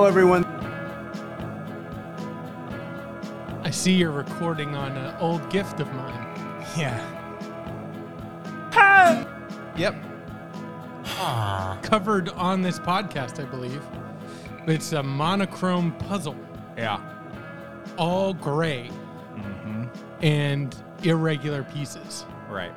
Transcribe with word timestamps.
Hello, 0.00 0.08
everyone. 0.08 0.44
I 3.62 3.70
see 3.70 3.92
you're 3.92 4.10
recording 4.10 4.74
on 4.74 4.96
an 4.96 5.14
old 5.20 5.50
gift 5.50 5.78
of 5.78 5.92
mine. 5.92 6.26
Yeah. 6.74 6.96
Yep. 9.76 9.94
Covered 11.82 12.30
on 12.30 12.62
this 12.62 12.78
podcast, 12.78 13.42
I 13.42 13.44
believe. 13.50 13.82
It's 14.66 14.92
a 14.92 15.02
monochrome 15.02 15.92
puzzle, 15.92 16.36
Yeah. 16.78 16.98
all 17.98 18.32
gray 18.32 18.88
Mm-hmm. 19.34 19.84
and 20.22 20.74
irregular 21.02 21.62
pieces. 21.62 22.24
Right. 22.48 22.72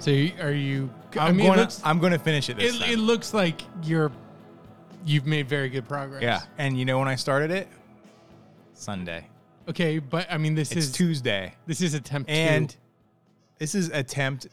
So 0.00 0.10
are 0.38 0.52
you? 0.52 0.90
I 1.18 1.28
I'm 1.28 1.38
going 1.38 1.66
to. 1.66 1.80
I'm 1.82 1.98
going 1.98 2.12
to 2.12 2.18
finish 2.18 2.50
it 2.50 2.58
this 2.58 2.76
it, 2.76 2.80
time. 2.80 2.90
it 2.90 2.98
looks 2.98 3.32
like 3.32 3.62
you're 3.82 4.12
you've 5.06 5.26
made 5.26 5.48
very 5.48 5.68
good 5.70 5.88
progress. 5.88 6.22
yeah. 6.22 6.42
And 6.58 6.78
you 6.78 6.84
know 6.84 6.98
when 6.98 7.08
I 7.08 7.14
started 7.14 7.50
it? 7.50 7.68
Sunday. 8.74 9.26
Okay, 9.68 9.98
but 9.98 10.26
I 10.30 10.36
mean, 10.38 10.54
this 10.54 10.70
It's 10.72 10.86
is 10.86 10.92
Tuesday, 10.92 11.54
this 11.66 11.80
is 11.80 11.94
attempt 11.94 12.30
and 12.30 12.70
two. 12.70 12.76
this 13.58 13.74
is 13.74 13.88
attempt 13.90 14.46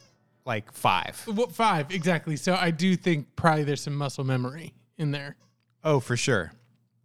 like 0.46 0.72
five. 0.72 1.20
What 1.26 1.52
five 1.52 1.90
exactly? 1.90 2.36
So 2.36 2.54
I 2.54 2.70
do 2.70 2.96
think 2.96 3.26
probably 3.36 3.64
there's 3.64 3.82
some 3.82 3.94
muscle 3.96 4.24
memory 4.24 4.72
in 4.98 5.10
there. 5.10 5.36
Oh, 5.84 6.00
for 6.00 6.16
sure. 6.16 6.52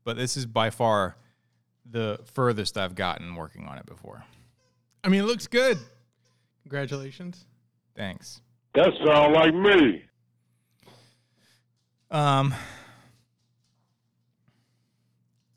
But 0.05 0.15
this 0.17 0.37
is 0.37 0.45
by 0.45 0.69
far 0.69 1.17
the 1.91 2.19
furthest 2.33 2.77
I've 2.77 2.95
gotten 2.95 3.35
working 3.35 3.67
on 3.67 3.77
it 3.77 3.85
before. 3.85 4.23
I 5.03 5.09
mean, 5.09 5.21
it 5.21 5.27
looks 5.27 5.47
good. 5.47 5.77
Congratulations. 6.63 7.45
Thanks. 7.95 8.41
That 8.75 8.89
sound 9.05 9.33
like 9.33 9.53
me. 9.53 10.03
Um. 12.11 12.53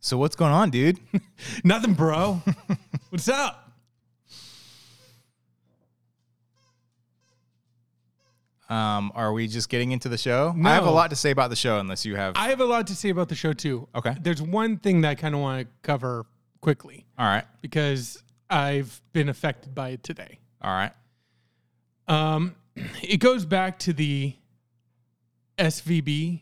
So 0.04 0.18
what's 0.18 0.34
going 0.34 0.50
on, 0.50 0.70
dude? 0.70 0.98
Nothing, 1.64 1.94
bro. 1.94 2.42
What's 3.10 3.28
up? 3.28 3.72
Um, 8.68 9.12
are 9.14 9.32
we 9.32 9.46
just 9.46 9.68
getting 9.68 9.92
into 9.92 10.08
the 10.08 10.18
show? 10.18 10.56
I 10.64 10.70
have 10.74 10.86
a 10.86 10.90
lot 10.90 11.10
to 11.10 11.16
say 11.16 11.30
about 11.30 11.50
the 11.50 11.56
show, 11.56 11.78
unless 11.78 12.04
you 12.04 12.16
have. 12.16 12.32
I 12.36 12.48
have 12.48 12.60
a 12.60 12.64
lot 12.64 12.88
to 12.88 12.96
say 12.96 13.10
about 13.10 13.28
the 13.28 13.36
show 13.36 13.52
too. 13.52 13.86
Okay. 13.94 14.16
There's 14.20 14.42
one 14.42 14.78
thing 14.78 15.02
that 15.02 15.10
I 15.10 15.14
kind 15.14 15.36
of 15.36 15.40
want 15.40 15.68
to 15.68 15.72
cover 15.82 16.26
quickly 16.60 17.06
All 17.16 17.26
right. 17.26 17.44
because 17.60 18.20
I've 18.50 19.00
been 19.12 19.28
affected 19.28 19.72
by 19.72 19.90
it 19.90 20.02
today. 20.02 20.40
All 20.60 20.72
right. 20.72 20.92
Um, 22.08 22.56
it 23.02 23.18
goes 23.18 23.44
back 23.44 23.78
to 23.80 23.92
the 23.92 24.34
SVB, 25.58 26.40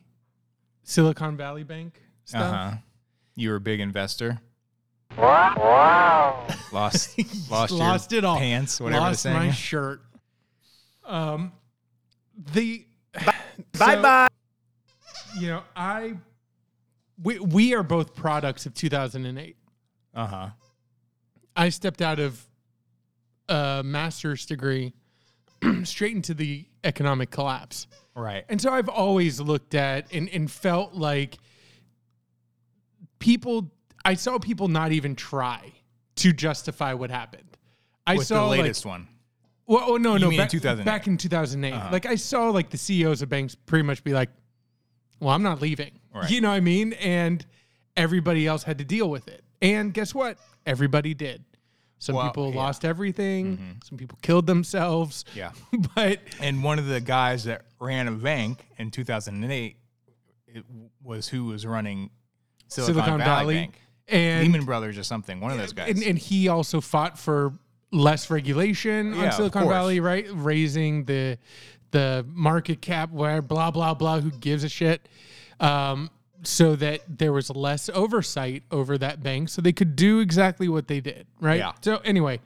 Silicon 0.83 1.37
Valley 1.37 1.65
Bank 1.65 2.01
stuff. 2.25 2.55
huh. 2.55 2.77
You 3.41 3.51
were 3.51 3.57
a 3.57 3.61
big 3.61 3.81
investor. 3.81 4.39
Lost, 5.17 6.71
lost, 7.51 7.71
Lost 7.71 8.13
your 8.13 8.19
it 8.19 8.25
all. 8.25 8.37
Pants, 8.37 8.79
whatever 8.79 9.01
Lost 9.01 9.23
the 9.23 9.31
saying. 9.31 9.37
my 9.47 9.51
shirt. 9.51 10.03
Um, 11.07 11.53
the 12.53 12.85
Bye 13.15 13.95
so, 13.95 14.03
bye. 14.03 14.29
You 15.39 15.49
know, 15.49 15.63
I 15.75 16.19
we 17.23 17.39
we 17.39 17.75
are 17.75 17.83
both 17.83 18.15
products 18.15 18.67
of 18.67 18.75
2008. 18.75 19.57
Uh 20.15 20.27
huh. 20.27 20.49
I 21.57 21.71
stepped 21.71 22.03
out 22.03 22.19
of 22.19 22.47
a 23.49 23.81
master's 23.83 24.45
degree 24.45 24.93
straight 25.85 26.15
into 26.15 26.35
the 26.35 26.67
economic 26.85 27.31
collapse. 27.31 27.87
Right. 28.15 28.45
And 28.51 28.61
so 28.61 28.71
I've 28.71 28.91
always 28.91 29.41
looked 29.41 29.75
at 29.75 30.13
and, 30.13 30.29
and 30.29 30.51
felt 30.51 30.93
like 30.93 31.39
people, 33.21 33.71
I 34.05 34.15
saw 34.15 34.39
people 34.39 34.67
not 34.67 34.91
even 34.91 35.15
try 35.15 35.73
to 36.17 36.33
justify 36.33 36.93
what 36.95 37.11
happened. 37.11 37.57
I 38.07 38.17
What's 38.17 38.29
saw 38.29 38.43
the 38.45 38.51
like- 38.51 38.61
latest 38.63 38.85
one? 38.85 39.07
well, 39.67 39.85
oh, 39.87 39.97
no, 39.97 40.15
You 40.15 40.19
no, 40.19 40.31
mean 40.31 40.41
in 40.41 40.85
back, 40.85 41.07
in 41.07 41.17
2008. 41.17 41.73
Uh-huh. 41.73 41.89
Like 41.93 42.07
I 42.07 42.17
saw 42.17 42.51
like 42.51 42.71
the 42.71 42.77
CEOs 42.79 43.23
of 43.23 43.29
banks 43.29 43.55
pretty 43.55 43.85
much 43.85 44.03
be 44.03 44.13
like, 44.13 44.31
well, 45.21 45.31
I'm 45.31 45.45
not 45.45 45.61
leaving. 45.61 45.93
Right. 46.13 46.29
You 46.29 46.41
know 46.41 46.49
what 46.49 46.57
I 46.57 46.61
mean? 46.61 46.95
And 46.95 47.47
everybody 47.97 48.49
else 48.49 48.65
had 48.65 48.79
to 48.79 48.85
deal 48.85 49.09
with 49.09 49.29
it. 49.29 49.45
And 49.63 49.95
guess 49.95 50.13
what? 50.13 50.39
Everybody 50.67 51.15
did. 51.15 51.45
Some 51.99 52.17
Well, 52.17 52.27
people 52.29 52.45
yeah. 52.47 52.51
Mm-hmm. 52.51 52.59
lost 52.59 52.85
everything. 52.85 53.79
Some 53.85 53.97
people 53.99 54.19
killed 54.23 54.47
themselves. 54.47 55.25
Yeah. 55.37 55.53
but 55.95 56.19
And 56.41 56.65
one 56.65 56.79
of 56.81 56.87
the 56.87 57.01
guys 57.01 57.45
that 57.45 57.63
ran 57.79 58.09
a 58.09 58.13
bank 58.13 58.67
in 58.79 58.91
2008 58.91 59.77
it 60.53 60.65
was 61.03 61.29
who 61.29 61.45
was 61.45 61.65
running 61.65 62.11
Silicon, 62.71 62.95
Silicon, 62.95 63.19
Valley, 63.19 63.27
Valley, 63.27 63.55
Bank, 63.55 63.75
and 64.09 64.43
Lehman 64.45 64.65
Brothers 64.65 64.97
or 64.99 65.03
something. 65.03 65.41
One 65.41 65.53
of 65.53 65.59
those 65.59 65.73
guys. 65.73 65.91
and, 65.91 66.03
and 66.03 66.19
he 66.19 66.49
also 66.49 66.81
fought 66.81 67.19
for 67.19 67.53
less 67.93 68.31
regulation 68.31 69.15
Yeah, 69.15 69.27
on 69.27 69.33
Silicon. 69.33 69.69
Valley, 69.69 70.01
right? 70.01 70.27
Raising 70.33 71.05
the 71.05 71.39
the 71.93 72.25
market 72.29 72.81
cap, 72.81 73.11
where 73.11 73.43
blah 73.43 73.71
blah 73.71 73.95
blah. 73.95 74.21
Who 74.21 74.31
gives 74.31 74.65
a 74.65 74.69
shit? 74.69 75.09
Um, 75.59 76.11
so 76.43 76.75
that 76.77 77.01
there 77.07 77.33
was 77.33 77.51
less 77.51 77.91
oversight 77.91 78.63
over 78.71 78.97
that 78.97 79.23
bank, 79.23 79.49
so 79.51 79.61
they 79.61 79.73
could 79.75 79.95
do 79.95 80.21
exactly 80.21 80.69
what 80.69 80.89
they 80.89 81.01
did, 81.01 81.27
right? 81.41 81.59
Yeah. 81.59 81.73
So 81.83 81.97
anyway, 81.99 82.41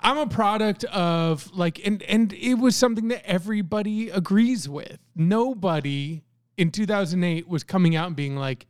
I'm 0.00 0.16
a 0.16 0.26
product 0.26 0.84
of 0.84 1.50
like, 1.54 1.84
and 1.86 2.02
and 2.04 2.32
it 2.32 2.54
was 2.54 2.74
something 2.76 3.08
that 3.08 3.26
everybody 3.28 4.08
agrees 4.10 4.66
with. 4.68 4.98
Nobody 5.14 6.22
in 6.56 6.70
2008 6.70 7.46
was 7.48 7.64
coming 7.64 7.96
out 7.96 8.06
and 8.06 8.16
being 8.16 8.34
like, 8.36 8.66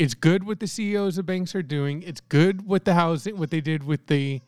"It's 0.00 0.14
good 0.14 0.44
what 0.44 0.58
the 0.60 0.66
CEOs 0.66 1.18
of 1.18 1.26
banks 1.26 1.54
are 1.54 1.62
doing. 1.62 2.02
It's 2.02 2.20
good 2.20 2.62
what 2.66 2.84
the 2.84 2.94
housing, 2.94 3.36
what 3.38 3.50
they 3.50 3.60
did 3.60 3.84
with 3.84 4.06
the, 4.06 4.40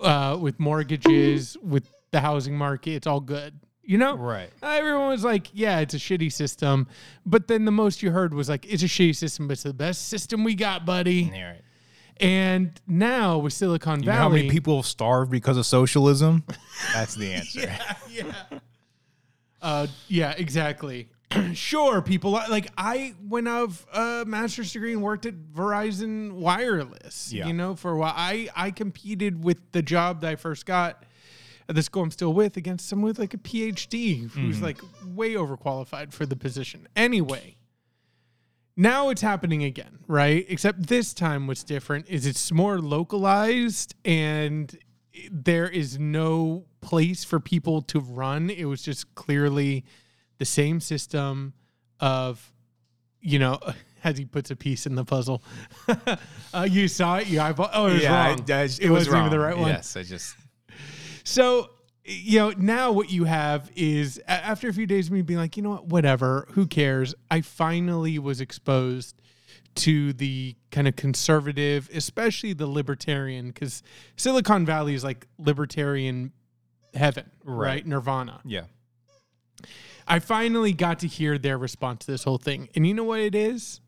uh, 0.00 0.36
with 0.40 0.58
mortgages, 0.60 1.56
with 1.62 1.90
the 2.12 2.20
housing 2.20 2.56
market. 2.56 2.92
It's 2.92 3.06
all 3.06 3.20
good." 3.20 3.58
You 3.84 3.98
know, 3.98 4.16
Right. 4.16 4.48
Everyone 4.62 5.08
was 5.08 5.24
like, 5.24 5.48
"Yeah, 5.52 5.80
it's 5.80 5.92
a 5.94 5.98
shitty 5.98 6.32
system," 6.32 6.86
but 7.26 7.48
then 7.48 7.64
the 7.64 7.72
most 7.72 8.00
you 8.02 8.12
heard 8.12 8.32
was 8.32 8.48
like, 8.48 8.64
"It's 8.72 8.82
a 8.84 8.86
shitty 8.86 9.16
system, 9.16 9.48
but 9.48 9.54
it's 9.54 9.64
the 9.64 9.74
best 9.74 10.08
system 10.08 10.44
we 10.44 10.54
got, 10.54 10.86
buddy." 10.86 11.30
Yeah, 11.34 11.50
right. 11.50 11.62
And 12.20 12.80
now 12.86 13.38
with 13.38 13.52
Silicon 13.52 14.00
You 14.00 14.06
know 14.06 14.12
Valley, 14.12 14.22
how 14.22 14.28
many 14.28 14.50
people 14.50 14.84
starved 14.84 15.32
because 15.32 15.56
of 15.56 15.66
socialism? 15.66 16.44
That's 16.94 17.16
the 17.16 17.32
answer. 17.32 17.74
yeah. 18.08 18.34
Uh, 19.60 19.86
yeah, 20.08 20.32
exactly. 20.36 21.08
sure, 21.54 22.02
people 22.02 22.32
like 22.32 22.70
I 22.76 23.14
went 23.22 23.48
of 23.48 23.86
a 23.92 24.24
master's 24.26 24.72
degree 24.72 24.92
and 24.92 25.02
worked 25.02 25.26
at 25.26 25.34
Verizon 25.34 26.32
Wireless. 26.32 27.32
Yeah. 27.32 27.46
You 27.46 27.52
know, 27.52 27.74
for 27.74 27.92
a 27.92 27.96
while, 27.96 28.14
I 28.16 28.48
I 28.54 28.70
competed 28.70 29.42
with 29.42 29.58
the 29.72 29.82
job 29.82 30.20
that 30.22 30.30
I 30.30 30.36
first 30.36 30.66
got 30.66 31.04
at 31.68 31.74
the 31.74 31.82
school 31.82 32.02
I'm 32.02 32.10
still 32.10 32.32
with 32.32 32.56
against 32.56 32.88
someone 32.88 33.08
with 33.08 33.18
like 33.18 33.34
a 33.34 33.38
PhD 33.38 34.30
who's 34.30 34.56
mm-hmm. 34.56 34.64
like 34.64 34.80
way 35.06 35.34
overqualified 35.34 36.12
for 36.12 36.26
the 36.26 36.36
position. 36.36 36.88
Anyway. 36.96 37.56
Now 38.74 39.10
it's 39.10 39.20
happening 39.20 39.62
again, 39.64 39.98
right? 40.08 40.46
Except 40.48 40.86
this 40.86 41.12
time 41.12 41.46
what's 41.46 41.62
different 41.62 42.08
is 42.08 42.24
it's 42.24 42.50
more 42.50 42.78
localized 42.78 43.94
and 44.02 44.74
there 45.30 45.68
is 45.68 45.98
no 45.98 46.64
place 46.80 47.22
for 47.22 47.38
people 47.38 47.82
to 47.82 48.00
run. 48.00 48.48
It 48.48 48.64
was 48.64 48.80
just 48.82 49.14
clearly 49.14 49.84
the 50.42 50.46
same 50.46 50.80
system 50.80 51.52
of, 52.00 52.52
you 53.20 53.38
know, 53.38 53.60
as 54.04 54.18
he 54.18 54.24
puts 54.24 54.50
a 54.50 54.56
piece 54.56 54.86
in 54.86 54.96
the 54.96 55.04
puzzle. 55.04 55.40
uh, 56.52 56.66
you 56.68 56.88
saw 56.88 57.18
it, 57.18 57.28
you 57.28 57.40
eyeball. 57.40 57.70
Oh, 57.72 57.86
it 57.86 57.92
was 57.94 58.02
yeah, 58.02 58.10
wrong. 58.28 58.40
I- 58.50 58.54
I- 58.54 58.62
it, 58.64 58.80
It 58.80 58.90
was 58.90 59.06
wasn't 59.06 59.06
even 59.08 59.20
wrong. 59.20 59.30
the 59.30 59.38
right 59.38 59.56
one. 59.56 59.68
Yes, 59.68 59.96
I 59.96 60.02
just 60.02 60.34
So, 61.24 61.70
you 62.04 62.40
know, 62.40 62.50
now 62.58 62.90
what 62.90 63.08
you 63.12 63.22
have 63.22 63.70
is 63.76 64.20
after 64.26 64.68
a 64.68 64.72
few 64.74 64.86
days 64.86 65.06
of 65.06 65.12
me 65.12 65.22
being 65.22 65.38
like, 65.38 65.56
you 65.56 65.62
know 65.62 65.70
what, 65.70 65.86
whatever, 65.86 66.48
who 66.50 66.66
cares? 66.66 67.14
I 67.30 67.40
finally 67.42 68.18
was 68.18 68.40
exposed 68.40 69.14
to 69.76 70.12
the 70.12 70.56
kind 70.72 70.88
of 70.88 70.96
conservative, 70.96 71.88
especially 71.94 72.52
the 72.54 72.66
libertarian, 72.66 73.46
because 73.46 73.84
Silicon 74.16 74.66
Valley 74.66 74.94
is 74.94 75.04
like 75.04 75.28
libertarian 75.38 76.32
heaven, 76.92 77.30
right? 77.44 77.66
Right. 77.66 77.86
Nirvana. 77.86 78.40
yeah. 78.44 78.64
I 80.06 80.18
finally 80.18 80.72
got 80.72 81.00
to 81.00 81.06
hear 81.06 81.38
their 81.38 81.58
response 81.58 82.04
to 82.06 82.12
this 82.12 82.24
whole 82.24 82.38
thing. 82.38 82.68
And 82.74 82.86
you 82.86 82.94
know 82.94 83.04
what 83.04 83.20
it 83.20 83.34
is? 83.34 83.80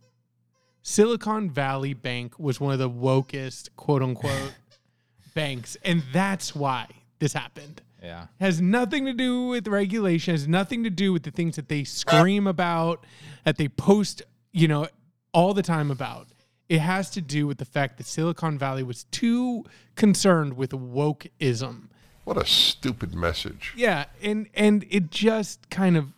Silicon 0.82 1.50
Valley 1.50 1.94
Bank 1.94 2.38
was 2.38 2.60
one 2.60 2.72
of 2.72 2.78
the 2.78 2.90
wokest, 2.90 3.70
quote 3.76 4.02
unquote, 4.02 4.54
banks. 5.34 5.76
And 5.82 6.02
that's 6.12 6.54
why 6.54 6.86
this 7.18 7.32
happened. 7.32 7.80
Yeah. 8.02 8.26
Has 8.38 8.60
nothing 8.60 9.06
to 9.06 9.14
do 9.14 9.46
with 9.46 9.66
regulation, 9.66 10.34
has 10.34 10.46
nothing 10.46 10.84
to 10.84 10.90
do 10.90 11.12
with 11.12 11.22
the 11.22 11.30
things 11.30 11.56
that 11.56 11.68
they 11.68 11.84
scream 11.84 12.46
about, 12.46 13.06
that 13.44 13.56
they 13.56 13.68
post, 13.68 14.22
you 14.52 14.68
know, 14.68 14.86
all 15.32 15.54
the 15.54 15.62
time 15.62 15.90
about. 15.90 16.28
It 16.68 16.80
has 16.80 17.08
to 17.10 17.22
do 17.22 17.46
with 17.46 17.58
the 17.58 17.64
fact 17.64 17.96
that 17.96 18.06
Silicon 18.06 18.58
Valley 18.58 18.82
was 18.82 19.04
too 19.04 19.64
concerned 19.96 20.54
with 20.54 20.70
wokeism. 20.70 21.88
What 22.24 22.38
a 22.38 22.46
stupid 22.46 23.14
message. 23.14 23.72
Yeah, 23.76 24.06
and 24.22 24.48
and 24.54 24.86
it 24.90 25.10
just 25.10 25.68
kind 25.70 25.96
of 25.96 26.12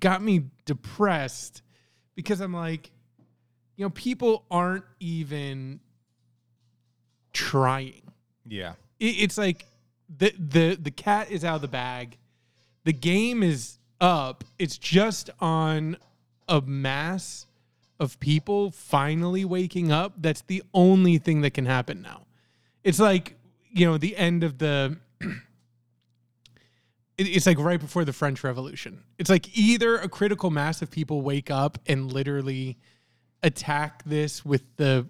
got 0.00 0.22
me 0.22 0.44
depressed 0.64 1.62
because 2.14 2.40
I'm 2.40 2.54
like, 2.54 2.90
you 3.76 3.84
know, 3.84 3.90
people 3.90 4.44
aren't 4.50 4.84
even 5.00 5.80
trying. 7.32 8.02
Yeah. 8.46 8.74
It, 8.98 9.16
it's 9.18 9.38
like 9.38 9.66
the 10.08 10.32
the 10.38 10.78
the 10.80 10.90
cat 10.90 11.30
is 11.30 11.44
out 11.44 11.56
of 11.56 11.62
the 11.62 11.68
bag. 11.68 12.18
The 12.84 12.92
game 12.92 13.42
is 13.42 13.78
up. 14.00 14.44
It's 14.58 14.78
just 14.78 15.30
on 15.40 15.96
a 16.48 16.60
mass 16.60 17.46
of 18.00 18.18
people 18.20 18.70
finally 18.70 19.44
waking 19.44 19.92
up. 19.92 20.14
That's 20.16 20.42
the 20.42 20.62
only 20.74 21.18
thing 21.18 21.42
that 21.42 21.54
can 21.54 21.66
happen 21.66 22.02
now. 22.02 22.22
It's 22.82 22.98
like, 22.98 23.36
you 23.70 23.86
know, 23.86 23.96
the 23.96 24.16
end 24.16 24.42
of 24.42 24.58
the 24.58 24.96
it- 24.96 24.98
it's 27.18 27.46
like 27.46 27.58
right 27.58 27.80
before 27.80 28.04
the 28.04 28.12
French 28.12 28.42
Revolution. 28.42 29.02
It's 29.18 29.30
like 29.30 29.56
either 29.56 29.96
a 29.96 30.08
critical 30.08 30.50
mass 30.50 30.82
of 30.82 30.90
people 30.90 31.22
wake 31.22 31.50
up 31.50 31.78
and 31.86 32.12
literally 32.12 32.78
attack 33.42 34.02
this 34.04 34.44
with 34.44 34.62
the 34.76 35.06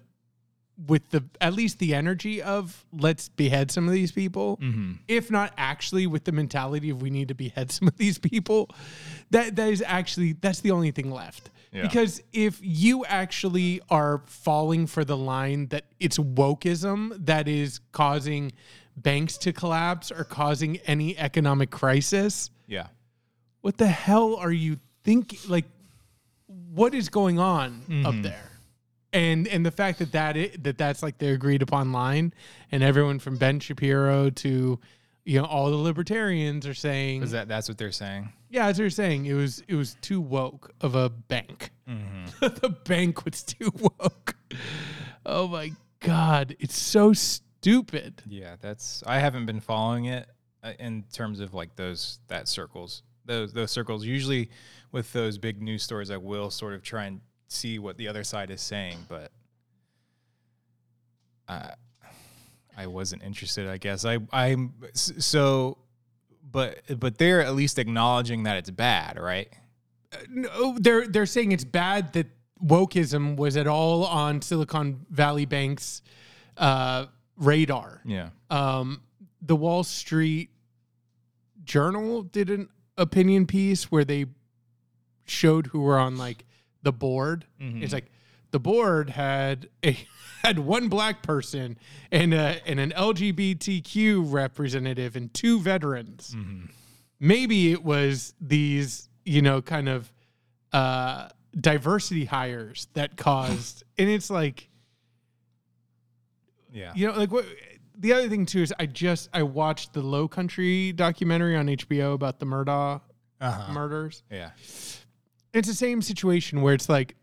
with 0.87 1.07
the 1.11 1.23
at 1.39 1.53
least 1.53 1.77
the 1.77 1.93
energy 1.93 2.41
of 2.41 2.83
let's 2.91 3.29
behead 3.29 3.69
some 3.69 3.87
of 3.87 3.93
these 3.93 4.11
people 4.11 4.57
mm-hmm. 4.57 4.93
if 5.07 5.29
not 5.29 5.53
actually 5.55 6.07
with 6.07 6.23
the 6.23 6.31
mentality 6.31 6.89
of 6.89 6.99
we 6.99 7.11
need 7.11 7.27
to 7.27 7.35
behead 7.35 7.71
some 7.71 7.87
of 7.87 7.95
these 7.97 8.17
people 8.17 8.67
that 9.29 9.55
that 9.55 9.69
is 9.69 9.83
actually 9.85 10.33
that's 10.33 10.61
the 10.61 10.71
only 10.71 10.89
thing 10.89 11.11
left 11.11 11.51
Yeah. 11.71 11.83
because 11.83 12.23
if 12.33 12.59
you 12.63 13.05
actually 13.05 13.81
are 13.91 14.23
falling 14.25 14.87
for 14.87 15.05
the 15.05 15.15
line 15.15 15.67
that 15.67 15.85
it's 15.99 16.17
wokeism 16.17 17.23
that 17.27 17.47
is 17.47 17.79
causing 17.91 18.51
banks 18.95 19.37
to 19.39 19.53
collapse 19.53 20.11
or 20.11 20.23
causing 20.23 20.77
any 20.85 21.17
economic 21.17 21.71
crisis? 21.71 22.49
Yeah. 22.67 22.87
what 23.61 23.77
the 23.77 23.87
hell 23.87 24.35
are 24.35 24.51
you 24.51 24.77
thinking 25.03 25.39
like 25.47 25.65
what 26.47 26.93
is 26.95 27.09
going 27.09 27.39
on 27.39 27.81
up 28.05 28.13
mm-hmm. 28.13 28.21
there? 28.23 28.51
And 29.11 29.47
and 29.47 29.65
the 29.65 29.71
fact 29.71 29.99
that 29.99 30.11
that 30.13 30.35
i 30.35 30.51
that 30.61 30.77
that's 30.77 31.03
like 31.03 31.17
the 31.19 31.27
agreed 31.29 31.61
upon 31.61 31.91
line 31.91 32.33
and 32.71 32.81
everyone 32.81 33.19
from 33.19 33.37
ben 33.37 33.59
shapiro 33.59 34.29
to 34.31 34.79
you 35.23 35.39
know 35.39 35.45
all 35.45 35.69
the 35.69 35.77
libertarians 35.77 36.65
are 36.65 36.73
saying 36.73 37.21
Is 37.21 37.31
that 37.31 37.47
that's 37.47 37.67
what 37.69 37.77
they're 37.77 37.91
saying? 37.91 38.29
yeah 38.49 38.67
as 38.67 38.77
they're 38.77 38.89
saying. 38.89 39.25
It 39.25 39.33
was 39.33 39.63
it 39.67 39.75
was 39.75 39.95
too 40.01 40.19
woke 40.19 40.71
of 40.81 40.95
a 40.95 41.09
bank. 41.09 41.71
Mm-hmm. 41.87 42.25
The 42.61 42.69
bank 42.69 43.23
was 43.25 43.43
too 43.43 43.71
woke. 43.79 44.35
Oh 45.25 45.47
my 45.47 45.71
god. 45.99 46.55
It's 46.59 46.77
so 46.77 47.13
stupid 47.63 48.21
Yeah, 48.27 48.55
that's 48.59 49.03
I 49.07 49.19
haven't 49.19 49.45
been 49.45 49.61
following 49.61 50.05
it 50.05 50.27
uh, 50.63 50.73
in 50.79 51.03
terms 51.13 51.39
of 51.39 51.53
like 51.53 51.75
those 51.75 52.19
that 52.27 52.47
circles. 52.47 53.03
Those 53.25 53.53
those 53.53 53.71
circles 53.71 54.05
usually 54.05 54.49
with 54.91 55.11
those 55.13 55.37
big 55.37 55.61
news 55.61 55.81
stories 55.83 56.11
I 56.11 56.17
will 56.17 56.51
sort 56.51 56.73
of 56.73 56.83
try 56.83 57.05
and 57.05 57.21
see 57.47 57.79
what 57.79 57.97
the 57.97 58.07
other 58.07 58.23
side 58.23 58.51
is 58.51 58.61
saying, 58.61 58.97
but 59.07 59.31
I 61.47 61.73
I 62.75 62.87
wasn't 62.87 63.23
interested, 63.23 63.67
I 63.67 63.77
guess. 63.77 64.03
I 64.03 64.19
I'm 64.31 64.73
so 64.93 65.77
but 66.51 66.79
but 66.99 67.17
they're 67.17 67.41
at 67.41 67.55
least 67.55 67.79
acknowledging 67.79 68.43
that 68.43 68.57
it's 68.57 68.69
bad, 68.69 69.17
right? 69.17 69.47
no, 70.29 70.77
they're 70.79 71.07
they're 71.07 71.25
saying 71.25 71.51
it's 71.51 71.63
bad 71.63 72.13
that 72.13 72.27
wokeism 72.63 73.35
was 73.35 73.57
at 73.57 73.67
all 73.67 74.05
on 74.05 74.41
Silicon 74.41 75.05
Valley 75.09 75.45
Bank's 75.45 76.01
uh, 76.57 77.05
radar. 77.37 78.01
Yeah. 78.05 78.29
Um, 78.49 79.01
the 79.41 79.55
Wall 79.55 79.83
Street 79.83 80.49
Journal 81.63 82.23
did 82.23 82.49
an 82.49 82.69
opinion 82.97 83.45
piece 83.47 83.85
where 83.91 84.05
they 84.05 84.25
showed 85.25 85.67
who 85.67 85.81
were 85.81 85.97
on 85.97 86.17
like 86.17 86.45
the 86.81 86.91
board. 86.91 87.45
It's 87.59 87.93
like 87.93 88.11
the 88.51 88.59
board 88.59 89.09
had 89.09 89.69
a 89.83 89.97
had 90.43 90.59
one 90.59 90.89
black 90.89 91.23
person 91.23 91.77
and 92.11 92.33
a, 92.33 92.59
and 92.67 92.79
an 92.79 92.91
LGBTQ 92.91 94.31
representative 94.31 95.15
and 95.15 95.33
two 95.33 95.59
veterans. 95.59 96.35
Maybe 97.19 97.71
it 97.71 97.83
was 97.83 98.33
these, 98.41 99.07
you 99.23 99.41
know, 99.41 99.61
kind 99.61 99.87
of 99.87 100.11
uh, 100.73 101.29
diversity 101.57 102.25
hires 102.25 102.87
that 102.93 103.15
caused, 103.15 103.83
and 103.97 104.09
it's 104.09 104.29
like, 104.29 104.67
Yeah. 106.73 106.91
you 106.95 107.07
know, 107.07 107.13
like 107.17 107.31
what. 107.31 107.45
The 107.95 108.11
other 108.13 108.27
thing 108.27 108.47
too 108.47 108.63
is 108.63 108.73
I 108.79 108.87
just 108.87 109.29
I 109.33 109.43
watched 109.43 109.93
the 109.93 110.01
Low 110.01 110.27
Country 110.27 110.91
documentary 110.93 111.55
on 111.55 111.67
HBO 111.67 112.13
about 112.15 112.39
the 112.39 112.45
Murdaugh 112.47 113.01
Uh-huh. 113.39 113.71
murders. 113.71 114.23
Yeah. 114.31 114.49
It's 115.53 115.67
the 115.67 115.75
same 115.75 116.01
situation 116.01 116.61
where 116.63 116.73
it's 116.73 116.89
like, 116.89 117.15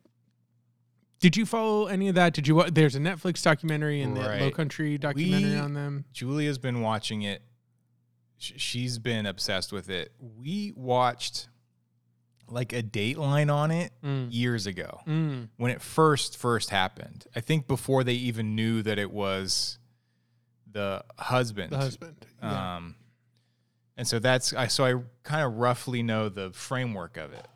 did 1.19 1.37
you 1.37 1.45
follow 1.45 1.87
any 1.87 2.09
of 2.09 2.15
that? 2.15 2.33
Did 2.35 2.47
you? 2.47 2.55
wa- 2.55 2.69
There's 2.71 2.95
a 2.95 3.01
Netflix 3.01 3.43
documentary 3.43 4.01
and 4.01 4.17
the 4.17 4.21
Low 4.21 4.51
Country 4.53 4.97
documentary 4.97 5.51
We- 5.51 5.59
on 5.59 5.75
them. 5.75 6.05
Julia's 6.13 6.59
been 6.59 6.81
watching 6.83 7.23
it. 7.23 7.43
Sh- 8.39 8.53
She's 8.57 8.99
been 9.01 9.27
obsessed 9.27 9.73
with 9.73 9.91
it. 9.91 10.13
We 10.21 10.73
watched 10.77 11.49
like 12.51 12.73
a 12.73 12.83
Dateline 12.83 13.53
on 13.53 13.71
it 13.71 13.93
years 14.31 14.67
ago 14.67 15.01
Mm. 15.07 15.49
when 15.57 15.71
it 15.71 15.81
first 15.83 16.37
first 16.37 16.71
happened. 16.71 17.27
I 17.35 17.41
think 17.41 17.67
before 17.67 18.05
they 18.05 18.15
even 18.15 18.55
knew 18.55 18.83
that 18.83 18.99
it 18.99 19.11
was 19.11 19.79
the 20.71 21.05
husband. 21.19 21.73
The 21.73 21.79
husband. 21.79 22.27
Yeah. 22.43 22.77
Um, 22.77 22.97
and 23.97 24.07
so 24.09 24.19
that's 24.19 24.53
I 24.53 24.67
so 24.69 24.85
I 24.85 24.95
kind 25.23 25.43
of 25.45 25.55
roughly 25.59 26.03
know 26.03 26.29
the 26.29 26.51
framework 26.53 27.17
of 27.17 27.33
it. 27.33 27.47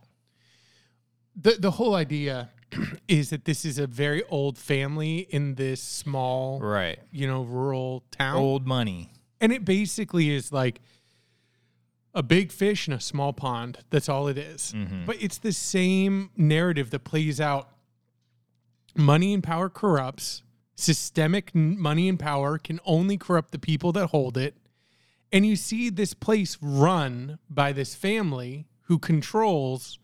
the 1.37 1.53
the 1.59 1.71
whole 1.73 1.95
idea 1.95 2.51
is 3.09 3.31
that 3.31 3.45
this 3.45 3.65
is 3.65 3.79
a 3.79 3.87
very 3.87 4.23
old 4.25 4.59
family 4.59 5.19
in 5.31 5.55
this 5.55 5.81
small, 5.83 6.61
Right. 6.61 6.99
you 7.11 7.27
know, 7.27 7.43
rural 7.43 8.05
town. 8.11 8.37
Old 8.37 8.67
money. 8.67 9.11
And 9.41 9.53
it 9.53 9.65
basically 9.65 10.31
is 10.31 10.53
like 10.53 10.81
a 12.15 12.23
big 12.23 12.53
fish 12.53 12.87
in 12.87 12.95
a 12.95 13.01
small 13.01 13.33
pond. 13.33 13.79
That's 13.91 14.09
all 14.09 14.29
it 14.29 14.39
is. 14.39 14.73
Mm-hmm. 14.75 15.05
But 15.05 15.21
it's 15.21 15.39
the 15.39 15.53
same 15.53 16.31
narrative 16.37 16.91
that 16.91 17.05
plays 17.05 17.41
out. 17.41 17.69
Money 18.97 19.35
and 19.35 19.43
power 19.43 19.69
corrupts. 19.69 20.43
Systemic 20.77 21.51
n- 21.55 21.79
money 21.79 22.09
and 22.09 22.19
power 22.19 22.59
can 22.59 22.81
only 22.85 23.17
corrupt 23.17 23.51
the 23.53 23.59
people 23.59 23.93
that 23.93 24.09
hold 24.09 24.37
it. 24.37 24.57
And 25.33 25.45
you 25.45 25.57
see 25.57 25.91
this 25.91 26.15
place 26.15 26.57
run 26.61 27.39
by 27.51 27.73
this 27.73 27.95
family 27.95 28.67
who 28.83 28.99
controls 28.99 29.99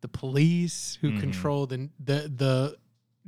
the 0.00 0.08
police, 0.08 0.98
who 1.00 1.18
control 1.20 1.66
the, 1.66 1.88
the 1.98 2.32
the 2.34 2.76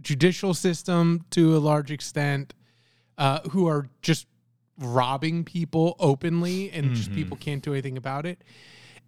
judicial 0.00 0.54
system 0.54 1.24
to 1.30 1.56
a 1.56 1.58
large 1.58 1.90
extent, 1.90 2.54
uh, 3.16 3.40
who 3.50 3.66
are 3.66 3.88
just 4.02 4.26
robbing 4.78 5.44
people 5.44 5.96
openly 5.98 6.70
and 6.70 6.94
just 6.94 7.12
people 7.12 7.36
can't 7.36 7.62
do 7.62 7.72
anything 7.72 7.96
about 7.96 8.26
it. 8.26 8.42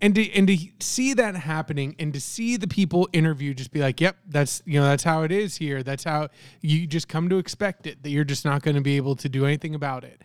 And 0.03 0.15
to, 0.15 0.33
and 0.33 0.47
to 0.49 0.57
see 0.81 1.13
that 1.15 1.37
happening 1.37 1.95
and 1.99 2.13
to 2.15 2.21
see 2.21 2.57
the 2.57 2.67
people 2.67 3.09
interview 3.13 3.53
just 3.53 3.71
be 3.71 3.81
like, 3.81 4.01
yep, 4.01 4.17
that's 4.27 4.63
you 4.65 4.81
know, 4.81 4.87
that's 4.87 5.05
how 5.05 5.23
it 5.23 5.33
is 5.33 5.57
here. 5.57 5.83
That's 5.83 6.05
how 6.05 6.29
you 6.63 6.87
just 6.87 7.07
come 7.07 7.29
to 7.29 7.37
expect 7.37 7.87
it, 7.87 8.03
that 8.03 8.11
you're 8.11 8.25
just 8.25 8.45
not 8.45 8.63
going 8.63 8.77
to 8.77 8.81
be 8.81 8.97
able 8.97 9.15
to 9.17 9.29
do 9.29 9.45
anything 9.45 9.75
about 9.75 10.05
it. 10.05 10.23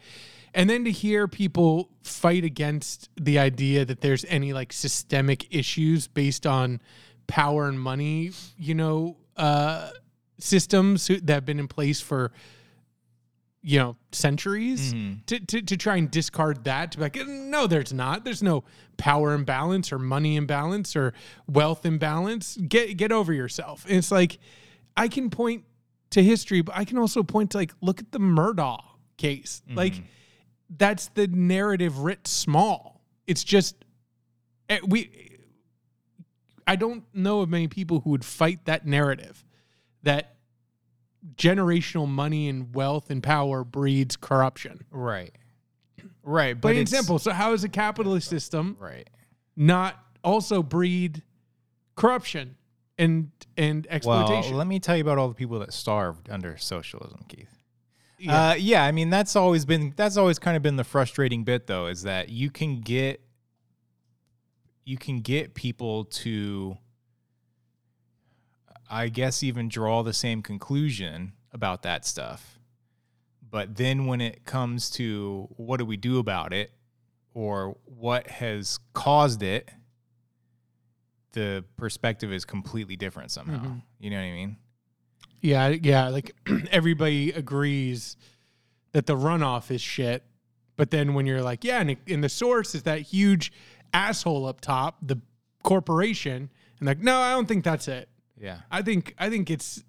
And 0.53 0.69
then 0.69 0.85
to 0.85 0.91
hear 0.91 1.27
people 1.27 1.89
fight 2.03 2.45
against 2.45 3.09
the 3.17 3.37
idea 3.37 3.83
that 3.83 3.99
there's 3.99 4.23
any 4.25 4.53
like 4.53 4.71
systemic 4.71 5.53
issues 5.53 6.07
based 6.07 6.47
on 6.47 6.79
power 7.27 7.67
and 7.67 7.77
money, 7.77 8.31
you 8.57 8.73
know, 8.73 9.17
uh, 9.35 9.89
systems 10.39 11.07
that 11.07 11.29
have 11.29 11.45
been 11.45 11.59
in 11.59 11.67
place 11.67 11.99
for 11.99 12.31
you 13.67 13.79
know 13.79 13.98
centuries 14.12 14.93
to, 15.25 15.39
to 15.39 15.62
to 15.63 15.75
try 15.75 15.95
and 15.95 16.12
discard 16.12 16.63
that 16.65 16.91
to 16.91 17.00
be 17.00 17.03
like 17.03 17.17
no 17.27 17.65
there's 17.65 17.91
not. 17.91 18.24
There's 18.24 18.43
no 18.43 18.63
power 18.98 19.34
imbalance 19.34 19.91
or 19.91 19.98
money 19.98 20.36
imbalance 20.36 20.95
or 20.95 21.13
wealth 21.48 21.84
imbalance. 21.84 22.57
Get 22.57 22.95
get 22.95 23.12
over 23.12 23.34
yourself. 23.34 23.84
And 23.86 23.95
it's 23.98 24.12
like 24.12 24.38
i 24.95 25.07
can 25.07 25.29
point 25.29 25.63
to 26.12 26.24
history 26.24 26.62
but 26.62 26.77
i 26.77 26.86
can 26.86 26.98
also 26.98 27.24
point 27.24 27.51
to 27.51 27.57
like 27.57 27.74
look 27.81 28.00
at 28.00 28.12
the 28.12 28.19
murdaugh 28.19 28.84
case. 29.17 29.63
Like 29.75 29.95
that's 30.69 31.07
the 31.10 31.27
narrative 31.27 32.00
writ 32.00 32.27
small. 32.27 33.01
It's 33.25 33.43
just 33.43 33.84
eh, 34.69 34.79
we 34.86 35.31
i 36.67 36.75
don't 36.75 37.03
know 37.13 37.41
of 37.41 37.50
many 37.50 37.67
people 37.67 38.01
who 38.01 38.12
would 38.12 38.25
fight 38.25 38.63
that 38.65 38.86
narrative 38.86 39.43
that 40.03 40.35
generational 41.36 42.08
money 42.08 42.48
and 42.50 42.74
wealth 42.75 43.10
and 43.10 43.22
power 43.24 43.63
breeds 43.63 44.15
corruption. 44.15 44.86
Right. 44.91 45.34
Right. 46.24 46.53
But 46.53 46.70
Plain 46.70 46.77
and 46.79 46.89
simple. 46.89 47.20
So 47.20 47.32
how 47.32 47.51
does 47.51 47.63
a 47.63 47.70
capitalist 47.70 48.29
system 48.29 48.77
Right. 48.79 49.10
not 49.55 50.00
also 50.24 50.62
breed 50.63 51.24
corruption 51.96 52.58
and 52.98 53.32
and 53.58 53.88
exploitation? 53.89 54.51
Well, 54.51 54.60
let 54.60 54.67
me 54.67 54.79
tell 54.79 54.96
you 54.96 55.01
about 55.01 55.17
all 55.17 55.27
the 55.27 55.34
people 55.36 55.60
that 55.60 55.74
starved 55.74 56.29
under 56.29 56.58
socialism, 56.58 57.25
Keith. 57.27 57.50
Yeah. 58.17 58.50
Uh, 58.50 58.53
yeah, 58.55 58.84
I 58.86 58.91
mean 58.91 59.10
that's 59.10 59.36
always 59.36 59.65
been 59.65 59.94
that's 59.96 60.17
always 60.17 60.39
kind 60.39 60.55
of 60.55 60.63
been 60.63 60.77
the 60.77 60.84
frustrating 60.84 61.44
bit 61.44 61.67
though 61.67 61.88
is 61.88 62.03
that 62.03 62.29
you 62.29 62.50
can 62.50 62.79
get 62.82 63.22
you 64.86 64.98
can 64.98 65.20
get 65.20 65.53
people 65.53 66.05
to 66.05 66.77
I 68.89 69.10
guess 69.10 69.42
even 69.44 69.68
draw 69.70 70.04
the 70.04 70.13
same 70.13 70.42
conclusion 70.42 71.34
about 71.51 71.84
that 71.84 72.06
stuff. 72.06 72.60
But 73.50 73.75
then 73.77 74.06
when 74.06 74.22
it 74.22 74.44
comes 74.46 74.89
to 74.92 75.48
what 75.58 75.77
do 75.77 75.86
we 75.86 75.98
do 75.98 76.20
about 76.20 76.51
it 76.54 76.72
or 77.34 77.77
what 77.86 78.27
has 78.27 78.80
caused 78.94 79.42
it, 79.44 79.70
the 81.32 81.63
perspective 81.77 82.32
is 82.32 82.46
completely 82.46 82.96
different 82.96 83.32
somehow. 83.32 83.63
Mhm. 83.63 83.82
You 84.00 84.10
know 84.10 84.18
what 84.18 84.24
I 84.24 84.32
mean? 84.32 84.58
Yeah, 85.42 85.68
yeah. 85.70 86.08
Like 86.10 86.36
everybody 86.72 87.32
agrees 87.32 88.18
that 88.94 89.06
the 89.06 89.15
runoff 89.15 89.70
is 89.72 89.82
shit, 89.82 90.24
but 90.77 90.92
then 90.92 91.13
when 91.13 91.25
you're 91.25 91.42
like, 91.42 91.63
yeah, 91.63 91.80
and, 91.82 91.92
it- 91.92 92.00
and 92.08 92.24
the 92.24 92.30
source 92.30 92.74
is 92.75 92.84
that 92.84 93.01
huge 93.01 93.51
asshole 93.94 94.46
up 94.46 94.62
top, 94.62 94.98
the 95.01 95.20
corporation, 95.63 96.50
and 96.80 96.88
like, 96.88 97.00
no, 97.00 97.18
I 97.20 97.32
don't 97.32 97.48
think 97.48 97.63
that's 97.63 97.88
it. 97.88 98.10
Yeah. 98.39 98.60
I 98.72 98.82
think 98.82 99.13
I 99.18 99.30
think 99.30 99.50
it's 99.50 99.84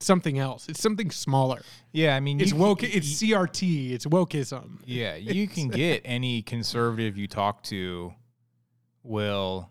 something 0.00 0.38
else. 0.38 0.68
It's 0.68 0.80
something 0.82 1.10
smaller. 1.10 1.60
Yeah, 1.92 2.16
I 2.16 2.20
mean, 2.20 2.40
It's 2.40 2.52
woke. 2.52 2.82
y- 2.82 2.88
It's 2.92 3.22
y- 3.22 3.28
CRT. 3.28 3.92
It's 3.92 4.06
wokeism. 4.06 4.80
Yeah, 4.84 5.16
you 5.16 5.46
can 5.48 5.68
get 5.82 6.02
any 6.04 6.42
conservative 6.42 7.16
you 7.18 7.26
talk 7.26 7.62
to 7.64 8.12
will 9.02 9.70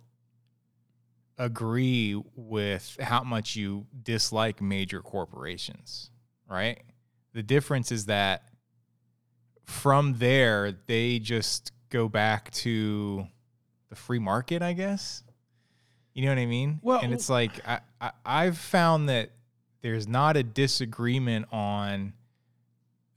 agree 1.37 2.21
with 2.35 2.97
how 2.99 3.23
much 3.23 3.55
you 3.55 3.85
dislike 4.03 4.61
major 4.61 5.01
corporations, 5.01 6.11
right? 6.49 6.81
The 7.33 7.43
difference 7.43 7.91
is 7.91 8.07
that 8.07 8.43
from 9.65 10.15
there, 10.17 10.71
they 10.87 11.19
just 11.19 11.71
go 11.89 12.09
back 12.09 12.51
to 12.51 13.25
the 13.89 13.95
free 13.95 14.19
market, 14.19 14.61
I 14.61 14.73
guess. 14.73 15.23
You 16.13 16.25
know 16.25 16.31
what 16.31 16.39
I 16.39 16.45
mean? 16.45 16.79
Well- 16.81 16.99
and 17.01 17.13
it's 17.13 17.29
like 17.29 17.67
I, 17.67 17.79
I 18.01 18.11
I've 18.25 18.57
found 18.57 19.09
that 19.09 19.31
there's 19.81 20.07
not 20.07 20.35
a 20.37 20.43
disagreement 20.43 21.47
on 21.51 22.13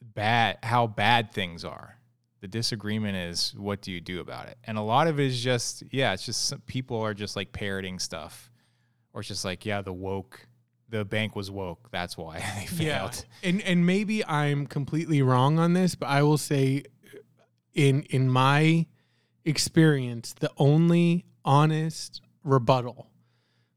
bad 0.01 0.59
how 0.63 0.87
bad 0.87 1.33
things 1.33 1.65
are. 1.65 1.99
The 2.41 2.49
disagreement 2.49 3.17
is 3.17 3.55
what 3.57 3.83
do 3.83 3.93
you 3.93 4.01
do 4.01 4.21
about 4.21 4.49
it? 4.49 4.59
And 4.65 4.77
a 4.77 4.83
lot 4.83 5.07
of 5.07 5.21
it 5.21 5.27
is 5.27 5.43
just 5.43 5.83
yeah, 5.91 6.13
it's 6.13 6.27
just 6.27 6.47
some 6.49 6.61
people 6.67 7.01
are 7.01 7.15
just 7.15 7.37
like 7.37 7.53
parroting 7.53 7.99
stuff, 7.99 8.51
or 9.13 9.21
it's 9.21 9.29
just 9.29 9.45
like 9.45 9.65
yeah, 9.65 9.81
the 9.81 9.93
woke, 9.93 10.47
the 10.89 11.05
bank 11.05 11.37
was 11.37 11.51
woke. 11.51 11.89
That's 11.91 12.17
why 12.17 12.39
they 12.59 12.67
failed. 12.67 13.25
Yeah. 13.43 13.49
And 13.49 13.63
and 13.63 13.87
maybe 13.87 14.25
I'm 14.25 14.67
completely 14.67 15.23
wrong 15.23 15.59
on 15.59 15.73
this, 15.73 15.95
but 15.95 16.07
I 16.07 16.23
will 16.23 16.39
say 16.39 16.85
in 17.75 18.03
in 18.05 18.29
my 18.29 18.87
experience, 19.45 20.35
the 20.39 20.51
only 20.57 21.25
honest 21.45 22.21
rebuttal 22.45 23.09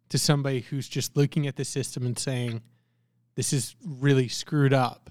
to 0.09 0.17
somebody 0.17 0.61
who's 0.61 0.87
just 0.87 1.17
looking 1.17 1.47
at 1.47 1.55
the 1.55 1.65
system 1.65 2.05
and 2.05 2.17
saying 2.17 2.61
this 3.35 3.53
is 3.53 3.75
really 3.85 4.27
screwed 4.27 4.73
up 4.73 5.09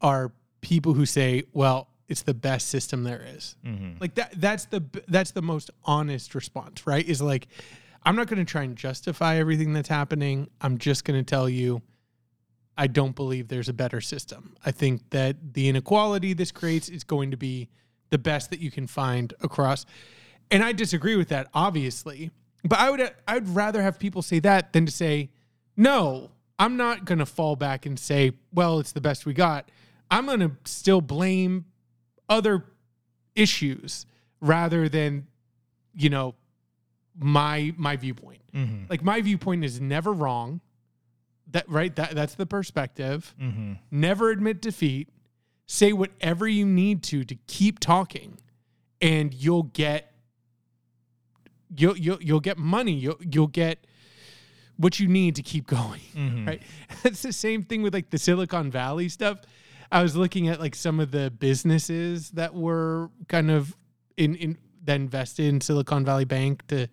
are 0.00 0.32
people 0.60 0.94
who 0.94 1.06
say, 1.06 1.44
well, 1.52 1.88
it's 2.08 2.22
the 2.22 2.34
best 2.34 2.68
system 2.68 3.04
there 3.04 3.24
is. 3.34 3.56
Mm-hmm. 3.64 3.92
Like 4.00 4.14
that 4.16 4.32
that's 4.36 4.66
the 4.66 4.84
that's 5.08 5.30
the 5.30 5.42
most 5.42 5.70
honest 5.84 6.34
response, 6.34 6.86
right? 6.86 7.06
Is 7.06 7.22
like 7.22 7.48
I'm 8.04 8.16
not 8.16 8.26
going 8.26 8.38
to 8.38 8.50
try 8.50 8.62
and 8.62 8.76
justify 8.76 9.36
everything 9.36 9.72
that's 9.72 9.88
happening. 9.88 10.48
I'm 10.60 10.78
just 10.78 11.04
going 11.04 11.18
to 11.18 11.24
tell 11.28 11.48
you 11.48 11.82
I 12.76 12.88
don't 12.88 13.14
believe 13.14 13.48
there's 13.48 13.68
a 13.68 13.74
better 13.74 14.00
system. 14.00 14.54
I 14.66 14.72
think 14.72 15.10
that 15.10 15.54
the 15.54 15.68
inequality 15.68 16.34
this 16.34 16.50
creates 16.50 16.88
is 16.88 17.04
going 17.04 17.30
to 17.30 17.36
be 17.36 17.68
the 18.10 18.18
best 18.18 18.50
that 18.50 18.58
you 18.58 18.70
can 18.70 18.86
find 18.86 19.32
across. 19.40 19.86
And 20.50 20.62
I 20.62 20.72
disagree 20.72 21.16
with 21.16 21.28
that 21.28 21.48
obviously. 21.54 22.30
But 22.64 22.78
I 22.78 22.90
would 22.90 23.12
I 23.28 23.34
would 23.34 23.48
rather 23.54 23.82
have 23.82 23.98
people 23.98 24.22
say 24.22 24.38
that 24.40 24.72
than 24.72 24.86
to 24.86 24.92
say 24.92 25.30
no, 25.76 26.30
I'm 26.58 26.76
not 26.76 27.04
going 27.04 27.18
to 27.18 27.26
fall 27.26 27.56
back 27.56 27.84
and 27.84 27.98
say, 27.98 28.32
well, 28.52 28.78
it's 28.78 28.92
the 28.92 29.00
best 29.00 29.26
we 29.26 29.34
got. 29.34 29.70
I'm 30.10 30.26
going 30.26 30.40
to 30.40 30.52
still 30.64 31.00
blame 31.00 31.64
other 32.28 32.64
issues 33.34 34.06
rather 34.40 34.88
than 34.88 35.26
you 35.94 36.08
know 36.10 36.34
my 37.18 37.72
my 37.76 37.96
viewpoint 37.96 38.40
Mm-hmm. 38.54 38.84
like 38.88 39.02
my 39.02 39.20
viewpoint 39.20 39.64
is 39.64 39.80
never 39.80 40.12
wrong 40.12 40.60
that 41.50 41.68
right 41.68 41.94
that 41.96 42.14
that's 42.14 42.34
the 42.36 42.46
perspective 42.46 43.34
Mm-hmm. 43.40 43.72
never 43.90 44.30
admit 44.30 44.62
defeat 44.62 45.08
say 45.66 45.92
whatever 45.92 46.46
you 46.46 46.64
need 46.64 47.02
to 47.04 47.24
to 47.24 47.34
keep 47.48 47.80
talking 47.80 48.38
and 49.00 49.34
you'll 49.34 49.64
get 49.64 50.12
you'll 51.76 51.96
you'll, 51.96 52.22
you'll 52.22 52.40
get 52.40 52.58
money. 52.58 52.92
You'll 52.92 53.18
you'll 53.20 53.46
get 53.48 53.86
what 54.76 54.98
you 54.98 55.06
need 55.08 55.36
to 55.36 55.42
keep 55.42 55.66
going 55.66 56.00
Mm-hmm. 56.16 56.46
right? 56.46 56.62
It's 57.04 57.22
the 57.22 57.32
same 57.32 57.62
thing 57.62 57.82
with 57.82 57.94
like 57.94 58.10
the 58.10 58.18
silicon 58.18 58.70
valley 58.70 59.08
stuff. 59.08 59.38
I 59.92 60.02
was 60.02 60.16
looking 60.16 60.48
at 60.48 60.58
like 60.60 60.74
some 60.74 60.98
of 61.00 61.10
the 61.12 61.30
businesses 61.30 62.30
that 62.30 62.54
were 62.54 63.10
kind 63.28 63.50
of 63.50 63.76
in 64.16 64.34
in 64.36 64.58
that 64.84 64.96
invested 64.96 65.46
in 65.46 65.60
silicon 65.60 66.04
valley 66.04 66.24
bank 66.24 66.66
to 66.68 66.88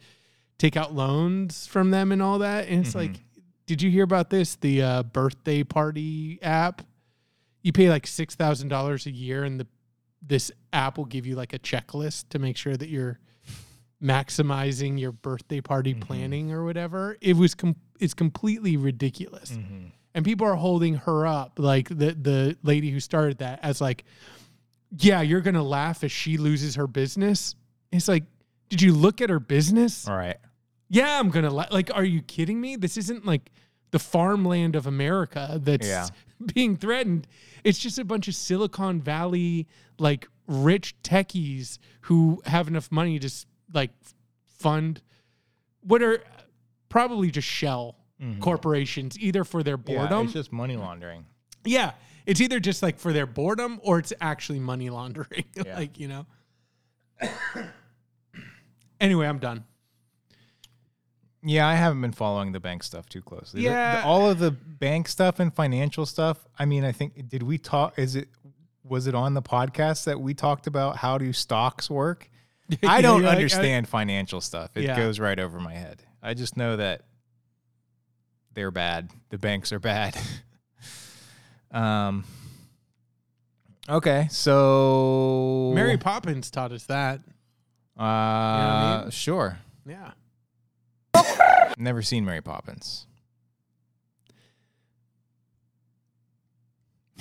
take 0.57 0.77
out 0.77 0.93
loans 0.93 1.65
from 1.67 1.89
them 1.91 2.11
and 2.11 2.21
all 2.21 2.39
that. 2.39 2.67
And 2.67 2.85
it's 2.85 2.91
Mhm. 2.95 2.95
like 2.95 3.23
did 3.65 3.81
you 3.81 3.89
hear 3.89 4.03
about 4.03 4.29
this? 4.29 4.55
The 4.55 4.81
uh, 4.81 5.03
birthday 5.03 5.63
party 5.63 6.39
app. 6.41 6.81
You 7.63 7.71
pay 7.71 7.89
like 7.89 8.05
$6000 8.05 9.05
a 9.05 9.11
year 9.11 9.43
and 9.43 9.59
the 9.59 9.67
this 10.21 10.51
app 10.73 10.97
will 10.97 11.05
give 11.05 11.25
you 11.25 11.35
like 11.35 11.53
a 11.53 11.59
checklist 11.59 12.29
to 12.29 12.37
make 12.39 12.57
sure 12.57 12.75
that 12.77 12.89
you're 12.89 13.19
maximizing 14.01 14.99
your 14.99 15.11
birthday 15.11 15.61
party 15.61 15.93
Mhm. 15.93 16.01
planning 16.01 16.51
or 16.51 16.63
whatever 16.63 17.17
it 17.21 17.35
was 17.37 17.53
com- 17.55 17.75
it's 17.99 18.13
completely 18.13 18.75
ridiculous 18.77 19.51
Mm-hmm. 19.51 19.85
and 20.15 20.25
people 20.25 20.47
are 20.47 20.55
holding 20.55 20.95
her 20.95 21.27
up 21.27 21.59
like 21.59 21.87
the 21.89 22.13
the 22.19 22.57
lady 22.63 22.89
who 22.91 22.99
started 22.99 23.37
that 23.39 23.59
as 23.61 23.79
like 23.79 24.03
yeah 24.97 25.21
you're 25.21 25.41
gonna 25.41 25.63
laugh 25.63 26.03
as 26.03 26.11
she 26.11 26.37
loses 26.37 26.75
her 26.75 26.87
business 26.87 27.55
it's 27.91 28.07
like 28.07 28.23
did 28.69 28.81
you 28.81 28.93
look 28.93 29.21
at 29.21 29.29
her 29.29 29.39
business 29.39 30.07
All 30.07 30.17
right. 30.17 30.37
yeah 30.89 31.19
i'm 31.19 31.29
gonna 31.29 31.51
la- 31.51 31.67
like 31.71 31.91
are 31.93 32.03
you 32.03 32.21
kidding 32.21 32.59
me 32.59 32.75
this 32.75 32.97
isn't 32.97 33.25
like 33.25 33.51
the 33.91 33.99
farmland 33.99 34.75
of 34.75 34.87
america 34.87 35.59
that's 35.63 35.87
Yeah. 35.87 36.07
being 36.55 36.75
threatened 36.75 37.27
it's 37.63 37.77
just 37.77 37.99
a 37.99 38.03
bunch 38.05 38.27
of 38.27 38.33
silicon 38.35 38.99
valley 39.01 39.67
like 39.99 40.27
rich 40.47 40.95
techies 41.03 41.77
who 42.01 42.41
have 42.45 42.67
enough 42.67 42.91
money 42.91 43.19
to 43.19 43.29
like 43.73 43.91
fund 44.59 45.01
what 45.81 46.01
are 46.03 46.23
probably 46.89 47.31
just 47.31 47.47
shell 47.47 47.95
Mhm. 48.21 48.39
corporations 48.39 49.17
either 49.19 49.43
for 49.43 49.63
their 49.63 49.77
Yeah, 49.87 49.95
boredom 49.97 50.25
it's 50.25 50.33
just 50.33 50.51
money 50.51 50.75
laundering. 50.77 51.25
yeah, 51.65 51.93
it's 52.25 52.39
either 52.41 52.59
just 52.59 52.83
like 52.83 52.99
for 52.99 53.11
their 53.13 53.25
boredom 53.25 53.79
or 53.83 53.97
it's 53.99 54.13
actually 54.21 54.59
money 54.59 54.89
laundering. 54.89 55.45
Yeah. 55.55 55.75
like, 55.75 55.97
you 55.99 56.07
know. 56.07 56.25
anyway, 58.99 59.27
I'm 59.27 59.39
done. 59.39 59.63
Yeah, 61.43 61.67
I 61.67 61.73
haven't 61.73 62.01
been 62.01 62.11
following 62.11 62.51
the 62.51 62.59
bank 62.59 62.83
stuff 62.83 63.09
too 63.09 63.21
closely. 63.21 63.61
The- 63.61 63.67
the- 63.69 63.73
Yeah. 63.73 64.03
all 64.05 64.29
of 64.29 64.37
the 64.37 64.51
bank 64.51 65.07
stuff 65.07 65.39
and 65.39 65.51
financial 65.53 66.05
stuff. 66.05 66.45
I 66.59 66.65
mean, 66.65 66.83
I 66.85 66.91
think 66.91 67.27
did 67.27 67.41
we 67.43 67.57
talk? 67.57 67.97
Is 67.97 68.15
it 68.15 68.29
was 68.83 69.05
it 69.07 69.13
on 69.15 69.33
the 69.35 69.41
podcast 69.43 70.03
that 70.05 70.19
we 70.19 70.33
talked 70.33 70.65
about 70.67 70.97
how 70.97 71.17
do 71.17 71.31
stocks 71.33 71.89
work? 71.89 72.29
I 72.83 73.01
don't 73.01 73.21
like, 73.23 73.35
understand 73.35 73.87
financial 73.87 74.41
stuff. 74.41 74.71
It 74.75 74.83
Yeah. 74.83 74.95
goes 74.95 75.19
right 75.19 75.39
over 75.39 75.59
my 75.59 75.73
head. 75.73 76.01
I 76.21 76.33
just 76.33 76.55
know 76.57 76.77
that 76.77 77.01
they're 78.53 78.71
bad. 78.71 79.09
The 79.29 79.37
banks 79.37 79.71
are 79.71 79.79
bad. 79.79 80.17
um. 81.71 82.23
Okay, 83.89 84.27
so 84.29 85.71
Mary 85.73 85.97
Poppins 85.97 86.51
taught 86.51 86.71
us 86.71 86.85
that. 86.85 87.19
Uh, 87.99 88.03
I 88.03 88.99
mean? 89.01 89.11
sure. 89.11 89.57
Yeah. 89.85 90.11
Never 91.77 92.01
seen 92.01 92.23
Mary 92.23 92.41
Poppins. 92.41 93.07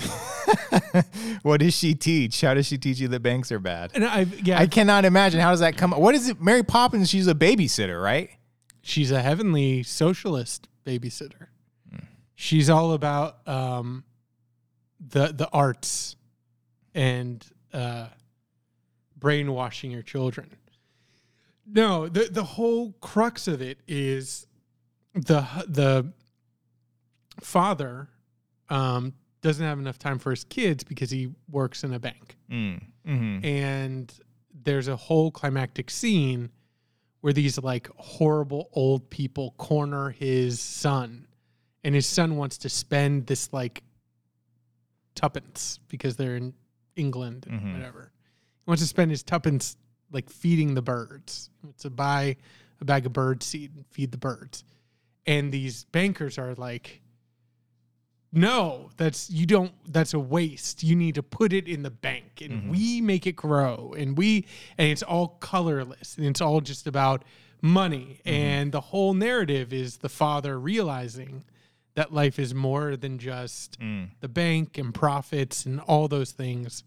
what 1.42 1.60
does 1.60 1.74
she 1.74 1.94
teach? 1.94 2.40
How 2.40 2.54
does 2.54 2.66
she 2.66 2.78
teach 2.78 2.98
you 2.98 3.08
that 3.08 3.20
banks 3.20 3.52
are 3.52 3.58
bad? 3.58 3.92
And 3.94 4.04
I've, 4.04 4.40
yeah, 4.46 4.58
I 4.58 4.66
cannot 4.66 5.04
imagine. 5.04 5.40
How 5.40 5.50
does 5.50 5.60
that 5.60 5.76
come? 5.76 5.92
Up. 5.92 6.00
What 6.00 6.14
is 6.14 6.28
it? 6.28 6.40
Mary 6.40 6.62
Poppins, 6.62 7.08
she's 7.08 7.26
a 7.26 7.34
babysitter, 7.34 8.02
right? 8.02 8.30
she's 8.82 9.10
a 9.10 9.22
heavenly 9.22 9.82
socialist 9.82 10.68
babysitter. 10.84 11.48
Hmm. 11.90 12.04
She's 12.34 12.70
all 12.70 12.92
about 12.92 13.46
um, 13.46 14.04
the 15.00 15.28
the 15.28 15.48
arts 15.52 16.16
and 16.94 17.44
uh, 17.72 18.08
brainwashing 19.16 19.90
your 19.90 20.02
children. 20.02 20.56
No, 21.66 22.08
the 22.08 22.24
the 22.24 22.44
whole 22.44 22.92
crux 23.00 23.46
of 23.48 23.62
it 23.62 23.78
is 23.86 24.46
the 25.14 25.46
the 25.66 26.12
father 27.40 28.08
um, 28.68 29.14
doesn't 29.42 29.64
have 29.64 29.78
enough 29.78 29.98
time 29.98 30.18
for 30.18 30.30
his 30.30 30.44
kids 30.44 30.84
because 30.84 31.10
he 31.10 31.30
works 31.50 31.82
in 31.84 31.92
a 31.94 31.98
bank 31.98 32.36
Mm. 32.50 32.82
Mm-hmm. 33.06 33.44
and 33.44 34.12
there's 34.64 34.88
a 34.88 34.96
whole 34.96 35.30
climactic 35.30 35.88
scene 35.90 36.50
where 37.22 37.32
these 37.32 37.58
like 37.58 37.88
horrible 37.96 38.68
old 38.72 39.08
people 39.10 39.52
corner 39.58 40.10
his 40.10 40.60
son 40.60 41.26
and 41.84 41.94
his 41.94 42.06
son 42.06 42.36
wants 42.36 42.58
to 42.58 42.68
spend 42.68 43.26
this 43.26 43.52
like 43.52 43.82
tuppence 45.14 45.80
because 45.88 46.16
they're 46.16 46.36
in 46.36 46.54
England 46.96 47.46
and 47.48 47.60
Mhm. 47.60 47.72
whatever. 47.74 48.12
He 48.64 48.70
wants 48.70 48.82
to 48.82 48.86
spend 48.88 49.10
his 49.10 49.22
tuppence 49.22 49.76
like 50.12 50.28
feeding 50.28 50.74
the 50.74 50.82
birds. 50.82 51.50
He 51.60 51.66
wants 51.66 51.82
to 51.82 51.90
buy 51.90 52.36
a 52.80 52.84
bag 52.84 53.06
of 53.06 53.12
bird 53.12 53.42
seed 53.42 53.74
and 53.76 53.86
feed 53.86 54.10
the 54.12 54.18
birds. 54.18 54.64
And 55.26 55.52
these 55.52 55.84
bankers 55.84 56.38
are 56.38 56.54
like, 56.54 57.02
no, 58.32 58.90
that's 58.96 59.28
you 59.28 59.46
don't 59.46 59.72
that's 59.92 60.14
a 60.14 60.18
waste. 60.18 60.82
You 60.82 60.94
need 60.94 61.16
to 61.16 61.22
put 61.22 61.52
it 61.52 61.66
in 61.66 61.82
the 61.82 61.90
bank 61.90 62.40
and 62.40 62.52
mm-hmm. 62.52 62.70
we 62.70 63.00
make 63.00 63.26
it 63.26 63.34
grow 63.34 63.94
and 63.98 64.16
we 64.16 64.46
and 64.78 64.88
it's 64.88 65.02
all 65.02 65.28
colorless 65.40 66.16
and 66.16 66.26
it's 66.26 66.40
all 66.40 66.60
just 66.60 66.86
about 66.86 67.24
money. 67.60 68.20
Mm-hmm. 68.24 68.28
And 68.28 68.72
the 68.72 68.80
whole 68.80 69.14
narrative 69.14 69.72
is 69.72 69.98
the 69.98 70.08
father 70.08 70.58
realizing 70.58 71.44
that 71.94 72.12
life 72.12 72.38
is 72.38 72.54
more 72.54 72.96
than 72.96 73.18
just 73.18 73.78
mm. 73.80 74.08
the 74.20 74.28
bank 74.28 74.78
and 74.78 74.94
profits 74.94 75.66
and 75.66 75.80
all 75.80 76.06
those 76.06 76.30
things. 76.30 76.84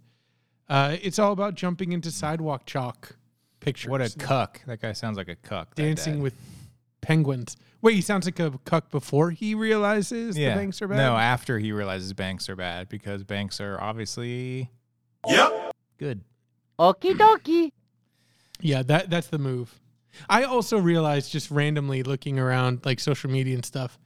Uh, 0.69 0.95
it's 1.01 1.19
all 1.19 1.33
about 1.33 1.55
jumping 1.55 1.91
into 1.91 2.07
mm. 2.07 2.13
sidewalk 2.13 2.65
chalk 2.65 3.17
pictures. 3.59 3.89
What 3.89 4.01
a 4.01 4.17
cuck! 4.17 4.61
That 4.65 4.81
guy 4.81 4.93
sounds 4.93 5.17
like 5.17 5.27
a 5.27 5.35
cuck. 5.35 5.75
dancing 5.75 6.21
with 6.21 6.33
penguins. 7.03 7.55
Wait, 7.81 7.93
he 7.95 8.01
sounds 8.01 8.25
like 8.25 8.39
a 8.39 8.51
cuck 8.65 8.89
before 8.89 9.29
he 9.31 9.53
realizes 9.53 10.35
the 10.35 10.45
banks 10.45 10.81
are 10.81 10.87
bad. 10.87 10.97
No, 10.97 11.15
after 11.15 11.59
he 11.59 11.71
realizes 11.71 12.13
banks 12.13 12.49
are 12.49 12.55
bad 12.55 12.89
because 12.89 13.23
banks 13.23 13.59
are 13.61 13.79
obviously 13.79 14.71
Yep. 15.27 15.71
Good. 15.99 16.21
Okie 16.79 17.13
dokie. 17.17 17.71
Yeah, 18.59 18.83
that 18.83 19.09
that's 19.09 19.27
the 19.27 19.37
move. 19.37 19.79
I 20.29 20.43
also 20.43 20.77
realized 20.79 21.31
just 21.31 21.51
randomly 21.51 22.03
looking 22.03 22.39
around 22.39 22.81
like 22.85 22.99
social 22.99 23.29
media 23.29 23.55
and 23.55 23.65
stuff. 23.65 23.99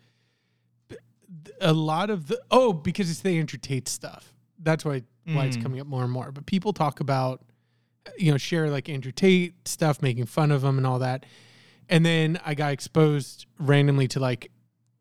A 1.62 1.74
lot 1.74 2.10
of 2.10 2.28
the 2.28 2.40
oh, 2.52 2.74
because 2.74 3.10
it's 3.10 3.22
the 3.22 3.38
Andrew 3.40 3.60
Tate 3.60 3.88
stuff. 3.88 4.34
That's 4.60 4.84
why 4.86 5.04
why 5.26 5.46
it's 5.46 5.58
Mm. 5.58 5.64
coming 5.64 5.80
up 5.82 5.88
more 5.88 6.04
and 6.04 6.12
more. 6.12 6.32
But 6.32 6.46
people 6.46 6.72
talk 6.74 7.00
about 7.00 7.42
you 8.18 8.32
know, 8.32 8.38
share 8.38 8.70
like 8.70 8.88
Andrew 8.88 9.12
Tate 9.12 9.68
stuff, 9.68 10.02
making 10.02 10.26
fun 10.28 10.50
of 10.52 10.64
him 10.64 10.78
and 10.78 10.88
all 10.88 11.00
that. 11.00 11.26
And 11.90 12.06
then 12.06 12.40
I 12.46 12.54
got 12.54 12.74
exposed 12.74 13.46
randomly 13.60 14.08
to 14.10 14.20
like 14.20 14.52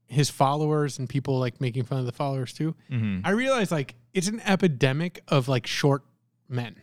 his 0.07 0.31
followers 0.31 0.99
and 0.99 1.09
people 1.09 1.39
like 1.41 1.61
making 1.61 1.85
fun 1.85 1.99
of 1.99 2.07
the 2.07 2.13
followers 2.13 2.53
too. 2.53 2.75
Mm-hmm. 2.91 3.27
I 3.27 3.31
realized 3.31 3.73
like 3.73 3.95
it's 4.15 4.29
an 4.29 4.41
epidemic 4.45 5.23
of 5.29 5.49
like 5.49 5.67
short 5.67 6.05
men. 6.49 6.77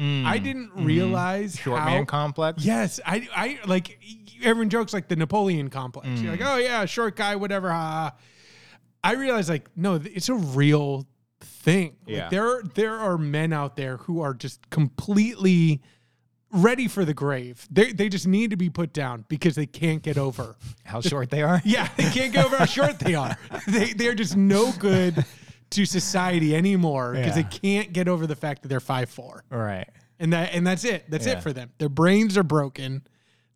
I 0.00 0.38
didn't 0.38 0.70
realize 0.76 1.56
Mm. 1.56 1.60
short 1.60 1.80
how, 1.80 1.86
man 1.86 2.06
complex. 2.06 2.64
Yes, 2.64 3.00
I, 3.04 3.28
I 3.34 3.58
like 3.66 3.98
everyone 4.44 4.70
jokes 4.70 4.92
like 4.92 5.08
the 5.08 5.16
Napoleon 5.16 5.70
complex. 5.70 6.20
You're 6.20 6.30
like, 6.30 6.40
Mm. 6.40 6.54
oh 6.54 6.56
yeah, 6.58 6.84
short 6.84 7.16
guy, 7.16 7.34
whatever. 7.34 7.70
Ha. 7.72 8.12
ha. 8.12 8.16
I 9.02 9.14
realized 9.14 9.48
like 9.48 9.68
no, 9.76 9.96
it's 9.96 10.28
a 10.28 10.34
real 10.34 11.08
thing. 11.40 11.96
Like, 12.06 12.16
Yeah. 12.16 12.28
there 12.28 12.62
there 12.76 12.94
are 12.94 13.18
men 13.18 13.52
out 13.52 13.74
there 13.76 13.96
who 13.96 14.20
are 14.20 14.34
just 14.34 14.70
completely 14.70 15.82
ready 16.50 16.88
for 16.88 17.04
the 17.04 17.14
grave. 17.14 17.66
They 17.70 17.92
they 17.92 18.08
just 18.08 18.26
need 18.26 18.50
to 18.50 18.56
be 18.56 18.70
put 18.70 18.92
down 18.92 19.24
because 19.28 19.54
they 19.54 19.66
can't 19.66 20.02
get 20.02 20.16
over. 20.18 20.56
How 20.84 21.00
short 21.00 21.30
they 21.30 21.42
are. 21.42 21.60
Yeah, 21.64 21.88
they 21.96 22.04
can't 22.10 22.32
get 22.32 22.44
over 22.46 22.56
how 22.56 22.64
short 22.64 22.98
they 22.98 23.14
are. 23.14 23.36
They 23.68 23.92
they're 23.92 24.14
just 24.14 24.36
no 24.36 24.72
good 24.72 25.24
to 25.70 25.84
society 25.84 26.56
anymore 26.56 27.12
because 27.12 27.36
Yeah. 27.36 27.42
they 27.42 27.58
can't 27.58 27.92
get 27.92 28.08
over 28.08 28.26
the 28.26 28.36
fact 28.36 28.62
that 28.62 28.68
they're 28.68 28.80
five 28.80 29.10
four 29.10 29.44
All 29.52 29.58
right. 29.58 29.86
and 30.18 30.32
that 30.32 30.54
and 30.54 30.66
that's 30.66 30.84
it. 30.84 31.04
That's 31.10 31.26
Yeah. 31.26 31.34
it 31.34 31.42
for 31.42 31.52
them. 31.52 31.70
Their 31.78 31.90
brains 31.90 32.38
are 32.38 32.42
broken. 32.42 33.02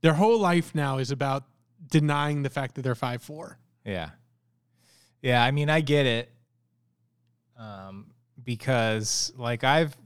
Their 0.03 0.13
whole 0.15 0.39
life 0.39 0.75
now 0.75 0.99
is 0.99 1.11
about 1.11 1.45
denying 1.91 2.43
the 2.43 2.51
fact 2.51 2.75
that 2.75 2.83
they're 2.83 2.95
five 2.95 3.23
four. 3.23 3.59
Yeah. 3.87 4.11
Yeah, 5.23 5.43
I 5.43 5.53
mean, 5.53 5.71
I 5.71 5.81
get 5.81 6.05
it. 6.05 6.31
Um, 7.57 8.07
because 8.43 9.33
like 9.37 9.65
I've 9.65 9.97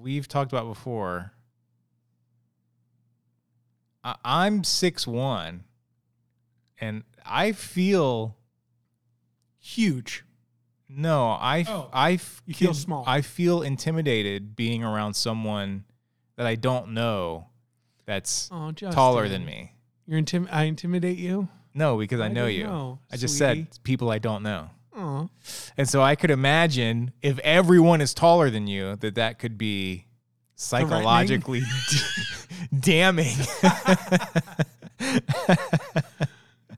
we've 0.00 0.26
talked 0.28 0.52
about 0.52 0.66
before. 0.68 1.32
I, 4.04 4.16
I'm 4.24 4.64
six 4.64 5.06
one, 5.06 5.64
and 6.80 7.04
I 7.24 7.52
feel 7.52 8.36
Huge. 9.58 10.24
no, 10.88 11.28
I 11.30 11.64
Oh, 11.68 11.88
I 11.92 12.12
f- 12.14 12.42
you 12.46 12.54
feel 12.54 12.74
small. 12.74 13.04
I 13.06 13.20
feel 13.20 13.62
intimidated 13.62 14.56
being 14.56 14.82
around 14.82 15.14
someone 15.14 15.84
that 16.36 16.46
I 16.46 16.56
don't 16.56 16.88
know 16.94 17.46
that's 18.04 18.48
Oh, 18.52 18.72
taller 18.72 19.28
than 19.28 19.44
me. 19.44 19.72
You're 20.06 20.20
intim- 20.20 20.48
I 20.50 20.64
intimidate 20.64 21.18
you. 21.18 21.48
No, 21.74 21.96
because 21.96 22.20
I, 22.20 22.26
I 22.26 22.28
know 22.28 22.46
you. 22.46 22.64
know, 22.64 22.98
I 23.10 23.16
just 23.16 23.38
sweetie. 23.38 23.66
said 23.70 23.78
people 23.84 24.10
I 24.10 24.18
don't 24.18 24.42
know. 24.42 24.70
Oh, 24.94 25.30
And 25.78 25.88
so 25.88 26.02
I 26.02 26.16
could 26.16 26.30
imagine 26.30 27.12
if 27.22 27.38
everyone 27.38 28.00
is 28.02 28.12
taller 28.12 28.50
than 28.50 28.66
you, 28.66 28.96
that 28.96 29.14
that 29.14 29.38
could 29.38 29.56
be 29.56 30.06
psychologically 30.56 31.60
d- 31.60 31.98
damning. 32.80 33.36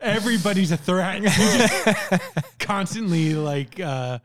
everybody's 0.00 0.70
a 0.70 0.76
threat. 0.76 1.22
You 1.22 1.28
just 1.28 2.58
constantly 2.58 3.34
like 3.34 3.80
uh, 3.80 4.18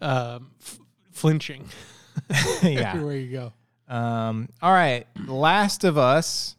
um, 0.00 0.50
f- 0.60 0.78
flinching 1.12 1.68
yeah. 2.62 2.92
everywhere 2.92 3.16
you 3.16 3.32
go. 3.32 3.52
Um, 3.94 4.48
all 4.62 4.72
right. 4.72 5.06
Last 5.26 5.84
of 5.84 5.98
Us, 5.98 6.56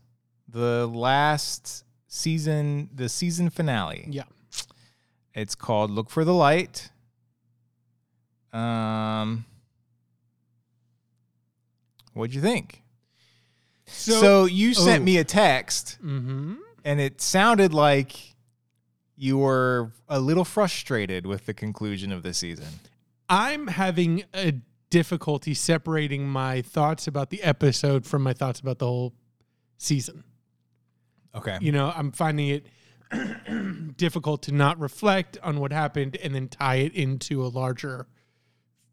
the 0.47 0.85
last 0.87 1.85
season, 2.07 2.89
the 2.93 3.09
season 3.09 3.49
finale. 3.49 4.05
Yeah. 4.09 4.23
It's 5.33 5.55
called 5.55 5.91
Look 5.91 6.09
for 6.09 6.25
the 6.25 6.33
Light. 6.33 6.89
Um, 8.51 9.45
what'd 12.13 12.33
you 12.35 12.41
think? 12.41 12.83
So, 13.85 14.45
you 14.45 14.73
sent 14.73 15.01
oh. 15.01 15.05
me 15.05 15.17
a 15.17 15.23
text 15.23 15.97
Mm-hmm. 16.03 16.55
and 16.85 16.99
it 17.01 17.19
sounded 17.21 17.73
like 17.73 18.35
you 19.17 19.37
were 19.37 19.91
a 20.07 20.19
little 20.19 20.45
frustrated 20.45 21.25
with 21.25 21.45
the 21.45 21.53
conclusion 21.53 22.11
of 22.11 22.23
the 22.23 22.33
season. 22.33 22.67
I'm 23.29 23.67
having 23.67 24.23
a 24.33 24.53
difficulty 24.89 25.53
separating 25.53 26.27
my 26.27 26.61
thoughts 26.61 27.07
about 27.07 27.29
the 27.29 27.41
episode 27.43 28.05
from 28.05 28.23
my 28.23 28.33
thoughts 28.33 28.59
about 28.59 28.79
the 28.79 28.85
whole 28.87 29.13
season. 29.77 30.23
Okay. 31.35 31.57
You 31.61 31.71
know, 31.71 31.93
I'm 31.95 32.11
finding 32.11 32.47
it 32.49 32.65
difficult 33.97 34.43
to 34.43 34.51
not 34.53 34.79
reflect 34.79 35.37
on 35.43 35.59
what 35.59 35.71
happened 35.71 36.17
and 36.17 36.33
then 36.33 36.47
tie 36.47 36.75
it 36.77 36.93
into 36.93 37.43
a 37.45 37.47
larger 37.47 38.07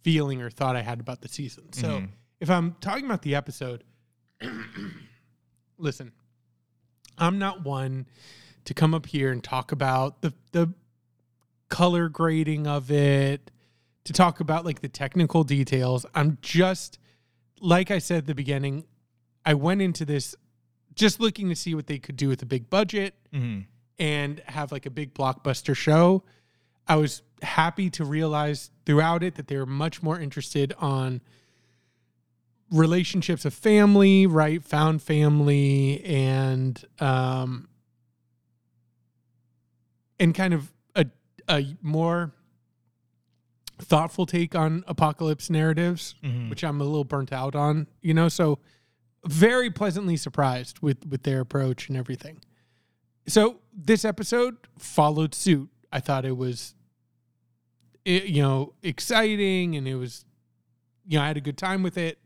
feeling 0.02 0.42
or 0.42 0.50
thought 0.50 0.76
I 0.76 0.82
had 0.82 1.00
about 1.00 1.20
the 1.20 1.28
season. 1.28 1.72
So 1.72 1.88
Mhm. 1.88 2.08
If 2.40 2.50
I'm 2.50 2.76
talking 2.80 3.04
about 3.04 3.22
the 3.22 3.34
episode, 3.34 3.84
listen, 5.78 6.12
I'm 7.16 7.38
not 7.38 7.64
one 7.64 8.06
to 8.64 8.74
come 8.74 8.94
up 8.94 9.06
here 9.06 9.30
and 9.32 9.42
talk 9.42 9.72
about 9.72 10.22
the 10.22 10.32
the 10.52 10.72
color 11.68 12.08
grading 12.08 12.66
of 12.66 12.90
it, 12.90 13.50
to 14.04 14.12
talk 14.12 14.40
about 14.40 14.64
like 14.64 14.80
the 14.80 14.88
technical 14.88 15.44
details. 15.44 16.06
I'm 16.14 16.38
just 16.40 16.98
like 17.60 17.90
I 17.90 17.98
said 17.98 18.18
at 18.18 18.26
the 18.26 18.34
beginning, 18.34 18.84
I 19.44 19.54
went 19.54 19.82
into 19.82 20.04
this 20.04 20.34
just 20.94 21.20
looking 21.20 21.48
to 21.48 21.56
see 21.56 21.74
what 21.74 21.86
they 21.86 21.98
could 21.98 22.16
do 22.16 22.28
with 22.28 22.42
a 22.42 22.46
big 22.46 22.70
budget 22.70 23.14
hmm 23.32 23.60
and 24.00 24.40
have 24.46 24.70
like 24.70 24.86
a 24.86 24.90
big 24.90 25.12
blockbuster 25.12 25.74
show. 25.74 26.22
I 26.86 26.94
was 26.94 27.22
happy 27.42 27.90
to 27.90 28.04
realize 28.04 28.70
throughout 28.86 29.24
it 29.24 29.34
that 29.34 29.48
they 29.48 29.56
were 29.56 29.66
much 29.66 30.04
more 30.04 30.20
interested 30.20 30.72
on 30.78 31.20
relationships 32.70 33.44
of 33.44 33.54
family, 33.54 34.26
right? 34.26 34.62
Found 34.64 35.02
family 35.02 36.04
and 36.04 36.84
um 37.00 37.68
and 40.20 40.34
kind 40.34 40.54
of 40.54 40.72
a 40.94 41.06
a 41.48 41.76
more 41.82 42.32
thoughtful 43.78 44.26
take 44.26 44.54
on 44.56 44.82
apocalypse 44.88 45.48
narratives, 45.48 46.14
Mhm. 46.22 46.50
which 46.50 46.64
I'm 46.64 46.80
a 46.80 46.84
little 46.84 47.04
burnt 47.04 47.32
out 47.32 47.54
on, 47.54 47.86
you 48.02 48.12
know, 48.12 48.28
so 48.28 48.58
very 49.24 49.70
pleasantly 49.70 50.16
surprised 50.16 50.80
with 50.80 51.06
with 51.06 51.22
their 51.22 51.40
approach 51.40 51.88
and 51.88 51.96
everything. 51.96 52.40
So 53.26 53.60
this 53.72 54.04
episode 54.04 54.56
followed 54.78 55.34
suit. 55.34 55.68
I 55.92 56.00
thought 56.00 56.24
it 56.24 56.36
was, 56.36 56.74
it, 58.04 58.24
you 58.26 58.42
know, 58.42 58.74
exciting, 58.82 59.76
and 59.76 59.86
it 59.88 59.94
was, 59.94 60.24
you 61.06 61.18
know, 61.18 61.24
I 61.24 61.28
had 61.28 61.36
a 61.36 61.40
good 61.40 61.56
time 61.58 61.82
with 61.82 61.96
it. 61.96 62.18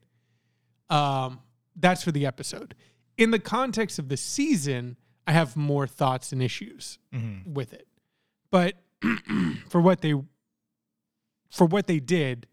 Um, 0.93 1.41
that's 1.77 2.03
for 2.03 2.13
the 2.13 2.27
episode. 2.27 2.75
In 3.17 3.31
the 3.31 3.39
context 3.39 3.99
of 3.99 4.09
the 4.09 4.17
season, 4.17 4.97
I 5.27 5.33
have 5.33 5.57
more 5.57 5.87
thoughts 5.87 6.33
and 6.33 6.43
issues 6.43 6.99
hmm 7.13 7.39
with 7.47 7.73
it. 7.73 7.87
But 8.51 8.75
for 9.69 9.81
what 9.81 10.01
they 10.03 10.15
for 11.51 11.67
what 11.67 11.87
they 11.87 12.01
did, 12.01 12.47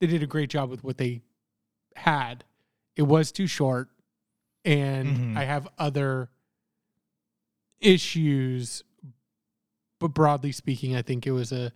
they 0.00 0.06
did 0.06 0.22
a 0.22 0.26
great 0.26 0.50
job 0.50 0.70
with 0.70 0.82
what 0.84 0.98
they 0.98 1.22
had. 1.96 2.44
It 2.96 3.02
was 3.02 3.32
too 3.32 3.46
short 3.46 3.88
and 4.64 5.16
Mhm. 5.16 5.36
I 5.36 5.44
have 5.44 5.66
other 5.78 6.30
issues 7.80 8.84
but 9.98 10.08
broadly 10.14 10.50
speaking, 10.52 10.96
I 10.96 11.02
think 11.02 11.26
it 11.26 11.32
was 11.32 11.52
a 11.52 11.72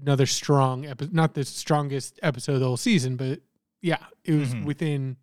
another 0.00 0.24
strong 0.26 0.86
episode. 0.86 1.12
Not 1.12 1.34
the 1.34 1.44
strongest 1.44 2.18
episode 2.22 2.54
of 2.54 2.60
the 2.60 2.66
whole 2.66 2.76
season, 2.78 3.16
but 3.16 3.40
yeah, 3.86 4.04
it 4.24 4.32
was 4.32 4.52
Mhm. 4.54 4.64
within 4.64 5.16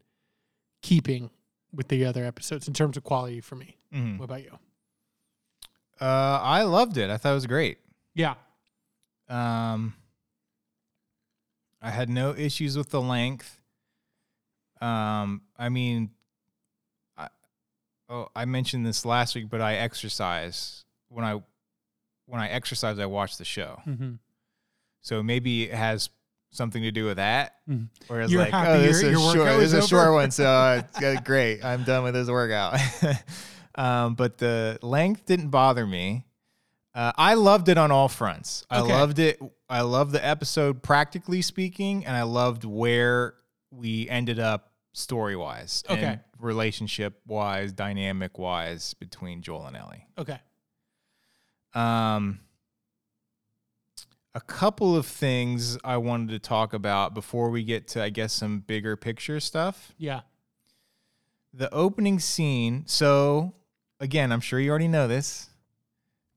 keeping 0.82 1.30
with 1.74 1.90
the 1.90 2.06
other 2.06 2.24
episodes 2.24 2.68
in 2.68 2.74
terms 2.74 2.96
of 2.98 3.04
quality 3.04 3.42
for 3.42 3.56
me. 3.56 3.78
Mhm. 3.92 4.18
What 4.18 4.26
about 4.26 4.44
you? 4.44 4.58
Uh, 6.00 6.40
I 6.42 6.64
loved 6.64 6.98
it. 6.98 7.10
I 7.10 7.18
thought 7.18 7.32
it 7.32 7.36
was 7.36 7.46
great. 7.48 7.80
Yeah. 8.14 8.36
Um, 9.28 9.96
I 11.82 11.90
had 11.92 12.10
no 12.10 12.34
issues 12.36 12.78
with 12.78 12.90
the 12.90 13.02
length. 13.02 13.60
Um, 14.82 15.42
I 15.58 15.70
mean, 15.70 16.12
I, 17.18 17.30
oh, 18.10 18.30
I 18.36 18.46
mentioned 18.46 18.86
this 18.86 19.06
last 19.06 19.36
week, 19.36 19.50
but 19.50 19.62
I 19.62 19.76
exercise 19.76 20.86
when 21.10 21.26
I 21.26 21.42
when 22.26 22.40
I 22.40 22.48
exercise, 22.48 22.98
I 23.00 23.06
watch 23.06 23.38
the 23.38 23.44
show. 23.46 23.82
Mm-hmm. 23.86 24.14
So 25.02 25.22
maybe 25.22 25.64
it 25.64 25.74
has 25.74 26.10
something 26.54 26.82
to 26.84 26.92
do 26.92 27.06
with 27.06 27.18
that. 27.18 27.56
Mhm. 27.70 27.90
Whereas 28.08 28.32
You're 28.32 28.42
like, 28.42 28.52
happy 28.52 28.70
oh, 28.70 28.82
this 28.82 29.02
your- 29.02 29.12
is 29.12 29.20
your 29.22 29.34
short. 29.36 29.60
This 29.60 29.74
is 29.74 29.86
a 29.86 29.88
short 29.88 30.14
one, 30.14 30.32
so 30.32 30.46
uh, 30.46 30.82
great. 31.26 31.64
I'm 31.66 31.84
done 31.84 32.04
with 32.04 32.14
this 32.14 32.30
workout. 32.30 32.80
um, 33.76 34.16
but 34.16 34.38
the 34.38 34.80
length 34.82 35.26
didn't 35.26 35.50
bother 35.50 35.86
me. 35.86 36.26
Uh, 36.96 37.12
I 37.18 37.34
loved 37.34 37.70
it 37.70 37.78
on 37.78 37.92
all 37.92 38.08
fronts. 38.08 38.66
I 38.70 38.82
Okay. 38.82 38.94
loved 38.94 39.20
it. 39.20 39.40
I 39.68 39.82
loved 39.82 40.12
the 40.12 40.24
episode, 40.24 40.84
practically 40.84 41.42
speaking, 41.42 42.06
and 42.06 42.16
I 42.16 42.22
loved 42.24 42.64
where 42.66 43.34
we 43.72 44.08
ended 44.08 44.38
up 44.40 44.72
story 44.92 45.36
wise, 45.36 45.84
Okay. 45.90 46.20
relationship 46.38 47.20
wise, 47.26 47.74
dynamic 47.74 48.38
wise 48.38 48.94
between 48.94 49.42
Joel 49.42 49.66
and 49.66 49.76
Ellie. 49.76 50.06
Okay. 50.20 50.40
Um, 51.74 52.40
a 54.36 54.42
couple 54.42 54.96
of 54.96 55.06
things 55.06 55.78
I 55.84 55.98
wanted 55.98 56.30
to 56.30 56.40
talk 56.40 56.74
about 56.74 57.14
before 57.14 57.50
we 57.50 57.64
get 57.64 57.88
to, 57.90 58.04
I 58.04 58.10
guess, 58.10 58.34
some 58.34 58.60
bigger 58.62 58.96
picture 58.96 59.40
stuff. 59.40 59.94
Yeah. 59.98 60.22
The 61.54 61.72
opening 61.74 62.20
scene. 62.20 62.84
So, 62.88 63.54
again, 64.00 64.32
I'm 64.32 64.40
sure 64.42 64.60
you 64.60 64.70
already 64.72 64.88
know 64.88 65.08
this, 65.08 65.50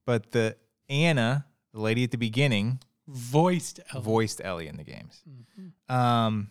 but 0.04 0.32
the 0.32 0.56
Anna, 0.90 1.46
the 1.72 1.80
lady 1.80 2.04
at 2.04 2.10
the 2.10 2.18
beginning, 2.18 2.80
Voiced 3.08 3.80
Ellie. 3.92 4.02
voiced 4.04 4.40
Ellie 4.44 4.66
in 4.66 4.76
the 4.76 4.84
games. 4.84 5.22
Mhm. 5.28 5.94
Um, 5.94 6.50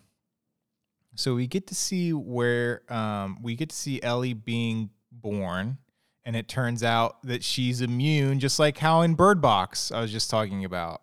so 1.14 1.36
we 1.36 1.48
get 1.48 1.68
to 1.68 1.76
see 1.76 2.12
where 2.14 2.82
um, 2.92 3.40
we 3.42 3.56
get 3.56 3.70
to 3.70 3.76
see 3.76 4.02
Ellie 4.02 4.34
being 4.34 4.90
born, 5.12 5.78
and 6.24 6.36
it 6.36 6.48
turns 6.48 6.82
out 6.82 7.22
that 7.24 7.44
she's 7.44 7.82
immune, 7.82 8.40
just 8.40 8.58
like 8.58 8.78
how 8.80 9.02
in 9.02 9.14
Bird 9.16 9.42
Box 9.42 9.92
I 9.92 10.02
was 10.02 10.12
just 10.12 10.30
talking 10.30 10.66
about. 10.66 11.02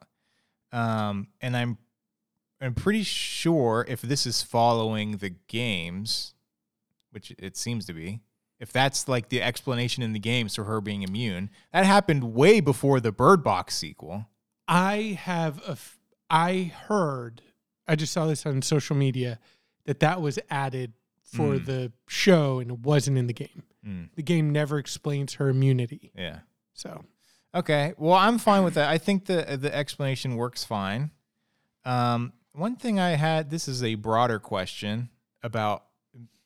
Um, 0.73 1.29
and 1.41 1.57
I'm 1.57 1.79
I'm 2.61 2.75
pretty 2.75 3.03
sure 3.03 3.85
if 3.89 4.03
this 4.03 4.25
is 4.27 4.43
following 4.43 5.17
the 5.19 5.31
games, 5.49 6.35
which 7.11 7.33
it 7.39 7.57
seems 7.57 7.87
to 7.87 7.93
be, 7.93 8.21
if 8.61 8.73
that's 8.73 9.09
like 9.09 9.29
the 9.31 9.43
explanation 9.43 10.03
in 10.03 10.13
the 10.13 10.21
games 10.21 10.55
for 10.55 10.65
her 10.65 10.81
being 10.81 11.03
immune, 11.03 11.51
that 11.73 11.85
happened 11.85 12.35
way 12.35 12.61
before 12.61 13.01
the 13.01 13.11
Bird 13.13 13.43
Box 13.43 13.77
sequel. 13.77 14.27
I 14.69 15.19
have 15.21 15.61
a. 15.67 15.73
F- 15.73 15.99
I 16.31 16.73
heard. 16.87 17.43
I 17.87 17.97
just 17.97 18.13
saw 18.13 18.27
this 18.27 18.47
on 18.47 18.63
social 18.63 18.97
media 18.97 19.39
that 19.85 20.01
that 20.01 20.23
was 20.23 20.39
added 20.49 20.93
for 21.23 21.55
Mm. 21.57 21.67
the 21.67 21.93
show 22.07 22.61
and 22.61 22.71
it 22.71 22.79
wasn't 22.79 23.19
in 23.19 23.27
the 23.27 23.33
game. 23.33 23.65
Mm, 23.85 24.11
The 24.15 24.23
game 24.23 24.51
never 24.51 24.79
explains 24.79 25.35
her 25.35 25.49
immunity. 25.49 26.13
yeah. 26.17 26.41
So 26.75 27.05
Okay. 27.55 27.95
Well, 27.99 28.15
I'm 28.15 28.39
fine 28.39 28.65
with 28.65 28.75
that. 28.75 28.89
I 28.89 28.99
think 28.99 29.27
the 29.27 29.59
the 29.61 29.75
explanation 29.75 30.37
works 30.37 30.65
fine. 30.65 31.11
Um, 31.85 32.33
one 32.53 32.77
thing 32.77 32.99
I 33.01 33.11
had 33.11 33.51
this 33.51 33.69
is 33.69 33.83
a 33.83 33.95
broader 33.97 34.39
question 34.39 35.11
about 35.43 35.85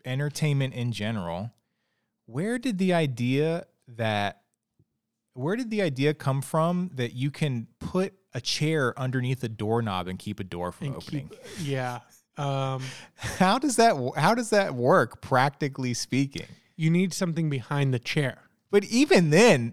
entertainment 0.04 0.74
in 0.74 0.92
general. 0.92 1.52
Where 2.26 2.58
did 2.58 2.78
the 2.78 2.92
idea 2.92 3.66
that 3.88 4.42
where 5.34 5.54
did 5.56 5.70
the 5.70 5.82
idea 5.82 6.14
come 6.14 6.42
from 6.42 6.90
that 6.94 7.12
you 7.12 7.30
can 7.30 7.68
put 7.78 8.14
a 8.34 8.40
chair 8.40 8.98
underneath 8.98 9.44
a 9.44 9.48
doorknob 9.48 10.08
and 10.08 10.18
keep 10.18 10.40
a 10.40 10.44
door 10.44 10.72
from 10.72 10.88
and 10.88 10.96
opening? 10.96 11.28
keep, 11.28 11.40
yeah. 11.62 12.00
Um, 12.38 12.82
How 13.16 13.58
does 13.58 13.76
that 13.76 13.94
how 14.16 14.34
does 14.34 14.50
that 14.50 14.74
work 14.74 15.20
practically 15.20 15.94
speaking? 15.94 16.46
you 16.78 16.90
need 16.90 17.14
something 17.14 17.48
behind 17.48 17.94
the 17.94 17.98
chair. 17.98 18.36
But 18.70 18.84
even 18.84 19.30
then, 19.30 19.72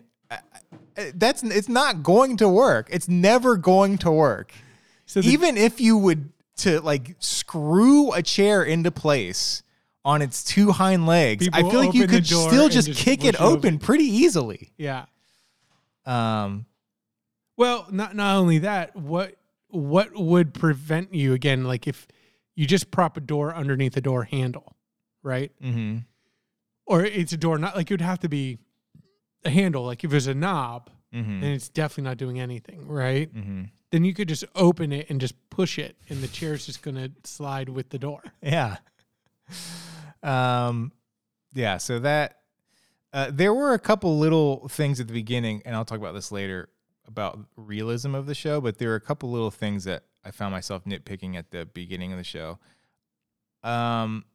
that's 1.15 1.43
it's 1.43 1.69
not 1.69 2.03
going 2.03 2.37
to 2.37 2.47
work. 2.49 2.87
It's 2.91 3.07
never 3.07 3.57
going 3.57 3.97
to 3.99 4.11
work. 4.11 4.51
So 5.05 5.21
the, 5.21 5.29
even 5.29 5.57
if 5.57 5.79
you 5.81 5.97
would 5.97 6.31
to 6.57 6.79
like 6.81 7.15
screw 7.19 8.11
a 8.13 8.21
chair 8.21 8.63
into 8.63 8.91
place 8.91 9.63
on 10.05 10.21
its 10.21 10.43
two 10.43 10.71
hind 10.71 11.05
legs, 11.07 11.47
I 11.53 11.61
feel 11.61 11.79
like 11.79 11.93
you 11.93 12.07
could 12.07 12.25
still 12.27 12.69
just 12.69 12.87
just 12.87 12.99
kick 12.99 13.23
it 13.25 13.35
open. 13.35 13.57
open 13.57 13.79
pretty 13.79 14.05
easily. 14.05 14.71
yeah. 14.77 15.05
Um, 16.05 16.65
Well, 17.57 17.87
not 17.91 18.15
not 18.15 18.35
only 18.37 18.59
that, 18.59 18.95
what 18.95 19.35
what 19.69 20.13
would 20.15 20.53
prevent 20.53 21.13
you 21.13 21.33
again? 21.33 21.63
Like 21.63 21.87
if 21.87 22.07
you 22.55 22.65
just 22.67 22.91
prop 22.91 23.17
a 23.17 23.21
door 23.21 23.53
underneath 23.55 23.95
a 23.97 24.01
door 24.01 24.23
handle, 24.23 24.75
right? 25.23 25.51
mhm. 25.63 26.05
Or 26.85 27.03
it's 27.05 27.31
a 27.31 27.37
door, 27.37 27.57
not 27.57 27.75
like 27.75 27.89
it 27.89 27.93
would 27.93 28.01
have 28.01 28.19
to 28.19 28.29
be 28.29 28.59
a 29.45 29.49
handle. 29.49 29.83
Like 29.85 30.03
if 30.03 30.11
there's 30.11 30.27
a 30.27 30.33
knob, 30.33 30.89
Mhm. 31.13 31.41
then 31.41 31.51
it's 31.53 31.69
definitely 31.69 32.03
not 32.09 32.17
doing 32.17 32.39
anything, 32.39 32.87
right? 32.87 33.33
Mhm. 33.33 33.69
Then 33.91 34.03
you 34.03 34.13
could 34.13 34.27
just 34.27 34.43
open 34.55 34.91
it 34.91 35.09
and 35.09 35.21
just 35.21 35.35
push 35.49 35.77
it, 35.77 35.95
and 36.09 36.21
the 36.21 36.27
chair's 36.27 36.65
just 36.65 36.81
gonna 36.81 37.09
slide 37.23 37.69
with 37.69 37.89
the 37.89 37.99
door. 37.99 38.23
Yeah. 38.41 38.77
Um, 40.23 40.91
yeah. 41.53 41.77
So 41.77 41.99
that 41.99 42.39
uh, 43.11 43.29
there 43.31 43.53
were 43.53 43.73
a 43.73 43.79
couple 43.79 44.17
little 44.17 44.67
things 44.69 44.99
at 44.99 45.07
the 45.07 45.13
beginning, 45.13 45.61
and 45.65 45.75
I'll 45.75 45.85
talk 45.85 45.99
about 45.99 46.13
this 46.13 46.31
later 46.31 46.69
about 47.05 47.37
realism 47.55 48.15
of 48.15 48.25
the 48.25 48.33
show. 48.33 48.59
But 48.61 48.79
there 48.79 48.89
were 48.89 48.95
a 48.95 49.01
couple 49.01 49.29
little 49.29 49.51
things 49.51 49.83
that 49.83 50.05
I 50.25 50.31
found 50.31 50.51
myself 50.53 50.85
nitpicking 50.85 51.35
at 51.35 51.51
the 51.51 51.65
beginning 51.67 52.11
of 52.11 52.17
the 52.17 52.23
show. 52.23 52.57
Um, 53.61 54.25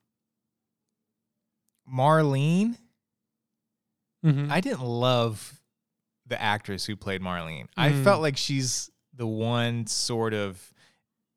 Marlene, 1.93 2.77
Mhm. 4.25 4.51
I 4.51 4.61
didn't 4.61 4.83
love 4.85 5.61
the 6.27 6.41
actress 6.41 6.85
who 6.85 6.97
played 6.97 7.21
Marlene. 7.23 7.69
I 7.77 7.91
Mm. 7.91 8.05
felt 8.05 8.21
like 8.23 8.37
she's 8.37 8.91
the 9.15 9.27
one 9.27 9.87
sort 9.87 10.35
of, 10.35 10.73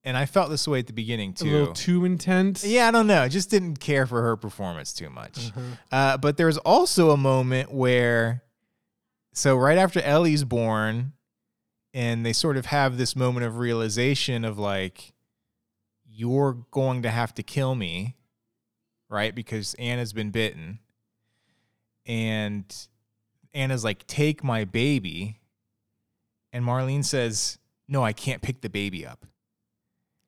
and 0.03 0.17
I 0.17 0.25
felt 0.25 0.49
this 0.49 0.67
way 0.67 0.79
at 0.79 0.87
the 0.87 0.93
beginning 0.93 1.31
a 1.31 1.33
too. 1.33 1.51
little 1.51 1.73
too 1.73 2.05
intense. 2.05 2.63
Yeah, 2.65 2.87
I 2.87 2.91
don't 2.91 3.07
know. 3.07 3.21
I 3.21 3.27
just 3.29 3.49
didn't 3.49 3.77
care 3.79 4.05
for 4.05 4.21
her 4.21 4.35
performance 4.35 4.93
too 4.93 5.09
much. 5.09 5.47
Uh-huh. 5.49 5.61
Uh, 5.91 6.17
but 6.17 6.37
there's 6.37 6.57
also 6.57 7.11
a 7.11 7.17
moment 7.17 7.71
where, 7.71 8.43
so 9.33 9.55
right 9.55 9.77
after 9.77 10.01
Ellie's 10.01 10.43
born, 10.43 11.13
and 11.93 12.25
they 12.25 12.33
sort 12.33 12.57
of 12.57 12.65
have 12.67 12.97
this 12.97 13.15
moment 13.15 13.45
of 13.45 13.57
realization 13.57 14.43
of 14.43 14.57
like, 14.59 15.13
you're 16.05 16.65
going 16.71 17.01
to 17.03 17.09
have 17.09 17.33
to 17.35 17.43
kill 17.43 17.73
me, 17.75 18.17
right? 19.09 19.33
Because 19.33 19.73
Anna's 19.75 20.11
been 20.13 20.29
bitten. 20.31 20.79
And 22.05 22.65
Anna's 23.53 23.83
like, 23.83 24.07
take 24.07 24.43
my 24.43 24.65
baby. 24.65 25.39
And 26.53 26.65
Marlene 26.65 27.05
says, 27.05 27.59
no, 27.87 28.03
I 28.03 28.13
can't 28.13 28.41
pick 28.41 28.61
the 28.61 28.69
baby 28.69 29.05
up. 29.05 29.25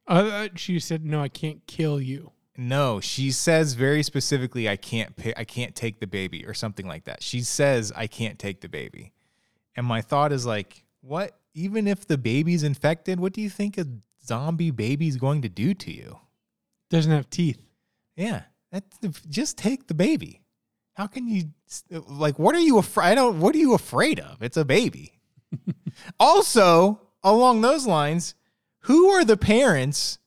Uh, 0.07 0.49
she 0.55 0.79
said, 0.79 1.05
"No, 1.05 1.21
I 1.21 1.29
can't 1.29 1.65
kill 1.67 2.01
you." 2.01 2.31
No, 2.57 2.99
she 2.99 3.31
says 3.31 3.73
very 3.73 4.03
specifically, 4.03 4.69
"I 4.69 4.75
can't 4.75 5.15
pick, 5.15 5.37
I 5.37 5.43
can't 5.43 5.75
take 5.75 5.99
the 5.99 6.07
baby" 6.07 6.45
or 6.45 6.53
something 6.53 6.87
like 6.87 7.05
that. 7.05 7.23
She 7.23 7.41
says, 7.41 7.91
"I 7.95 8.07
can't 8.07 8.37
take 8.37 8.61
the 8.61 8.69
baby," 8.69 9.13
and 9.75 9.85
my 9.85 10.01
thought 10.01 10.31
is 10.31 10.45
like, 10.45 10.83
"What? 11.01 11.39
Even 11.53 11.87
if 11.87 12.05
the 12.05 12.17
baby's 12.17 12.63
infected, 12.63 13.19
what 13.19 13.33
do 13.33 13.41
you 13.41 13.49
think 13.49 13.77
a 13.77 13.87
zombie 14.25 14.71
baby's 14.71 15.17
going 15.17 15.41
to 15.41 15.49
do 15.49 15.73
to 15.73 15.91
you?" 15.91 16.19
Doesn't 16.89 17.11
have 17.11 17.29
teeth. 17.29 17.61
Yeah, 18.15 18.43
that's 18.71 18.99
just 19.29 19.57
take 19.57 19.87
the 19.87 19.93
baby. 19.93 20.41
How 20.93 21.07
can 21.07 21.27
you 21.27 21.45
like? 21.91 22.37
What 22.37 22.55
are 22.55 22.59
you 22.59 22.77
afraid? 22.77 23.11
I 23.11 23.15
don't. 23.15 23.39
What 23.39 23.55
are 23.55 23.59
you 23.59 23.73
afraid 23.73 24.19
of? 24.19 24.41
It's 24.43 24.57
a 24.57 24.65
baby. 24.65 25.19
also, 26.19 27.01
along 27.23 27.61
those 27.61 27.87
lines, 27.87 28.35
who 28.81 29.09
are 29.09 29.25
the 29.25 29.37
parents 29.37 30.19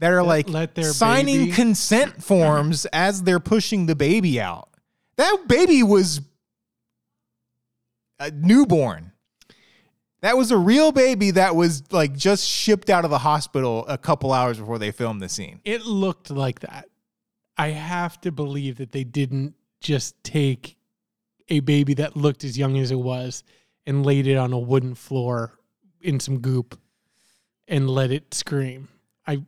that 0.00 0.12
are 0.12 0.22
like 0.22 0.48
let 0.48 0.74
their 0.74 0.92
signing 0.92 1.44
baby- 1.44 1.52
consent 1.52 2.22
forms 2.22 2.86
as 2.86 3.22
they're 3.22 3.40
pushing 3.40 3.86
the 3.86 3.94
baby 3.94 4.40
out? 4.40 4.68
That 5.16 5.44
baby 5.46 5.82
was 5.82 6.20
a 8.18 8.30
newborn. 8.32 9.12
That 10.22 10.36
was 10.36 10.50
a 10.50 10.56
real 10.56 10.90
baby 10.90 11.32
that 11.32 11.54
was 11.54 11.92
like 11.92 12.16
just 12.16 12.48
shipped 12.48 12.88
out 12.88 13.04
of 13.04 13.10
the 13.10 13.18
hospital 13.18 13.84
a 13.86 13.98
couple 13.98 14.32
hours 14.32 14.58
before 14.58 14.78
they 14.78 14.90
filmed 14.90 15.20
the 15.20 15.28
scene. 15.28 15.60
It 15.64 15.84
looked 15.84 16.30
like 16.30 16.60
that. 16.60 16.88
I 17.58 17.68
have 17.68 18.20
to 18.22 18.32
believe 18.32 18.78
that 18.78 18.90
they 18.92 19.04
didn't 19.04 19.54
just 19.84 20.20
take 20.24 20.76
a 21.48 21.60
baby 21.60 21.94
that 21.94 22.16
looked 22.16 22.42
as 22.42 22.58
young 22.58 22.78
as 22.78 22.90
it 22.90 22.98
was 22.98 23.44
and 23.86 24.04
laid 24.04 24.26
it 24.26 24.36
on 24.36 24.52
a 24.52 24.58
wooden 24.58 24.94
floor 24.94 25.58
in 26.00 26.18
some 26.18 26.40
goop 26.40 26.78
and 27.68 27.88
let 27.88 28.10
it 28.10 28.34
scream. 28.34 28.88
I 29.26 29.44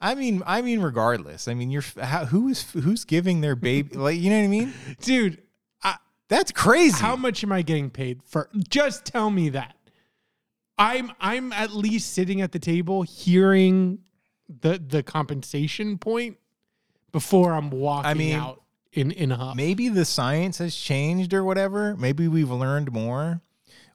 I 0.00 0.14
mean, 0.14 0.42
I 0.46 0.62
mean, 0.62 0.80
regardless. 0.80 1.48
I 1.48 1.54
mean, 1.54 1.70
you're 1.70 1.82
how, 2.00 2.26
who 2.26 2.48
is 2.48 2.70
who's 2.70 3.04
giving 3.04 3.40
their 3.40 3.56
baby 3.56 3.94
like 3.96 4.18
you 4.18 4.30
know 4.30 4.38
what 4.38 4.44
I 4.44 4.48
mean? 4.48 4.72
dude, 5.00 5.42
I, 5.82 5.96
That's 6.28 6.52
crazy. 6.52 7.00
how 7.00 7.16
much 7.16 7.42
am 7.42 7.50
I 7.50 7.62
getting 7.62 7.90
paid 7.90 8.22
for? 8.22 8.50
Just 8.68 9.06
tell 9.06 9.30
me 9.30 9.48
that. 9.48 9.74
I'm 10.78 11.10
I'm 11.20 11.52
at 11.52 11.72
least 11.72 12.12
sitting 12.12 12.40
at 12.40 12.52
the 12.52 12.58
table 12.60 13.02
hearing 13.02 14.00
the 14.48 14.78
the 14.78 15.02
compensation 15.02 15.98
point 15.98 16.36
before 17.12 17.54
I'm 17.54 17.70
walking 17.70 18.18
mean, 18.18 18.36
out 18.36 18.62
in 18.92 19.10
in 19.10 19.32
a 19.32 19.36
huff. 19.36 19.56
maybe 19.56 19.88
the 19.88 20.04
science 20.04 20.58
has 20.58 20.74
changed 20.74 21.32
or 21.34 21.44
whatever. 21.44 21.96
Maybe 21.96 22.28
we've 22.28 22.50
learned 22.50 22.92
more. 22.92 23.40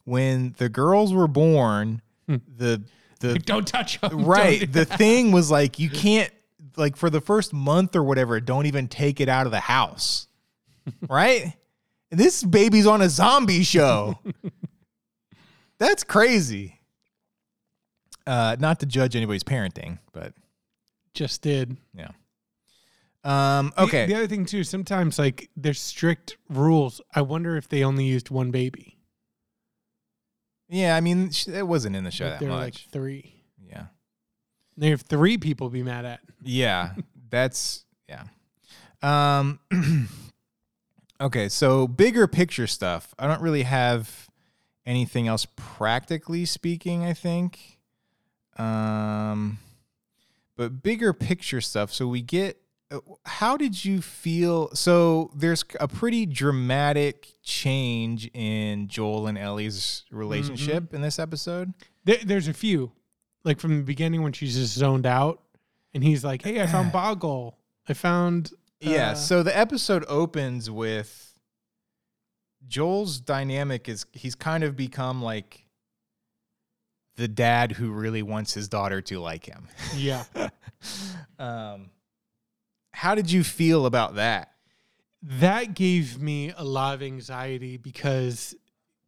When 0.06 0.54
the 0.58 0.70
girls 0.70 1.14
were 1.14 1.28
born, 1.28 2.02
the 2.28 2.84
the 3.20 3.40
Don't 3.46 3.66
touch 3.68 4.02
them. 4.02 4.26
right 4.26 4.72
the 4.72 4.84
thing 4.86 5.32
was 5.32 5.50
like 5.50 5.80
you 5.80 5.90
can't 5.90 6.30
like 6.76 6.96
for 6.98 7.10
the 7.10 7.22
first 7.22 7.54
month 7.54 7.96
or 7.96 8.04
whatever 8.04 8.40
don't 8.42 8.66
even 8.66 8.88
take 8.88 9.22
it 9.22 9.30
out 9.30 9.46
of 9.46 9.52
the 9.52 9.60
house 9.62 10.28
right 11.10 11.54
and 12.12 12.20
this 12.20 12.44
baby's 12.44 12.88
on 12.88 13.02
a 13.02 13.08
zombie 13.10 13.64
show 13.64 14.18
that's 15.78 16.04
crazy 16.04 16.80
uh 18.28 18.56
not 18.60 18.80
to 18.80 18.86
judge 18.86 19.16
anybody's 19.16 19.44
parenting 19.44 20.00
but 20.12 20.34
just 21.14 21.42
did. 21.42 21.78
yeah 21.94 22.10
um 23.24 23.72
okay 23.78 24.06
The, 24.06 24.16
other 24.16 24.28
thing 24.28 24.46
too, 24.46 24.64
sometimes 24.64 25.18
like 25.18 25.50
there's 25.56 25.80
strict 25.80 26.38
rules. 26.50 27.00
I 27.16 27.22
wonder 27.22 27.56
if 27.58 27.70
they 27.70 27.84
only 27.84 28.06
used 28.06 28.30
one 28.30 28.52
baby. 28.52 28.98
yeah 30.70 30.96
i 30.96 31.02
mean 31.02 31.30
it 31.48 31.68
wasn't 31.68 31.96
in 31.96 32.04
the 32.04 32.12
show 32.12 32.26
Like 32.30 32.40
that 32.40 32.48
much 32.48 32.64
like 32.64 32.76
three. 32.92 33.36
yeah 33.66 33.86
They 34.78 34.90
have 34.90 35.02
three 35.02 35.38
people 35.38 35.70
be 35.70 35.84
mad 35.84 36.06
at. 36.06 36.20
Yeah, 36.42 36.96
that's 37.30 37.86
yeah. 38.10 38.24
Um 39.02 39.60
Okay, 41.22 41.48
so 41.48 41.88
bigger 41.88 42.28
picture 42.28 42.68
stuff. 42.68 43.14
I 43.18 43.28
don't 43.28 43.42
really 43.42 43.64
have 43.64 44.28
anything 44.86 45.28
else 45.30 45.48
practically 45.56 46.44
speaking, 46.44 47.06
I 47.06 47.14
think. 47.14 47.80
Um 48.58 49.60
but 50.58 50.84
bigger 50.84 51.14
picture 51.14 51.62
stuff. 51.62 51.94
So 51.94 52.08
we 52.08 52.22
get 52.22 52.60
how 53.26 53.58
did 53.58 53.84
you 53.86 54.02
feel 54.02 54.70
so 54.76 55.32
there's 55.36 55.64
a 55.80 55.88
pretty 55.88 56.26
dramatic 56.26 57.28
change 57.42 58.30
in 58.34 58.88
Joel 58.88 59.28
and 59.28 59.38
Ellie's 59.38 60.04
relationship 60.12 60.94
in 60.94 61.02
this 61.02 61.20
episode? 61.20 61.74
There, 62.06 62.18
there's 62.24 62.48
a 62.48 62.54
few, 62.54 62.92
like 63.44 63.60
from 63.60 63.78
the 63.78 63.84
beginning 63.84 64.22
when 64.24 64.34
she's 64.34 64.56
just 64.56 64.74
zoned 64.74 65.06
out, 65.06 65.42
and 65.94 66.04
he's 66.04 66.24
like, 66.24 66.42
"Hey, 66.44 66.62
I 66.62 66.68
found 66.68 66.92
Boggle. 66.94 67.58
I 67.88 67.94
found." 67.94 68.52
Yeah. 68.80 69.12
uh, 69.12 69.16
So 69.16 69.44
the 69.44 69.58
episode 69.58 70.04
opens 70.10 70.70
with 70.70 71.40
Joel's 72.68 73.20
dynamic 73.20 73.88
is 73.90 74.06
he's 74.12 74.36
kind 74.36 74.64
of 74.64 74.76
become 74.76 75.22
like 75.22 75.66
the 77.16 77.28
dad 77.28 77.72
who 77.74 77.92
really 77.92 78.24
wants 78.24 78.54
his 78.54 78.68
daughter 78.68 79.02
to 79.02 79.20
like 79.20 79.46
him. 79.46 79.68
yeah. 79.96 80.24
um, 81.40 81.90
how 82.94 83.16
did 83.16 83.32
you 83.32 83.44
feel 83.44 83.86
about 83.86 84.16
that? 84.16 84.50
that 85.26 85.74
gave 85.74 86.22
me 86.22 86.52
a 86.58 86.66
lot 86.66 86.94
of 86.96 87.02
anxiety 87.02 87.78
because 87.78 88.54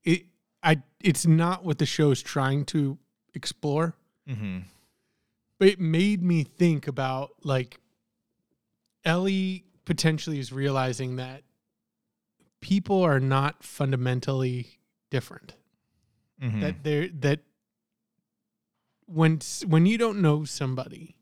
it 0.06 0.24
I 0.64 0.82
it's 1.02 1.26
not 1.26 1.66
what 1.66 1.78
the 1.78 1.86
show's 1.86 2.22
trying 2.22 2.64
to 2.68 2.98
explore, 3.34 3.96
Mm-hmm. 4.30 4.60
but 5.60 5.68
it 5.68 5.80
made 5.80 6.24
me 6.24 6.44
think 6.44 6.88
about 6.88 7.32
like 7.44 7.80
Ellie 9.04 9.66
potentially 9.84 10.40
is 10.40 10.52
realizing 10.54 11.18
that 11.18 11.44
people 12.62 13.04
are 13.04 13.20
not 13.20 13.62
fundamentally 13.64 14.80
different. 15.12 15.54
Mm-hmm. 16.42 16.62
That 16.62 16.84
they're 16.84 17.10
that 17.20 17.42
when 19.06 19.40
when 19.68 19.86
you 19.86 19.98
don't 19.98 20.22
know 20.22 20.46
somebody, 20.46 21.15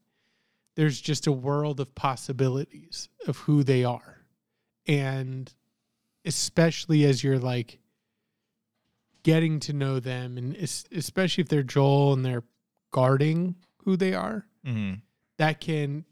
there's 0.75 0.99
just 0.99 1.27
a 1.27 1.31
world 1.31 1.79
of 1.79 1.93
possibilities 1.95 3.09
of 3.27 3.38
who 3.38 3.63
they 3.63 3.83
are. 3.83 4.25
And 4.88 5.53
especially 6.25 7.05
as 7.05 7.23
you're 7.23 7.39
like 7.39 7.79
getting 9.23 9.59
to 9.62 9.73
know 9.73 9.99
them 9.99 10.38
and 10.38 10.55
especially 10.55 11.41
if 11.41 11.49
they're 11.49 11.63
Joel 11.63 12.13
and 12.13 12.25
they're 12.25 12.43
guarding 12.91 13.55
who 13.77 13.95
they 13.95 14.13
are, 14.13 14.45
mm-hmm. 14.65 14.95
that 15.38 15.62
can 15.62 16.05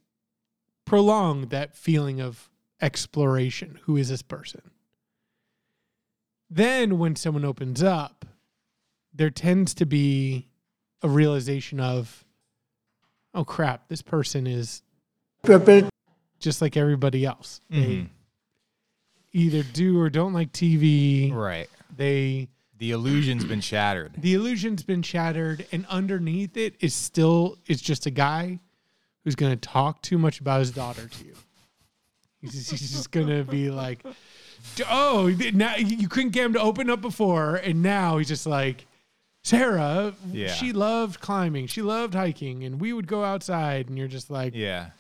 prolong 0.85 1.47
that 1.47 1.75
feeling 1.75 2.19
of 2.19 2.49
exploration. 2.81 3.79
Who 3.83 3.97
is 3.97 4.09
this 4.09 4.21
person? 4.21 4.71
Then, 6.49 6.97
when 6.97 7.15
someone 7.15 7.45
opens 7.45 7.81
up, 7.81 8.25
there 9.13 9.29
tends 9.29 9.73
to 9.75 9.85
be 9.85 10.49
a 11.01 11.07
realization 11.07 11.79
of, 11.79 12.25
oh 13.33 13.43
crap, 13.45 13.87
this 13.87 14.01
person 14.01 14.45
is 14.47 14.81
just 16.39 16.61
like 16.61 16.75
everybody 16.77 17.25
else. 17.25 17.61
They 17.69 17.77
Mhm. 17.77 18.09
either 19.33 19.63
do 19.63 19.99
or 19.99 20.09
don't 20.09 20.33
like 20.33 20.51
TV. 20.51 21.31
Right. 21.31 21.69
They 21.95 22.49
The 22.77 22.91
illusion's 22.91 23.45
been 23.45 23.61
shattered. 23.61 24.13
the 24.17 24.33
illusion's 24.33 24.83
been 24.83 25.03
shattered 25.03 25.67
and 25.71 25.85
underneath 25.87 26.57
it 26.57 26.75
is 26.79 26.93
still 26.95 27.57
it's 27.67 27.81
just 27.81 28.05
a 28.07 28.11
guy 28.11 28.59
who's 29.23 29.35
going 29.35 29.51
to 29.51 29.57
talk 29.69 30.01
too 30.01 30.17
much 30.17 30.39
about 30.39 30.59
his 30.59 30.71
daughter 30.71 31.07
to 31.07 31.25
you 31.25 31.35
he's 32.41 32.53
just, 32.53 32.71
he's 32.71 32.91
just 32.91 33.11
going 33.11 33.27
to 33.27 33.43
be 33.43 33.69
like 33.69 34.03
oh 34.89 35.27
now 35.53 35.75
you 35.75 36.07
couldn't 36.07 36.31
get 36.31 36.43
him 36.45 36.53
to 36.53 36.59
open 36.59 36.89
up 36.89 37.01
before 37.01 37.57
and 37.57 37.83
now 37.83 38.17
he's 38.17 38.27
just 38.27 38.47
like 38.47 38.87
sarah 39.43 40.13
Yeah. 40.31 40.53
she 40.53 40.71
loved 40.71 41.19
climbing 41.19 41.67
she 41.67 41.81
loved 41.81 42.13
hiking 42.13 42.63
and 42.63 42.79
we 42.79 42.93
would 42.93 43.07
go 43.07 43.23
outside 43.23 43.89
and 43.89 43.97
you're 43.97 44.07
just 44.07 44.29
like 44.29 44.53
Yeah. 44.55 44.91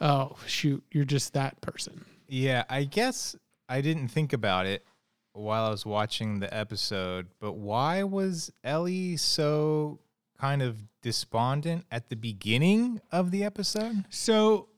oh 0.00 0.36
shoot 0.46 0.82
you're 0.92 1.04
just 1.04 1.32
that 1.34 1.60
person 1.60 2.04
Yeah, 2.28 2.64
I 2.70 2.84
guess 2.84 3.36
I 3.68 3.80
didn't 3.80 4.08
think 4.08 4.32
about 4.32 4.66
it 4.66 4.84
while 5.32 5.64
I 5.64 5.70
was 5.70 5.84
watching 5.84 6.38
the 6.38 6.52
episode, 6.54 7.26
but 7.40 7.54
why 7.54 8.02
was 8.04 8.52
Ellie 8.62 9.16
so 9.16 9.98
kind 10.38 10.62
of 10.62 10.76
despondent 11.02 11.84
at 11.90 12.08
the 12.08 12.16
beginning 12.16 13.00
of 13.10 13.30
the 13.32 13.42
episode? 13.44 14.04
so 14.10 14.68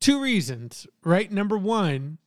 two 0.00 0.20
reasons 0.20 0.86
right 1.04 1.30
number 1.32 1.56
one 1.56 2.18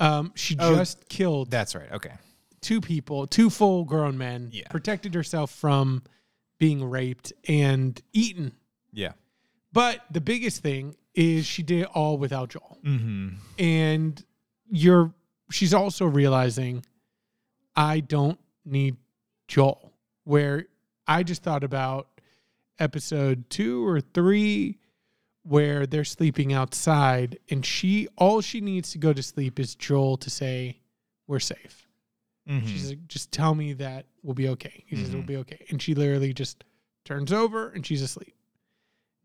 um, 0.00 0.32
she 0.36 0.56
Oh, 0.60 0.76
just 0.76 1.08
killed 1.08 1.50
That's 1.50 1.74
right. 1.74 1.90
Okay. 1.92 2.12
Two 2.60 2.80
people, 2.80 3.26
two 3.26 3.50
full 3.50 3.84
grown 3.84 4.18
men, 4.18 4.50
Yeah. 4.52 4.68
protected 4.68 5.14
herself 5.14 5.50
from 5.50 6.02
being 6.58 6.88
raped 6.88 7.32
and 7.48 8.00
eaten. 8.12 8.52
Yeah. 8.92 9.12
But 9.72 10.00
the 10.10 10.20
biggest 10.20 10.62
thing 10.62 10.96
is 11.14 11.46
she 11.46 11.62
did 11.62 11.82
it 11.82 11.88
all 11.94 12.18
without 12.18 12.50
Joel. 12.50 12.78
Mm-hmm. 12.84 13.28
And 13.58 14.24
you're 14.70 15.12
she's 15.50 15.72
also 15.74 16.04
realizing 16.06 16.84
I 17.76 18.00
don't 18.00 18.38
need 18.64 18.96
Joel. 19.46 19.92
Where 20.24 20.66
I 21.06 21.22
just 21.22 21.42
thought 21.42 21.64
about 21.64 22.08
episode 22.78 23.48
two 23.50 23.86
or 23.86 24.00
three 24.00 24.78
where 25.42 25.86
they're 25.86 26.04
sleeping 26.04 26.52
outside 26.52 27.38
and 27.50 27.64
she 27.64 28.06
all 28.18 28.40
she 28.40 28.60
needs 28.60 28.90
to 28.92 28.98
go 28.98 29.12
to 29.12 29.22
sleep 29.22 29.58
is 29.58 29.74
Joel 29.74 30.16
to 30.18 30.30
say, 30.30 30.80
We're 31.26 31.40
safe. 31.40 31.87
Mm-hmm. 32.48 32.66
She's 32.66 32.88
like, 32.90 33.06
just 33.08 33.30
tell 33.30 33.54
me 33.54 33.74
that 33.74 34.06
we'll 34.22 34.34
be 34.34 34.48
okay. 34.48 34.84
He 34.86 34.96
says, 34.96 35.10
Mhm. 35.10 35.14
we'll 35.14 35.22
be 35.22 35.36
okay. 35.38 35.64
And 35.70 35.80
she 35.82 35.94
literally 35.94 36.32
just 36.32 36.64
turns 37.04 37.32
over 37.32 37.68
and 37.70 37.84
she's 37.86 38.00
asleep. 38.02 38.34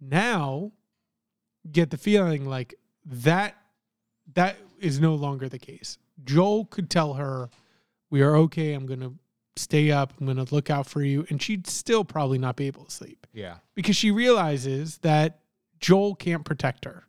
Now, 0.02 0.72
get 1.72 1.90
the 1.90 1.98
feeling 1.98 2.46
like 2.46 2.76
that 3.06 3.56
that 4.34 4.58
is 4.80 5.00
no 5.00 5.16
longer 5.16 5.48
the 5.50 5.60
case. 5.60 5.98
Joel 6.24 6.66
could 6.66 6.90
tell 6.90 7.14
her, 7.14 7.50
we 8.10 8.22
are 8.22 8.36
okay. 8.38 8.74
I'm 8.74 8.86
going 8.86 9.00
to 9.02 9.14
stay 9.56 9.92
up. 9.92 10.14
I'm 10.20 10.26
going 10.26 10.44
to 10.46 10.54
look 10.54 10.70
out 10.70 10.88
for 10.88 11.02
you. 11.02 11.26
And 11.30 11.42
she'd 11.42 11.68
still 11.68 12.04
probably 12.04 12.38
not 12.38 12.56
be 12.56 12.68
able 12.68 12.86
to 12.86 12.92
sleep 12.92 13.26
yeah. 13.34 13.58
because 13.76 13.96
she 13.96 14.12
realizes 14.12 14.98
that 15.00 15.40
Joel 15.80 16.16
can't 16.16 16.44
protect 16.46 16.86
her. 16.86 17.04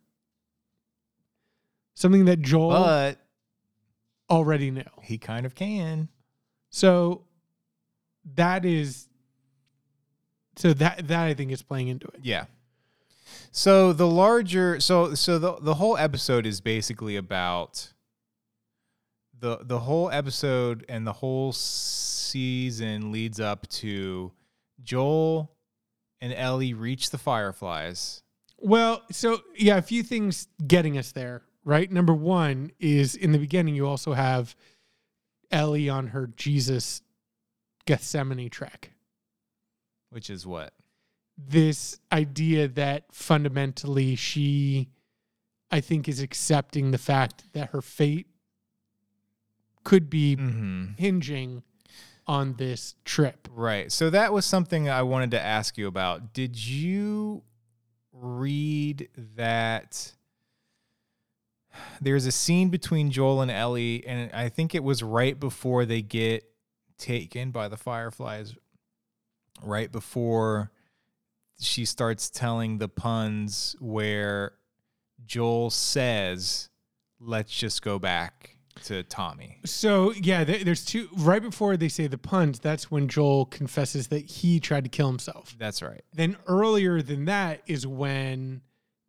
Something 1.93 2.25
that 2.25 2.41
Joel 2.41 2.71
But 2.71 3.19
already 4.29 4.71
knew. 4.71 4.83
he 5.01 5.17
kind 5.17 5.45
of 5.45 5.55
can. 5.55 6.09
So 6.69 7.23
that 8.35 8.65
is 8.65 9.07
so 10.55 10.73
that 10.73 11.07
that 11.07 11.25
I 11.25 11.33
think 11.33 11.51
is 11.51 11.61
playing 11.61 11.89
into 11.89 12.07
it. 12.07 12.21
Yeah. 12.23 12.45
So 13.51 13.93
the 13.93 14.07
larger 14.07 14.79
so 14.79 15.13
so 15.13 15.39
the 15.39 15.55
the 15.61 15.75
whole 15.75 15.97
episode 15.97 16.45
is 16.45 16.61
basically 16.61 17.15
about 17.15 17.93
the 19.39 19.59
the 19.61 19.79
whole 19.79 20.09
episode 20.09 20.85
and 20.89 21.05
the 21.05 21.13
whole 21.13 21.53
season 21.53 23.11
leads 23.11 23.39
up 23.39 23.67
to 23.67 24.31
Joel 24.81 25.51
and 26.21 26.33
Ellie 26.33 26.73
reach 26.73 27.11
the 27.11 27.17
Fireflies. 27.17 28.23
Well, 28.57 29.03
so 29.11 29.41
yeah, 29.55 29.77
a 29.77 29.81
few 29.81 30.03
things 30.03 30.47
getting 30.65 30.97
us 30.97 31.11
there, 31.11 31.43
right? 31.65 31.91
Number 31.91 32.13
one 32.13 32.71
is 32.79 33.15
in 33.15 33.33
the 33.33 33.37
beginning, 33.39 33.75
you 33.75 33.85
also 33.87 34.13
have 34.13 34.55
Ellie 35.51 35.89
on 35.89 36.07
her 36.07 36.27
Jesus 36.27 37.01
Gethsemane 37.85 38.49
trek. 38.49 38.91
Which 40.09 40.29
is 40.29 40.45
what? 40.47 40.73
This 41.37 41.99
idea 42.13 42.69
that 42.69 43.05
fundamentally 43.11 44.15
she, 44.15 44.87
I 45.69 45.81
think, 45.81 46.07
is 46.07 46.21
accepting 46.21 46.91
the 46.91 46.97
fact 46.97 47.51
that 47.53 47.71
her 47.71 47.81
fate 47.81 48.27
could 49.83 50.09
be 50.09 50.35
Mm-hmm. 50.37 50.93
hinging 50.97 51.63
on 52.27 52.55
this 52.55 52.95
trip. 53.05 53.47
Right. 53.53 53.91
So 53.91 54.09
that 54.09 54.33
was 54.33 54.45
something 54.45 54.89
I 54.89 55.03
wanted 55.03 55.31
to 55.31 55.41
ask 55.41 55.77
you 55.77 55.85
about. 55.87 56.33
Did 56.33 56.65
you 56.65 57.43
read 58.11 59.09
that 59.35 60.14
there's 62.01 62.25
a 62.25 62.31
scene 62.31 62.69
between 62.69 63.11
Joel 63.11 63.41
and 63.41 63.51
Ellie, 63.51 64.05
and 64.05 64.31
I 64.33 64.49
think 64.49 64.75
it 64.75 64.83
was 64.83 65.03
right 65.03 65.39
before 65.39 65.85
they 65.85 66.01
get 66.01 66.43
taken 66.97 67.51
by 67.51 67.67
the 67.67 67.77
Fireflies, 67.77 68.55
right 69.63 69.91
before 69.91 70.71
she 71.59 71.85
starts 71.85 72.29
telling 72.29 72.77
the 72.77 72.89
puns 72.89 73.75
where 73.79 74.53
Joel 75.25 75.69
says, 75.69 76.69
Let's 77.19 77.51
just 77.51 77.81
go 77.81 77.97
back 77.97 78.55
to 78.83 79.03
Tommy. 79.03 79.59
So 79.65 80.11
yeah, 80.11 80.43
there's 80.43 80.83
two. 80.83 81.07
Right 81.15 81.41
before 81.41 81.77
they 81.77 81.87
say 81.87 82.07
the 82.07 82.17
puns, 82.17 82.59
that's 82.59 82.91
when 82.91 83.07
Joel 83.07 83.45
confesses 83.45 84.09
that 84.09 84.25
he 84.25 84.59
tried 84.59 84.83
to 84.83 84.89
kill 84.89 85.07
himself. 85.07 85.55
That's 85.57 85.81
right. 85.81 86.03
Then 86.13 86.35
earlier 86.47 87.01
than 87.01 87.25
that 87.25 87.61
is 87.67 87.87
when 87.87 88.61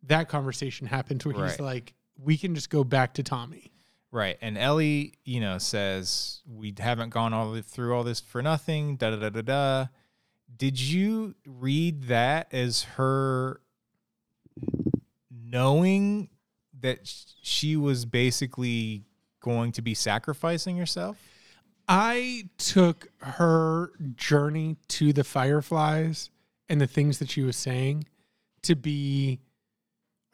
that 0.03 0.29
conversation 0.29 0.87
happens, 0.87 1.25
where 1.25 1.47
he's 1.47 1.59
like, 1.59 1.93
"We 2.21 2.37
can 2.37 2.55
just 2.55 2.69
go 2.69 2.83
back 2.83 3.13
to 3.15 3.23
Tommy." 3.23 3.71
Right. 4.11 4.37
And 4.41 4.57
Ellie, 4.57 5.13
you 5.25 5.39
know, 5.39 5.57
says, 5.57 6.41
We 6.47 6.73
haven't 6.77 7.09
gone 7.09 7.33
all 7.33 7.51
the, 7.51 7.61
through 7.61 7.93
all 7.93 8.03
this 8.03 8.19
for 8.19 8.41
nothing. 8.41 8.95
Da 8.95 9.11
da 9.11 9.17
da 9.17 9.29
da 9.29 9.41
da. 9.41 9.85
Did 10.55 10.79
you 10.79 11.35
read 11.45 12.03
that 12.03 12.47
as 12.53 12.83
her 12.83 13.61
knowing 15.29 16.29
that 16.79 16.99
she 17.41 17.75
was 17.75 18.05
basically 18.05 19.03
going 19.41 19.71
to 19.73 19.81
be 19.81 19.93
sacrificing 19.93 20.77
herself? 20.77 21.17
I 21.87 22.49
took 22.57 23.09
her 23.19 23.91
journey 24.15 24.77
to 24.89 25.13
the 25.13 25.23
Fireflies 25.23 26.29
and 26.69 26.81
the 26.81 26.87
things 26.87 27.19
that 27.19 27.29
she 27.29 27.43
was 27.43 27.55
saying 27.55 28.05
to 28.63 28.75
be 28.75 29.39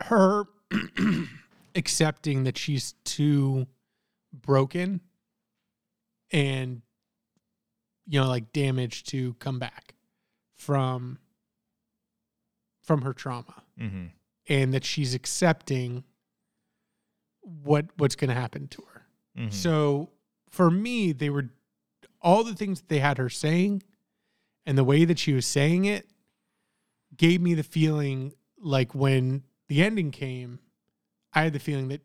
her 0.02 0.46
accepting 1.76 2.44
that 2.44 2.58
she's 2.58 2.94
too 3.04 3.68
broken 4.34 5.02
and 6.32 6.82
you 8.08 8.20
know 8.20 8.28
like 8.28 8.52
damaged 8.54 9.10
to 9.10 9.34
come 9.36 9.60
back 9.60 9.96
from 10.56 11.18
from 12.84 13.02
her 13.04 13.14
trauma 13.14 13.56
Mm-hmm. 13.80 14.06
and 14.50 14.74
that 14.76 14.86
she's 14.86 15.16
accepting 15.16 16.04
what 17.64 17.86
what's 17.98 18.16
going 18.16 18.30
to 18.30 18.36
happen 18.36 18.68
to 18.70 18.84
her 18.94 19.06
Mm-hmm. 19.38 19.50
so 19.50 20.10
for 20.52 20.70
me, 20.70 21.12
they 21.14 21.32
were 21.32 21.50
all 22.22 22.44
the 22.44 22.54
things 22.54 22.82
that 22.82 22.88
they 22.90 23.00
had 23.00 23.18
her 23.18 23.28
saying 23.30 23.82
and 24.68 24.78
the 24.78 24.84
way 24.84 25.04
that 25.06 25.18
she 25.18 25.34
was 25.34 25.48
saying 25.48 25.86
it 25.86 26.08
gave 27.18 27.42
me 27.42 27.56
the 27.56 27.64
feeling 27.64 28.34
like 28.60 28.94
when 28.94 29.42
the 29.70 29.82
ending 29.82 30.12
came, 30.12 30.60
I 31.34 31.44
had 31.44 31.54
the 31.54 31.60
feeling 31.60 31.88
that 31.90 32.02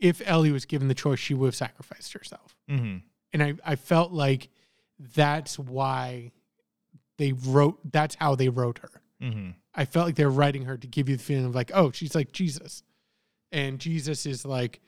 if 0.00 0.22
Ellie 0.24 0.52
was 0.52 0.64
given 0.64 0.88
the 0.88 0.94
choice, 0.94 1.18
she 1.18 1.34
would 1.34 1.46
have 1.46 1.54
sacrificed 1.54 2.12
herself. 2.12 2.56
Mm-hmm. 2.70 2.98
And 3.32 3.42
I, 3.42 3.54
I 3.64 3.76
felt 3.76 4.12
like 4.12 4.48
that's 5.14 5.58
why 5.58 6.32
they 7.18 7.32
wrote, 7.32 7.78
that's 7.92 8.14
how 8.14 8.34
they 8.34 8.48
wrote 8.48 8.78
her. 8.78 9.02
Mm-hmm. 9.22 9.50
I 9.74 9.84
felt 9.84 10.06
like 10.06 10.14
they 10.16 10.24
were 10.24 10.30
writing 10.30 10.64
her 10.64 10.76
to 10.76 10.86
give 10.86 11.08
you 11.08 11.16
the 11.16 11.22
feeling 11.22 11.44
of 11.44 11.54
like, 11.54 11.70
oh, 11.74 11.92
she's 11.92 12.14
like 12.14 12.32
Jesus. 12.32 12.82
And 13.52 13.78
Jesus 13.78 14.26
is 14.26 14.44
like, 14.44 14.80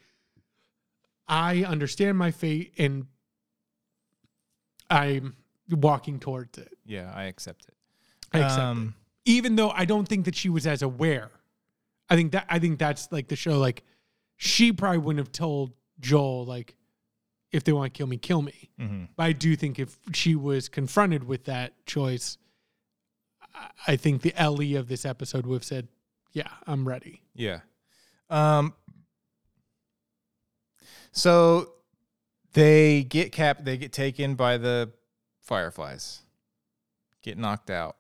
I 1.29 1.65
understand 1.65 2.19
my 2.19 2.31
fate 2.31 2.73
and 2.79 3.07
I'm 4.91 5.37
walking 5.69 6.19
towards 6.19 6.59
it. 6.59 6.73
Yeah, 6.85 7.13
I 7.15 7.25
accept 7.25 7.67
it. 7.67 7.75
I 8.33 8.39
accept 8.41 8.59
it. 8.59 8.63
Um, 8.63 8.95
Even 9.25 9.57
though 9.57 9.71
I 9.71 9.85
don't 9.85 10.09
think 10.09 10.25
that 10.25 10.35
she 10.35 10.49
was 10.49 10.67
as 10.67 10.83
aware. 10.83 11.31
I 12.13 12.17
think 12.17 12.33
that 12.33 12.47
I 12.49 12.59
think 12.59 12.79
that's 12.79 13.11
like 13.11 13.29
the 13.29 13.37
show, 13.37 13.59
like 13.59 13.83
she 14.37 14.73
probably 14.73 14.99
wouldn't 14.99 15.25
have 15.25 15.33
told 15.33 15.73
Joel 16.01 16.45
like 16.45 16.75
if 17.53 17.65
they 17.65 17.73
want 17.73 17.93
to 17.93 17.97
kill 17.99 18.07
me, 18.07 18.17
kill 18.17 18.43
me. 18.43 18.71
mhm. 18.79 19.09
But 19.17 19.23
I 19.25 19.33
do 19.33 19.57
think 19.57 19.79
if 19.79 19.99
she 20.13 20.35
was 20.35 20.69
confronted 20.69 21.25
with 21.25 21.45
that 21.45 21.85
choice, 21.87 22.39
I- 23.55 23.71
I 23.89 23.97
think 23.97 24.23
the 24.23 24.35
Ellie 24.37 24.75
of 24.75 24.89
this 24.89 25.05
episode 25.05 25.47
would 25.47 25.57
have 25.57 25.65
said, 25.65 25.89
Yeah, 26.33 26.49
I'm 26.67 26.87
ready. 26.89 27.23
Yeah. 27.35 27.61
Um 28.31 28.75
so 31.13 31.73
they 32.55 33.05
get 33.05 33.33
cap 33.33 33.65
they 33.65 33.77
get 33.77 33.93
taken 33.93 34.35
by 34.35 34.59
the 34.59 34.93
fireflies. 35.43 36.23
Get 37.23 37.39
knocked 37.39 37.71
out. 37.71 37.97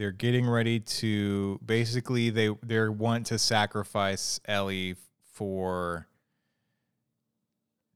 They're 0.00 0.12
getting 0.12 0.48
ready 0.48 0.80
to 0.80 1.60
basically 1.62 2.30
they 2.30 2.48
they 2.62 2.88
want 2.88 3.26
to 3.26 3.38
sacrifice 3.38 4.40
Ellie 4.46 4.94
for 5.34 6.06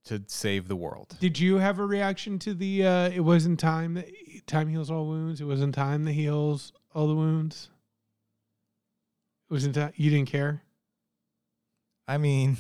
to 0.05 0.23
save 0.27 0.69
the 0.69 0.77
world. 0.77 1.17
Did 1.19 1.38
you 1.38 1.57
have 1.57 1.79
a 1.79 1.87
reaction 1.87 2.38
to 2.40 2.53
the 2.53 2.87
uh 2.87 3.09
it 3.09 3.21
wasn't 3.21 3.59
time 3.59 3.95
that 3.95 4.07
time 4.47 4.69
heals 4.69 4.90
all 4.90 5.07
wounds? 5.07 5.40
It 5.40 5.47
wasn't 5.47 5.75
time 5.75 6.05
that 6.05 6.12
heals 6.12 6.75
all 6.95 7.09
the 7.09 7.14
wounds. 7.14 7.71
It 9.49 9.55
wasn't 9.55 9.75
time 9.75 9.95
you 9.97 10.11
didn't 10.11 10.29
care? 10.29 10.62
I 12.07 12.19
mean, 12.19 12.59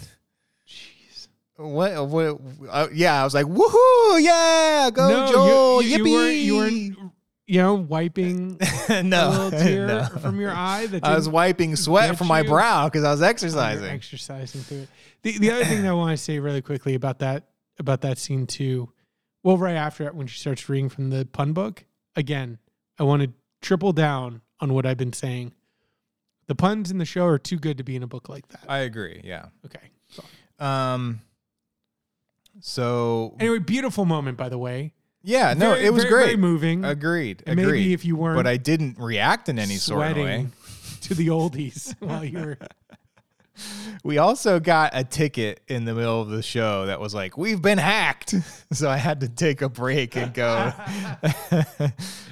Jeez. 0.66 1.28
what 1.56 2.08
what 2.08 2.40
uh, 2.70 2.88
yeah, 2.94 3.20
I 3.20 3.24
was 3.24 3.34
like, 3.34 3.44
"Woohoo! 3.44 4.22
Yeah, 4.22 4.88
go 4.90 5.06
no, 5.06 5.30
Joel. 5.30 5.82
you, 5.82 5.88
you, 5.90 5.98
yippee. 5.98 6.12
weren't 6.14 6.36
you 6.36 6.56
weren't 6.56 7.03
you 7.46 7.58
know, 7.60 7.74
wiping 7.74 8.58
no, 8.88 9.28
a 9.28 9.30
little 9.30 9.50
tear 9.62 9.86
no. 9.86 10.04
from 10.20 10.40
your 10.40 10.50
eye 10.52 10.86
that 10.86 11.04
I 11.04 11.14
was 11.14 11.28
wiping 11.28 11.76
sweat 11.76 12.16
from 12.16 12.26
my 12.28 12.40
you? 12.40 12.48
brow 12.48 12.86
because 12.88 13.04
I 13.04 13.10
was 13.10 13.20
Oh, 13.22 13.26
exercising. 13.26 13.84
exercising 13.90 14.60
through 14.62 14.82
it. 14.82 14.88
The 15.22 15.38
the 15.38 15.50
other 15.50 15.64
thing 15.64 15.82
that 15.82 15.88
I 15.88 15.92
want 15.94 16.16
to 16.16 16.22
say 16.22 16.38
really 16.38 16.62
quickly 16.62 16.94
about 16.94 17.18
that 17.20 17.44
about 17.78 18.00
that 18.02 18.18
scene 18.18 18.46
too, 18.46 18.90
well, 19.42 19.58
right 19.58 19.76
after 19.76 20.06
it 20.06 20.14
when 20.14 20.26
she 20.26 20.38
starts 20.38 20.68
reading 20.68 20.88
from 20.88 21.10
the 21.10 21.26
pun 21.26 21.52
book, 21.52 21.84
again, 22.16 22.58
I 22.98 23.02
want 23.02 23.22
to 23.22 23.32
triple 23.60 23.92
down 23.92 24.40
on 24.60 24.72
what 24.72 24.86
I've 24.86 24.96
been 24.98 25.12
saying. 25.12 25.52
The 26.46 26.54
puns 26.54 26.90
in 26.90 26.98
the 26.98 27.04
show 27.04 27.24
are 27.26 27.38
too 27.38 27.58
good 27.58 27.78
to 27.78 27.84
be 27.84 27.96
in 27.96 28.02
a 28.02 28.06
book 28.06 28.28
like 28.28 28.46
that. 28.48 28.60
I 28.68 28.78
agree. 28.80 29.20
Yeah. 29.24 29.46
Okay. 29.66 29.80
sorry. 30.08 30.28
Um. 30.60 31.20
So 32.60 33.34
Anyway, 33.40 33.58
beautiful 33.58 34.04
moment 34.04 34.36
by 34.38 34.48
the 34.48 34.58
way. 34.58 34.92
Yeah, 35.24 35.54
no, 35.54 35.70
Very- 35.70 35.86
it 35.86 35.92
was 35.92 36.04
very, 36.04 36.14
great. 36.14 36.24
Very 36.26 36.36
moving. 36.36 36.84
Agreed. 36.84 37.42
And 37.46 37.58
Agreed. 37.58 37.72
Maybe 37.80 37.92
if 37.94 38.04
you 38.04 38.14
weren't 38.14 38.36
but 38.36 38.46
I 38.46 38.58
didn't 38.58 38.98
react 38.98 39.48
in 39.48 39.58
any 39.58 39.76
sort 39.76 40.06
of 40.06 40.12
sweating 40.12 40.24
way. 40.24 40.46
to 41.00 41.14
the 41.14 41.28
oldies 41.28 41.94
while 42.00 42.24
you 42.24 42.38
were 42.38 42.58
We 44.04 44.18
also 44.18 44.60
got 44.60 44.90
a 44.94 45.04
ticket 45.04 45.60
in 45.68 45.84
the 45.84 45.94
middle 45.94 46.20
of 46.20 46.28
the 46.28 46.42
show 46.42 46.86
that 46.86 46.98
was 47.00 47.14
like, 47.14 47.38
"We've 47.38 47.62
been 47.62 47.78
hacked," 47.78 48.34
so 48.72 48.90
I 48.90 48.96
had 48.96 49.20
to 49.20 49.28
take 49.28 49.62
a 49.62 49.68
break 49.68 50.16
and 50.16 50.34
go. 50.34 50.72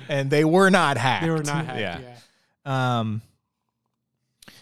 and 0.08 0.28
they 0.28 0.44
were 0.44 0.68
not 0.68 0.98
hacked. 0.98 1.24
they 1.24 1.30
were 1.30 1.44
not 1.44 1.64
hacked. 1.66 1.78
Yeah. 1.80 2.00
yeah. 2.66 2.98
Um 2.98 3.22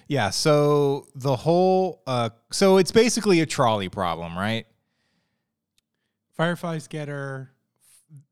Yeah, 0.07 0.31
so 0.31 1.07
the 1.15 1.35
whole 1.35 2.03
uh 2.07 2.29
so 2.53 2.77
it's 2.77 2.93
basically 2.93 3.41
a 3.41 3.47
trolley 3.47 3.89
problem, 3.89 4.37
right? 4.37 4.67
Fireflies 6.37 6.89
get 6.89 7.09
her. 7.09 7.51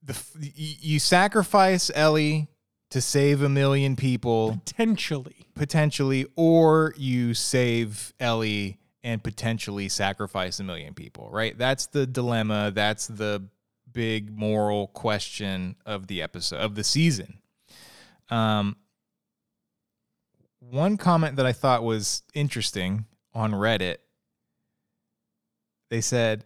The 0.03 0.17
you 0.55 0.99
sacrifice 0.99 1.91
Ellie 1.95 2.49
to 2.91 3.01
save 3.01 3.43
a 3.43 3.49
million 3.49 3.97
people 3.97 4.61
Potentially. 4.65 5.47
potentially 5.55 6.27
or 6.37 6.95
you 6.97 7.35
save 7.35 8.15
Ellie 8.19 8.79
and 9.05 9.23
potentially 9.23 9.89
sacrifice 9.89 10.59
a 10.59 10.65
million 10.65 10.95
people, 10.95 11.29
right? 11.31 11.57
That's 11.57 11.87
the 11.87 12.07
dilemma, 12.07 12.73
that's 12.75 13.07
the 13.07 13.49
big 13.93 14.37
moral 14.37 14.89
question 14.89 15.77
of 15.85 16.07
the 16.07 16.23
episode 16.23 16.61
of 16.61 16.75
the 16.75 16.85
season. 16.85 17.39
Um 18.31 18.77
one 20.61 20.97
comment 20.97 21.37
that 21.37 21.47
I 21.47 21.53
thought 21.53 21.83
was 21.83 22.23
interesting 22.35 23.07
on 23.35 23.53
Reddit 23.53 23.99
they 25.91 26.01
said. 26.01 26.45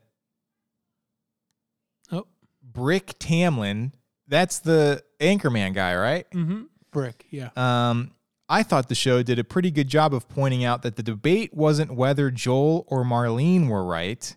Brick 2.72 3.18
Tamland, 3.18 3.92
that's 4.28 4.60
the 4.60 5.02
Anchorman 5.20 5.74
guy, 5.74 5.96
right? 5.96 6.30
Mm-hmm. 6.30 6.62
Brick, 6.90 7.26
yeah. 7.30 7.50
Um, 7.56 8.12
I 8.48 8.62
thought 8.62 8.88
the 8.88 8.94
show 8.94 9.22
did 9.22 9.38
a 9.38 9.44
pretty 9.44 9.70
good 9.70 9.88
job 9.88 10.12
of 10.12 10.28
pointing 10.28 10.64
out 10.64 10.82
that 10.82 10.96
the 10.96 11.02
debate 11.02 11.54
wasn't 11.54 11.94
whether 11.94 12.30
Joel 12.30 12.84
or 12.88 13.04
Marlene 13.04 13.68
were 13.68 13.84
right. 13.84 14.36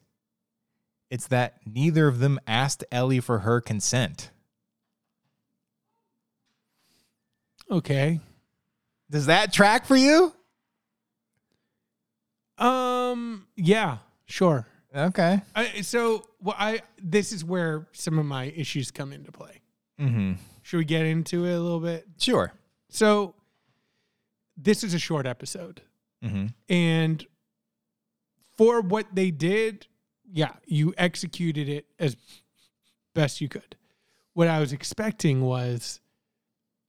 It's 1.09 1.27
that 1.27 1.59
neither 1.65 2.07
of 2.07 2.19
them 2.19 2.39
asked 2.47 2.83
Ellie 2.91 3.19
for 3.19 3.39
her 3.39 3.61
consent. 3.61 4.31
Okay. 7.69 8.19
Does 9.09 9.25
that 9.25 9.51
track 9.53 9.85
for 9.85 9.95
you? 9.95 10.33
Um. 12.57 13.47
Yeah. 13.55 13.97
Sure. 14.25 14.65
Okay. 14.95 15.41
I, 15.55 15.81
so, 15.81 16.25
well, 16.45 16.55
I 16.57 16.81
this 17.01 17.33
is 17.33 17.43
where 17.43 17.87
some 17.91 18.17
of 18.19 18.25
my 18.25 18.45
issues 18.45 18.91
come 18.91 19.11
into 19.11 19.31
play. 19.33 19.61
Mm-hmm. 19.99 20.33
Should 20.61 20.77
we 20.77 20.85
get 20.85 21.05
into 21.05 21.45
it 21.45 21.53
a 21.53 21.59
little 21.59 21.79
bit? 21.81 22.07
Sure. 22.17 22.53
So, 22.89 23.35
this 24.55 24.83
is 24.83 24.93
a 24.93 24.99
short 24.99 25.25
episode, 25.25 25.81
Mm-hmm. 26.23 26.45
and 26.69 27.25
for 28.57 28.79
what 28.81 29.13
they 29.13 29.31
did, 29.31 29.85
yeah, 30.31 30.53
you 30.65 30.93
executed 30.97 31.67
it 31.69 31.85
as 31.99 32.15
best 33.13 33.41
you 33.41 33.49
could. 33.49 33.75
What 34.33 34.47
I 34.47 34.59
was 34.59 34.71
expecting 34.73 35.41
was 35.41 35.99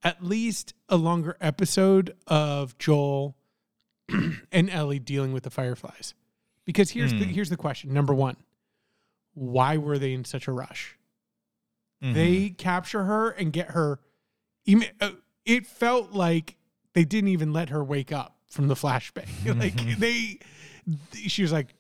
at 0.03 0.23
least 0.25 0.75
a 0.89 0.97
longer 0.97 1.37
episode 1.41 2.15
of 2.29 2.79
Joel 2.79 3.37
and 4.53 4.71
Ellie 4.71 4.99
dealing 5.01 5.33
with 5.33 5.43
the 5.43 5.51
fireflies. 5.51 6.15
Because 6.65 6.91
here's 6.91 7.13
the 7.13 7.25
Hmm. 7.25 7.31
here's 7.31 7.51
the 7.51 7.57
question. 7.57 7.93
Number 7.93 8.15
1. 8.15 8.37
Why 9.37 9.77
were 9.77 9.99
they 9.99 10.13
in 10.13 10.25
such 10.25 10.49
a 10.49 10.53
rush? 10.53 10.97
Mm-hmm. 12.03 12.15
They 12.15 12.51
capture 12.51 13.05
her 13.05 13.31
and 13.31 13.53
get 13.53 13.71
her 13.71 14.01
uh, 15.01 15.11
it 15.45 15.67
felt 15.67 16.13
like 16.13 16.57
they 16.95 17.05
didn't 17.05 17.29
even 17.29 17.53
let 17.53 17.69
her 17.69 17.83
wake 17.85 18.13
up 18.13 18.37
from 18.49 18.69
the 18.69 18.75
flashbang. 18.75 19.29
like 19.61 19.99
they 19.99 20.39
she 21.15 21.43
was 21.43 21.53
like 21.53 21.75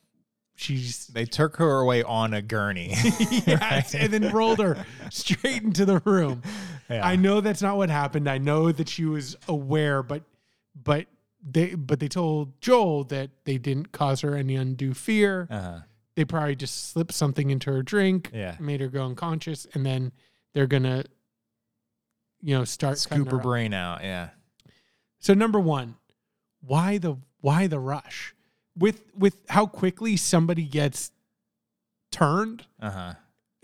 she's 0.55 1.07
they 1.09 1.25
took 1.25 1.57
her 1.57 1.81
away 1.81 2.03
on 2.03 2.35
a 2.35 2.43
gurney. 2.43 2.91
yes, 3.47 3.95
and 3.95 4.13
then 4.13 4.33
rolled 4.33 4.59
her 4.59 4.85
straight 5.11 5.63
into 5.63 5.85
the 5.85 6.01
room. 6.05 6.43
Yeah. 6.89 7.07
I 7.07 7.17
know 7.17 7.41
that's 7.41 7.63
not 7.63 7.77
what 7.77 7.91
happened. 7.91 8.29
I 8.29 8.39
know 8.39 8.71
that 8.73 8.89
she 8.89 9.05
was 9.05 9.37
aware, 9.49 10.03
but 10.03 10.23
but 10.81 11.07
they 11.43 11.75
but 11.75 11.99
they 11.99 12.09
told 12.09 12.61
Joel 12.61 13.05
that 13.05 13.31
they 13.45 13.59
didn't 13.59 13.93
cause 13.93 14.21
her 14.21 14.37
any 14.37 14.55
undue 14.55 14.95
fear. 14.95 15.49
uh-huh. 15.51 15.81
They 16.17 16.25
probably 16.25 16.57
just 16.57 16.91
slipped 16.91 17.12
something 17.14 17.51
into 17.51 17.71
her 17.71 17.83
drink, 17.83 18.31
Yeah. 18.35 18.57
made 18.59 18.81
her 18.81 18.89
go 18.89 19.05
unconscious, 19.05 19.67
and 19.75 19.87
then 19.87 20.12
they're 20.55 20.67
gonna, 20.67 21.05
you 22.41 22.57
know, 22.57 22.64
start 22.64 22.99
Scoop 22.99 23.31
her 23.31 23.37
her 23.37 23.43
brain 23.43 23.73
out. 23.75 24.03
Yeah. 24.03 24.31
So 25.21 25.35
number 25.35 25.61
one, 25.61 25.97
why 26.61 26.99
the 26.99 27.17
why 27.41 27.67
the 27.67 27.79
rush 27.79 28.35
with 28.77 29.03
with 29.17 29.37
how 29.49 29.67
quickly 29.67 30.17
somebody 30.17 30.64
gets 30.64 31.11
turned? 32.11 32.67
Uh 32.81 32.91
huh. 32.91 33.14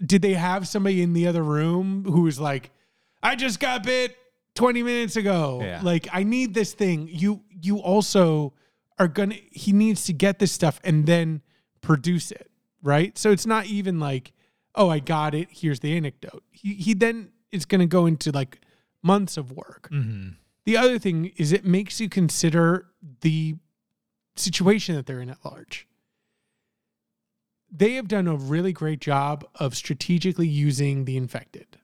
did 0.05 0.21
they 0.21 0.35
have 0.35 0.67
somebody 0.69 1.01
in 1.03 1.13
the 1.13 1.27
other 1.27 1.43
room 1.43 2.05
who 2.05 2.23
was 2.23 2.39
like, 2.41 2.71
I 3.23 3.37
just 3.37 3.61
got 3.61 3.85
bit 3.85 4.17
20 4.57 4.83
minutes 4.83 5.17
ago. 5.17 5.61
Yeah. 5.63 5.81
Like, 5.83 6.09
I 6.13 6.25
need 6.25 6.55
this 6.55 6.75
thing. 6.75 7.09
You 7.11 7.43
you 7.49 7.79
also 7.79 8.53
are 8.99 9.09
gonna 9.09 9.37
he 9.51 9.73
needs 9.73 10.05
to 10.07 10.13
get 10.13 10.39
this 10.39 10.53
stuff 10.53 10.81
and 10.85 11.07
then 11.07 11.41
produce 11.83 12.31
it. 12.31 12.51
Right. 12.83 13.17
So 13.17 13.31
it's 13.31 13.47
not 13.47 13.67
even 13.67 14.01
like, 14.01 14.33
oh, 14.75 14.89
I 14.89 14.99
got 14.99 15.35
it. 15.35 15.49
Here's 15.51 15.81
the 15.81 15.97
anecdote. 15.97 16.43
He 16.51 16.75
he 16.75 16.95
then 16.95 17.31
is 17.53 17.65
gonna 17.65 17.87
go 17.87 18.07
into 18.07 18.33
like 18.33 18.61
months 19.03 19.37
of 19.37 19.53
work. 19.53 19.89
Mm-hmm. 19.93 20.31
The 20.65 20.77
other 20.77 20.99
thing 20.99 21.33
is 21.37 21.53
it 21.53 21.65
makes 21.65 22.01
you 22.01 22.09
consider 22.09 22.87
the 23.21 23.57
situation 24.37 24.95
that 24.95 25.07
they're 25.07 25.21
in 25.21 25.31
at 25.31 25.45
large. 25.45 25.87
They 27.71 27.95
have 27.95 28.09
done 28.09 28.29
a 28.29 28.37
really 28.37 28.73
great 28.73 29.01
job 29.01 29.47
of 29.57 29.75
strategically 29.75 30.47
using 30.47 31.05
the 31.05 31.17
infected, 31.17 31.79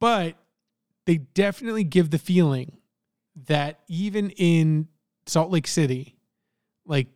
but 0.00 0.36
they 1.06 1.18
definitely 1.18 1.84
give 1.84 2.10
the 2.10 2.18
feeling 2.18 2.78
that 3.46 3.80
even 3.88 4.30
in 4.30 4.88
Salt 5.26 5.50
Lake 5.50 5.66
City, 5.66 6.16
like 6.84 7.06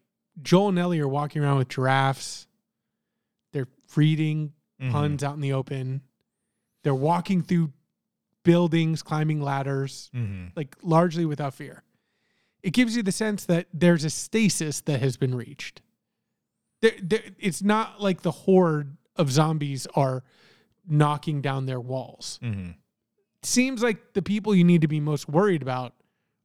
Joel 0.41 0.69
and 0.71 0.79
Ellie 0.79 1.01
are 1.01 1.09
walking 1.09 1.43
around 1.43 1.59
with 1.59 1.69
giraffes, 1.69 2.47
they're 3.53 3.69
reading 3.97 4.53
Mm-hmm. 4.81 4.91
puns 4.93 5.23
out 5.23 5.35
in 5.35 5.41
the 5.41 5.53
open, 5.53 6.01
they're 6.83 6.93
walking 6.95 7.41
through 7.43 7.73
buildings, 8.43 9.01
climbing 9.03 9.41
ladders 9.41 10.11
Mm-hmm. 10.13 10.47
like 10.57 10.75
largely 10.83 11.25
without 11.25 11.55
fear. 11.55 11.85
It 12.65 12.73
gives 12.73 12.97
you 12.97 13.03
the 13.05 13.13
sense 13.13 13.45
that 13.45 13.67
there's 13.73 14.03
a 14.05 14.11
stasis 14.11 14.81
that 14.83 15.01
has 15.01 15.17
been 15.17 15.35
reached. 15.37 15.83
There, 16.81 16.93
there, 17.01 17.23
it's 17.39 17.63
not 17.63 18.01
like 18.01 18.23
the 18.23 18.33
horde 18.33 18.97
of 19.15 19.31
zombies 19.31 19.87
are 19.95 20.25
knocking 20.89 21.43
down 21.43 21.67
their 21.67 21.81
walls. 21.81 22.41
Mm-hmm. 22.43 22.71
seems 23.45 23.83
like 23.85 24.15
the 24.15 24.23
people 24.23 24.53
you 24.55 24.65
need 24.65 24.81
to 24.81 24.89
be 24.89 24.99
most 24.99 25.29
worried 25.29 25.63
about 25.63 25.95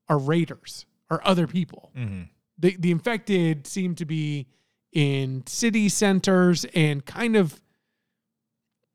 are 0.09 0.19
raiders 0.19 0.85
or 1.09 1.25
other 1.27 1.47
people. 1.47 1.91
Mm-hmm. 1.97 2.23
The 2.57 2.75
the 2.77 2.91
infected 2.91 3.67
seem 3.67 3.95
to 3.95 4.05
be 4.05 4.47
in 4.91 5.45
city 5.45 5.89
centers 5.89 6.65
and 6.73 7.05
kind 7.05 7.35
of 7.35 7.61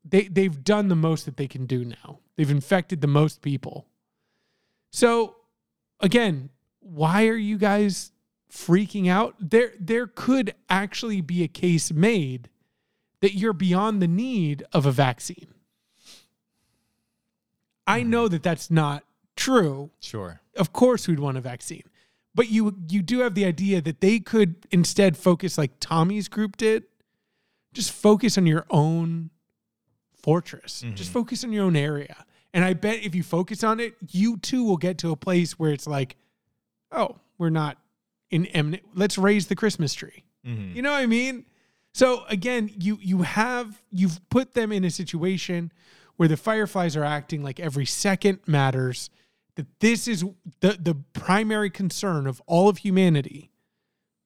they 0.05 0.29
they've 0.29 0.65
done 0.65 0.89
the 0.89 0.97
most 0.97 1.25
that 1.27 1.37
they 1.37 1.47
can 1.47 1.67
do 1.67 1.85
now. 1.85 2.21
They've 2.37 2.51
infected 2.51 3.01
the 3.01 3.07
most 3.07 3.43
people. 3.43 3.87
So 4.91 5.37
again, 6.01 6.51
why 6.81 7.29
are 7.29 7.37
you 7.37 7.59
guys 7.59 8.13
freaking 8.51 9.09
out? 9.09 9.37
There 9.39 9.73
there 9.79 10.07
could 10.07 10.55
actually 10.69 11.21
be 11.21 11.43
a 11.43 11.49
case 11.49 11.93
made 11.93 12.49
that 13.21 13.35
you're 13.35 13.53
beyond 13.53 14.03
the 14.03 14.09
need 14.09 14.65
of 14.73 14.85
a 14.85 14.93
vaccine. 14.93 15.55
I 17.87 18.03
hmm. 18.03 18.11
know 18.11 18.29
that 18.29 18.43
that's 18.43 18.71
not 18.71 19.05
true 19.35 19.91
Sure. 19.99 20.41
of 20.57 20.73
course 20.73 21.09
we'd 21.09 21.21
want 21.21 21.39
a 21.39 21.41
vaccine. 21.41 21.85
But 22.35 22.49
you 22.49 22.75
you 22.89 23.03
do 23.03 23.21
have 23.21 23.35
the 23.35 23.45
idea 23.45 23.81
that 23.83 24.01
they 24.01 24.19
could 24.19 24.67
instead 24.71 25.17
focus 25.17 25.59
like 25.59 25.73
Tommy's 25.81 26.29
group 26.29 26.57
did. 26.57 26.85
Just 27.75 27.93
focus 27.93 28.37
on 28.37 28.47
your 28.47 28.67
own 28.71 29.31
fortress. 30.15 30.85
Just 30.95 31.11
focus 31.11 31.43
on 31.45 31.53
your 31.53 31.65
own 31.65 31.77
area. 31.77 32.25
And 32.55 32.65
I 32.65 32.75
bet 32.75 33.03
if 33.03 33.15
you 33.15 33.23
focus 33.23 33.65
on 33.65 33.81
it, 33.81 33.95
you 34.11 34.37
too 34.37 34.65
will 34.65 34.77
get 34.77 34.99
to 34.99 35.11
a 35.11 35.17
place 35.17 35.59
where 35.59 35.73
it's 35.73 35.87
like, 35.87 36.17
oh, 36.91 37.17
we're 37.39 37.51
not 37.51 37.79
in 38.31 38.45
imminent. 38.47 38.83
Let's 38.95 39.17
raise 39.17 39.47
the 39.47 39.57
Christmas 39.57 39.95
tree. 39.95 40.25
Mm-hmm. 40.47 40.77
You 40.77 40.83
know 40.83 40.93
what 40.93 41.03
I 41.03 41.07
mean? 41.07 41.47
So 41.93 42.25
again, 42.29 42.71
you 42.79 42.99
you 43.01 43.23
have 43.23 43.83
you've 43.91 44.21
put 44.31 44.55
them 44.55 44.73
in 44.73 44.85
a 44.85 44.91
situation 44.91 45.73
where 46.17 46.29
the 46.29 46.37
fireflies 46.37 46.97
are 46.97 47.05
acting 47.05 47.43
like 47.43 47.61
every 47.61 47.87
second 47.87 48.41
matters. 48.47 49.11
That 49.57 49.67
this 49.81 50.09
is 50.09 50.25
the 50.61 50.79
the 50.81 50.95
primary 51.13 51.69
concern 51.71 52.27
of 52.27 52.41
all 52.47 52.69
of 52.69 52.79
humanity, 52.79 53.51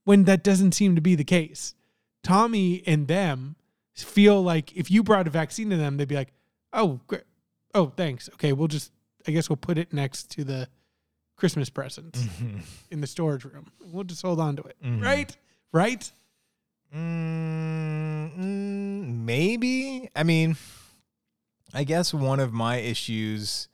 when 0.05 0.25
that 0.25 0.45
doesn't 0.45 0.73
seem 0.73 0.95
to 0.95 1.01
be 1.01 1.15
the 1.15 1.25
case. 1.25 1.75
Tommy 2.23 2.83
and 2.87 3.09
them 3.09 3.57
feel 3.95 4.43
like 4.43 4.77
if 4.77 4.91
you 4.91 5.03
brought 5.03 5.27
a 5.27 5.31
vaccine 5.31 5.71
to 5.71 5.77
them, 5.77 5.97
they'd 5.97 6.07
be 6.09 6.15
like, 6.17 6.33
"Oh, 6.73 7.01
great. 7.07 7.23
oh, 7.75 7.87
thanks. 7.97 8.29
Okay, 8.35 8.53
we'll 8.53 8.69
just 8.69 8.93
I 9.27 9.33
guess 9.33 9.49
we'll 9.51 9.57
put 9.57 9.79
it 9.79 9.93
next 9.93 10.31
to 10.33 10.45
the 10.45 10.69
Christmas 11.37 11.69
presents 11.71 12.25
in 12.91 13.01
the 13.01 13.07
storage 13.07 13.45
room. 13.45 13.67
We'll 13.81 14.05
just 14.05 14.23
hold 14.23 14.39
on 14.41 14.55
to 14.57 14.63
it, 14.63 14.77
Mhm. 14.83 15.03
right? 15.03 15.37
Right? 15.73 16.11
Mm, 16.95 18.39
mm, 18.39 19.25
maybe. 19.25 20.09
I 20.15 20.23
mean, 20.23 20.57
I 21.75 21.85
guess 21.85 22.15
one 22.15 22.41
of 22.41 22.53
my 22.53 22.77
issues 22.77 23.69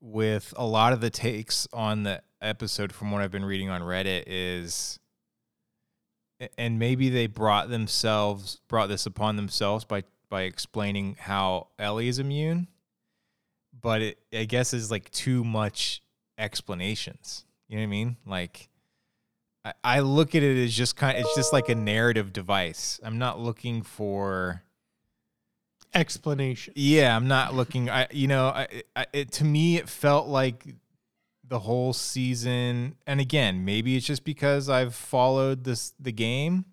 with 0.00 0.52
a 0.56 0.66
lot 0.66 0.92
of 0.92 1.00
the 1.00 1.10
takes 1.10 1.66
on 1.72 2.02
the 2.02 2.22
episode 2.40 2.92
from 2.92 3.10
what 3.10 3.22
I've 3.22 3.30
been 3.30 3.44
reading 3.44 3.70
on 3.70 3.82
Reddit 3.82 4.24
is 4.26 4.98
and 6.58 6.78
maybe 6.78 7.08
they 7.08 7.26
brought 7.26 7.70
themselves 7.70 8.60
brought 8.68 8.88
this 8.88 9.06
upon 9.06 9.36
themselves 9.36 9.84
by 9.84 10.04
by 10.28 10.42
explaining 10.42 11.16
how 11.18 11.68
Ellie 11.78 12.08
is 12.08 12.18
immune, 12.18 12.68
but 13.80 14.02
it 14.02 14.18
I 14.32 14.44
guess 14.44 14.74
is 14.74 14.90
like 14.90 15.10
too 15.10 15.44
much 15.44 16.02
explanations. 16.38 17.44
You 17.68 17.76
know 17.76 17.82
what 17.82 17.86
I 17.86 17.90
mean? 17.90 18.16
Like 18.26 18.68
I, 19.64 19.72
I 19.82 20.00
look 20.00 20.34
at 20.34 20.42
it 20.42 20.62
as 20.62 20.74
just 20.74 20.96
kind 20.96 21.16
of, 21.16 21.24
it's 21.24 21.34
just 21.34 21.52
like 21.52 21.68
a 21.68 21.74
narrative 21.74 22.32
device. 22.32 23.00
I'm 23.02 23.18
not 23.18 23.40
looking 23.40 23.82
for 23.82 24.62
Explanation. 25.96 26.74
yeah, 26.76 27.16
I'm 27.16 27.26
not 27.26 27.54
looking. 27.54 27.88
I 27.90 28.06
you 28.10 28.28
know, 28.28 28.48
I, 28.48 28.82
I 28.94 29.06
it 29.12 29.32
to 29.32 29.44
me 29.44 29.76
it 29.76 29.88
felt 29.88 30.28
like 30.28 30.74
the 31.48 31.60
whole 31.60 31.92
season, 31.92 32.96
and 33.06 33.20
again, 33.20 33.64
maybe 33.64 33.96
it's 33.96 34.06
just 34.06 34.24
because 34.24 34.68
I've 34.68 34.94
followed 34.94 35.64
this 35.64 35.92
the 35.98 36.12
game. 36.12 36.66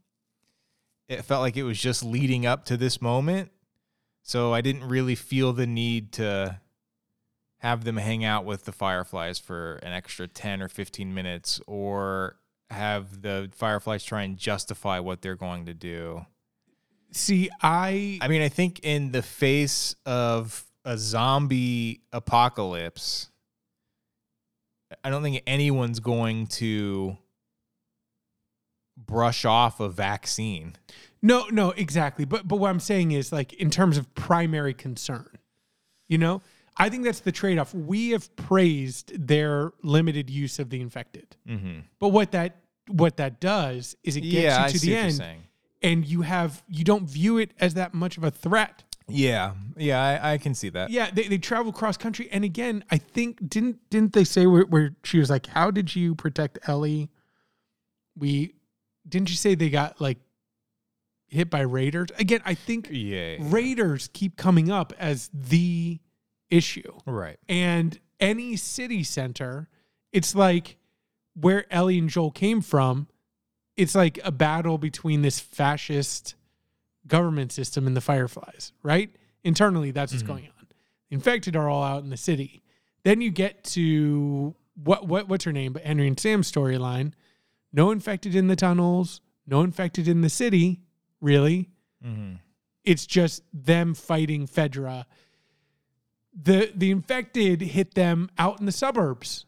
It 1.08 1.24
felt 1.24 1.42
like 1.42 1.58
it 1.58 1.64
was 1.64 1.80
just 1.80 2.04
leading 2.04 2.46
up 2.46 2.66
to 2.66 2.78
this 2.78 3.02
moment, 3.02 3.52
So 4.24 4.54
I 4.54 4.62
didn't 4.62 4.86
really 4.86 5.16
feel 5.16 5.54
the 5.54 5.68
need 5.68 6.14
to 6.14 6.60
have 7.60 7.84
them 7.84 7.98
hang 7.98 8.26
out 8.26 8.46
with 8.46 8.66
the 8.66 8.72
Fireflies 8.72 9.40
for 9.40 9.76
an 9.84 9.94
extra 9.94 10.28
10 10.28 10.62
or 10.62 10.68
15 10.68 11.14
minutes 11.14 11.62
or 11.68 12.38
have 12.70 13.22
the 13.22 13.50
Fireflies 13.54 14.04
try 14.04 14.24
and 14.24 14.38
justify 14.38 15.00
what 15.00 15.22
they're 15.22 15.36
going 15.36 15.66
to 15.66 15.74
do. 15.74 16.26
See, 17.14 17.50
I 17.62 18.18
I 18.22 18.28
mean, 18.28 18.42
I 18.42 18.50
think 18.50 18.80
in 18.84 19.12
the 19.12 19.22
face 19.22 19.96
of 20.06 20.66
a 20.86 20.98
zombie 20.98 22.02
apocalypse, 22.12 23.30
I 25.04 25.10
don't 25.10 25.24
think 25.24 25.42
anyone's 25.48 26.00
going 26.00 26.48
to 26.48 27.18
brush 28.98 29.46
off 29.46 29.80
a 29.80 29.90
vaccine. 29.90 30.76
no, 31.22 31.46
no, 31.52 31.72
exactly. 31.72 32.26
But 32.26 32.48
but 32.48 32.58
what 32.58 32.70
I'm 32.70 32.80
saying 32.80 33.12
is 33.12 33.32
like 33.32 33.54
in 33.54 33.70
terms 33.70 33.98
of 33.98 34.14
primary 34.16 34.74
concern, 34.74 35.28
you 36.08 36.18
know, 36.18 36.42
I 36.78 36.90
think 36.90 37.04
that's 37.04 37.20
the 37.22 37.32
trade 37.32 37.58
off. 37.60 37.74
We 37.74 38.10
have 38.12 38.36
praised 38.36 39.28
their 39.28 39.72
limited 39.84 40.30
use 40.30 40.60
of 40.60 40.70
the 40.70 40.82
infected, 40.82 41.36
Mm-hmm. 41.48 41.80
but 42.00 42.10
what 42.10 42.32
that 42.32 42.58
what 42.88 43.18
that 43.18 43.40
does 43.40 43.96
is 44.04 44.16
it 44.18 44.22
gets 44.22 44.34
Yeah, 44.34 44.66
you 44.68 44.74
to 44.74 44.80
the 44.80 44.96
end, 44.96 45.14
saying. 45.14 45.44
And 45.84 46.06
you 46.06 46.22
have 46.22 46.64
you 46.68 46.84
don't 46.84 47.08
view 47.08 47.38
it 47.38 47.52
as 47.60 47.74
that 47.76 47.94
much 47.94 48.18
of 48.18 48.24
a 48.24 48.32
threat. 48.32 48.84
Yeah, 49.08 49.54
yeah, 49.76 50.02
I, 50.02 50.34
I 50.34 50.38
can 50.38 50.56
see 50.56 50.70
that. 50.70 50.90
Yeah, 50.90 51.12
they, 51.12 51.28
they 51.28 51.38
travel 51.38 51.74
cross 51.74 51.98
country, 51.98 52.30
and 52.32 52.46
again, 52.46 52.86
I 52.90 52.98
think 52.98 53.50
didn't 53.50 53.78
didn't 53.90 54.14
they 54.14 54.24
say 54.24 54.48
where, 54.48 54.64
where 54.64 54.96
she 55.04 55.20
was 55.20 55.30
like, 55.30 55.48
"How 55.48 55.72
did 55.72 55.94
you 55.96 56.16
protect 56.16 56.58
Ellie?" 56.70 57.10
We 58.18 58.56
didn't 59.08 59.30
you 59.30 59.36
say 59.36 59.56
they 59.56 59.70
got 59.70 60.00
like 60.00 60.20
hit 61.28 61.50
by 61.50 61.62
raiders 61.62 62.10
again? 62.18 62.42
I 62.46 62.54
think 62.54 62.88
Yeah, 62.90 63.32
yeah. 63.32 63.38
raiders 63.42 64.10
keep 64.14 64.38
coming 64.38 64.72
up 64.72 64.94
as 64.98 65.30
the 65.34 66.00
issue, 66.50 66.94
right. 67.06 67.38
and 67.50 68.00
any 68.20 68.56
city 68.56 69.04
center, 69.04 69.68
it's 70.14 70.34
like 70.34 70.78
where 71.34 71.66
Ellie 71.74 71.98
and 72.00 72.10
Joel 72.10 72.32
came 72.32 72.62
from. 72.62 73.08
It's 73.76 73.96
like 73.96 74.20
a 74.24 74.32
battle 74.32 74.78
between 74.78 75.22
this 75.24 75.40
fascist 75.40 76.36
government 77.08 77.52
system 77.52 77.88
and 77.88 77.98
the 77.98 78.02
Fireflies, 78.02 78.72
right? 78.84 79.10
Internally, 79.44 79.92
that's 79.92 80.12
what's 80.14 80.24
Mhm. 80.24 80.28
going 80.28 80.46
on. 80.48 80.68
The 81.10 81.16
infected 81.16 81.56
are 81.56 81.68
all 81.70 81.84
out 81.84 82.04
in 82.04 82.10
the 82.10 82.18
city. 82.18 82.64
Then 83.04 83.20
you 83.22 83.30
get 83.32 83.64
to 83.66 84.56
what 84.76 85.08
what 85.08 85.28
what's 85.28 85.44
her 85.46 85.52
name? 85.52 85.74
But 85.74 85.84
Henry 85.84 86.08
and 86.08 86.20
Sam's 86.20 86.52
storyline. 86.52 87.14
No 87.72 87.92
infected 87.92 88.36
in 88.36 88.48
the 88.48 88.56
tunnels. 88.56 89.22
No 89.46 89.62
infected 89.62 90.08
in 90.08 90.22
the 90.22 90.30
city. 90.30 90.82
Really, 91.20 91.70
Mm-hmm. 92.06 92.36
it's 92.84 93.06
just 93.06 93.44
them 93.54 93.94
fighting 93.94 94.48
Fedra. 94.48 95.06
The 96.34 96.72
the 96.76 96.92
infected 96.92 97.62
hit 97.62 97.94
them 97.96 98.30
out 98.38 98.60
in 98.60 98.66
the 98.66 98.72
suburbs, 98.72 99.46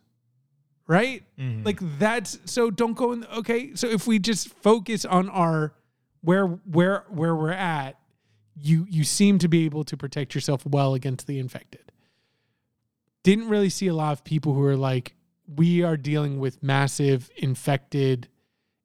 right? 0.88 1.24
Mm-hmm. 1.40 1.64
Like 1.64 1.80
that's 2.00 2.40
so 2.46 2.70
don't 2.72 2.94
go 2.96 3.12
in 3.14 3.26
okay, 3.38 3.76
so 3.76 3.88
if 3.88 4.08
we 4.08 4.20
just 4.20 4.50
focus 4.50 5.06
on 5.06 5.30
our 5.30 5.74
where 6.22 6.48
where 6.48 7.06
where 7.10 7.36
we're 7.36 7.52
at, 7.52 8.00
you 8.60 8.86
you 8.90 9.04
seem 9.04 9.38
to 9.40 9.48
be 9.48 9.66
able 9.66 9.84
to 9.86 9.98
protect 9.98 10.34
yourself 10.36 10.66
well 10.66 10.94
against 10.94 11.28
the 11.28 11.40
infected. 11.40 11.92
Didn't 13.24 13.50
really 13.50 13.70
see 13.70 13.88
a 13.88 13.94
lot 13.96 14.12
of 14.14 14.24
people 14.24 14.54
who 14.54 14.64
are 14.64 14.78
like 14.78 15.16
we 15.48 15.84
are 15.84 15.98
dealing 15.98 16.40
with 16.40 16.62
massive 16.64 17.30
infected 17.38 18.28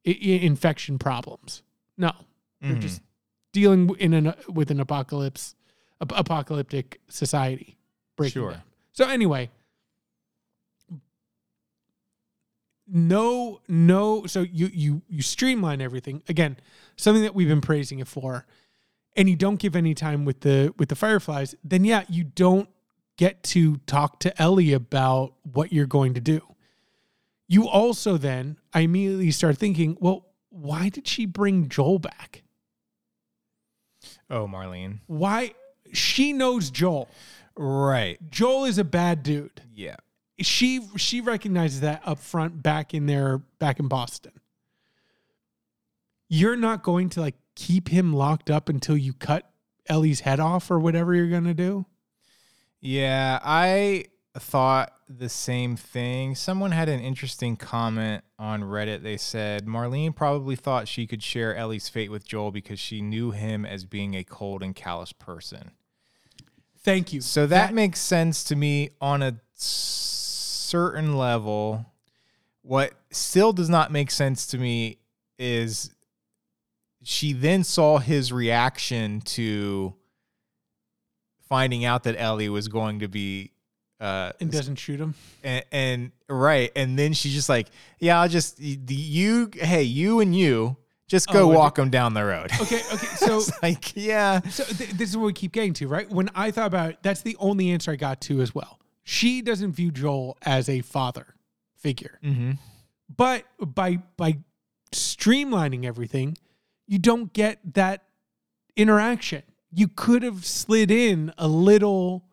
i- 0.07 0.11
infection 0.11 0.99
problems. 0.99 1.63
No. 1.97 2.13
They're 2.61 2.75
Mhm. 2.77 2.81
just 2.81 3.03
dealing 3.53 3.91
in 3.99 4.13
an 4.15 4.35
with 4.49 4.71
an 4.71 4.81
apocalypse 4.81 5.55
ap- 6.01 6.13
apocalyptic 6.15 7.01
society 7.09 7.77
breaking 8.17 8.33
Sure. 8.43 8.51
down. 8.53 8.63
So 8.93 9.09
anyway, 9.09 9.51
no 12.93 13.61
no 13.69 14.27
so 14.27 14.43
you 14.43 14.69
you 14.73 15.03
you 15.09 15.23
streamline 15.23 15.81
everything 15.81 16.23
again 16.29 16.57
something 16.97 17.23
that 17.23 17.35
we've 17.35 17.49
been 17.49 17.61
praising 17.61 17.99
it 18.01 18.09
for 18.09 18.47
and 19.17 19.29
you 19.29 19.37
don't 19.37 19.61
give 19.61 19.77
any 19.77 19.95
time 19.95 20.25
with 20.25 20.41
the 20.41 20.75
with 20.79 20.89
the 20.89 20.97
fireflies 20.97 21.55
then 21.63 21.85
yeah 21.85 22.03
you 22.09 22.25
don't 22.25 22.69
get 23.17 23.43
to 23.43 23.77
talk 23.87 24.19
to 24.19 24.43
ellie 24.43 24.73
about 24.73 25.35
what 25.43 25.73
you're 25.73 25.87
going 25.87 26.15
to 26.15 26.21
do 26.21 26.41
you 27.49 27.69
also 27.69 28.17
then 28.17 28.57
i 28.75 28.81
immediately 28.81 29.31
start 29.31 29.57
thinking 29.57 29.97
well 30.01 30.27
why 30.49 30.89
did 30.89 31.07
she 31.07 31.27
bring 31.27 31.69
joel 31.69 31.99
back 31.99 32.43
oh, 34.31 34.47
Marlene. 34.47 34.99
why 35.07 35.55
she 35.93 36.33
knows 36.33 36.71
joel 36.71 37.09
Right. 37.57 38.19
joel 38.31 38.65
is 38.65 38.79
a 38.79 38.85
bad 38.85 39.23
dude 39.23 39.63
Yeah. 39.75 39.97
She 40.41 40.81
she 40.97 41.21
recognizes 41.21 41.81
that 41.81 42.03
up 42.05 42.19
front 42.19 42.63
back 42.63 42.95
in 42.95 43.07
there 43.07 43.39
back 43.59 43.79
in 43.79 43.89
Boston. 43.89 44.33
You're 46.29 46.57
not 46.57 46.83
going 46.83 47.09
to 47.11 47.21
like 47.21 47.37
keep 47.57 47.89
him 47.89 48.13
locked 48.13 48.51
up 48.51 48.69
until 48.69 48.97
you 48.97 49.13
cut 49.13 49.51
Ellie's 49.89 50.21
head 50.21 50.41
off 50.41 50.71
or 50.71 50.79
whatever 50.79 51.15
you're 51.15 51.29
going 51.29 51.45
to 51.45 51.55
do. 51.55 51.87
Yeah, 52.81 53.41
I 53.43 54.07
thought 54.39 54.93
the 55.09 55.29
same 55.29 55.77
thing. 55.77 56.35
Someone 56.35 56.71
had 56.71 56.89
an 56.89 57.01
interesting 57.01 57.57
comment 57.57 58.23
on 58.39 58.63
Reddit. 58.63 59.03
They 59.03 59.17
said 59.17 59.67
Marlene 59.67 60.15
probably 60.15 60.57
thought 60.57 60.87
she 60.87 61.07
could 61.07 61.23
share 61.23 61.55
Ellie's 61.55 61.89
fate 61.89 62.11
with 62.11 62.27
Joel 62.27 62.53
because 62.53 62.79
she 62.79 63.03
knew 63.03 63.33
him 63.33 63.67
as 63.67 63.85
being 63.85 64.15
a 64.15 64.25
cold 64.25 64.63
and 64.63 64.75
callous 64.75 65.13
person. 65.13 65.73
Thank 66.83 67.13
you. 67.13 67.21
So 67.21 67.47
that, 67.47 67.75
makes 67.75 68.01
sense 68.01 68.45
to 68.45 68.57
me 68.57 68.91
on 69.01 69.23
a 69.23 69.37
certain 70.71 71.17
level. 71.17 71.87
What 72.63 72.93
still 73.11 73.53
does 73.53 73.69
not 73.69 73.91
make 73.91 74.11
sense 74.11 74.47
to 74.49 74.59
me 74.59 74.99
is 75.39 75.91
she 77.03 77.33
then 77.33 77.65
saw 77.65 77.99
his 77.99 78.33
reaction 78.33 79.21
to 79.23 79.95
finding 81.49 81.85
out 81.85 82.05
that 82.05 82.15
Ellie 82.19 82.49
was 82.49 82.69
going 82.69 83.01
to 83.01 83.09
be 83.09 83.51
uh 84.01 84.33
and 84.41 84.51
doesn't 84.51 84.77
shoot 84.77 85.01
him. 85.01 85.15
and, 85.43 85.65
and 85.73 86.13
right 86.29 86.71
and 86.77 86.99
then 86.99 87.13
she's 87.13 87.35
just 87.35 87.49
like 87.49 87.69
yeah 87.99 88.21
I'll 88.21 88.29
just 88.29 88.57
the 88.57 88.95
you 88.95 89.51
hey 89.55 89.83
you 89.83 90.21
and 90.21 90.35
you 90.35 90.77
just 91.09 91.29
go 91.33 91.51
Oh, 91.51 91.55
walk 91.55 91.75
them 91.75 91.91
down 91.91 92.15
the 92.15 92.25
road. 92.25 92.51
Okay, 92.63 92.81
okay. 92.93 93.07
So 93.17 93.43
like 93.63 93.97
yeah. 93.97 94.41
so 94.43 94.63
th- 94.65 94.91
this 94.91 95.11
is 95.11 95.17
what 95.17 95.27
we 95.27 95.33
keep 95.33 95.51
getting 95.53 95.73
to, 95.75 95.89
right? 95.89 96.09
When 96.09 96.31
I 96.37 96.51
thought 96.53 96.69
about 96.69 96.91
it, 96.91 96.99
that's 97.03 97.23
the 97.23 97.37
only 97.41 97.71
answer 97.73 97.91
I 97.91 97.97
got 97.97 98.21
to 98.23 98.41
as 98.41 98.55
well. 98.55 98.79
She 99.03 99.43
doesn't 99.43 99.73
view 99.73 99.91
Joel 99.91 100.37
as 100.43 100.69
a 100.69 100.81
father 100.83 101.35
figure. 101.77 102.19
Mm-hmm. 102.23 102.53
but 103.17 103.45
by 103.59 103.97
by 104.17 104.39
streamlining 104.93 105.85
everything 105.85 106.37
you 106.87 106.99
don't 106.99 107.33
get 107.33 107.59
that 107.75 108.03
interaction 108.77 109.43
you 109.73 109.87
could 109.89 110.23
have 110.23 110.45
slid 110.45 110.91
in 110.91 111.33
a 111.39 111.47
little 111.49 112.25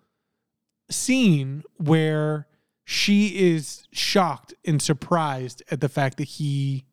scene 0.89 1.63
where 1.77 2.47
she 2.83 3.27
is 3.53 3.87
shocked 3.91 4.53
and 4.65 4.81
surprised 4.81 5.61
at 5.69 5.81
the 5.81 5.89
fact 5.89 6.17
that 6.17 6.23
he 6.23 6.83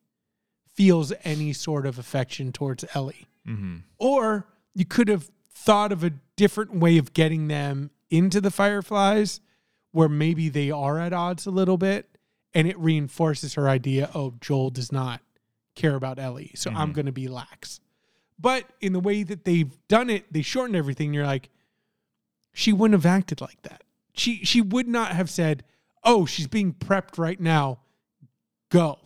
feels 0.73 1.11
any 1.23 1.51
sort 1.53 1.85
of 1.85 1.97
affection 1.99 2.51
towards 2.51 2.85
Ellie 2.93 3.27
Mm-hmm. 3.47 3.77
or 3.99 4.47
you 4.73 4.85
could 4.85 5.07
have 5.07 5.29
thought 5.53 5.91
of 5.91 6.03
a 6.03 6.09
different 6.35 6.73
way 6.75 6.97
of 6.97 7.13
getting 7.13 7.47
them 7.47 7.91
into 8.09 8.41
the 8.41 8.49
fireflies 8.49 9.39
where 9.95 10.09
maybe 10.09 10.49
they 10.49 10.69
are 10.69 10.99
at 10.99 11.13
odds 11.13 11.45
a 11.45 11.51
little 11.51 11.77
bit 11.77 12.17
and 12.53 12.67
it 12.67 12.77
reinforces 12.77 13.53
her 13.55 13.67
idea 13.69 14.09
oh 14.13 14.33
joel 14.41 14.69
does 14.69 14.91
not 14.91 15.21
care 15.75 15.95
about 15.95 16.19
ellie 16.19 16.51
so 16.55 16.69
i'm 16.71 16.91
Mhm. 16.91 16.95
going 16.95 17.05
to 17.05 17.11
be 17.11 17.27
lax 17.27 17.79
but 18.37 18.65
in 18.81 18.93
the 18.93 18.99
way 18.99 19.23
that 19.23 19.45
they've 19.45 19.75
done 19.87 20.09
it 20.09 20.31
they 20.31 20.41
shortened 20.41 20.75
everything 20.75 21.13
you're 21.13 21.25
like 21.25 21.49
she 22.53 22.71
wouldn't 22.73 23.01
have 23.01 23.05
acted 23.05 23.39
like 23.41 23.61
that 23.63 23.83
she 24.13 24.43
she 24.43 24.61
would 24.61 24.87
not 24.87 25.11
have 25.13 25.29
said 25.29 25.63
oh 26.03 26.25
she's 26.25 26.47
being 26.47 26.73
prepped 26.73 27.17
right 27.17 27.39
now 27.39 27.79
go 28.69 28.99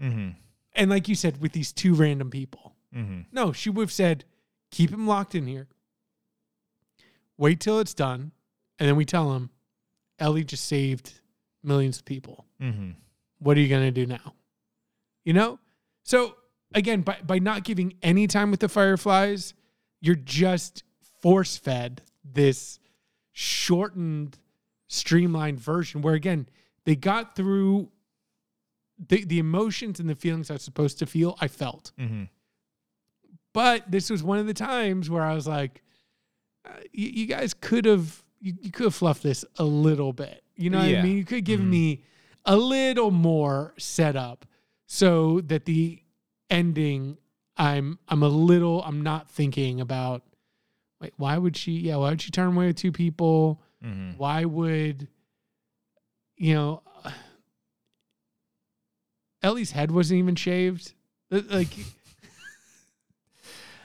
Mm-hmm. 0.00 0.30
and 0.74 0.90
like 0.90 1.08
you 1.08 1.14
said 1.14 1.40
with 1.42 1.52
these 1.52 1.72
two 1.72 1.94
random 1.94 2.30
people 2.30 2.74
Mm-hmm. 2.96 3.20
no, 3.32 3.52
she 3.52 3.68
would 3.68 3.82
have 3.82 3.92
said, 3.92 4.24
keep 4.70 4.88
him 4.90 5.06
locked 5.06 5.34
in 5.34 5.46
here. 5.46 5.68
Wait 7.36 7.60
till 7.60 7.80
it's 7.80 7.92
done. 7.92 8.32
And 8.78 8.88
then 8.88 8.96
we 8.96 9.04
tell 9.04 9.34
him, 9.34 9.50
Ellie 10.18 10.44
just 10.44 10.66
saved 10.66 11.12
millions 11.62 11.98
of 11.98 12.04
people. 12.04 12.46
Mm-hmm. 12.60 12.90
What 13.38 13.56
are 13.56 13.60
you 13.60 13.68
going 13.68 13.84
to 13.84 13.90
do 13.90 14.06
now? 14.06 14.34
You 15.24 15.32
know? 15.32 15.58
So 16.02 16.36
again, 16.74 17.02
by, 17.02 17.18
by 17.24 17.38
not 17.38 17.64
giving 17.64 17.94
any 18.02 18.26
time 18.26 18.50
with 18.50 18.60
the 18.60 18.68
Fireflies, 18.68 19.54
you're 20.00 20.14
just 20.14 20.84
force 21.20 21.56
fed 21.56 22.02
this 22.24 22.78
shortened, 23.32 24.38
streamlined 24.88 25.60
version 25.60 26.02
where, 26.02 26.14
again, 26.14 26.48
they 26.84 26.96
got 26.96 27.36
through 27.36 27.90
the, 29.08 29.24
the 29.24 29.38
emotions 29.38 30.00
and 30.00 30.08
the 30.08 30.14
feelings 30.14 30.50
I 30.50 30.54
was 30.54 30.62
supposed 30.62 30.98
to 30.98 31.06
feel, 31.06 31.36
I 31.40 31.48
felt. 31.48 31.92
Mm-hmm. 31.98 32.24
But 33.52 33.90
this 33.90 34.10
was 34.10 34.22
one 34.22 34.38
of 34.38 34.46
the 34.46 34.54
times 34.54 35.08
where 35.08 35.22
I 35.22 35.34
was 35.34 35.46
like, 35.46 35.82
you, 36.92 37.08
you 37.08 37.26
guys 37.26 37.54
could 37.54 37.84
have 37.84 38.22
you, 38.40 38.54
you 38.60 38.70
could 38.70 38.84
have 38.84 38.94
fluffed 38.94 39.22
this 39.22 39.44
a 39.58 39.64
little 39.64 40.12
bit. 40.12 40.42
You 40.56 40.70
know 40.70 40.78
what 40.78 40.88
Yeah. 40.88 41.00
I 41.00 41.02
mean? 41.02 41.16
You 41.16 41.24
could 41.24 41.44
give 41.44 41.60
me 41.60 42.04
a 42.44 42.56
little 42.56 43.10
more 43.10 43.74
setup 43.78 44.46
so 44.86 45.40
that 45.42 45.64
the 45.66 46.00
ending 46.50 47.18
I'm 47.56 47.98
I'm 48.08 48.22
a 48.22 48.28
little 48.28 48.82
I'm 48.84 49.02
not 49.02 49.28
thinking 49.30 49.80
about 49.80 50.22
wait, 51.00 51.12
why 51.16 51.36
would 51.38 51.56
she 51.56 51.72
yeah, 51.72 51.96
why 51.96 52.10
would 52.10 52.22
she 52.22 52.30
turn 52.30 52.54
away 52.54 52.66
with 52.68 52.76
two 52.76 52.92
people? 52.92 53.60
Mhm. 53.84 54.16
Why 54.16 54.44
would 54.44 55.08
you 56.36 56.54
know 56.54 56.82
Ellie's 59.42 59.70
head 59.72 59.90
wasn't 59.90 60.18
even 60.18 60.34
shaved? 60.34 60.94
Uh, 61.30 61.42
Like 61.50 61.72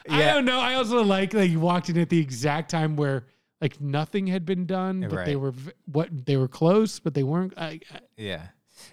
I 0.09 0.19
Yeah. 0.19 0.33
don't 0.33 0.45
know. 0.45 0.59
I 0.59 0.75
also 0.75 1.03
like 1.03 1.31
that 1.31 1.47
you 1.47 1.59
walked 1.59 1.89
in 1.89 1.97
at 1.97 2.09
the 2.09 2.19
exact 2.19 2.69
time 2.69 2.95
where 2.95 3.25
like 3.63 3.79
nothing 3.81 4.27
had 4.27 4.45
been 4.45 4.65
done, 4.67 5.01
but 5.09 5.25
they 5.25 5.35
were 5.37 5.53
what 5.85 6.09
they 6.25 6.37
were 6.37 6.47
close, 6.49 6.99
but 6.99 7.13
they 7.15 7.23
weren't. 7.23 7.53
I, 7.57 7.79
I- 7.93 7.99
Yeah, 8.17 8.47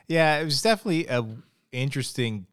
yeah. 0.09 0.39
It 0.39 0.45
was 0.45 0.63
definitely 0.63 1.07
a 1.09 1.27
interesting 1.73 2.47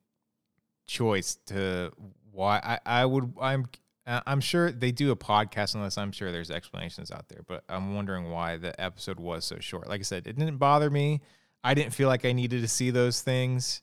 choice 0.88 1.38
to 1.48 1.92
why 2.32 2.60
I, 2.64 3.02
I 3.02 3.06
would. 3.06 3.34
I'm 3.42 3.66
I'm 4.06 4.40
sure 4.42 4.72
they 4.72 4.92
do 4.92 5.12
a 5.12 5.16
podcast 5.16 5.76
on 5.76 5.84
this. 5.84 5.98
I'm 5.98 6.12
sure 6.12 6.32
there's 6.32 6.50
explanations 6.50 7.12
out 7.12 7.28
there, 7.30 7.42
but 7.48 7.64
I'm 7.70 7.94
wondering 7.94 8.30
why 8.32 8.58
the 8.58 8.80
episode 8.82 9.20
was 9.20 9.46
so 9.46 9.58
short. 9.60 9.88
Like 9.90 10.00
I 10.00 10.04
said, 10.04 10.28
it 10.28 10.38
didn't 10.38 10.58
bother 10.58 10.90
me. 10.90 11.22
I 11.64 11.74
didn't 11.74 11.94
feel 11.94 12.08
like 12.08 12.24
I 12.26 12.32
needed 12.32 12.62
to 12.62 12.68
see 12.68 12.90
those 12.90 13.22
things. 13.22 13.82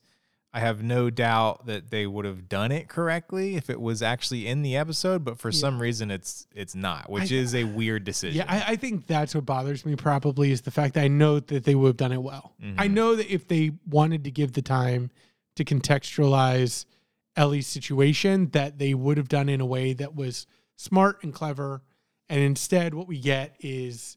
I 0.57 0.61
have 0.61 0.85
no 0.85 1.11
doubt 1.11 1.67
that 1.67 1.91
they 1.91 2.07
would 2.07 2.25
have 2.25 2.49
done 2.49 2.71
it 2.71 2.89
correctly 2.89 3.57
if 3.57 3.69
it 3.69 3.81
was 3.81 4.03
actually 4.03 4.47
in 4.47 4.63
the 4.63 4.77
episode, 4.77 5.25
but 5.25 5.37
for 5.37 5.51
some 5.51 5.81
reason 5.83 6.13
it's 6.13 6.47
it's 6.55 6.77
not, 6.77 7.11
which 7.11 7.33
I- 7.33 7.35
is 7.35 7.57
a 7.57 7.65
weird 7.65 8.05
decision. 8.05 8.37
yeah, 8.39 8.45
I, 8.49 8.73
I 8.73 8.77
think 8.77 9.09
that's 9.09 9.35
what 9.35 9.45
bothers 9.45 9.85
me. 9.85 9.97
Probably 9.97 10.53
is 10.53 10.61
the 10.61 10.71
fact 10.71 10.95
that 10.95 11.03
I 11.03 11.09
know 11.09 11.41
that 11.41 11.65
they 11.65 11.75
would 11.75 11.89
have 11.89 11.97
done 11.97 12.13
it 12.13 12.23
well. 12.23 12.55
Mm-hmm. 12.63 12.81
I 12.81 12.87
know 12.87 13.17
that 13.17 13.29
if 13.33 13.49
they 13.49 13.73
wanted 13.85 14.23
to 14.25 14.31
give 14.31 14.53
the 14.53 14.63
time 14.63 15.11
to 15.57 15.65
contextualize 15.65 16.85
Ellie's 17.37 17.67
situation, 17.67 18.51
that 18.51 18.79
they 18.79 18.95
would 18.95 19.17
have 19.17 19.29
done 19.29 19.49
it 19.49 19.55
in 19.55 19.61
a 19.61 19.67
way 19.67 19.93
that 19.95 20.15
was 20.15 20.47
smart 20.77 21.23
and 21.25 21.35
clever. 21.35 21.83
And 22.29 22.41
instead, 22.41 22.95
what 22.95 23.09
we 23.09 23.19
get 23.19 23.57
is, 23.59 24.17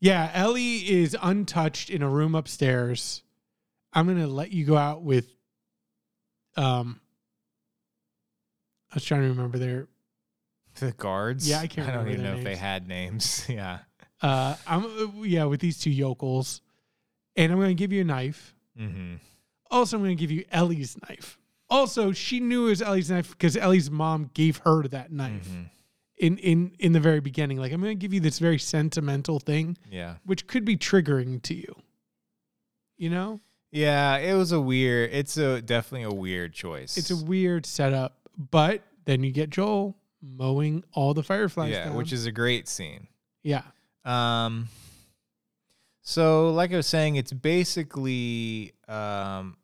yeah, 0.00 0.30
Ellie 0.32 0.78
is 0.90 1.14
untouched 1.22 1.90
in 1.90 2.00
a 2.02 2.08
room 2.08 2.34
upstairs. 2.34 3.22
I'm 3.94 4.06
gonna 4.06 4.26
let 4.26 4.50
you 4.52 4.64
go 4.64 4.76
out 4.76 5.02
with. 5.02 5.26
Um, 6.56 7.00
I 8.90 8.94
was 8.96 9.04
trying 9.04 9.22
to 9.22 9.28
remember 9.28 9.58
their. 9.58 9.88
the 10.80 10.92
guards. 10.92 11.48
Yeah, 11.48 11.60
I 11.60 11.66
can't 11.66 11.88
I 11.88 11.92
don't 11.92 12.08
even 12.08 12.22
know 12.22 12.36
if 12.36 12.44
they 12.44 12.56
had 12.56 12.86
names. 12.88 13.46
yeah. 13.48 13.78
Uh, 14.22 14.56
I'm 14.66 15.24
yeah 15.24 15.44
with 15.44 15.60
these 15.60 15.78
two 15.78 15.90
yokels, 15.90 16.60
and 17.36 17.52
I'm 17.52 17.58
gonna 17.58 17.74
give 17.74 17.92
you 17.92 18.02
a 18.02 18.04
knife. 18.04 18.54
Mm-hmm. 18.78 19.16
Also, 19.70 19.96
I'm 19.96 20.02
gonna 20.02 20.14
give 20.14 20.30
you 20.30 20.44
Ellie's 20.50 20.96
knife. 21.08 21.38
Also, 21.70 22.12
she 22.12 22.40
knew 22.40 22.66
it 22.66 22.70
was 22.70 22.82
Ellie's 22.82 23.10
knife 23.10 23.30
because 23.30 23.56
Ellie's 23.56 23.90
mom 23.90 24.30
gave 24.34 24.58
her 24.58 24.84
that 24.88 25.10
knife 25.12 25.48
Mm-hmm. 25.48 25.62
in 26.18 26.38
in 26.38 26.72
in 26.78 26.92
the 26.92 27.00
very 27.00 27.20
beginning. 27.20 27.58
Like, 27.58 27.72
I'm 27.72 27.80
gonna 27.80 27.94
give 27.94 28.14
you 28.14 28.20
this 28.20 28.38
very 28.38 28.58
sentimental 28.58 29.40
thing, 29.40 29.76
Yeah. 29.90 30.16
which 30.24 30.46
could 30.46 30.64
be 30.64 30.76
triggering 30.76 31.42
to 31.42 31.54
you. 31.54 31.74
You 32.96 33.10
know, 33.10 33.40
Yeah, 33.74 34.18
it 34.18 34.34
was 34.34 34.52
a 34.52 34.60
weird. 34.60 35.10
It's 35.12 35.36
a 35.36 35.60
definitely 35.60 36.04
a 36.04 36.14
weird 36.14 36.52
choice. 36.52 36.96
it's 36.96 37.10
a 37.10 37.16
weird 37.16 37.66
setup, 37.66 38.16
but 38.38 38.82
then 39.04 39.24
you 39.24 39.32
get 39.32 39.50
Joel 39.50 39.96
mowing 40.22 40.84
all 40.92 41.12
the 41.12 41.24
fireflies. 41.24 41.72
yeah, 41.72 41.86
down. 41.86 41.96
which 41.96 42.12
is 42.12 42.24
a 42.24 42.30
great 42.32 42.68
scene. 42.68 43.08
yeah, 43.42 43.62
Um, 44.04 44.68
so 46.02 46.50
like 46.50 46.72
I 46.72 46.76
was 46.76 46.86
saying, 46.86 47.16
it's 47.16 47.32
basically 47.32 48.72
um 48.86 49.56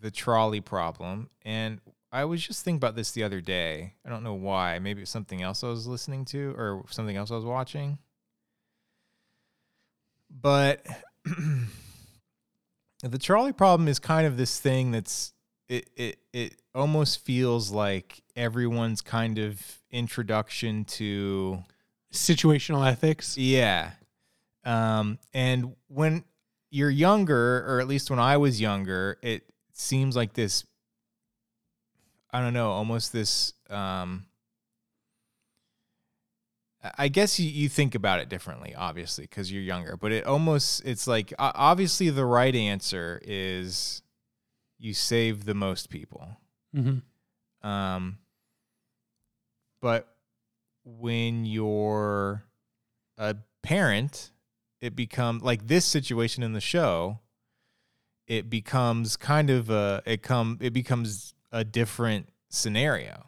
the 0.00 0.10
trolley 0.10 0.60
problem, 0.60 1.30
and 1.42 1.80
I 2.12 2.26
was 2.26 2.46
just 2.46 2.64
thinking 2.64 2.76
about 2.76 2.96
this 2.96 3.12
the 3.12 3.22
other 3.24 3.40
day. 3.40 3.94
I 4.04 4.10
don't 4.10 4.22
know 4.22 4.34
why. 4.34 4.78
Maybe 4.78 5.00
it's 5.00 5.10
something 5.10 5.40
else 5.40 5.64
I 5.64 5.68
was 5.68 5.86
listening 5.86 6.26
to, 6.26 6.50
or 6.58 6.84
something 6.90 7.16
else 7.16 7.30
I 7.30 7.34
was 7.36 7.46
watching. 7.46 7.96
But 10.30 10.86
the 13.08 13.18
trolley 13.18 13.52
problem 13.52 13.88
is 13.88 13.98
kind 13.98 14.26
of 14.26 14.36
this 14.36 14.58
thing 14.58 14.90
that's 14.90 15.32
it 15.68 15.88
it 15.96 16.18
it 16.32 16.62
almost 16.74 17.20
feels 17.24 17.70
like 17.70 18.22
everyone's 18.36 19.00
kind 19.00 19.38
of 19.38 19.60
introduction 19.90 20.84
to 20.84 21.62
situational 22.12 22.86
ethics. 22.86 23.36
yeah. 23.36 23.92
Um, 24.64 25.18
and 25.34 25.74
when 25.88 26.24
you're 26.70 26.90
younger, 26.90 27.64
or 27.68 27.80
at 27.80 27.86
least 27.86 28.10
when 28.10 28.18
I 28.18 28.38
was 28.38 28.60
younger, 28.60 29.18
it 29.22 29.42
seems 29.72 30.16
like 30.16 30.32
this, 30.32 30.64
I 32.32 32.40
don't 32.40 32.54
know, 32.54 32.70
almost 32.70 33.12
this, 33.12 33.52
um, 33.68 34.24
I- 36.98 37.08
guess 37.08 37.40
you, 37.40 37.48
you 37.48 37.68
think 37.68 37.94
about 37.94 38.20
it 38.20 38.28
differently, 38.28 38.74
obviously, 38.74 39.24
because 39.24 39.50
you're 39.50 39.62
younger, 39.62 39.96
but 39.96 40.12
it 40.12 40.26
almost, 40.26 40.84
it's 40.84 41.06
like, 41.06 41.32
obviously 41.38 42.10
the 42.10 42.24
right 42.24 42.54
answer 42.54 43.20
is 43.24 44.02
you 44.78 44.92
save 44.92 45.44
the 45.44 45.54
most 45.54 45.88
people. 45.88 46.36
Mm-hmm. 46.76 47.68
Um, 47.68 48.18
but 49.80 50.14
when 50.84 51.46
you're 51.46 52.44
a 53.16 53.36
parent, 53.62 54.30
it 54.80 54.94
becomes 54.94 55.42
like 55.42 55.66
this 55.66 55.84
situation 55.84 56.42
in 56.42 56.52
the 56.52 56.60
show. 56.60 57.20
It 58.26 58.50
becomes 58.50 59.16
kind 59.16 59.50
of 59.50 59.70
a 59.70 60.02
it 60.06 60.22
come 60.22 60.58
it 60.60 60.72
becomes 60.72 61.34
a 61.52 61.64
different 61.64 62.28
scenario. 62.48 63.26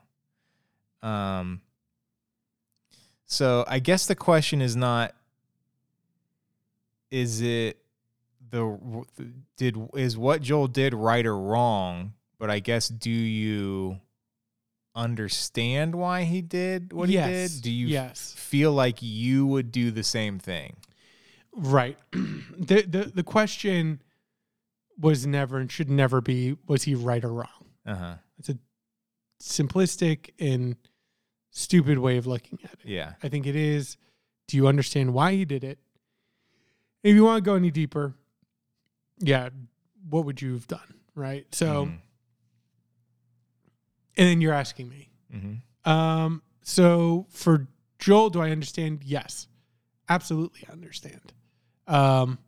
Um. 1.03 1.63
So 3.27 3.65
I 3.67 3.81
guess 3.81 4.07
the 4.07 4.15
question 4.15 4.63
is 4.63 4.77
not 4.77 5.15
is 7.11 7.41
it 7.41 7.79
the 8.51 9.05
did 9.57 9.77
is 9.95 10.17
what 10.17 10.43
Joel 10.43 10.69
did 10.69 10.95
right 10.95 11.27
or 11.27 11.37
wrong, 11.37 12.15
but 12.39 12.51
I 12.51 12.61
guess 12.61 12.89
do 12.89 13.11
you 13.11 14.01
understand 14.95 15.95
why 15.95 16.25
he 16.25 16.41
did 16.41 16.93
what 16.93 17.09
yes. 17.09 17.27
he 17.27 17.33
did? 17.33 17.63
Do 17.63 17.71
you 17.71 17.87
yes. 17.89 18.35
feel 18.37 18.73
like 18.73 18.99
you 19.01 19.47
would 19.47 19.73
do 19.73 19.91
the 19.91 20.03
same 20.03 20.39
thing? 20.39 20.77
Right. 21.53 21.99
the, 22.13 22.83
the 22.83 23.13
the 23.15 23.23
question 23.23 24.03
was 24.99 25.27
never 25.27 25.59
and 25.59 25.71
should 25.71 25.91
never 25.91 26.21
be 26.21 26.57
was 26.67 26.85
he 26.85 26.95
right 26.95 27.25
or 27.25 27.33
wrong? 27.33 27.49
Uh-huh. 27.85 28.15
It's 28.39 28.49
a 28.49 28.59
simplistic 29.43 30.31
and 30.39 30.77
stupid 31.59 31.97
way 31.99 32.19
of 32.19 32.27
looking 32.27 32.59
at 32.65 32.73
it. 32.75 32.81
Yeah. 32.85 33.15
I 33.23 33.29
think 33.31 33.47
it 33.47 33.57
is 33.57 33.97
do 34.47 34.57
you 34.59 34.69
understand 34.69 35.13
why 35.15 35.33
he 35.33 35.45
did 35.45 35.65
it? 35.65 35.79
If 37.03 37.15
you 37.15 37.25
want 37.25 37.43
to 37.43 37.49
go 37.51 37.55
any 37.57 37.71
deeper, 37.71 38.15
yeah, 39.19 39.49
what 40.09 40.25
would 40.27 40.41
you 40.43 40.53
have 40.53 40.69
done? 40.69 40.95
Right? 41.15 41.47
So 41.55 41.87
Mhm. 41.87 41.99
and 44.19 44.29
then 44.29 44.41
you're 44.43 44.53
asking 44.53 44.89
me. 44.91 45.09
Mhm. 45.33 45.63
Um, 45.91 46.43
so 46.63 47.27
for 47.31 47.67
Joel, 47.99 48.29
do 48.31 48.41
I 48.43 48.51
understand? 48.51 49.03
Yes, 49.03 49.49
absolutely 50.09 50.61
I 50.69 50.73
understand. 50.73 51.33
Um, 51.87 52.39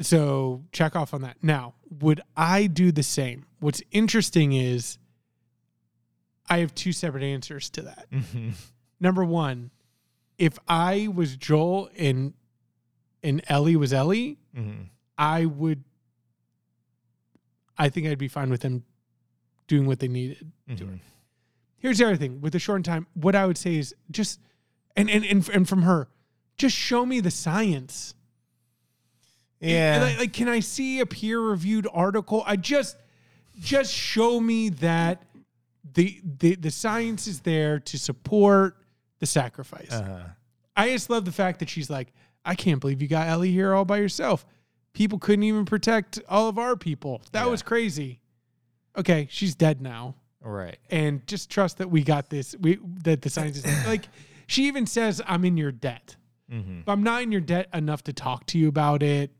so 0.00 0.64
check 0.72 0.94
off 0.96 1.12
on 1.12 1.22
that. 1.22 1.42
Now, 1.42 1.74
would 1.90 2.20
I 2.36 2.66
do 2.68 2.92
the 2.92 3.02
same? 3.02 3.46
What's 3.58 3.82
interesting 3.90 4.52
is 4.52 4.98
I 6.48 6.58
have 6.58 6.74
two 6.74 6.92
separate 6.92 7.22
answers 7.22 7.70
to 7.70 7.82
that. 7.82 8.10
Mhm. 8.10 8.52
Number 9.00 9.24
one, 9.24 9.70
if 10.38 10.58
I 10.68 11.08
was 11.12 11.36
Joel 11.36 11.90
and 11.96 12.34
and 13.22 13.42
Ellie 13.48 13.76
was 13.76 13.92
Ellie, 13.92 14.38
Mhm. 14.54 14.88
I 15.16 15.46
would. 15.46 15.82
I 17.76 17.88
think 17.88 18.06
I'd 18.06 18.18
be 18.18 18.28
fine 18.28 18.50
with 18.50 18.60
them 18.60 18.84
doing 19.66 19.86
what 19.86 19.98
they 19.98 20.08
needed 20.08 20.52
to 20.76 20.86
her. 20.86 20.92
Mhm. 20.92 21.00
Here's 21.78 21.98
the 21.98 22.06
other 22.06 22.16
thing 22.16 22.40
with 22.40 22.52
the 22.52 22.58
short 22.58 22.84
time. 22.84 23.06
What 23.14 23.34
I 23.34 23.46
would 23.46 23.58
say 23.58 23.76
is 23.76 23.94
just, 24.10 24.40
and 24.96 25.08
and 25.10 25.24
and, 25.24 25.48
and 25.48 25.68
from 25.68 25.82
her, 25.82 26.08
just 26.56 26.76
show 26.76 27.04
me 27.06 27.20
the 27.20 27.30
science. 27.30 28.14
Yeah. 29.60 30.00
Like, 30.02 30.18
like, 30.18 30.32
can 30.34 30.48
I 30.48 30.60
see 30.60 31.00
a 31.00 31.06
peer 31.06 31.40
reviewed 31.40 31.88
article? 31.92 32.42
I 32.46 32.56
just, 32.56 32.96
just 33.58 33.92
show 33.94 34.38
me 34.38 34.68
that 34.68 35.22
the 35.92 36.20
the 36.38 36.54
the 36.56 36.70
science 36.70 37.26
is 37.26 37.40
there 37.40 37.78
to 37.80 37.98
support 37.98 38.76
the 39.20 39.26
sacrifice. 39.26 39.92
uh-huh. 39.92 40.24
I 40.76 40.88
just 40.90 41.08
love 41.10 41.24
the 41.24 41.32
fact 41.32 41.60
that 41.60 41.68
she's 41.68 41.88
like, 41.88 42.12
I 42.44 42.54
can't 42.54 42.80
believe 42.80 43.00
you 43.00 43.08
got 43.08 43.28
Ellie 43.28 43.52
here 43.52 43.74
all 43.74 43.84
by 43.84 43.98
yourself. 43.98 44.44
People 44.92 45.18
couldn't 45.18 45.44
even 45.44 45.64
protect 45.64 46.20
all 46.28 46.48
of 46.48 46.58
our 46.58 46.76
people. 46.76 47.22
That 47.32 47.44
Yeah. 47.44 47.50
was 47.50 47.62
crazy. 47.62 48.20
Okay, 48.96 49.28
she's 49.30 49.54
dead 49.54 49.80
now. 49.80 50.14
Right. 50.40 50.76
and 50.90 51.26
just 51.26 51.48
trust 51.50 51.78
that 51.78 51.90
we 51.90 52.02
got 52.02 52.28
this. 52.28 52.54
We 52.60 52.78
that 53.04 53.22
the 53.22 53.30
science 53.30 53.58
is 53.64 53.64
like. 53.86 54.08
She 54.46 54.66
even 54.66 54.84
says, 54.86 55.22
"I'm 55.26 55.44
in 55.46 55.56
your 55.56 55.72
debt, 55.72 56.16
Mm-hmm. 56.52 56.82
but 56.84 56.92
I'm 56.92 57.02
not 57.02 57.22
in 57.22 57.32
your 57.32 57.40
debt 57.40 57.68
enough 57.72 58.04
to 58.04 58.12
talk 58.12 58.44
to 58.48 58.58
you 58.58 58.68
about 58.68 59.02
it. 59.02 59.30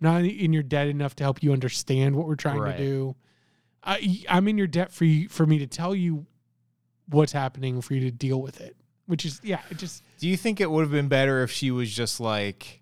I'm 0.00 0.04
Not 0.12 0.24
in 0.24 0.52
your 0.52 0.62
debt 0.62 0.86
enough 0.86 1.16
to 1.16 1.24
help 1.24 1.42
you 1.42 1.52
understand 1.52 2.14
what 2.14 2.28
we're 2.28 2.36
trying 2.36 2.60
Right. 2.60 2.76
to 2.76 2.82
do. 2.84 3.16
I, 3.84 4.22
I'm 4.28 4.46
in 4.48 4.58
your 4.58 4.66
debt 4.66 4.92
for 4.92 5.04
you, 5.04 5.28
for 5.28 5.44
me 5.46 5.58
to 5.58 5.66
tell 5.66 5.94
you 5.94 6.26
what's 7.08 7.32
happening, 7.32 7.80
for 7.80 7.94
you 7.94 8.00
to 8.02 8.10
deal 8.10 8.40
with 8.40 8.60
it. 8.60 8.76
Which 9.06 9.24
is, 9.26 9.40
yeah, 9.42 9.60
it 9.70 9.78
just 9.78 10.02
Do 10.20 10.28
you 10.28 10.36
think 10.36 10.60
it 10.60 10.70
would 10.70 10.82
have 10.82 10.90
been 10.92 11.08
better 11.08 11.42
if 11.42 11.50
she 11.50 11.70
was 11.70 11.92
just 11.92 12.20
like, 12.20 12.80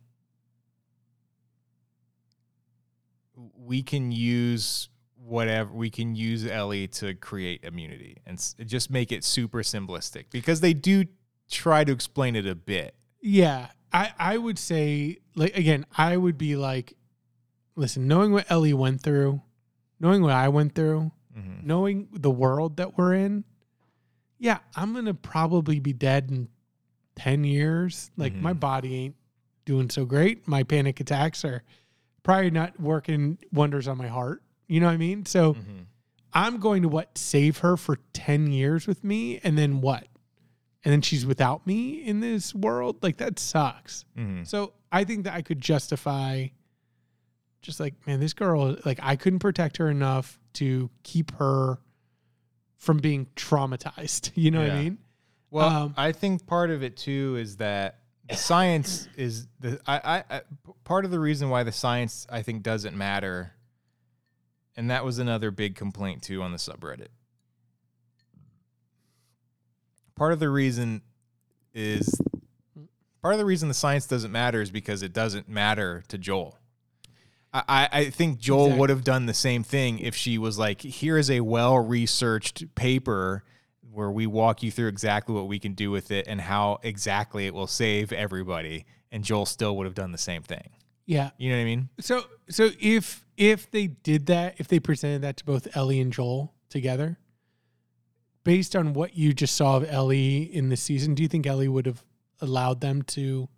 we 3.57 3.83
can 3.83 4.13
use 4.13 4.89
whatever 5.17 5.73
we 5.73 5.91
can 5.91 6.15
use 6.15 6.45
Ellie 6.47 6.89
to 6.89 7.15
create 7.15 7.63
immunity 7.63 8.17
and 8.27 8.37
s- 8.39 8.55
just 8.67 8.91
make 8.91 9.13
it 9.13 9.23
super 9.23 9.59
simplistic 9.63 10.25
because 10.31 10.61
they 10.61 10.73
do 10.75 11.05
try 11.51 11.85
to 11.85 11.93
explain 11.93 12.35
it 12.37 12.47
a 12.47 12.55
bit. 12.55 12.95
Yeah, 13.21 13.69
I 13.93 14.13
I 14.19 14.39
would 14.39 14.59
say 14.59 15.19
like 15.37 15.57
again, 15.57 15.87
I 15.97 16.17
would 16.17 16.37
be 16.37 16.57
like, 16.57 16.95
listen, 17.77 18.09
knowing 18.09 18.33
what 18.33 18.51
Ellie 18.51 18.75
went 18.75 19.03
through, 19.03 19.41
knowing 20.01 20.23
what 20.23 20.33
I 20.33 20.49
went 20.49 20.75
through, 20.75 21.13
Mhm. 21.37 21.63
knowing 21.63 22.09
the 22.13 22.31
world 22.31 22.77
that 22.79 22.97
we're 22.99 23.15
in, 23.15 23.45
yeah, 24.39 24.59
I'm 24.75 24.95
gonna 24.95 25.15
probably 25.15 25.79
be 25.81 25.93
dead 25.93 26.31
in 26.31 26.49
ten 27.15 27.45
years. 27.45 28.11
Like 28.17 28.35
my 28.35 28.55
Mhm. 28.55 28.61
body 28.61 28.95
ain't 28.97 29.17
doing 29.67 29.91
so 29.91 30.05
great. 30.07 30.49
My 30.49 30.63
panic 30.63 30.99
attacks 31.01 31.45
are 31.45 31.63
probably 32.23 32.51
not 32.51 32.81
working 32.81 33.39
wonders 33.53 33.87
on 33.87 33.99
my 33.99 34.09
heart. 34.09 34.43
You 34.67 34.81
know 34.81 34.87
what 34.87 34.93
I 34.93 34.97
mean? 34.99 35.27
So 35.27 35.55
Mhm. 35.55 35.87
I'm 36.33 36.59
going 36.59 36.83
to 36.83 36.89
what 36.89 37.19
save 37.19 37.59
her 37.59 37.77
for 37.77 37.97
10 38.13 38.51
years 38.53 38.87
with 38.87 39.05
me 39.05 39.39
and 39.41 39.59
then 39.59 39.81
what? 39.81 40.07
And 40.85 40.93
then 40.93 41.03
she's 41.03 41.27
without 41.27 41.67
me 41.67 42.03
in 42.03 42.21
this 42.21 42.55
world? 42.55 43.03
Like 43.03 43.19
that 43.19 43.39
sucks. 43.39 44.05
Mhm. 44.17 44.47
So 44.47 44.73
I 44.91 45.05
think 45.05 45.25
that 45.25 45.35
I 45.35 45.43
could 45.43 45.61
justify 45.61 46.49
just 47.63 47.81
like, 47.81 47.95
man, 48.07 48.21
this 48.21 48.33
girl, 48.33 48.77
like 48.85 48.99
I 49.03 49.17
couldn't 49.17 49.39
protect 49.41 49.77
her 49.79 49.89
enough 49.91 50.39
to 50.55 50.91
keep 51.03 51.33
her 51.37 51.79
from 52.77 52.99
being 52.99 53.27
traumatized. 53.37 54.31
You 54.37 54.51
know 54.51 54.63
what 54.63 54.71
I 54.71 54.83
mean? 54.83 54.99
Well, 55.51 55.69
Um, 55.69 55.95
I 55.97 56.13
think 56.13 56.47
part 56.47 56.71
of 56.71 56.83
it 56.83 56.97
too 56.97 57.37
is 57.39 57.57
that 57.57 57.99
the 58.29 58.37
science 58.37 59.09
is 59.17 59.49
the 59.59 59.81
I, 59.87 59.99
I, 60.31 60.37
I 60.37 60.41
part 60.85 61.05
of 61.05 61.11
the 61.11 61.19
reason 61.19 61.51
why 61.51 61.65
the 61.65 61.73
science 61.73 62.27
I 62.31 62.43
think 62.43 62.63
doesn't 62.63 62.97
matter, 62.97 63.53
and 64.77 64.91
that 64.91 65.05
was 65.05 65.19
another 65.19 65.51
big 65.51 65.75
complaint 65.75 66.23
too 66.23 66.41
on 66.43 66.53
the 66.53 66.59
subreddit. 66.59 67.09
Part 70.15 70.33
of 70.33 70.39
the 70.39 70.49
reason 70.49 71.03
is 71.75 72.15
part 73.21 73.35
of 73.35 73.39
the 73.39 73.45
reason 73.47 73.69
the 73.69 73.75
science 73.75 74.07
doesn't 74.07 74.33
matter 74.33 74.61
is 74.63 74.71
because 74.71 75.03
it 75.03 75.13
doesn't 75.13 75.49
matter 75.49 76.05
to 76.09 76.17
Joel. 76.17 76.57
I, 77.53 77.89
I 77.93 78.11
think 78.11 78.39
Joel 78.39 78.67
Exactly. 78.67 78.81
would 78.81 78.91
have 78.91 79.05
done 79.05 79.27
the 79.27 79.35
same 79.35 79.65
thing 79.65 79.99
if 79.99 80.15
she 80.15 80.39
was 80.39 80.59
like, 80.59 80.81
here 80.83 81.19
is 81.19 81.31
a 81.31 81.41
well 81.41 81.79
researched 81.79 82.75
paper 82.75 83.45
where 83.93 84.11
we 84.11 84.27
walk 84.27 84.63
you 84.63 84.71
through 84.71 84.87
exactly 84.87 85.35
what 85.35 85.49
we 85.49 85.59
can 85.59 85.75
do 85.75 85.91
with 85.91 86.13
it 86.13 86.29
and 86.29 86.41
how 86.41 86.79
exactly 86.83 87.47
it 87.47 87.55
will 87.55 87.67
save 87.67 88.13
everybody. 88.13 88.87
And 89.11 89.25
Joel 89.25 89.47
still 89.47 89.77
would 89.77 89.85
have 89.87 89.95
done 89.97 90.13
the 90.13 90.19
same 90.19 90.43
thing. 90.43 90.71
Yeah. 91.07 91.31
You 91.39 91.51
know 91.51 91.57
what 91.57 91.63
I 91.63 91.65
mean? 91.65 91.89
So 91.99 92.23
so 92.49 92.71
if 92.79 93.27
if 93.37 93.69
they 93.71 93.89
did 93.89 94.27
that, 94.27 94.55
if 94.59 94.69
they 94.69 94.79
presented 94.79 95.23
that 95.23 95.39
to 95.39 95.45
both 95.45 95.77
Ellie 95.77 95.99
and 96.01 96.13
Joel 96.13 96.55
together, 96.69 97.19
based 98.45 98.77
on 98.77 98.93
what 98.93 99.17
you 99.17 99.33
just 99.33 99.57
saw 99.57 99.77
of 99.77 99.91
Ellie 99.91 100.43
in 100.43 100.69
the 100.69 100.77
season, 100.77 101.15
do 101.15 101.25
you 101.25 101.29
think 101.29 101.47
Ellie 101.49 101.67
would 101.67 101.87
have 101.87 102.05
allowed 102.41 102.81
them 102.81 103.03
to 103.03 103.49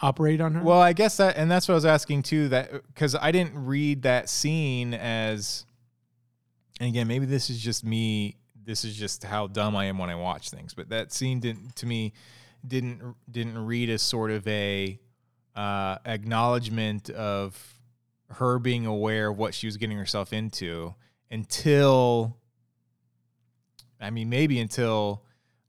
operate 0.00 0.40
on 0.40 0.54
her? 0.54 0.62
Well, 0.62 0.80
I 0.80 0.92
guess 0.92 1.16
that, 1.18 1.36
and 1.36 1.50
that's 1.50 1.68
what 1.68 1.72
I 1.72 1.76
was 1.76 1.86
asking 1.86 2.22
too. 2.22 2.48
That 2.48 2.70
because 2.86 3.14
I 3.14 3.32
didn't 3.32 3.64
read 3.64 4.02
that 4.02 4.28
scene 4.28 4.94
as, 4.94 5.64
and 6.80 6.88
again, 6.88 7.08
maybe 7.08 7.26
this 7.26 7.50
is 7.50 7.58
just 7.58 7.84
me. 7.84 8.36
This 8.64 8.84
is 8.84 8.96
just 8.96 9.22
how 9.22 9.46
dumb 9.46 9.76
I 9.76 9.86
am 9.86 9.98
when 9.98 10.10
I 10.10 10.16
watch 10.16 10.50
things. 10.50 10.74
But 10.74 10.88
that 10.88 11.12
scene 11.12 11.40
didn't 11.40 11.76
to 11.76 11.86
me 11.86 12.12
didn't 12.66 13.14
didn't 13.30 13.58
read 13.64 13.90
as 13.90 14.02
sort 14.02 14.30
of 14.30 14.46
a 14.48 14.98
uh, 15.54 15.98
acknowledgement 16.04 17.10
of 17.10 17.74
her 18.30 18.58
being 18.58 18.86
aware 18.86 19.30
of 19.30 19.38
what 19.38 19.54
she 19.54 19.66
was 19.66 19.76
getting 19.76 19.96
herself 19.96 20.32
into 20.32 20.94
until, 21.30 22.36
I 24.00 24.10
mean, 24.10 24.28
maybe 24.28 24.58
until 24.58 25.22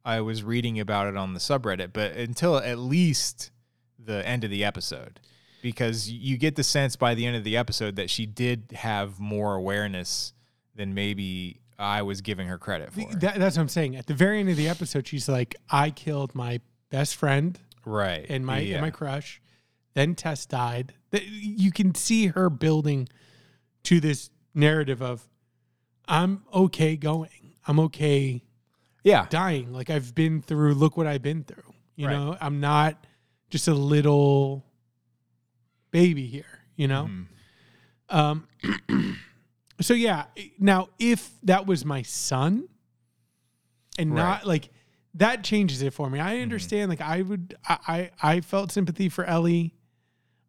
I 0.03 0.21
was 0.21 0.43
reading 0.43 0.79
about 0.79 1.07
it 1.07 1.15
on 1.15 1.33
the 1.33 1.39
subreddit, 1.39 1.93
but 1.93 2.13
until 2.13 2.57
at 2.57 2.79
least 2.79 3.51
the 3.97 4.25
end 4.27 4.43
of 4.43 4.49
the 4.49 4.63
episode 4.63 5.19
because 5.61 6.09
you 6.09 6.37
get 6.37 6.55
the 6.55 6.63
sense 6.63 6.95
by 6.95 7.15
the 7.15 7.25
end 7.25 7.35
of 7.35 7.43
the 7.43 7.57
episode 7.57 7.95
that 7.95 8.09
she 8.09 8.25
did 8.25 8.71
have 8.73 9.19
more 9.19 9.55
awareness 9.55 10.33
than 10.75 10.93
maybe 10.93 11.59
I 11.79 12.01
was 12.03 12.21
giving 12.21 12.47
her 12.47 12.57
credit 12.57 12.93
for. 12.93 13.13
That, 13.15 13.37
that's 13.37 13.57
what 13.57 13.63
I'm 13.63 13.69
saying. 13.69 13.95
At 13.95 14.07
the 14.07 14.13
very 14.13 14.39
end 14.39 14.49
of 14.49 14.57
the 14.57 14.67
episode, 14.67 15.07
she's 15.07 15.27
like, 15.27 15.55
"I 15.69 15.89
killed 15.89 16.33
my 16.35 16.61
best 16.89 17.15
friend 17.15 17.59
right. 17.85 18.25
and 18.29 18.45
my 18.45 18.59
yeah. 18.59 18.75
and 18.75 18.81
my 18.81 18.91
crush." 18.91 19.41
Then 19.93 20.15
Tess 20.15 20.45
died. 20.45 20.93
You 21.11 21.71
can 21.71 21.95
see 21.95 22.27
her 22.27 22.49
building 22.49 23.09
to 23.83 23.99
this 23.99 24.29
narrative 24.53 25.01
of, 25.01 25.27
"I'm 26.07 26.43
okay 26.53 26.95
going. 26.95 27.55
I'm 27.67 27.79
okay 27.81 28.43
yeah. 29.03 29.25
dying. 29.29 29.73
Like 29.73 29.89
I've 29.89 30.15
been 30.15 30.41
through. 30.41 30.75
Look 30.75 30.97
what 30.97 31.07
I've 31.07 31.21
been 31.21 31.43
through. 31.43 31.73
You 31.95 32.07
Right. 32.07 32.13
know, 32.13 32.37
I'm 32.39 32.59
not 32.59 33.05
just 33.49 33.67
a 33.67 33.73
little 33.73 34.65
baby 35.91 36.25
here. 36.27 36.45
You 36.75 36.87
know. 36.87 37.09
Mhm. 37.09 37.25
Um. 38.09 38.47
so 39.81 39.93
yeah. 39.93 40.25
Now, 40.59 40.89
if 40.99 41.31
that 41.43 41.65
was 41.65 41.83
my 41.85 42.01
son, 42.01 42.67
and 43.97 44.13
Right. 44.13 44.21
not 44.21 44.45
like 44.47 44.69
that 45.15 45.43
changes 45.43 45.81
it 45.81 45.93
for 45.93 46.09
me. 46.09 46.19
I 46.19 46.39
understand. 46.39 46.89
Like 46.89 47.01
I 47.01 47.21
would. 47.21 47.55
I, 47.67 48.11
I 48.21 48.31
I 48.35 48.41
felt 48.41 48.71
sympathy 48.71 49.09
for 49.09 49.25
Ellie. 49.25 49.73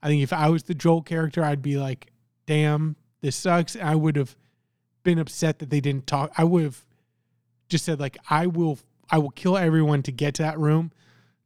I 0.02 0.08
think 0.08 0.22
if 0.22 0.32
I 0.32 0.48
was 0.50 0.64
the 0.64 0.74
Joel 0.74 1.02
character, 1.02 1.42
I'd 1.42 1.62
be 1.62 1.76
like, 1.78 2.12
"Damn, 2.46 2.96
this 3.20 3.34
sucks." 3.36 3.74
And 3.74 3.88
I 3.88 3.94
would 3.94 4.16
have 4.16 4.36
been 5.02 5.18
upset 5.18 5.58
that 5.60 5.70
they 5.70 5.80
didn't 5.80 6.06
talk. 6.06 6.30
I 6.36 6.44
would 6.44 6.62
have 6.64 6.84
just 7.68 7.84
said 7.86 7.98
like, 7.98 8.16
"I 8.30 8.46
will, 8.46 8.78
I 9.10 9.18
will 9.18 9.30
kill 9.30 9.56
everyone 9.56 10.02
to 10.04 10.12
get 10.12 10.34
to 10.34 10.42
that 10.42 10.58
room, 10.58 10.92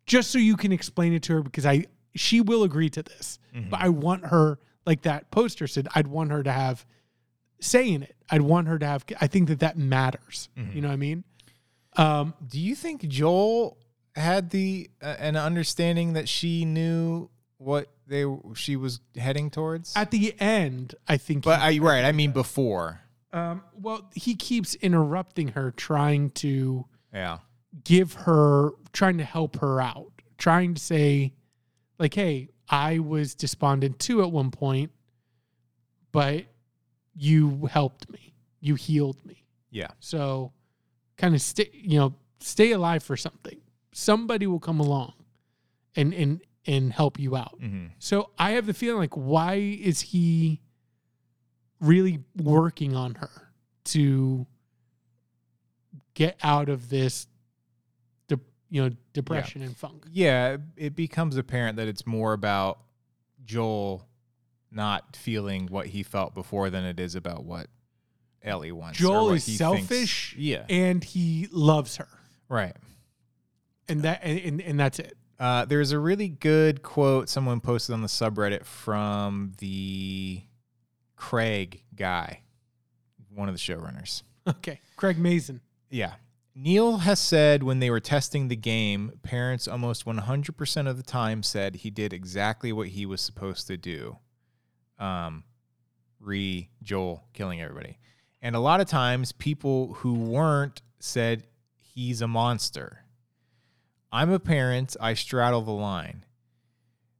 just 0.06 0.30
so 0.30 0.38
you 0.38 0.56
can 0.56 0.72
explain 0.72 1.12
it 1.12 1.22
to 1.24 1.34
her 1.34 1.42
because 1.42 1.64
I 1.66 1.86
she 2.14 2.40
will 2.40 2.62
agree 2.64 2.90
to 2.90 3.02
this, 3.02 3.38
but 3.70 3.80
I 3.80 3.88
want 3.88 4.26
her 4.26 4.58
like 4.86 5.02
that 5.02 5.30
poster 5.30 5.66
said. 5.66 5.88
I'd 5.94 6.06
want 6.08 6.30
her 6.30 6.42
to 6.42 6.52
have 6.52 6.84
say 7.60 7.88
in 7.90 8.02
it. 8.02 8.16
I'd 8.30 8.42
want 8.42 8.68
her 8.68 8.78
to 8.78 8.86
have. 8.86 9.04
I 9.20 9.26
think 9.28 9.48
that 9.48 9.60
that 9.60 9.76
matters. 9.78 10.48
You 10.56 10.80
know 10.80 10.88
what 10.88 10.94
I 10.94 10.96
mean? 10.96 11.24
Um, 11.96 12.34
Do 12.46 12.58
you 12.60 12.74
think 12.74 13.06
Joel 13.08 13.76
had 14.16 14.50
the 14.50 14.90
uh, 15.02 15.14
an 15.18 15.36
understanding 15.36 16.14
that 16.14 16.28
she 16.28 16.64
knew 16.64 17.30
what 17.58 17.88
they 18.06 18.24
she 18.54 18.76
was 18.76 19.00
heading 19.16 19.50
towards? 19.50 19.94
at 19.96 20.10
the 20.10 20.34
end, 20.40 20.94
I 21.08 21.16
think. 21.16 21.44
but 21.44 21.60
he- 21.60 21.78
I, 21.80 21.82
right, 21.82 22.04
I 22.04 22.12
mean 22.12 22.32
before. 22.32 23.00
um, 23.32 23.62
well, 23.74 24.10
he 24.14 24.34
keeps 24.34 24.74
interrupting 24.76 25.48
her, 25.48 25.70
trying 25.70 26.30
to 26.30 26.86
Yeah. 27.14 27.38
Give 27.84 28.12
her, 28.14 28.70
trying 28.92 29.18
to 29.18 29.24
help 29.24 29.56
her 29.56 29.80
out, 29.80 30.12
trying 30.38 30.74
to 30.74 30.80
say, 30.80 31.32
like, 31.98 32.14
"Hey, 32.14 32.48
I 32.68 32.98
was 32.98 33.34
despondent 33.34 33.98
too 33.98 34.22
at 34.22 34.30
one 34.30 34.50
point, 34.50 34.92
but 36.12 36.44
you 37.14 37.66
helped 37.66 38.10
me, 38.10 38.34
you 38.60 38.74
healed 38.74 39.24
me." 39.24 39.44
Yeah. 39.70 39.88
So, 40.00 40.52
kind 41.16 41.34
of 41.34 41.40
stay, 41.40 41.70
you 41.72 41.98
know, 41.98 42.14
stay 42.40 42.72
alive 42.72 43.02
for 43.02 43.16
something. 43.16 43.60
Somebody 43.92 44.46
will 44.46 44.60
come 44.60 44.80
along, 44.80 45.14
and 45.96 46.12
and 46.12 46.40
and 46.66 46.92
help 46.92 47.18
you 47.18 47.36
out. 47.36 47.56
hmm 47.58 47.86
So 47.98 48.30
I 48.38 48.52
have 48.52 48.66
the 48.66 48.74
feeling 48.74 48.98
like, 49.00 49.16
why 49.16 49.54
is 49.54 50.00
he 50.00 50.60
really 51.80 52.20
working 52.36 52.94
on 52.94 53.16
her 53.16 53.52
to 53.84 54.46
get 56.14 56.36
out 56.42 56.68
of 56.68 56.88
this, 56.88 57.26
you 58.72 58.82
know, 58.88 58.96
depression 59.12 59.62
and 59.62 59.76
funk? 59.76 60.06
Yeah, 60.10 60.56
it 60.76 60.96
becomes 60.96 61.36
apparent 61.36 61.76
that 61.76 61.86
it's 61.88 62.06
more 62.06 62.32
about 62.32 62.78
Joel 63.44 64.08
not 64.70 65.14
feeling 65.14 65.66
what 65.66 65.86
he 65.88 66.02
felt 66.02 66.34
before 66.34 66.70
than 66.70 66.82
it 66.84 66.98
is 66.98 67.14
about 67.14 67.44
what 67.44 67.66
Ellie 68.42 68.72
wants. 68.72 68.98
Joel 68.98 69.32
is 69.32 69.44
selfish. 69.44 70.30
Thinks. 70.32 70.34
Yeah. 70.42 70.64
and 70.70 71.04
he 71.04 71.48
loves 71.52 71.96
her, 71.96 72.08
Right. 72.48 72.74
and 73.88 74.00
that 74.02 74.20
and, 74.24 74.38
and, 74.38 74.60
and 74.62 74.80
that's 74.80 74.98
it. 74.98 75.16
Uh, 75.38 75.64
there's 75.66 75.92
a 75.92 75.98
really 75.98 76.28
good 76.28 76.82
quote 76.82 77.28
someone 77.28 77.60
posted 77.60 77.92
on 77.92 78.00
the 78.00 78.08
subreddit 78.08 78.64
from 78.64 79.52
the 79.58 80.40
Craig 81.16 81.82
guy, 81.94 82.40
one 83.34 83.48
of 83.48 83.54
the 83.54 83.60
showrunners. 83.60 84.22
Okay, 84.48 84.80
Craig 84.96 85.18
Mazin. 85.18 85.60
Yeah. 85.90 86.14
Neil 86.54 86.98
has 86.98 87.18
said 87.18 87.62
when 87.62 87.78
they 87.78 87.90
were 87.90 88.00
testing 88.00 88.48
the 88.48 88.56
game, 88.56 89.12
parents 89.22 89.66
almost 89.66 90.04
100% 90.04 90.88
of 90.88 90.96
the 90.96 91.02
time 91.02 91.42
said 91.42 91.76
he 91.76 91.90
did 91.90 92.12
exactly 92.12 92.72
what 92.72 92.88
he 92.88 93.06
was 93.06 93.22
supposed 93.22 93.66
to 93.68 93.76
do. 93.76 94.18
Um, 94.98 95.44
re 96.20 96.68
Joel 96.82 97.24
killing 97.32 97.60
everybody. 97.60 97.98
And 98.42 98.54
a 98.54 98.60
lot 98.60 98.80
of 98.80 98.86
times, 98.86 99.32
people 99.32 99.94
who 99.94 100.14
weren't 100.14 100.82
said 100.98 101.44
he's 101.78 102.20
a 102.20 102.28
monster. 102.28 103.04
I'm 104.10 104.30
a 104.30 104.38
parent, 104.38 104.96
I 105.00 105.14
straddle 105.14 105.62
the 105.62 105.70
line. 105.70 106.24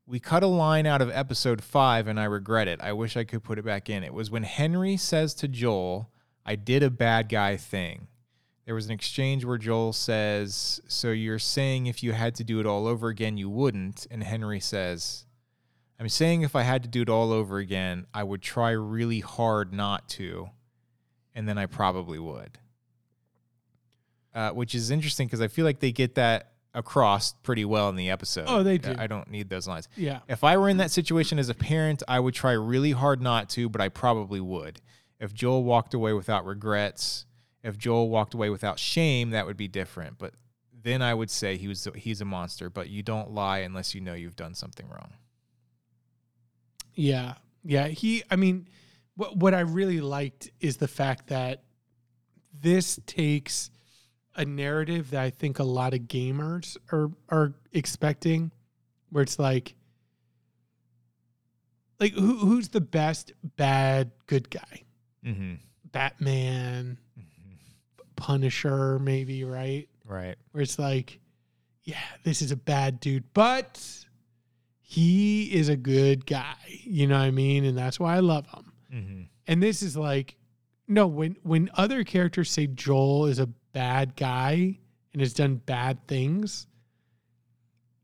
We 0.07 0.21
cut 0.21 0.43
a 0.43 0.49
line 0.49 0.85
out 0.85 1.01
of 1.01 1.11
episode 1.11 1.63
five 1.63 2.07
and 2.07 2.21
I 2.21 2.25
regret 2.25 2.69
it. 2.69 2.81
I 2.83 2.93
wish 2.93 3.17
I 3.17 3.25
could 3.25 3.43
put 3.43 3.59
it 3.59 3.65
back 3.65 3.89
in. 3.89 4.05
It 4.05 4.13
was 4.13 4.31
when 4.31 4.43
Henry 4.43 4.97
says 4.99 5.33
to 5.35 5.49
Joel, 5.49 6.11
I 6.45 6.57
did 6.57 6.83
a 6.83 6.91
bad 6.91 7.29
guy 7.29 7.57
thing. 7.57 8.09
There 8.65 8.75
was 8.75 8.87
an 8.87 8.93
exchange 8.93 9.45
where 9.45 9.59
Joel 9.59 9.93
says, 9.93 10.81
So 10.87 11.11
you're 11.11 11.39
saying 11.39 11.87
if 11.87 12.03
you 12.03 12.13
had 12.13 12.35
to 12.37 12.45
do 12.45 12.61
it 12.61 12.67
all 12.67 12.87
over 12.87 13.09
again, 13.09 13.37
you 13.37 13.51
wouldn't? 13.51 14.07
And 14.11 14.23
Henry 14.23 14.61
says, 14.61 15.27
I'm 15.99 16.09
saying 16.09 16.43
if 16.43 16.57
I 16.57 16.63
had 16.63 16.83
to 16.83 16.89
do 16.89 17.03
it 17.03 17.09
all 17.09 17.33
over 17.33 17.59
again, 17.59 18.07
I 18.13 18.23
would 18.25 18.43
try 18.43 18.71
really 18.71 19.21
hard 19.21 19.73
not 19.73 20.09
to, 20.11 20.51
and 21.35 21.49
then 21.49 21.59
I 21.59 21.67
probably 21.67 22.19
would. 22.19 22.59
Uh, 24.35 24.51
which 24.51 24.75
is 24.75 24.91
interesting 24.91 25.27
because 25.27 25.41
I 25.41 25.49
feel 25.49 25.65
like 25.65 25.81
they 25.81 25.93
get 25.93 26.15
that 26.15 26.53
across 26.75 27.35
pretty 27.35 27.65
well 27.65 27.89
in 27.89 27.97
the 27.97 28.11
episode. 28.11 28.47
Oh, 28.49 28.63
they 28.63 28.79
do. 28.79 28.95
I 28.99 29.07
don't 29.07 29.31
need 29.31 29.51
those 29.51 29.69
lines. 29.69 29.89
Yeah. 29.95 30.21
If 30.29 30.43
I 30.43 30.57
were 30.57 30.69
in 30.69 30.79
that 30.79 30.91
situation 30.91 31.39
as 31.39 31.49
a 31.49 31.55
parent, 31.55 32.03
I 32.09 32.19
would 32.19 32.35
try 32.35 32.53
really 32.53 32.93
hard 32.93 33.21
not 33.21 33.51
to, 33.51 33.69
but 33.69 33.81
I 33.81 33.89
probably 33.89 34.41
would. 34.41 34.81
If 35.21 35.35
Joel 35.35 35.65
walked 35.65 35.95
away 35.95 36.15
without 36.15 36.47
regrets, 36.47 37.27
if 37.63 37.79
Joel 37.79 38.09
walked 38.09 38.35
away 38.35 38.51
without 38.51 38.79
shame, 38.79 39.31
that 39.31 39.47
would 39.47 39.57
be 39.57 39.69
different. 39.69 40.19
But 40.19 40.35
then 40.83 41.03
I 41.03 41.15
would 41.15 41.31
say 41.31 41.57
he 41.57 41.69
was 41.69 41.87
he's 41.95 42.21
a 42.21 42.25
monster, 42.25 42.69
but 42.69 42.89
you 42.89 43.03
don't 43.03 43.33
lie 43.33 43.59
unless 43.59 43.95
you 43.95 44.01
know 44.01 44.15
you've 44.15 44.37
done 44.37 44.55
something 44.55 44.89
wrong. 44.89 45.13
Yeah. 46.95 47.35
Yeah. 47.65 47.89
He, 47.89 48.23
I 48.31 48.37
mean, 48.37 48.69
what, 49.15 49.37
what 49.37 49.55
I 49.55 49.61
really 49.61 50.01
liked 50.01 50.51
is 50.61 50.79
the 50.79 50.89
fact 50.89 51.29
that 51.29 51.63
this 52.61 52.99
takes 53.07 53.71
a 54.35 54.45
narrative 54.45 55.11
that 55.11 55.23
I 55.23 55.31
think 55.31 55.59
a 55.59 55.65
lot 55.65 55.95
of 55.95 56.01
gamers 56.01 56.77
are, 56.91 57.11
are 57.29 57.55
expecting, 57.73 58.51
where 59.11 59.23
it's 59.23 59.39
like, 59.39 59.75
like 62.01 62.15
who, 62.15 62.37
who's 62.39 62.69
the 62.69 62.81
best 62.81 63.33
bad 63.57 64.11
good 64.27 64.51
guy? 64.51 64.83
Mm-hmm. 65.25 65.55
Batman, 65.93 66.99
Punisher, 68.23 69.01
maybe, 69.01 69.43
right? 69.43 69.89
Right. 70.05 70.37
Where 70.53 70.63
it's 70.63 70.79
like, 70.79 71.19
yeah, 71.83 71.99
this 72.23 72.41
is 72.41 72.53
a 72.53 72.57
bad 72.57 73.01
dude, 73.01 73.25
but 73.35 73.85
he 74.81 75.53
is 75.53 75.69
a 75.69 75.75
good 75.77 76.25
guy. 76.25 76.55
You 76.69 77.09
know 77.09 77.19
what 77.19 77.25
I 77.25 77.33
mean? 77.33 77.65
And 77.65 77.77
that's 77.77 77.99
why 77.99 78.15
I 78.15 78.21
love 78.21 78.47
him. 78.47 78.73
Mm-hmm. 78.95 79.23
And 79.49 79.61
this 79.61 79.83
is 79.83 79.97
like, 79.97 80.37
no, 80.87 81.09
when 81.09 81.35
when 81.43 81.69
other 81.75 82.05
characters 82.05 82.49
say 82.49 82.69
Joel 82.69 83.27
is 83.27 83.41
a 83.41 83.49
bad 83.73 84.15
guy 84.15 84.79
and 85.13 85.21
has 85.21 85.33
done 85.35 85.57
bad 85.57 86.07
things, 86.07 86.69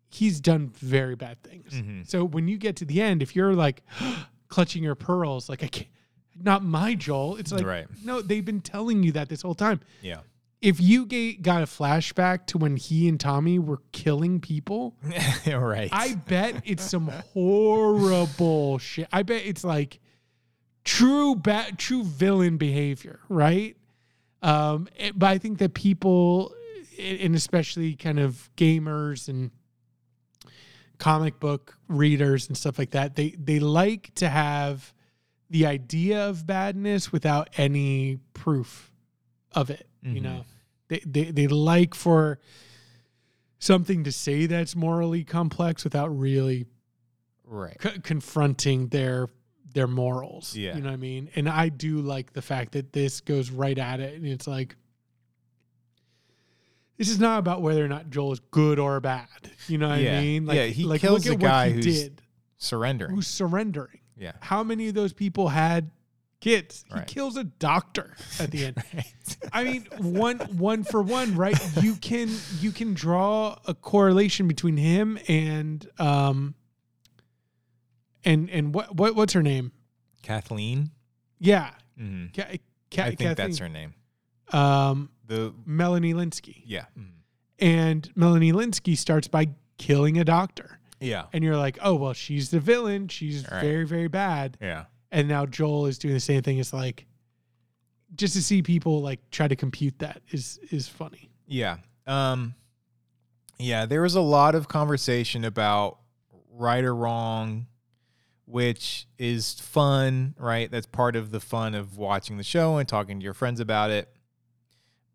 he's 0.09 0.41
done 0.41 0.71
very 0.71 1.15
bad 1.15 1.41
things. 1.45 1.75
Mhm. 1.75 2.09
So 2.09 2.25
when 2.25 2.49
you 2.49 2.59
get 2.59 2.75
to 2.77 2.85
the 2.85 3.01
end, 3.01 3.23
if 3.23 3.37
you're 3.37 3.55
like 3.55 3.85
clutching 4.49 4.83
your 4.83 4.97
pearls, 4.97 5.49
like 5.49 5.63
I 5.63 5.69
can't, 5.69 5.89
not 6.43 6.63
my 6.65 6.95
Joel, 6.95 7.37
it's 7.37 7.53
like, 7.53 7.65
Right. 7.67 7.87
no, 8.05 8.21
they've 8.23 8.45
been 8.45 8.61
telling 8.61 9.03
you 9.03 9.13
that 9.13 9.29
this 9.29 9.43
whole 9.43 9.55
time 9.55 9.81
Yeah. 10.03 10.21
if 10.61 10.81
you 10.81 11.07
got 11.41 11.63
a 11.63 11.67
flashback 11.67 12.47
to 12.47 12.59
when 12.59 12.77
he 12.77 13.09
and 13.09 13.19
Tommy 13.21 13.59
were 13.59 13.81
killing 13.93 14.41
people, 14.41 14.97
right. 15.47 15.89
I 15.93 16.15
bet 16.15 16.63
it's 16.65 16.85
some 16.85 17.09
horrible 17.09 18.79
shit. 18.79 19.09
I 19.13 19.23
bet 19.23 19.43
it's 19.47 19.65
like 19.65 20.01
true 20.85 21.35
bad, 21.37 21.79
true 21.79 22.03
villain 22.05 22.57
behavior, 22.57 23.21
right? 23.29 23.77
Um, 24.43 24.89
it- 24.97 25.19
but 25.19 25.27
I 25.31 25.39
think 25.39 25.59
that 25.59 25.75
people, 25.75 26.55
and 26.99 27.35
especially 27.35 27.95
kind 27.95 28.19
of 28.19 28.49
gamers 28.57 29.29
and 29.29 29.51
comic 30.99 31.39
book 31.39 31.79
readers 31.89 32.49
and 32.49 32.57
stuff 32.57 32.79
like 32.79 32.91
that, 32.91 33.15
they 33.17 33.31
they 33.39 33.59
like 33.61 34.13
to 34.17 34.29
have 34.29 34.93
the 35.51 35.67
idea 35.67 36.29
of 36.29 36.47
badness 36.47 37.11
without 37.13 37.49
any 37.57 38.19
proof 38.35 38.93
of 39.53 39.71
it. 39.71 39.87
You 40.03 40.21
Mhm. 40.21 40.23
know, 40.23 40.45
they, 40.89 41.01
they 41.07 41.31
they 41.31 41.47
like 41.49 41.95
for 41.95 42.39
something 43.59 44.05
to 44.05 44.13
say 44.13 44.47
that's 44.47 44.77
morally 44.77 45.25
complex 45.25 45.83
without 45.85 46.09
really 46.17 46.67
right. 47.45 47.77
c- 47.83 47.99
confronting 48.03 48.89
their 48.89 49.29
their 49.75 49.87
morals. 49.89 50.55
Yeah. 50.57 50.77
You 50.77 50.83
know 50.83 50.89
what 50.89 50.95
I 50.95 50.97
mean? 50.97 51.31
And 51.35 51.49
I 51.49 51.69
do 51.69 52.01
like 52.01 52.33
the 52.33 52.43
fact 52.43 52.73
that 52.73 52.93
this 52.93 53.21
goes 53.21 53.51
right 53.51 53.77
at 53.79 54.01
it 54.01 54.15
and 54.15 54.27
it's 54.27 54.47
like 54.47 54.77
this 56.97 57.09
is 57.09 57.21
not 57.21 57.39
about 57.39 57.63
whether 57.63 57.85
or 57.85 57.89
not 57.89 58.11
Joel 58.11 58.33
is 58.33 58.41
good 58.51 58.79
or 58.79 58.99
bad. 59.01 59.29
You 59.69 59.79
know 59.79 59.89
what 59.91 60.01
Yeah. 60.01 60.19
I 60.19 60.21
mean? 60.23 60.47
Like, 60.47 60.57
Yeah, 60.57 60.67
he 60.67 60.85
like 60.85 61.01
kills 61.01 61.27
at 61.29 61.39
guy 61.39 61.71
who's- 61.71 61.85
did. 61.85 62.23
Surrendering. 62.57 63.15
Who's 63.15 63.29
surrendering. 63.29 64.01
Yeah. 64.19 64.33
How 64.41 64.63
many 64.65 64.89
of 64.89 64.95
those 64.95 65.13
people 65.13 65.49
had 65.49 65.91
kids? 66.41 66.85
Right. 66.93 67.09
He 67.09 67.15
kills 67.15 67.37
a 67.37 67.45
doctor 67.45 68.17
at 68.41 68.51
the 68.51 68.65
end. 68.67 68.77
Right. 68.95 69.37
I 69.53 69.65
mean, 69.65 69.87
one 69.99 70.39
one 70.59 70.83
for 70.85 71.01
one, 71.03 71.35
right? 71.37 71.59
You 71.83 71.95
can 71.97 72.29
you 72.61 72.73
can 72.73 72.95
draw 72.95 73.57
a 73.67 73.75
correlation 73.75 74.49
between 74.49 74.77
him 74.77 75.19
and 75.29 75.87
um 75.99 76.55
and 78.25 78.51
and 78.51 78.75
what 78.75 78.95
what 78.95 79.15
what's 79.15 79.33
her 79.33 79.43
name? 79.43 79.73
Kathleen. 80.23 80.91
Yeah, 81.39 81.71
hmm 81.97 82.27
Ca- 82.35 82.59
Ca- 82.91 83.03
I 83.05 83.15
think 83.15 83.37
that's 83.37 83.59
her 83.59 83.69
name. 83.69 83.95
Um, 84.53 85.11
The 85.27 85.55
Melanie 85.65 86.15
Lynskey, 86.15 86.63
yeah. 86.67 86.87
Mhm. 86.99 87.11
and 87.61 88.11
Melanie 88.17 88.53
Lynskey 88.53 88.97
starts 88.97 89.29
by 89.29 89.49
killing 89.77 90.19
a 90.19 90.25
doctor, 90.25 90.78
Yeah. 91.01 91.27
and 91.33 91.43
you're 91.45 91.57
like, 91.57 91.79
oh 91.83 91.95
well, 91.95 92.13
she's 92.13 92.51
the 92.51 92.61
villain. 92.61 93.09
She's 93.09 93.45
Right. 93.51 93.61
very 93.63 93.85
very 93.87 94.09
bad, 94.09 94.57
Yeah. 94.61 94.85
and 95.13 95.29
now 95.29 95.47
Joel 95.47 95.87
is 95.87 95.99
doing 95.99 96.15
the 96.15 96.21
same 96.21 96.43
thing. 96.43 96.59
It's 96.59 96.73
like 96.73 97.07
just 98.15 98.35
to 98.35 98.43
see 98.43 98.63
people 98.63 99.01
like 99.03 99.21
try 99.31 99.47
to 99.49 99.57
compute 99.57 99.99
that 100.01 100.23
is 100.31 100.59
is 100.71 100.89
funny. 100.89 101.31
Yeah. 101.47 101.79
Um 102.07 102.55
yeah, 103.59 103.87
there 103.87 104.03
was 104.03 104.15
a 104.15 104.21
lot 104.21 104.55
of 104.55 104.69
conversation 104.69 105.45
about 105.45 105.99
right 106.53 106.85
or 106.85 106.95
wrong, 106.95 107.67
which 108.47 109.07
is 109.19 109.55
fun, 109.55 110.35
right? 110.39 110.71
That's 110.71 110.87
part 110.87 111.17
of 111.17 111.31
the 111.33 111.41
fun 111.41 111.75
of 111.75 111.97
watching 111.99 112.37
the 112.37 112.45
show 112.45 112.79
and 112.79 112.89
talking 112.89 113.19
to 113.21 113.25
your 113.25 113.35
friends 113.35 113.61
about 113.61 113.91
it. 113.91 114.09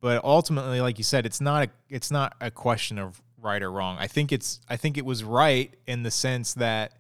But 0.01 0.23
ultimately, 0.25 0.81
like 0.81 0.97
you 0.97 1.03
said, 1.05 1.25
it's 1.25 1.39
not 1.41 1.63
a 1.63 1.69
it's 1.89 2.11
not 2.11 2.35
a 2.41 2.51
question 2.51 2.99
of 2.99 3.21
right 3.43 3.61
or 3.61 3.71
wrong. 3.71 3.97
I 3.99 4.07
think 4.07 4.31
it's 4.31 4.59
I 4.69 4.77
think 4.77 4.97
it 4.97 5.05
was 5.05 5.23
right 5.23 5.73
in 5.85 6.03
the 6.03 6.11
sense 6.11 6.53
that 6.55 6.93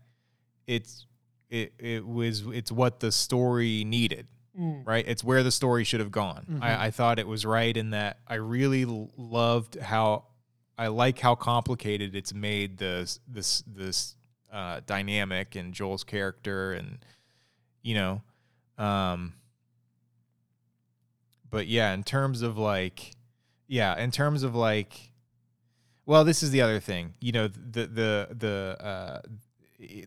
it's 0.67 1.07
it 1.49 1.73
it 1.79 2.05
was 2.05 2.41
it's 2.47 2.71
what 2.71 2.99
the 2.99 3.11
story 3.11 3.83
needed 3.83 4.27
right? 4.85 5.03
It's 5.07 5.23
where 5.23 5.41
the 5.41 5.49
story 5.49 5.83
should 5.83 5.99
have 5.99 6.11
gone. 6.11 6.45
Mhm. 6.47 6.61
I, 6.61 6.85
I 6.85 6.91
thought 6.91 7.17
it 7.17 7.27
was 7.27 7.43
right 7.43 7.75
in 7.75 7.89
that 7.89 8.19
I 8.27 8.35
really 8.35 8.85
loved 9.17 9.79
how 9.79 10.25
I 10.77 10.87
like 10.87 11.17
how 11.19 11.33
complicated 11.33 12.15
it's 12.15 12.33
made 12.35 12.77
this 12.77 13.19
this 13.27 13.63
this 13.65 14.15
uh, 14.51 14.81
dynamic 14.85 15.55
and 15.55 15.73
Joel's 15.73 16.03
character 16.03 16.73
and 16.73 17.03
you 17.81 17.95
know, 17.95 18.21
um, 18.77 19.33
but 21.49 21.67
yeah, 21.67 21.93
in 21.93 22.03
terms 22.03 22.41
of 22.41 22.57
like, 22.57 23.11
yeah, 23.67 23.97
in 23.99 24.11
terms 24.11 24.43
of 24.43 24.55
like, 24.55 25.12
well, 26.05 26.23
this 26.23 26.43
is 26.43 26.51
the 26.51 26.61
other 26.61 26.79
thing, 26.79 27.13
you 27.19 27.31
know, 27.31 27.47
the 27.47 27.87
the 27.87 28.27
the 28.31 28.77
uh, 28.79 29.21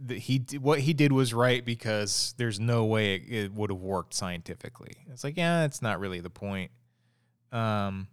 the, 0.00 0.18
he 0.18 0.44
what 0.60 0.80
he 0.80 0.92
did 0.92 1.12
was 1.12 1.34
right 1.34 1.64
because 1.64 2.34
there's 2.38 2.60
no 2.60 2.84
way 2.84 3.14
it, 3.14 3.32
it 3.32 3.54
would 3.54 3.70
have 3.70 3.80
worked 3.80 4.14
scientifically. 4.14 4.96
It's 5.10 5.24
like, 5.24 5.36
yeah, 5.36 5.60
that's 5.60 5.82
not 5.82 6.00
really 6.00 6.20
the 6.20 6.30
point. 6.30 6.70
Um, 7.52 8.08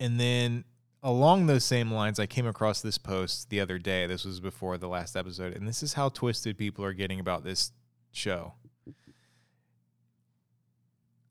and 0.00 0.20
then 0.20 0.64
along 1.02 1.46
those 1.46 1.64
same 1.64 1.90
lines, 1.90 2.18
I 2.18 2.26
came 2.26 2.46
across 2.46 2.80
this 2.80 2.98
post 2.98 3.50
the 3.50 3.60
other 3.60 3.78
day. 3.78 4.06
This 4.06 4.24
was 4.24 4.40
before 4.40 4.78
the 4.78 4.88
last 4.88 5.16
episode, 5.16 5.54
and 5.54 5.66
this 5.66 5.82
is 5.82 5.94
how 5.94 6.08
twisted 6.08 6.58
people 6.58 6.84
are 6.84 6.92
getting 6.92 7.20
about 7.20 7.44
this 7.44 7.72
show. 8.12 8.54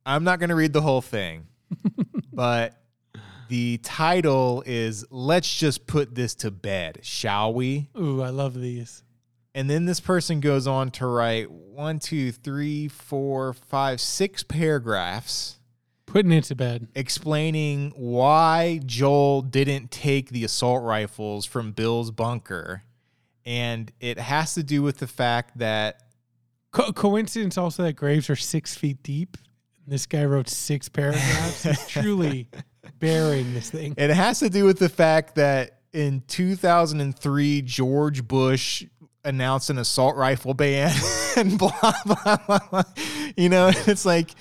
I'm 0.06 0.24
not 0.24 0.40
going 0.40 0.50
to 0.50 0.56
read 0.56 0.74
the 0.74 0.82
whole 0.82 1.02
thing, 1.02 1.48
but 2.34 2.80
the 3.48 3.80
title 3.84 4.64
is 4.66 5.06
Let's 5.10 5.54
Just 5.58 5.88
Put 5.88 6.16
This 6.16 6.36
to 6.36 6.52
Bed, 6.52 7.00
Shall 7.04 7.54
We? 7.54 7.90
Ooh, 7.98 8.22
I 8.22 8.30
love 8.30 8.54
these. 8.60 9.04
And 9.54 9.70
then 9.70 9.86
this 9.86 10.00
person 10.00 10.40
goes 10.42 10.68
on 10.68 10.92
to 10.92 11.06
write 11.08 11.50
one, 11.50 12.00
two, 12.00 12.32
three, 12.32 12.88
four, 12.88 13.54
five, 13.54 14.02
six 14.02 14.44
paragraphs 14.44 15.58
Putting 16.06 16.32
it 16.32 16.44
to 16.46 16.56
bed. 16.56 16.88
explaining 16.96 17.92
why 17.96 18.80
Joel 18.86 19.42
didn't 19.42 19.92
take 19.92 20.30
the 20.30 20.44
assault 20.44 20.84
rifles 20.84 21.46
from 21.46 21.72
Bill's 21.72 22.12
bunker. 22.12 22.84
And 23.46 23.92
it 24.00 24.18
has 24.20 24.54
to 24.56 24.64
do 24.64 24.82
with 24.82 24.98
the 24.98 25.08
fact 25.08 25.58
that 25.60 26.02
Co- 26.72 26.92
coincidence 26.92 27.58
also 27.58 27.84
that 27.84 27.94
graves 27.94 28.30
are 28.30 28.36
six 28.36 28.76
feet 28.76 29.02
deep. 29.04 29.38
This 29.88 30.06
guy 30.06 30.26
wrote 30.26 30.50
six 30.50 30.90
paragraphs. 30.90 31.64
He's 31.64 31.88
truly 31.88 32.50
burying 33.00 33.54
this 33.54 33.70
thing. 33.70 33.94
it 33.98 34.10
has 34.10 34.40
to 34.40 34.50
do 34.50 34.66
with 34.66 34.80
the 34.80 34.90
fact 34.90 35.36
that 35.36 35.80
in 35.94 36.24
2003 36.28 37.62
George 37.62 38.28
Bush 38.28 38.86
announced 39.24 39.70
an 39.70 39.78
assault 39.78 40.16
rifle 40.16 40.54
ban 40.54 40.92
and 41.38 41.58
blah 41.58 41.72
blah 42.06 42.38
blah. 42.46 42.60
blah. 42.70 42.84
You 43.36 43.50
know, 43.50 43.72
it's 43.88 44.06
like 44.06 44.32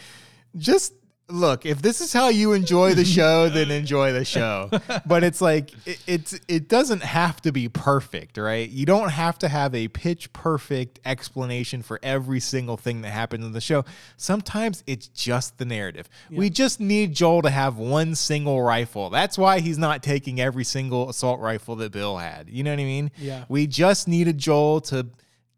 just 0.56 0.92
look, 1.28 1.64
if 1.64 1.80
this 1.80 2.00
is 2.00 2.12
how 2.12 2.28
you 2.28 2.52
enjoy 2.52 2.94
the 2.94 3.04
show, 3.04 3.48
then 3.50 3.70
enjoy 3.70 4.12
the 4.12 4.24
show. 4.24 4.70
But 5.06 5.24
it's 5.24 5.40
like 5.40 5.72
it, 5.86 6.00
it's 6.06 6.38
it 6.48 6.68
doesn't 6.68 7.02
have 7.02 7.40
to 7.42 7.52
be 7.52 7.68
perfect, 7.68 8.36
right? 8.36 8.68
You 8.68 8.86
don't 8.86 9.10
have 9.10 9.38
to 9.40 9.48
have 9.48 9.74
a 9.74 9.88
pitch 9.88 10.32
perfect 10.32 11.00
explanation 11.04 11.82
for 11.82 11.98
every 12.02 12.40
single 12.40 12.76
thing 12.76 13.02
that 13.02 13.10
happens 13.10 13.44
in 13.44 13.52
the 13.52 13.60
show. 13.60 13.84
Sometimes 14.16 14.82
it's 14.86 15.08
just 15.08 15.58
the 15.58 15.64
narrative. 15.64 16.08
We 16.30 16.50
just 16.50 16.80
need 16.80 17.14
Joel 17.14 17.42
to 17.42 17.50
have 17.50 17.76
one 17.76 18.14
single 18.14 18.62
rifle. 18.62 19.10
That's 19.10 19.38
why 19.38 19.60
he's 19.60 19.78
not 19.78 20.02
taking 20.02 20.40
every 20.40 20.64
single 20.64 21.08
assault 21.08 21.40
rifle 21.40 21.76
that 21.76 21.92
Bill 21.92 22.18
had. 22.18 22.48
You 22.48 22.62
know 22.62 22.70
what 22.70 22.80
I 22.80 22.84
mean? 22.84 23.10
Yeah. 23.16 23.44
We 23.48 23.66
just 23.66 24.08
needed 24.08 24.38
Joel 24.38 24.80
to 24.82 25.06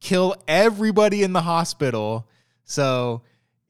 kill 0.00 0.36
everybody 0.46 1.22
in 1.22 1.32
the 1.32 1.42
hospital. 1.42 2.28
So, 2.64 3.22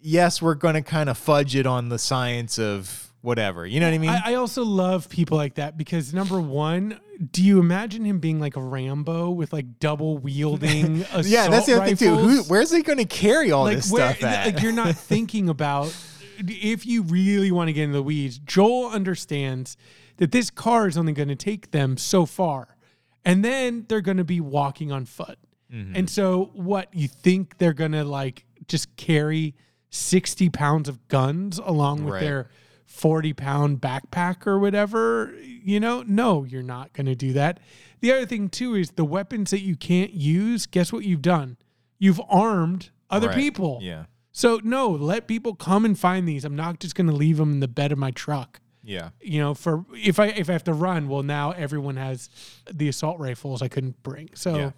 yes, 0.06 0.40
we're 0.40 0.54
going 0.54 0.74
to 0.74 0.82
kind 0.82 1.08
of 1.10 1.18
fudge 1.18 1.56
it 1.56 1.66
on 1.66 1.88
the 1.88 1.98
science 1.98 2.58
of 2.58 3.12
whatever. 3.22 3.66
You 3.66 3.80
know 3.80 3.86
what 3.88 3.94
I 3.94 3.98
mean? 3.98 4.10
I, 4.10 4.22
I 4.26 4.34
also 4.34 4.64
love 4.64 5.08
people 5.08 5.36
like 5.36 5.54
that 5.54 5.76
because 5.76 6.14
number 6.14 6.40
one, 6.40 7.00
do 7.32 7.42
you 7.42 7.58
imagine 7.58 8.04
him 8.04 8.20
being 8.20 8.38
like 8.38 8.56
a 8.56 8.62
Rambo 8.62 9.30
with 9.30 9.52
like 9.52 9.80
double 9.80 10.18
wielding? 10.18 10.98
yeah, 11.22 11.48
that's 11.48 11.66
the 11.66 11.74
other 11.76 11.86
thing 11.86 11.96
too. 11.96 12.14
Who, 12.14 12.42
where's 12.44 12.70
he 12.70 12.82
going 12.82 12.98
to 12.98 13.04
carry 13.04 13.50
all 13.50 13.64
like 13.64 13.76
this 13.76 13.90
where 13.90 14.14
stuff 14.14 14.22
at? 14.22 14.46
like 14.54 14.62
you're 14.62 14.72
not 14.72 14.94
thinking 14.94 15.48
about 15.48 15.94
if 16.38 16.86
you 16.86 17.02
really 17.02 17.50
want 17.50 17.68
to 17.68 17.72
get 17.72 17.84
into 17.84 17.94
the 17.94 18.02
weeds 18.02 18.38
joel 18.38 18.90
understands 18.90 19.74
that 20.18 20.32
this 20.32 20.50
car 20.50 20.86
is 20.86 20.98
only 20.98 21.14
going 21.14 21.28
to 21.28 21.34
take 21.34 21.70
them 21.70 21.96
so 21.96 22.26
far 22.26 22.76
and 23.24 23.42
then 23.42 23.86
they're 23.88 24.02
going 24.02 24.18
to 24.18 24.24
be 24.24 24.40
walking 24.40 24.92
on 24.92 25.06
foot 25.06 25.38
Mm-hmm. 25.72 25.96
and 25.96 26.08
so 26.08 26.50
what 26.54 26.94
you 26.94 27.08
think 27.08 27.58
they're 27.58 27.72
going 27.72 27.90
to 27.90 28.04
like 28.04 28.44
just 28.68 28.94
carry 28.96 29.56
60 29.90 30.48
pounds 30.50 30.88
of 30.88 31.06
guns 31.08 31.58
along 31.58 32.04
with 32.04 32.14
Right. 32.14 32.20
their 32.20 32.50
40 32.86 33.32
pound 33.32 33.80
backpack 33.80 34.46
or 34.46 34.58
whatever 34.58 35.34
you 35.42 35.80
know 35.80 36.02
no 36.06 36.44
you're 36.44 36.62
not 36.62 36.92
going 36.92 37.06
to 37.06 37.14
do 37.16 37.32
that 37.32 37.58
the 38.00 38.12
other 38.12 38.26
thing 38.26 38.48
too 38.48 38.74
is 38.74 38.90
the 38.92 39.04
weapons 39.04 39.50
that 39.50 39.60
you 39.60 39.74
can't 39.76 40.12
use 40.12 40.66
guess 40.66 40.92
what 40.92 41.04
you've 41.04 41.22
done 41.22 41.56
you've 41.98 42.20
armed 42.28 42.90
other 43.10 43.28
Right. 43.28 43.36
people 43.36 43.80
yeah. 43.82 44.04
so 44.32 44.60
no, 44.62 44.88
let 44.90 45.26
people 45.26 45.54
come 45.54 45.84
and 45.84 45.98
find 45.98 46.28
these. 46.28 46.44
I'm 46.44 46.56
not 46.56 46.78
just 46.80 46.94
going 46.94 47.06
to 47.06 47.12
leave 47.14 47.36
them 47.38 47.52
in 47.52 47.60
the 47.60 47.68
bed 47.68 47.90
of 47.92 47.98
my 47.98 48.10
truck. 48.10 48.60
Yeah. 48.82 49.10
You 49.20 49.40
know, 49.40 49.54
for 49.54 49.84
if 49.94 50.18
I 50.20 50.26
if 50.26 50.48
I 50.50 50.52
have 50.52 50.64
to 50.64 50.72
run, 50.74 51.08
well 51.08 51.22
now 51.22 51.52
everyone 51.52 51.96
has 51.96 52.28
the 52.70 52.88
assault 52.88 53.18
rifles 53.18 53.62
I 53.62 53.68
couldn't 53.68 54.02
bring. 54.02 54.30
So 54.34 54.56
Yeah. 54.56 54.70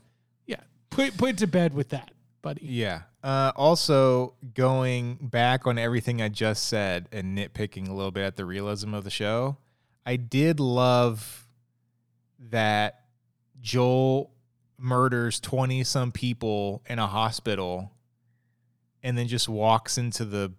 yeah, 0.47 0.61
put 0.91 1.17
put 1.17 1.31
it 1.31 1.39
to 1.39 1.47
bed 1.47 1.75
with 1.75 1.89
that, 1.91 2.11
buddy. 2.43 2.61
Yeah. 2.65 3.03
Uh, 3.23 3.53
also, 3.57 4.35
going 4.55 5.17
back 5.21 5.67
on 5.67 5.77
everything 5.77 6.23
I 6.23 6.29
just 6.29 6.69
said 6.69 7.09
and 7.11 7.37
nitpicking 7.37 7.89
a 7.89 7.93
little 7.93 8.13
bit 8.13 8.25
at 8.25 8.37
the 8.37 8.45
realism 8.45 8.95
of 8.95 9.05
the 9.05 9.11
show, 9.11 9.57
I 10.07 10.17
did 10.17 10.61
love 10.61 11.47
that 12.51 13.03
Joel 13.61 14.31
murders 14.79 15.41
20 15.41 15.83
some 15.83 16.13
people 16.13 16.83
in 16.89 17.01
a 17.01 17.07
hospital 17.07 17.91
and 19.03 19.19
then 19.19 19.27
just 19.27 19.49
walks 19.49 19.99
into 19.99 20.25
the 20.25 20.53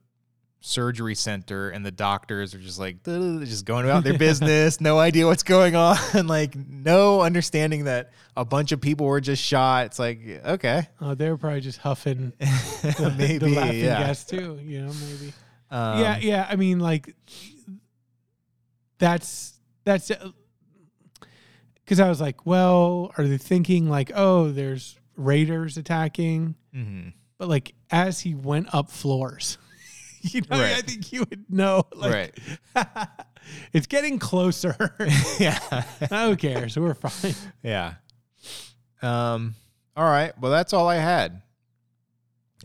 surgery 0.62 1.16
center 1.16 1.70
and 1.70 1.86
the 1.86 1.92
doctors 1.92 2.54
are 2.54 2.60
just 2.60 2.80
like 2.80 3.02
just 3.06 3.64
going 3.66 3.86
about 3.86 4.04
their 4.04 4.18
business 4.18 4.82
no 4.82 5.00
idea 5.00 5.26
what's 5.26 5.44
going 5.44 5.74
on 5.76 5.96
and 6.14 6.28
like 6.28 6.54
no 6.56 7.22
understanding 7.22 7.86
that 7.86 8.12
a 8.36 8.44
bunch 8.44 8.74
of 8.74 8.82
people 8.82 9.06
were 9.06 9.22
just 9.22 9.42
shot 9.42 9.86
it's 9.86 9.98
like 10.00 10.20
okay 10.46 10.88
Oh, 11.00 11.16
they 11.16 11.30
were 11.30 11.38
probably 11.38 11.62
just 11.62 11.78
huffing 11.80 12.34
the, 12.40 13.16
maybe 13.18 13.38
the 13.38 13.50
laughing 13.50 13.80
yeah 13.80 14.00
gas 14.08 14.26
too. 14.26 14.60
You 14.62 14.82
know, 14.82 14.92
maybe. 14.94 15.34
Um, 15.72 16.00
yeah, 16.00 16.18
yeah. 16.18 16.48
I 16.50 16.56
mean, 16.56 16.80
like 16.80 17.16
that's 18.98 19.60
that's 19.86 20.12
because 21.76 22.00
I 22.00 22.10
was 22.10 22.20
like, 22.22 22.46
well, 22.46 23.12
are 23.18 23.26
they 23.26 23.38
thinking 23.38 23.90
like, 23.90 24.12
oh, 24.14 24.52
there's 24.52 24.98
raiders 25.16 25.78
attacking? 25.78 26.56
mhm. 26.76 27.14
But 27.38 27.48
like 27.48 27.74
as 27.90 28.20
he 28.20 28.36
went 28.36 28.74
up 28.74 28.92
floors, 28.92 29.58
you 30.34 30.42
know, 30.50 30.62
I 30.64 30.82
think 30.82 31.12
you 31.12 31.22
would 31.30 31.46
know. 31.50 31.84
Like, 31.96 32.14
right. 32.76 33.08
it's 33.74 33.88
getting 33.88 34.20
closer. 34.20 34.96
yeah 35.40 35.60
Who 36.10 36.36
cares? 36.36 36.78
We're 36.78 36.94
fine. 36.94 37.36
yeah 37.64 37.96
um 39.02 39.56
all 39.96 40.04
right 40.10 40.38
well 40.42 40.52
that's 40.52 40.74
all 40.74 40.88
i 40.90 40.96
had 40.98 41.42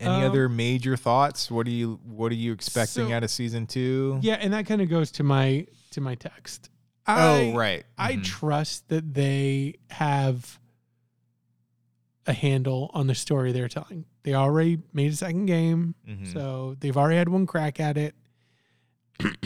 any 0.01 0.09
Um, 0.09 0.23
other 0.23 0.49
major 0.49 0.97
thoughts 0.97 1.49
what 1.49 1.65
are 1.65 1.71
you 1.71 1.99
what 2.03 2.29
are 2.31 2.35
you 2.35 2.51
expecting 2.51 3.07
so- 3.07 3.13
out 3.13 3.23
of 3.23 3.31
season 3.31 3.65
two? 3.67 4.19
Yeah, 4.21 4.33
and 4.41 4.51
that 4.53 4.65
kind 4.65 4.81
of 4.81 4.89
goes 4.89 5.11
to 5.11 5.23
my 5.23 5.65
to 5.91 6.01
my 6.01 6.15
text. 6.15 6.69
oh 7.07 7.53
right 7.53 7.85
I 7.97 8.15
Mhm. 8.15 8.23
trust 8.25 8.89
that 8.89 9.13
they 9.13 9.75
have 9.89 10.59
a 12.27 12.33
handle 12.33 12.91
on 12.93 13.07
the 13.07 13.15
story 13.15 13.53
they're 13.53 13.69
telling. 13.69 14.03
They 14.25 14.33
already 14.33 14.79
made 14.91 15.13
a 15.13 15.15
second 15.15 15.45
game, 15.45 15.93
Mhm. 16.09 16.33
so 16.33 16.75
they've 16.79 16.97
already 16.97 17.17
had 17.17 17.29
one 17.29 17.45
crack 17.45 17.79
at 17.79 17.95
it. 17.95 18.15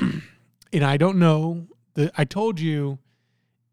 and 0.74 0.84
I 0.86 0.96
don't 0.96 1.20
know. 1.20 1.68
The 1.96 2.12
I 2.18 2.24
told 2.24 2.62
you 2.62 2.98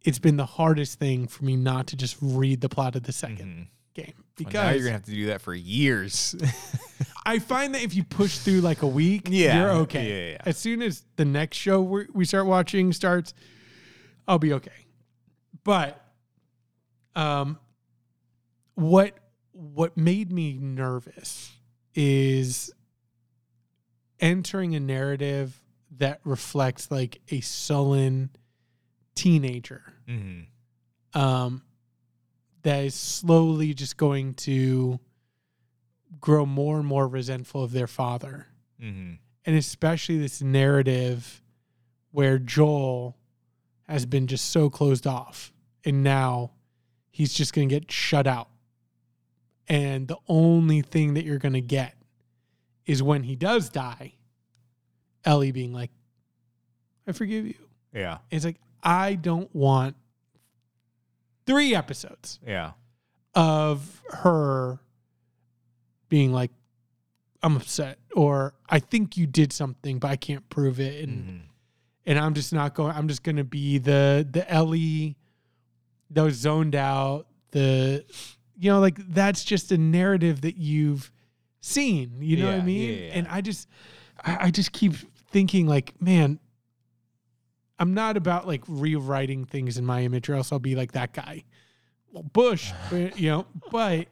it's 0.03 0.19
been 0.19 0.37
the 0.37 0.47
hardest 0.47 0.99
thing 0.99 1.29
for 1.29 1.45
me 1.45 1.55
not 1.57 1.87
to 1.89 1.97
just 1.97 2.17
read 2.21 2.61
the 2.61 2.69
plot 2.69 2.97
of 2.97 3.05
the 3.05 3.13
2nd 3.13 3.39
Mhm. 3.47 3.67
game 3.95 4.15
Well, 4.17 4.25
because 4.37 4.53
now 4.55 4.71
you're 4.71 4.81
gonna 4.81 4.93
have 4.93 5.05
to 5.05 5.11
do 5.13 5.27
that 5.27 5.41
for 5.41 5.55
years 5.55 6.35
I 7.25 7.39
find 7.39 7.73
that 7.75 7.83
if 7.83 7.95
you 7.95 8.03
push 8.05 8.39
through 8.39 8.61
like 8.61 8.83
a 8.83 8.87
week, 8.89 9.29
Yeah, 9.31 9.61
you're 9.61 9.71
okay. 9.83 10.09
yeah, 10.09 10.33
yeah. 10.33 10.43
As 10.45 10.57
soon 10.59 10.83
as 10.83 11.05
the 11.17 11.25
next 11.25 11.57
show 11.57 11.81
we 11.83 12.07
we 12.13 12.25
start 12.25 12.47
watching 12.47 12.93
starts, 12.93 13.33
I'll 14.27 14.39
be 14.41 14.53
okay. 14.55 14.87
But 15.65 16.05
um, 17.15 17.59
what 18.75 19.17
what 19.59 19.97
made 19.97 20.31
me 20.31 20.59
nervous 20.61 21.53
is 21.95 22.71
entering 24.21 24.75
a 24.75 24.81
narrative 24.81 25.63
that 25.91 26.21
reflects 26.25 26.91
like 26.91 27.21
a 27.31 27.41
sullen 27.41 28.31
teenager 29.15 29.95
Mhm. 30.07 30.47
um, 31.15 31.63
that 32.63 32.85
is 32.85 32.95
slowly 32.95 33.73
just 33.73 33.97
going 33.97 34.35
to 34.35 35.01
grow 36.21 36.45
more 36.45 36.79
and 36.79 36.87
more 36.87 37.09
resentful 37.09 37.63
of 37.63 37.73
their 37.73 37.87
father. 37.87 38.49
Mhm. 38.81 39.19
And 39.45 39.57
especially 39.57 40.19
this 40.19 40.43
narrative 40.43 41.43
where 42.11 42.39
Joel 42.39 43.17
has 43.85 44.05
been 44.07 44.27
just 44.27 44.47
so 44.51 44.69
closed 44.69 45.07
off 45.07 45.53
and 45.85 46.03
now 46.03 46.53
he's 47.11 47.33
just 47.33 47.53
going 47.55 47.69
to 47.69 47.75
get 47.75 47.91
shut 47.91 48.27
out. 48.27 48.51
And 49.69 50.07
the 50.07 50.19
only 50.29 50.83
thing 50.83 51.15
that 51.15 51.25
you're 51.25 51.39
going 51.39 51.55
to 51.55 51.61
get 51.61 51.97
is 52.85 53.03
when 53.03 53.25
he 53.25 53.35
does 53.37 53.69
die, 53.69 54.13
Ellie 55.25 55.51
being 55.53 55.73
like, 55.73 55.91
I 57.07 57.13
forgive 57.13 57.47
you. 57.47 57.55
yeah 57.93 58.19
It's 58.31 58.45
like, 58.45 58.61
I 58.83 59.15
don't 59.15 59.53
want 59.55 59.97
three 61.47 61.75
episodes 61.75 62.39
yeah 62.47 62.73
of 63.35 64.03
her 64.11 64.81
being 66.09 66.33
like, 66.33 66.51
I'm 67.43 67.57
upset, 67.57 67.99
or 68.15 68.55
I 68.69 68.79
think 68.79 69.17
you 69.17 69.27
did 69.27 69.53
something, 69.53 69.99
but 69.99 70.09
I 70.11 70.17
can't 70.17 70.49
prove 70.49 70.81
it. 70.81 71.07
And 71.09 71.25
Mhm. 71.25 71.41
and 72.07 72.19
I'm 72.21 72.35
just 72.35 72.53
not 72.53 72.75
going, 72.75 72.95
I'm 72.97 73.09
just 73.09 73.23
gonna 73.25 73.45
be 73.45 73.79
the 73.79 74.27
the 74.31 74.49
Ellie 74.51 75.17
that 76.11 76.23
was 76.23 76.37
zoned 76.37 76.75
out, 76.77 77.27
the 77.51 78.05
you 78.59 78.71
know, 78.71 78.81
like 78.81 78.99
that's 79.09 79.45
just 79.45 79.73
a 79.73 79.79
narrative 79.79 80.43
that 80.43 80.57
you've 80.57 81.11
seen. 81.61 82.17
You 82.21 82.39
know 82.39 82.47
what 82.47 82.61
I 82.61 82.65
mean? 82.65 82.91
yeah, 82.91 83.07
yeah. 83.07 83.13
And 83.15 83.29
I 83.29 83.41
just 83.41 83.69
I, 84.25 84.47
I 84.47 84.51
just 84.51 84.73
keep 84.73 84.95
thinking 85.31 85.67
like, 85.67 86.01
man, 86.01 86.39
I'm 87.79 87.95
not 87.95 88.17
about 88.17 88.47
like 88.47 88.63
rewriting 88.67 89.45
things 89.45 89.79
in 89.79 89.85
my 89.85 90.03
image, 90.03 90.29
or 90.29 90.35
else 90.35 90.53
I'll 90.53 90.59
be 90.59 90.75
like 90.75 90.93
that 90.93 91.13
guy. 91.13 91.45
Well, 92.13 92.23
Bush, 92.23 92.73
but, 92.91 93.19
you 93.19 93.31
know, 93.31 93.47
but 93.71 94.09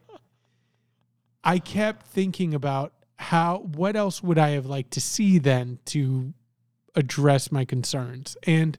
I 1.43 1.59
kept 1.59 2.07
thinking 2.07 2.53
about 2.53 2.93
how 3.17 3.59
what 3.59 3.95
else 3.95 4.21
would 4.21 4.37
I 4.37 4.49
have 4.49 4.65
liked 4.65 4.91
to 4.91 5.01
see 5.01 5.37
then 5.37 5.79
to 5.85 6.33
address 6.95 7.51
my 7.51 7.65
concerns. 7.65 8.35
And 8.43 8.77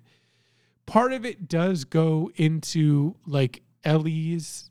part 0.85 1.13
of 1.13 1.25
it 1.25 1.49
does 1.49 1.85
go 1.85 2.31
into 2.37 3.17
like 3.27 3.63
Ellie's 3.85 4.71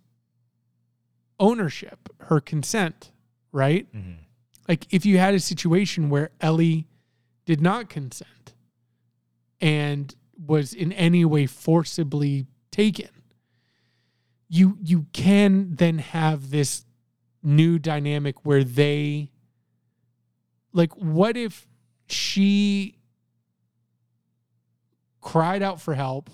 ownership, 1.39 2.09
her 2.21 2.39
consent, 2.39 3.11
right? 3.51 3.91
Mhm. 3.93 4.17
Like 4.67 4.87
if 4.93 5.05
you 5.05 5.17
had 5.17 5.33
a 5.33 5.39
situation 5.39 6.09
where 6.09 6.31
Ellie 6.41 6.87
did 7.45 7.61
not 7.61 7.89
consent 7.89 8.53
and 9.61 10.13
was 10.37 10.73
in 10.73 10.91
any 10.93 11.23
way 11.25 11.45
forcibly 11.45 12.47
taken, 12.71 13.09
you 14.49 14.77
you 14.81 15.05
can 15.13 15.75
then 15.75 15.99
have 15.99 16.49
this 16.49 16.85
new 17.43 17.77
dynamic 17.79 18.43
where 18.45 18.63
they 18.63 19.31
like 20.73 20.91
what 20.97 21.37
if 21.37 21.67
she 22.07 22.97
cried 25.21 25.61
out 25.63 25.79
for 25.81 25.93
help 25.95 26.29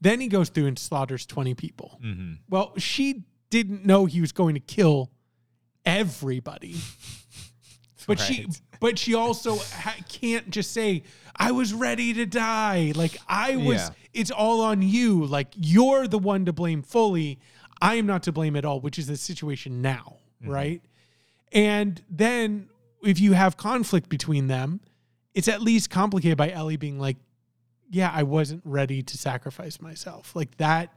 then 0.00 0.20
he 0.20 0.28
goes 0.28 0.48
through 0.48 0.66
and 0.66 0.78
slaughters 0.78 1.26
20 1.26 1.54
people. 1.54 1.98
Mhm. 2.04 2.38
well 2.48 2.72
she 2.78 3.24
didn't 3.50 3.84
know 3.84 4.06
he 4.06 4.20
was 4.20 4.32
going 4.32 4.54
to 4.54 4.60
kill 4.60 5.10
everybody. 5.84 6.76
But 8.06 8.18
she 8.18 8.46
but 8.80 8.98
she 8.98 9.14
also 9.14 9.56
ha- 9.58 9.94
can't 10.08 10.50
just 10.50 10.72
say 10.72 11.04
i 11.36 11.52
was 11.52 11.72
ready 11.72 12.12
to 12.14 12.26
die. 12.26 12.92
Like 12.96 13.16
i 13.28 13.54
was 13.56 13.76
Yeah. 13.76 13.88
it's 14.12 14.30
all 14.32 14.62
on 14.62 14.82
you. 14.82 15.26
Like 15.26 15.48
you're 15.54 16.08
the 16.08 16.18
one 16.18 16.44
to 16.46 16.52
blame 16.52 16.82
fully. 16.82 17.38
I 17.80 17.96
am 17.96 18.06
not 18.06 18.24
to 18.24 18.32
blame 18.32 18.56
at 18.56 18.64
all 18.64 18.80
which 18.80 18.98
is 18.98 19.06
the 19.06 19.16
situation 19.16 19.80
now 19.82 20.16
Mm-hmm. 20.42 20.50
right? 20.50 20.82
And 21.52 22.02
then 22.10 22.68
if 23.04 23.20
you 23.20 23.34
have 23.34 23.56
conflict 23.56 24.08
between 24.08 24.48
them 24.48 24.80
it's 25.34 25.46
at 25.46 25.60
least 25.62 25.88
complicated 25.90 26.36
by 26.38 26.50
ellie 26.50 26.78
being 26.78 26.98
like 26.98 27.18
yeah 27.90 28.10
i 28.14 28.22
wasn't 28.22 28.62
ready 28.64 29.02
to 29.02 29.18
sacrifice 29.18 29.80
myself. 29.80 30.34
Like 30.36 30.56
that 30.58 30.92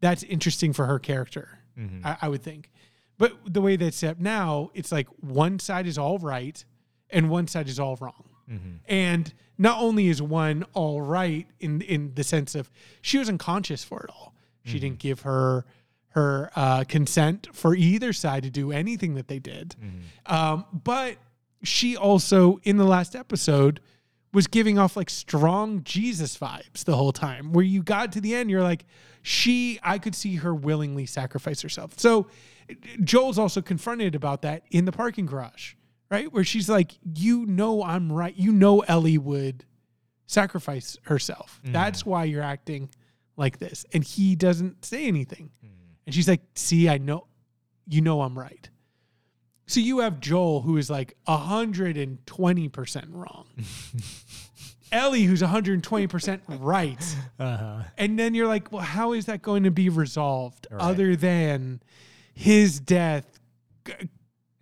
that's 0.00 0.22
interesting 0.22 0.72
for 0.72 0.86
her 0.86 0.98
character 0.98 1.58
Mhm. 1.78 2.04
I, 2.04 2.16
I 2.22 2.28
would 2.28 2.42
think. 2.42 2.70
But 3.18 3.32
the 3.52 3.60
way 3.60 3.76
that's 3.76 3.96
set 3.96 4.10
up 4.12 4.20
now 4.20 4.70
it's 4.74 4.92
like 4.92 5.08
one 5.20 5.58
side 5.58 5.86
is 5.86 5.98
all 5.98 6.18
right 6.18 6.62
and 7.10 7.28
one 7.30 7.46
side 7.48 7.68
is 7.68 7.78
all 7.80 7.96
wrong. 8.00 8.24
Mhm. 8.50 8.78
and 8.86 9.34
not 9.58 9.80
only 9.80 10.06
is 10.06 10.20
one 10.22 10.64
all 10.74 11.00
right 11.00 11.46
in 11.60 11.80
in 11.82 12.12
the 12.14 12.22
sense 12.24 12.54
of 12.54 12.70
she 13.00 13.18
was 13.18 13.28
unconscious 13.28 13.82
for 13.82 14.02
it 14.04 14.10
all. 14.10 14.34
She 14.64 14.78
didn't 14.78 14.98
give 14.98 15.20
her 15.22 15.64
her 16.10 16.50
uh, 16.56 16.84
consent 16.84 17.48
for 17.52 17.74
either 17.74 18.12
side 18.12 18.42
to 18.44 18.50
do 18.50 18.72
anything 18.72 19.14
that 19.14 19.28
they 19.28 19.38
did. 19.38 19.76
Um, 20.26 20.64
but 20.72 21.16
she 21.62 21.96
also 21.96 22.58
in 22.64 22.76
the 22.76 22.84
last 22.84 23.14
episode 23.16 23.80
was 24.36 24.46
giving 24.46 24.78
off 24.78 24.98
like 24.98 25.08
strong 25.08 25.82
jesus 25.82 26.36
vibes 26.36 26.84
the 26.84 26.94
whole 26.94 27.10
time. 27.10 27.54
Where 27.54 27.64
you 27.64 27.82
got 27.82 28.12
to 28.12 28.20
the 28.20 28.34
end 28.34 28.50
you're 28.50 28.62
like 28.62 28.84
she 29.22 29.80
i 29.82 29.98
could 29.98 30.14
see 30.14 30.36
her 30.36 30.54
willingly 30.54 31.06
sacrifice 31.06 31.62
herself. 31.62 31.98
So 31.98 32.26
joel's 33.02 33.38
also 33.38 33.62
confronted 33.62 34.14
about 34.14 34.42
that 34.42 34.64
in 34.70 34.84
the 34.84 34.92
parking 34.92 35.24
garage 35.24 35.72
right? 36.10 36.30
Where 36.32 36.44
she's 36.44 36.68
like 36.68 36.92
you 37.16 37.46
know 37.46 37.82
i'm 37.82 38.12
right 38.12 38.36
you 38.36 38.52
know 38.52 38.80
ellie 38.80 39.18
would 39.18 39.64
sacrifice 40.26 40.98
herself. 41.04 41.60
Mm. 41.64 41.72
That's 41.72 42.04
why 42.04 42.24
you're 42.24 42.42
acting 42.42 42.90
like 43.38 43.58
this. 43.58 43.86
And 43.94 44.04
he 44.04 44.36
doesn't 44.36 44.84
say 44.84 45.06
anything. 45.06 45.50
Mm. 45.64 45.70
And 46.04 46.14
she's 46.14 46.28
like 46.28 46.42
see 46.54 46.90
i 46.90 46.98
know 46.98 47.26
you 47.88 48.02
know 48.02 48.20
i'm 48.20 48.38
right 48.38 48.68
so 49.66 49.80
you 49.80 49.98
have 50.00 50.20
joel 50.20 50.62
who 50.62 50.76
is 50.76 50.88
like 50.90 51.16
120% 51.28 53.04
wrong 53.10 53.46
ellie 54.92 55.24
who's 55.24 55.42
120% 55.42 56.40
right 56.60 57.16
Uh-huh. 57.38 57.82
and 57.98 58.18
then 58.18 58.34
you're 58.34 58.46
like 58.46 58.70
well 58.72 58.82
how 58.82 59.12
is 59.12 59.26
that 59.26 59.42
going 59.42 59.64
to 59.64 59.70
be 59.70 59.88
resolved 59.88 60.66
Right. 60.70 60.80
other 60.80 61.16
than 61.16 61.80
his 62.34 62.78
death 62.80 63.40
g- 63.84 63.92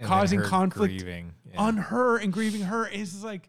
causing 0.02 0.40
conflict. 0.42 1.02
Yeah. 1.02 1.58
on 1.58 1.76
her 1.76 2.16
and 2.18 2.32
grieving 2.32 2.62
her 2.62 2.86
is 2.86 3.22
like 3.24 3.48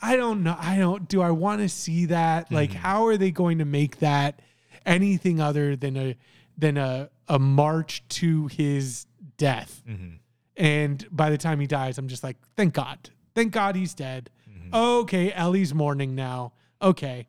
I 0.00 0.14
don't 0.14 0.44
know. 0.44 0.54
I 0.56 0.76
don't 0.76 1.08
do 1.08 1.20
I 1.22 1.32
want 1.32 1.60
to 1.60 1.68
see 1.68 2.06
that? 2.06 2.52
Like 2.52 2.70
Mm-hmm. 2.70 2.78
how 2.78 3.06
are 3.06 3.16
they 3.16 3.30
going 3.32 3.58
to 3.58 3.64
make 3.64 3.98
that 3.98 4.40
anything 4.86 5.40
other 5.40 5.74
than 5.76 5.96
a 5.96 6.16
than 6.56 6.76
a 6.76 7.10
a 7.26 7.38
march 7.40 8.06
to 8.10 8.46
his 8.46 9.06
death? 9.38 9.82
Mhm. 9.88 10.17
And 10.58 11.06
by 11.10 11.30
the 11.30 11.38
time 11.38 11.60
he 11.60 11.66
dies, 11.66 11.96
I'm 11.96 12.08
just 12.08 12.22
like, 12.24 12.36
thank 12.56 12.74
God. 12.74 13.10
Thank 13.34 13.52
God 13.52 13.76
he's 13.76 13.94
dead. 13.94 14.28
Mm-hmm. 14.50 14.74
Okay, 14.74 15.32
Ellie's 15.32 15.72
mourning 15.72 16.14
now. 16.14 16.52
Okay. 16.82 17.26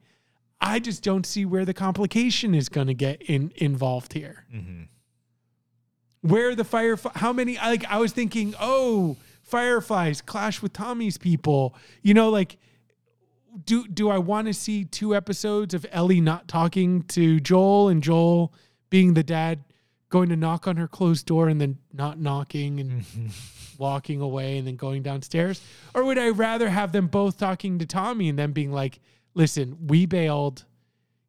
I 0.60 0.80
just 0.80 1.04
don't 1.04 1.26
see 1.26 1.46
where 1.46 1.64
the 1.64 1.74
complication 1.74 2.54
is 2.54 2.68
going 2.68 2.88
to 2.88 2.94
get 2.94 3.22
in 3.22 3.54
involved 3.56 4.12
here 4.14 4.46
Mhm. 4.54 4.88
where 6.22 6.54
the 6.56 6.66
fire 6.66 6.98
how 7.16 7.32
many 7.32 7.56
like 7.58 7.86
i 7.86 7.98
was 7.98 8.12
thinking 8.12 8.54
oh 8.60 9.16
fireflies 9.42 10.20
clash 10.22 10.62
with 10.62 10.74
tommy's 10.74 11.18
people 11.18 11.74
you 12.02 12.14
know 12.14 12.30
like 12.30 12.58
do 13.66 13.88
do 13.88 14.10
i 14.10 14.18
want 14.18 14.48
to 14.48 14.54
see 14.54 14.84
two 14.84 15.16
episodes 15.16 15.74
of 15.74 15.86
ellie 15.92 16.20
not 16.20 16.48
talking 16.50 17.04
to 17.04 17.40
joel 17.40 17.88
and 17.88 18.04
joel 18.04 18.54
being 18.90 19.14
the 19.14 19.24
dad 19.24 19.64
going 20.10 20.30
to 20.30 20.36
knock 20.36 20.68
on 20.68 20.78
her 20.78 20.88
closed 20.88 21.26
door 21.26 21.48
and 21.48 21.62
then 21.62 21.78
not 21.94 22.20
knocking 22.20 22.80
and 22.80 23.04
walking 23.78 24.22
away 24.22 24.58
and 24.58 24.68
then 24.68 24.76
going 24.76 25.04
downstairs? 25.04 25.62
Or 25.94 26.04
would 26.04 26.18
i 26.18 26.30
rather 26.30 26.70
have 26.70 26.92
them 26.92 27.08
both 27.08 27.38
talking 27.38 27.80
to 27.80 27.86
tommy 27.86 28.30
and 28.30 28.38
then 28.38 28.52
being 28.52 28.72
like 28.72 29.00
listen 29.34 29.78
we 29.88 30.06
bailed. 30.06 30.66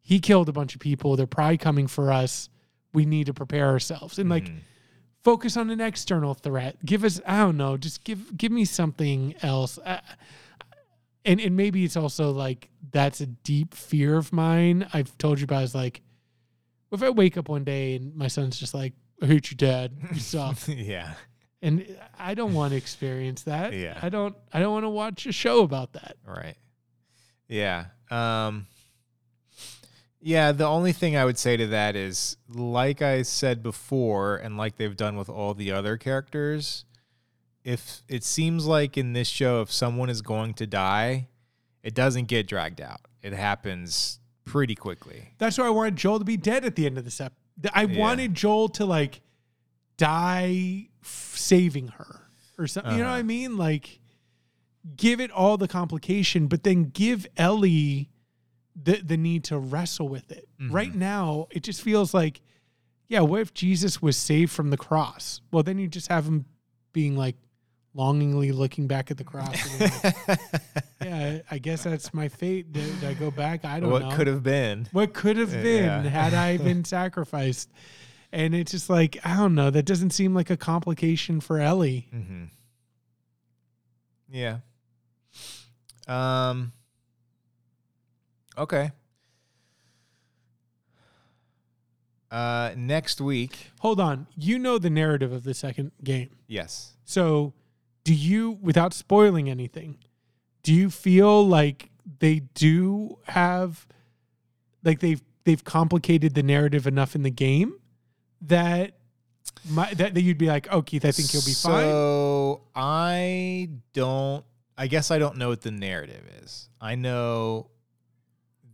He 0.03 0.19
killed 0.19 0.49
a 0.49 0.51
bunch 0.51 0.73
of 0.73 0.81
people. 0.81 1.15
They're 1.15 1.27
probably 1.27 1.57
coming 1.57 1.87
for 1.87 2.11
us. 2.11 2.49
We 2.91 3.05
need 3.05 3.27
to 3.27 3.33
prepare 3.33 3.67
ourselves. 3.67 4.17
And 4.19 4.29
like 4.29 4.51
focus 5.23 5.55
on 5.55 5.69
an 5.69 5.79
external 5.79 6.33
threat. 6.33 6.83
Give 6.83 7.03
us 7.03 7.21
i 7.25 7.37
don't 7.37 7.57
know 7.57 7.77
just 7.77 8.03
give 8.03 8.35
give 8.37 8.51
me 8.51 8.65
something 8.65 9.35
else. 9.41 9.77
Uh, 9.77 9.99
and 11.23 11.39
and 11.39 11.55
maybe 11.55 11.83
it's 11.83 11.97
also 11.97 12.31
like 12.31 12.69
that's 12.91 13.21
a 13.21 13.27
deep 13.27 13.73
fear 13.73 14.17
of 14.17 14.33
mine. 14.33 14.87
I've 14.93 15.17
told 15.17 15.39
you 15.39 15.45
about 15.45 15.63
is 15.63 15.75
like 15.75 16.01
if 16.91 17.01
i 17.03 17.09
wake 17.09 17.37
up 17.37 17.49
one 17.49 17.63
day 17.63 17.95
and 17.95 18.15
my 18.15 18.27
son's 18.27 18.59
just 18.59 18.73
like 18.73 18.93
i 19.21 19.25
hate 19.25 19.49
you 19.51 19.57
dad 19.57 19.91
you 20.13 20.19
suck 20.19 20.57
yeah. 20.67 21.13
and 21.61 21.85
i 22.19 22.33
don't 22.33 22.53
want 22.53 22.71
to 22.71 22.77
experience 22.77 23.43
that 23.43 23.73
Yeah. 23.73 23.97
i 24.01 24.09
don't 24.09 24.35
i 24.53 24.59
don't 24.59 24.73
want 24.73 24.83
to 24.85 24.89
watch 24.89 25.25
a 25.25 25.31
show 25.31 25.63
about 25.63 25.93
that 25.93 26.17
Right. 26.25 26.55
Yeah. 27.47 27.85
Um 28.09 28.67
Yeah, 30.21 30.51
the 30.53 30.65
only 30.67 30.93
thing 30.93 31.17
I 31.17 31.25
would 31.25 31.37
say 31.39 31.57
to 31.57 31.67
that 31.67 31.95
is 31.97 32.37
like 32.47 33.01
I 33.01 33.23
said 33.23 33.61
before 33.61 34.37
and 34.37 34.55
like 34.55 34.77
they've 34.77 34.95
done 34.95 35.17
with 35.17 35.27
all 35.29 35.53
the 35.53 35.71
other 35.71 35.97
characters, 35.97 36.85
if 37.63 38.03
it 38.07 38.23
seems 38.23 38.65
like 38.67 38.97
in 38.97 39.11
this 39.13 39.27
show 39.27 39.61
if 39.61 39.69
someone 39.71 40.09
is 40.09 40.21
going 40.21 40.53
to 40.55 40.65
die, 40.67 41.27
it 41.83 41.93
doesn't 41.93 42.25
get 42.29 42.47
dragged 42.47 42.79
out. 42.79 43.01
It 43.21 43.33
happens 43.33 44.20
pretty 44.45 44.75
quickly. 44.75 45.29
That's 45.37 45.57
why 45.57 45.67
I 45.67 45.69
wanted 45.69 45.95
Joel 45.95 46.19
to 46.19 46.25
be 46.25 46.37
dead 46.37 46.65
at 46.65 46.75
the 46.75 46.85
end 46.85 46.97
of 46.97 47.05
this 47.05 47.21
episode. 47.21 47.37
I 47.73 47.83
Yeah. 47.83 47.99
wanted 47.99 48.33
Joel 48.33 48.69
to 48.69 48.85
like 48.85 49.21
die 49.97 50.89
f- 51.03 51.33
saving 51.35 51.89
her 51.89 52.21
or 52.57 52.67
something. 52.67 52.93
You 52.93 52.99
know 52.99 53.05
what 53.09 53.15
I 53.15 53.19
Uh-huh. 53.19 53.23
mean? 53.23 53.57
Like 53.57 53.99
give 54.95 55.19
it 55.21 55.29
all 55.31 55.57
the 55.57 55.67
complication, 55.67 56.47
but 56.47 56.63
then 56.63 56.85
give 56.85 57.27
Ellie 57.37 58.09
the 58.75 59.01
the 59.01 59.17
need 59.17 59.43
to 59.45 59.59
wrestle 59.59 60.07
with 60.09 60.31
it. 60.31 60.47
Mm-hmm. 60.59 60.71
Right 60.73 60.95
now, 60.95 61.47
it 61.51 61.61
just 61.63 61.81
feels 61.81 62.13
like, 62.13 62.41
yeah, 63.07 63.19
what 63.19 63.41
if 63.41 63.53
Jesus 63.53 64.01
was 64.01 64.17
saved 64.17 64.51
from 64.51 64.69
the 64.69 64.77
cross? 64.77 65.41
Well, 65.51 65.61
then 65.61 65.77
you 65.77 65.87
just 65.87 66.07
have 66.07 66.25
him 66.25 66.45
being 66.93 67.15
like 67.15 67.35
longingly 67.93 68.51
looking 68.51 68.87
back 68.87 69.11
at 69.11 69.17
the 69.17 69.23
cross. 69.31 69.55
like, 69.79 70.39
yeah, 71.03 71.39
I 71.51 71.57
guess 71.57 71.83
that's 71.83 72.13
my 72.13 72.27
fate. 72.29 72.71
Did, 72.71 72.99
did 73.01 73.09
I 73.09 73.13
go 73.13 73.31
back? 73.31 73.65
I 73.65 73.79
don't 73.79 73.89
what 73.91 74.01
know 74.01 74.07
What 74.09 74.17
could 74.17 74.27
have 74.27 74.43
been? 74.43 74.87
what 74.91 75.13
could 75.13 75.37
have 75.37 75.49
Uh, 75.53 75.61
been 75.61 75.83
yeah. 76.05 76.09
had 76.09 76.33
I 76.33 76.57
been 76.69 76.83
sacrificed. 76.85 77.69
And 78.33 78.55
it's 78.55 78.71
just 78.71 78.89
like, 78.89 79.17
I 79.25 79.35
don't 79.35 79.55
know, 79.55 79.69
that 79.69 79.83
doesn't 79.85 80.11
seem 80.11 80.33
like 80.33 80.49
a 80.49 80.55
complication 80.57 81.41
for 81.41 81.59
Ellie. 81.59 82.07
Mm-hmm. 82.15 82.43
Yeah. 84.31 84.59
Um. 86.07 86.71
Okay. 88.57 88.91
Uh, 92.31 92.71
next 92.77 93.19
week, 93.19 93.71
Hold 93.81 93.99
on. 93.99 94.27
You 94.37 94.57
know 94.57 94.77
the 94.77 94.89
narrative 94.89 95.33
of 95.33 95.43
the 95.43 95.53
second 95.53 95.91
game. 96.01 96.29
yes. 96.47 96.93
So, 97.03 97.53
do 98.03 98.13
you, 98.13 98.51
without 98.61 98.93
spoiling 98.93 99.49
anything, 99.49 99.97
do 100.63 100.73
you 100.73 100.89
feel 100.89 101.45
like 101.47 101.89
they 102.19 102.39
do 102.39 103.17
have, 103.27 103.87
like 104.83 104.99
they've 104.99 105.21
they've 105.43 105.63
complicated 105.63 106.35
the 106.35 106.43
narrative 106.43 106.85
enough 106.85 107.15
in 107.15 107.23
the 107.23 107.31
game 107.31 107.73
that 108.41 108.93
my, 109.69 109.91
that, 109.95 110.13
that 110.13 110.21
you'd 110.21 110.37
be 110.37 110.47
like, 110.47 110.67
oh 110.71 110.81
Keith, 110.83 111.03
I 111.05 111.11
think 111.11 111.33
you'll 111.33 111.41
be 111.43 111.53
fine. 111.53 111.89
So 111.89 112.61
I 112.75 113.69
don't 113.93 114.45
I 114.77 114.87
guess 114.87 115.09
I 115.11 115.19
don't 115.19 115.37
know 115.37 115.49
what 115.49 115.61
the 115.61 115.71
narrative 115.71 116.23
is. 116.43 116.69
I 116.79 116.95
know 116.95 117.69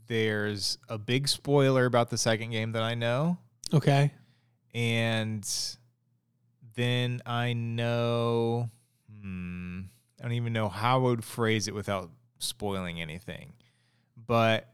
there's 0.07 0.77
a 0.87 0.97
big 0.97 1.27
spoiler 1.27 1.85
about 1.85 2.09
the 2.09 2.17
second 2.17 2.51
game 2.51 2.71
that 2.73 2.83
I 2.83 2.95
know, 2.95 3.37
Okay. 3.73 4.11
and 4.73 5.45
then 6.75 7.21
I 7.25 7.53
know. 7.53 8.69
Hmm, 9.27 9.79
I 10.19 10.23
don't 10.23 10.31
even 10.33 10.53
know 10.53 10.69
how 10.69 10.99
I 10.99 11.03
would 11.03 11.23
phrase 11.23 11.67
it 11.67 11.73
without 11.75 12.09
spoiling 12.39 13.01
anything, 13.01 13.53
but 14.15 14.69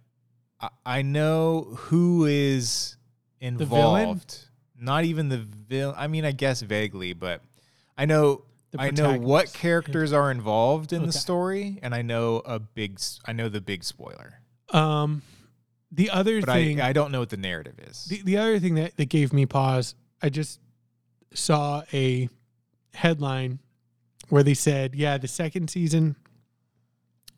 I, 0.61 0.69
I 0.85 1.01
know 1.01 1.73
who 1.75 2.25
is 2.25 2.97
involved. 3.41 3.69
villain? 4.31 4.85
Not 4.85 5.05
even 5.05 5.29
the 5.29 5.37
villain. 5.39 5.95
I 5.97 6.07
mean, 6.07 6.23
I 6.25 6.31
guess 6.33 6.61
vaguely, 6.61 7.13
but 7.13 7.41
I 7.97 8.05
know 8.05 8.43
I 8.77 8.91
know 8.91 9.17
what 9.17 9.53
characters 9.53 10.13
are 10.13 10.29
involved 10.29 10.93
in 10.93 10.99
Okay. 11.01 11.07
the 11.07 11.13
story, 11.13 11.79
and 11.81 11.95
I 11.95 12.01
know 12.03 12.37
a 12.45 12.59
big. 12.59 12.99
I 13.25 13.33
know 13.33 13.49
the 13.49 13.61
big 13.61 13.83
spoiler, 13.83 14.39
Um, 14.71 15.21
the 15.91 16.09
other 16.09 16.41
but 16.41 16.49
thing, 16.49 16.79
I 16.81 16.89
I 16.89 16.93
don't 16.93 17.11
know 17.11 17.19
what 17.19 17.29
the 17.29 17.37
narrative 17.37 17.79
is. 17.79 18.05
the, 18.05 18.21
the 18.23 18.37
other 18.37 18.59
thing 18.59 18.75
that, 18.75 18.97
that 18.97 19.09
gave 19.09 19.31
me 19.33 19.45
pause, 19.45 19.95
I 20.21 20.29
just 20.29 20.59
saw 21.33 21.83
a 21.93 22.29
headline 22.93 23.59
where 24.33 24.41
they 24.41 24.55
said, 24.55 24.95
yeah, 24.95 25.15
the 25.15 25.27
second 25.27 25.69
season 25.69 26.15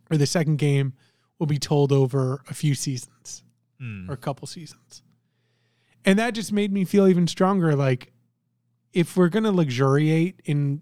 or 0.10 0.16
the 0.16 0.26
second 0.26 0.56
game 0.56 0.94
will 1.40 1.46
be 1.46 1.58
told 1.60 1.92
over 1.92 2.42
a 2.48 2.54
few 2.54 2.74
seasons 2.74 3.44
Hmm. 3.82 4.10
or 4.10 4.14
a 4.14 4.18
couple 4.18 4.48
seasons. 4.48 5.04
And 6.06 6.18
that 6.20 6.34
just 6.34 6.54
made 6.54 6.72
me 6.72 6.86
feel 6.86 7.06
even 7.10 7.28
stronger. 7.28 7.76
Like, 7.76 8.14
if 8.94 9.18
we're 9.18 9.28
going 9.28 9.44
to 9.44 9.52
luxuriate 9.52 10.40
in 10.46 10.82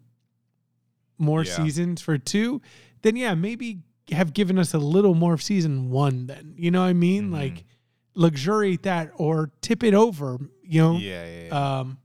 more 1.17 1.43
Yeah. 1.43 1.55
seasons 1.55 1.99
for 1.99 2.19
two, 2.19 2.61
then 3.01 3.15
yeah, 3.15 3.33
maybe 3.33 3.81
have 4.11 4.33
given 4.35 4.59
us 4.59 4.75
a 4.75 4.77
little 4.77 5.15
more 5.15 5.33
of 5.33 5.41
season 5.41 5.89
one, 5.89 6.27
then. 6.27 6.53
You 6.57 6.69
know 6.69 6.81
what 6.81 6.89
I 6.89 6.93
mean? 6.93 7.29
Mhm. 7.29 7.33
Like, 7.33 7.65
luxuriate 8.13 8.83
that 8.83 9.09
or 9.15 9.51
tip 9.61 9.83
it 9.83 9.95
over, 9.95 10.37
you 10.63 10.79
know? 10.79 10.97
yeah, 10.99 11.25
yeah, 11.25 11.45
yeah. 11.47 11.79
Um, 11.79 11.97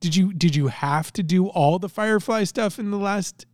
did 0.00 0.14
you 0.16 0.32
did 0.32 0.54
you 0.56 0.68
have 0.68 1.12
to 1.14 1.22
do 1.22 1.48
all 1.48 1.78
the 1.78 1.88
Firefly 1.88 2.44
stuff 2.44 2.78
in 2.78 2.90
the 2.90 2.98
last 2.98 3.46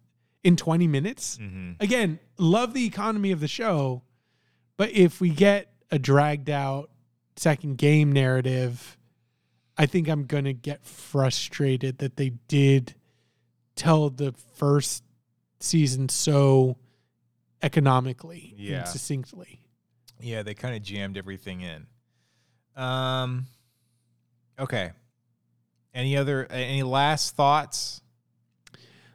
in 0.43 0.57
20 0.57 0.87
minutes? 0.87 1.37
hmm 1.39 1.73
again, 1.81 2.19
love 2.39 2.75
the 2.75 2.85
economy 2.87 3.33
of 3.33 3.41
the 3.41 3.49
show, 3.49 4.03
but 4.77 4.91
if 4.93 5.21
we 5.21 5.31
get 5.31 5.73
a 5.91 5.99
dragged 5.99 6.51
out 6.51 6.91
second 7.37 7.79
game 7.79 8.13
narrative, 8.13 8.97
I 9.77 9.87
think 9.87 10.09
I'm 10.09 10.25
going 10.27 10.45
to 10.45 10.53
get 10.53 10.85
frustrated 10.85 11.99
that 11.99 12.17
they 12.17 12.31
did 12.49 12.95
tell 13.75 14.09
the 14.11 14.33
first 14.55 15.03
season 15.61 16.09
so 16.09 16.77
economically 17.63 18.55
Yeah. 18.57 18.79
and 18.81 18.89
succinctly. 18.89 19.61
Yeah, 20.21 20.43
they 20.43 20.55
kind 20.55 20.77
of 20.77 20.83
jammed 20.83 21.17
everything 21.17 21.63
in. 21.63 21.87
Um, 22.77 23.47
okay. 24.59 24.93
Any 25.95 26.17
other? 26.17 26.47
Any 26.51 26.83
last 26.83 27.37
thoughts? 27.37 28.01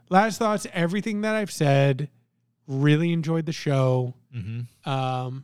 Last 0.09 0.37
thoughts, 0.39 0.65
everything 0.73 1.21
that 1.21 1.35
I've 1.35 1.51
said, 1.51 2.09
really 2.67 3.11
enjoyed 3.13 3.45
the 3.45 3.51
show. 3.51 4.15
Mm-hmm. 4.35 4.89
um, 4.89 5.43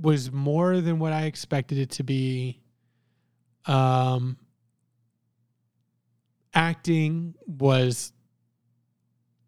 was 0.00 0.30
more 0.32 0.80
than 0.80 0.98
what 1.00 1.12
I 1.12 1.22
expected 1.24 1.78
it 1.78 1.90
to 1.92 2.02
be. 2.04 2.60
Um, 3.66 4.36
acting 6.54 7.34
was 7.46 8.12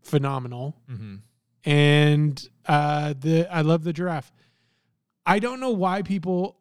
phenomenal, 0.03 0.77
Mm-hmm. 0.91 1.17
and 1.65 2.49
uh, 2.67 3.15
the 3.19 3.49
I 3.53 3.63
love 3.63 3.85
the 3.85 3.93
giraffe. 3.93 4.33
I 5.27 5.39
don't 5.39 5.61
know 5.61 5.71
why 5.71 6.03
people. 6.03 6.57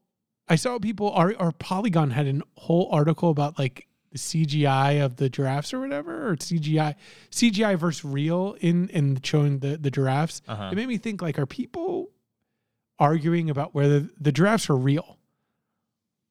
I 0.48 0.56
saw 0.56 0.80
people 0.80 1.08
or, 1.08 1.36
or 1.40 1.52
Polygon 1.52 2.10
had 2.10 2.26
a 2.28 2.41
whole 2.58 2.90
article 2.91 3.30
about 3.30 3.60
like 3.60 3.86
the 4.11 4.18
CGI 4.18 5.03
of 5.03 5.18
the 5.18 5.30
giraffes 5.30 5.73
or 5.73 5.80
whatever, 5.80 6.30
or 6.30 6.36
CGI 6.36 6.95
CGI 7.31 7.77
versus 7.77 8.03
real 8.03 8.56
in 8.60 8.90
in 8.90 9.19
showing 9.23 9.60
the 9.60 9.77
the 9.77 9.91
giraffes. 9.91 10.41
Uh-huh. 10.48 10.69
It 10.72 10.76
made 10.76 10.88
me 10.88 10.98
think 10.98 11.22
like, 11.22 11.38
are 11.38 11.45
people 11.45 12.10
arguing 12.98 13.49
about 13.49 13.73
whether 13.73 14.07
the 14.19 14.31
giraffes 14.31 14.69
are 14.69 14.76
real? 14.76 15.18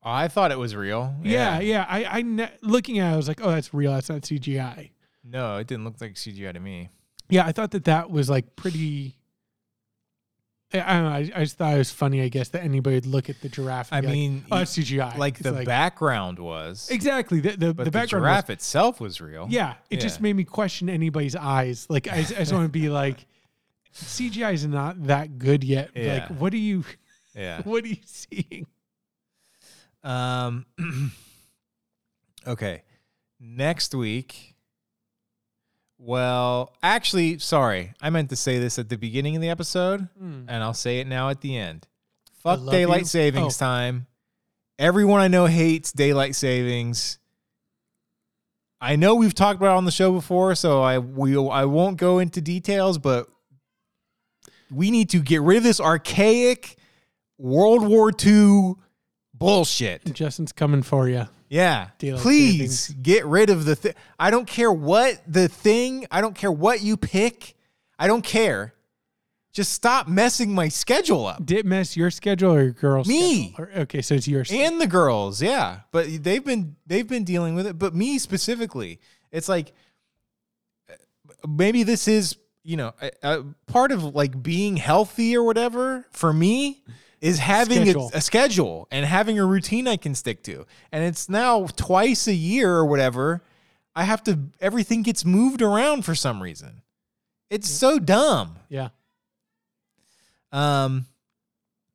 I 0.02 0.28
thought 0.28 0.52
it 0.52 0.58
was 0.58 0.76
real. 0.76 1.14
Yeah, 1.22 1.58
yeah. 1.60 1.84
I, 1.88 2.04
I 2.04 2.22
ne- 2.22 2.52
looking 2.62 2.98
at 2.98 3.10
it, 3.10 3.14
I 3.14 3.16
was 3.16 3.28
like, 3.28 3.40
oh, 3.42 3.50
that's 3.50 3.74
real. 3.74 3.92
That's 3.92 4.08
not 4.08 4.22
CGI. 4.22 4.90
No, 5.24 5.56
it 5.56 5.66
didn't 5.66 5.84
look 5.84 6.00
like 6.00 6.14
CGI 6.14 6.52
to 6.52 6.60
me. 6.60 6.88
Yeah, 7.28 7.44
I 7.44 7.52
thought 7.52 7.72
that 7.72 7.84
that 7.84 8.10
was 8.10 8.30
like 8.30 8.56
pretty. 8.56 9.17
I, 10.72 10.80
I 10.80 10.92
don't 10.94 11.04
know. 11.04 11.10
I, 11.10 11.18
I 11.34 11.44
just 11.44 11.56
thought 11.56 11.74
it 11.74 11.78
was 11.78 11.90
funny. 11.90 12.20
I 12.20 12.28
guess 12.28 12.48
that 12.50 12.62
anybody 12.62 12.96
would 12.96 13.06
look 13.06 13.30
at 13.30 13.40
the 13.40 13.48
giraffe. 13.48 13.88
I 13.92 14.00
mean, 14.02 14.44
like, 14.50 14.60
oh, 14.60 14.64
CGI. 14.64 15.16
like 15.16 15.34
It's 15.40 15.42
the 15.42 15.64
background 15.64 16.38
was, 16.38 16.90
Exactly. 16.90 17.40
The 17.40 17.50
the, 17.50 17.56
the 17.72 17.84
the, 17.84 17.90
background. 17.90 18.22
was- 18.24 18.30
giraffe 18.30 18.50
itself 18.50 19.00
was 19.00 19.20
real. 19.20 19.46
yeah, 19.50 19.74
it 19.90 20.00
just 20.00 20.20
made 20.20 20.34
me 20.36 20.44
question 20.44 20.88
anybody's 20.90 21.34
eyes. 21.36 21.86
Like 21.88 22.06
I, 22.08 22.18
just- 22.20 22.34
I 22.34 22.38
just 22.40 22.52
want 22.52 22.64
to 22.66 22.68
be 22.68 22.88
like, 23.02 23.24
CGI 23.94 24.52
is 24.52 24.66
not 24.66 25.02
that 25.06 25.38
good 25.38 25.64
yet. 25.64 25.90
Yeah. 25.94 26.26
Like, 26.28 26.38
what 26.40 26.52
are 26.52 26.56
you? 26.58 26.84
yeah. 27.34 27.62
What 27.64 27.84
are 27.84 27.88
you 27.88 27.96
seeing? 28.04 28.66
Um. 30.04 30.66
okay. 32.46 32.82
Next 33.40 33.94
week. 33.94 34.54
Well, 35.98 36.74
actually, 36.82 37.38
sorry. 37.38 37.92
I 38.00 38.10
meant 38.10 38.30
to 38.30 38.36
say 38.36 38.58
this 38.58 38.78
at 38.78 38.88
the 38.88 38.96
beginning 38.96 39.34
of 39.36 39.42
the 39.42 39.48
episode, 39.50 40.08
Hmm. 40.18 40.44
and 40.48 40.62
I'll 40.62 40.74
say 40.74 41.00
it 41.00 41.06
now 41.06 41.28
at 41.28 41.40
the 41.40 41.56
end. 41.56 41.86
Fuck 42.42 42.60
daylight 42.70 43.00
you. 43.00 43.06
savings 43.06 43.56
Oh. 43.56 43.58
time. 43.66 44.06
Everyone 44.78 45.20
I 45.20 45.26
know 45.28 45.46
hates 45.46 45.90
daylight 45.90 46.36
savings. 46.36 47.18
I 48.80 48.94
know 48.94 49.16
we've 49.16 49.34
talked 49.34 49.56
about 49.60 49.74
it 49.74 49.76
on 49.78 49.84
the 49.86 49.90
show 49.90 50.12
before, 50.12 50.54
so 50.54 50.80
I 50.82 50.98
we 51.00 51.36
I 51.36 51.64
won't 51.64 51.96
go 51.96 52.20
into 52.20 52.40
details, 52.40 52.96
but 52.96 53.28
we 54.70 54.92
need 54.92 55.10
to 55.10 55.18
get 55.20 55.42
rid 55.42 55.56
of 55.58 55.62
this 55.64 55.80
archaic 55.80 56.76
World 57.38 57.88
War 57.88 58.12
II 58.24 58.74
bullshit. 59.34 60.12
Justin's 60.14 60.52
coming 60.52 60.82
for 60.82 61.08
you. 61.08 61.26
Yeah. 61.48 61.88
Please 61.98 62.88
get 62.90 63.24
rid 63.26 63.50
of 63.50 63.64
the 63.64 63.76
thing. 63.76 63.94
I 64.18 64.30
don't 64.30 64.46
care 64.46 64.72
what 64.72 65.20
the 65.26 65.48
thing, 65.48 66.06
I 66.10 66.20
don't 66.20 66.34
care 66.34 66.52
what 66.52 66.82
you 66.82 66.96
pick. 66.96 67.54
I 67.98 68.06
don't 68.06 68.22
care. 68.22 68.74
Just 69.52 69.72
stop 69.72 70.06
messing 70.06 70.54
my 70.54 70.68
schedule 70.68 71.26
up. 71.26 71.44
Did 71.44 71.58
it 71.58 71.66
mess 71.66 71.96
your 71.96 72.10
schedule 72.10 72.54
or 72.54 72.62
your 72.62 72.72
girl's? 72.72 73.08
Me. 73.08 73.54
Or- 73.58 73.70
okay, 73.78 74.02
so 74.02 74.14
it's 74.14 74.28
yours. 74.28 74.50
And 74.52 74.80
the 74.80 74.86
girls, 74.86 75.42
yeah. 75.42 75.80
But 75.90 76.06
they've 76.22 76.44
been 76.44 76.76
they've 76.86 77.08
been 77.08 77.24
dealing 77.24 77.54
with 77.54 77.66
it, 77.66 77.78
but 77.78 77.94
me 77.94 78.18
specifically. 78.18 79.00
It's 79.32 79.48
like 79.48 79.72
maybe 81.46 81.82
this 81.82 82.06
is, 82.08 82.36
you 82.62 82.76
know, 82.76 82.92
a, 83.00 83.10
a 83.22 83.44
part 83.66 83.90
of 83.90 84.04
like 84.04 84.40
being 84.42 84.76
healthy 84.76 85.36
or 85.36 85.42
whatever 85.42 86.06
for 86.10 86.32
me 86.32 86.82
is 87.20 87.38
having 87.38 87.82
Schedule. 87.82 88.10
A, 88.14 88.18
a 88.18 88.20
schedule 88.20 88.88
and 88.90 89.04
having 89.04 89.38
a 89.38 89.44
routine 89.44 89.88
I 89.88 89.96
can 89.96 90.14
stick 90.14 90.42
to. 90.44 90.66
And 90.92 91.04
it's 91.04 91.28
now 91.28 91.66
twice 91.66 92.26
a 92.26 92.34
year 92.34 92.72
or 92.74 92.84
whatever. 92.84 93.42
I 93.94 94.04
have 94.04 94.22
to 94.24 94.38
everything 94.60 95.02
gets 95.02 95.24
moved 95.24 95.60
around 95.62 96.04
for 96.04 96.14
some 96.14 96.42
reason. 96.42 96.82
It's 97.50 97.68
so 97.68 97.98
dumb. 97.98 98.56
yeah, 98.68 98.90
Um 100.52 101.06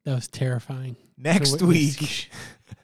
that 0.04 0.16
was 0.16 0.28
terrifying. 0.28 0.98
next 1.18 1.62
week 1.62 2.30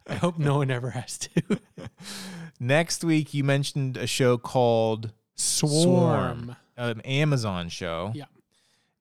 I 0.07 0.15
hope 0.15 0.39
no 0.39 0.57
one 0.57 0.71
ever 0.71 0.91
has 0.91 1.17
to. 1.17 1.59
next 2.59 3.03
week 3.03 3.33
you 3.33 3.43
mentioned 3.43 3.97
a 3.97 4.07
show 4.07 4.37
called 4.37 5.11
Swarm. 5.35 6.55
an 6.77 7.01
Amazon 7.01 7.69
show. 7.69 8.11
Yeah. 8.15 8.25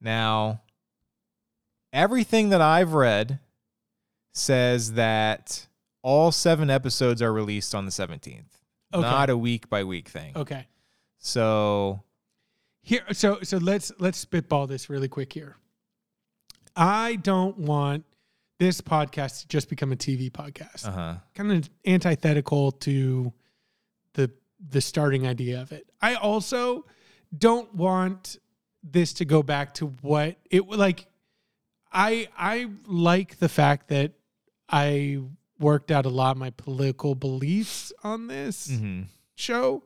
Now, 0.01 0.61
everything 1.93 2.51
that 2.51 2.61
I've 2.61 2.93
read 2.95 3.39
says 4.33 4.93
that 4.93 5.67
all 6.03 6.31
seven 6.33 6.71
episodes 6.71 7.21
are 7.23 7.33
released 7.33 7.75
on 7.75 7.85
the 7.85 7.91
17th, 7.91 8.45
Okay. 8.95 9.03
not 9.03 9.31
a 9.31 9.37
week 9.37 9.69
by 9.69 9.85
week 9.85 10.09
thing. 10.09 10.33
Okay. 10.37 10.67
So, 11.19 12.03
Here, 12.83 13.03
so 13.13 13.41
so 13.43 13.59
let's 13.59 13.91
let's 13.99 14.19
spitball 14.19 14.67
this 14.67 14.89
really 14.89 15.09
quick 15.09 15.33
here. 15.33 15.57
I 16.77 17.17
don't 17.17 17.59
want 17.59 18.05
this 18.59 18.81
podcast 18.81 19.41
to 19.43 19.49
just 19.49 19.69
become 19.69 19.93
a 19.93 19.97
TV 19.97 20.31
podcast. 20.31 20.87
uh 20.87 20.93
huh. 20.93 21.15
Kind 21.35 21.53
of 21.53 21.69
antithetical 21.87 22.73
to 22.73 23.33
the 24.15 24.31
the 24.71 24.81
starting 24.81 25.27
idea 25.27 25.61
of 25.61 25.73
it. 25.73 25.89
I 26.01 26.15
also 26.15 26.87
don't 27.37 27.73
want 27.75 28.39
this 28.83 29.13
to 29.15 29.25
go 29.25 29.43
back 29.43 29.75
to 29.75 29.87
what 30.03 30.37
it 30.51 30.67
like. 30.69 31.07
I 31.93 32.29
I 32.37 32.69
like 32.87 33.39
the 33.39 33.49
fact 33.49 33.89
that 33.89 34.13
I 34.69 35.21
worked 35.59 35.91
out 35.91 36.07
a 36.07 36.11
lot 36.11 36.33
of 36.33 36.37
my 36.39 36.51
political 36.51 37.15
beliefs 37.15 37.93
on 38.05 38.27
this 38.29 38.69
hmm 38.79 39.03
show, 39.35 39.85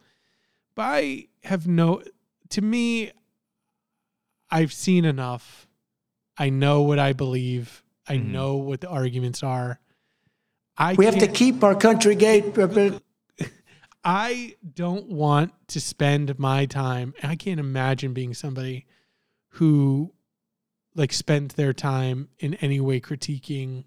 but 0.75 0.83
I 0.83 1.29
have 1.45 1.67
no. 1.67 2.03
To 2.51 2.61
me, 2.63 3.13
I've 4.51 4.73
seen 4.73 5.05
enough. 5.05 5.67
I 6.37 6.51
know 6.51 6.83
what 6.83 6.99
I 6.99 7.13
believe. 7.13 7.83
I 8.09 8.17
Mhm. 8.17 8.27
know 8.27 8.57
what 8.57 8.81
the 8.81 8.89
arguments 8.89 9.43
are. 9.43 9.79
I 10.77 10.95
We 10.95 11.05
have 11.05 11.19
to 11.19 11.29
keep 11.29 11.63
our 11.63 11.75
country 11.75 12.15
gate. 12.15 12.45
I 14.05 14.57
don't 14.75 15.09
want 15.09 15.53
to 15.69 15.81
spend 15.81 16.39
my 16.39 16.67
time. 16.67 17.15
I 17.23 17.37
can't 17.37 17.61
imagine 17.61 18.13
being 18.13 18.35
somebody 18.35 18.87
who 19.51 20.13
like 20.95 21.13
spent 21.13 21.57
their 21.57 21.73
time 21.73 22.29
in 22.39 22.55
any 22.55 22.81
way 22.81 23.01
critiquing 23.01 23.85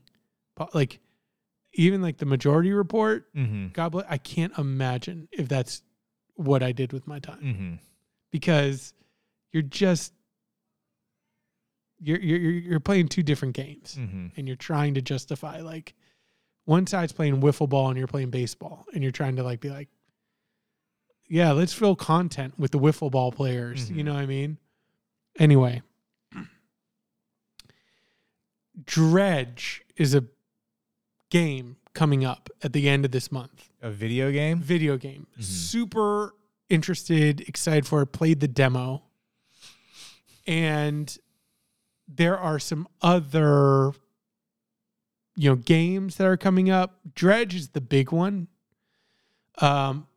like 0.74 1.00
even 1.74 2.02
like 2.02 2.18
the 2.18 2.26
majority 2.26 2.72
report. 2.72 3.34
Mm-hmm. 3.36 3.68
God 3.74 3.90
bless. 3.92 4.06
I 4.10 4.18
can't 4.18 4.58
imagine 4.58 5.28
if 5.32 5.48
that's 5.50 5.82
what 6.36 6.64
I 6.64 6.72
did 6.72 6.94
with 6.94 7.06
my 7.08 7.20
time 7.20 7.40
Mm-hmm. 7.44 7.74
because 8.32 8.94
you're 9.52 9.62
just 9.64 10.14
you're 12.00 12.20
you're 12.20 12.40
you're 12.40 12.80
playing 12.80 13.08
two 13.08 13.24
different 13.24 13.56
games 13.56 13.98
Mm-hmm. 14.00 14.28
and 14.36 14.48
you're 14.48 14.56
trying 14.58 14.94
to 14.96 15.02
justify 15.02 15.62
like 15.62 15.94
one 16.66 16.88
side's 16.88 17.14
playing 17.14 17.42
wiffle 17.42 17.70
ball 17.70 17.90
and 17.90 17.98
you're 17.98 18.08
playing 18.08 18.32
baseball 18.32 18.86
and 18.94 19.02
you're 19.04 19.12
trying 19.12 19.36
to 19.38 19.44
like 19.44 19.60
be 19.62 19.70
like 19.70 19.88
yeah 21.30 21.52
let's 21.52 21.74
fill 21.74 21.96
content 21.96 22.54
with 22.60 22.72
the 22.72 22.80
wiffle 22.80 23.10
ball 23.12 23.32
players 23.32 23.90
you 23.90 23.98
Mhm. 24.04 24.06
know 24.06 24.14
what 24.14 24.24
i 24.24 24.26
mean 24.26 24.58
anyway 25.40 25.82
dredge 28.84 29.84
is 29.96 30.14
a 30.14 30.26
game 31.30 31.78
coming 31.94 32.26
up 32.26 32.50
at 32.62 32.74
the 32.74 32.90
end 32.90 33.06
of 33.06 33.12
this 33.12 33.32
month. 33.32 33.70
A 33.82 33.90
video 33.90 34.32
game. 34.32 34.60
video 34.60 34.98
game. 34.98 35.28
Mhm. 35.38 35.44
super 35.44 36.34
interested 36.70 37.42
excited 37.42 37.86
for 37.88 38.02
it. 38.02 38.08
Played 38.08 38.40
the 38.40 38.48
demo. 38.48 39.04
And 40.48 41.16
there 42.08 42.38
are 42.38 42.60
some 42.60 42.88
other 43.02 43.92
you 45.38 45.50
know 45.50 45.56
games 45.56 46.16
that 46.18 46.28
are 46.28 46.38
coming 46.38 46.70
up. 46.70 47.00
Dredge 47.14 47.56
is 47.56 47.70
the 47.70 47.82
big 47.82 48.12
one. 48.12 48.48
Um 49.60 50.08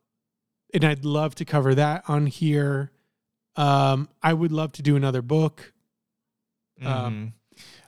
and 0.73 0.83
i'd 0.85 1.03
love 1.05 1.33
to 1.35 1.45
cover 1.45 1.73
that 1.75 2.03
on 2.07 2.25
here. 2.27 2.91
Um 3.55 4.09
i 4.21 4.33
would 4.33 4.51
love 4.51 4.71
to 4.73 4.81
do 4.81 4.95
another 4.95 5.21
book. 5.21 5.73
Um, 6.81 7.33
Mhm. 7.35 7.38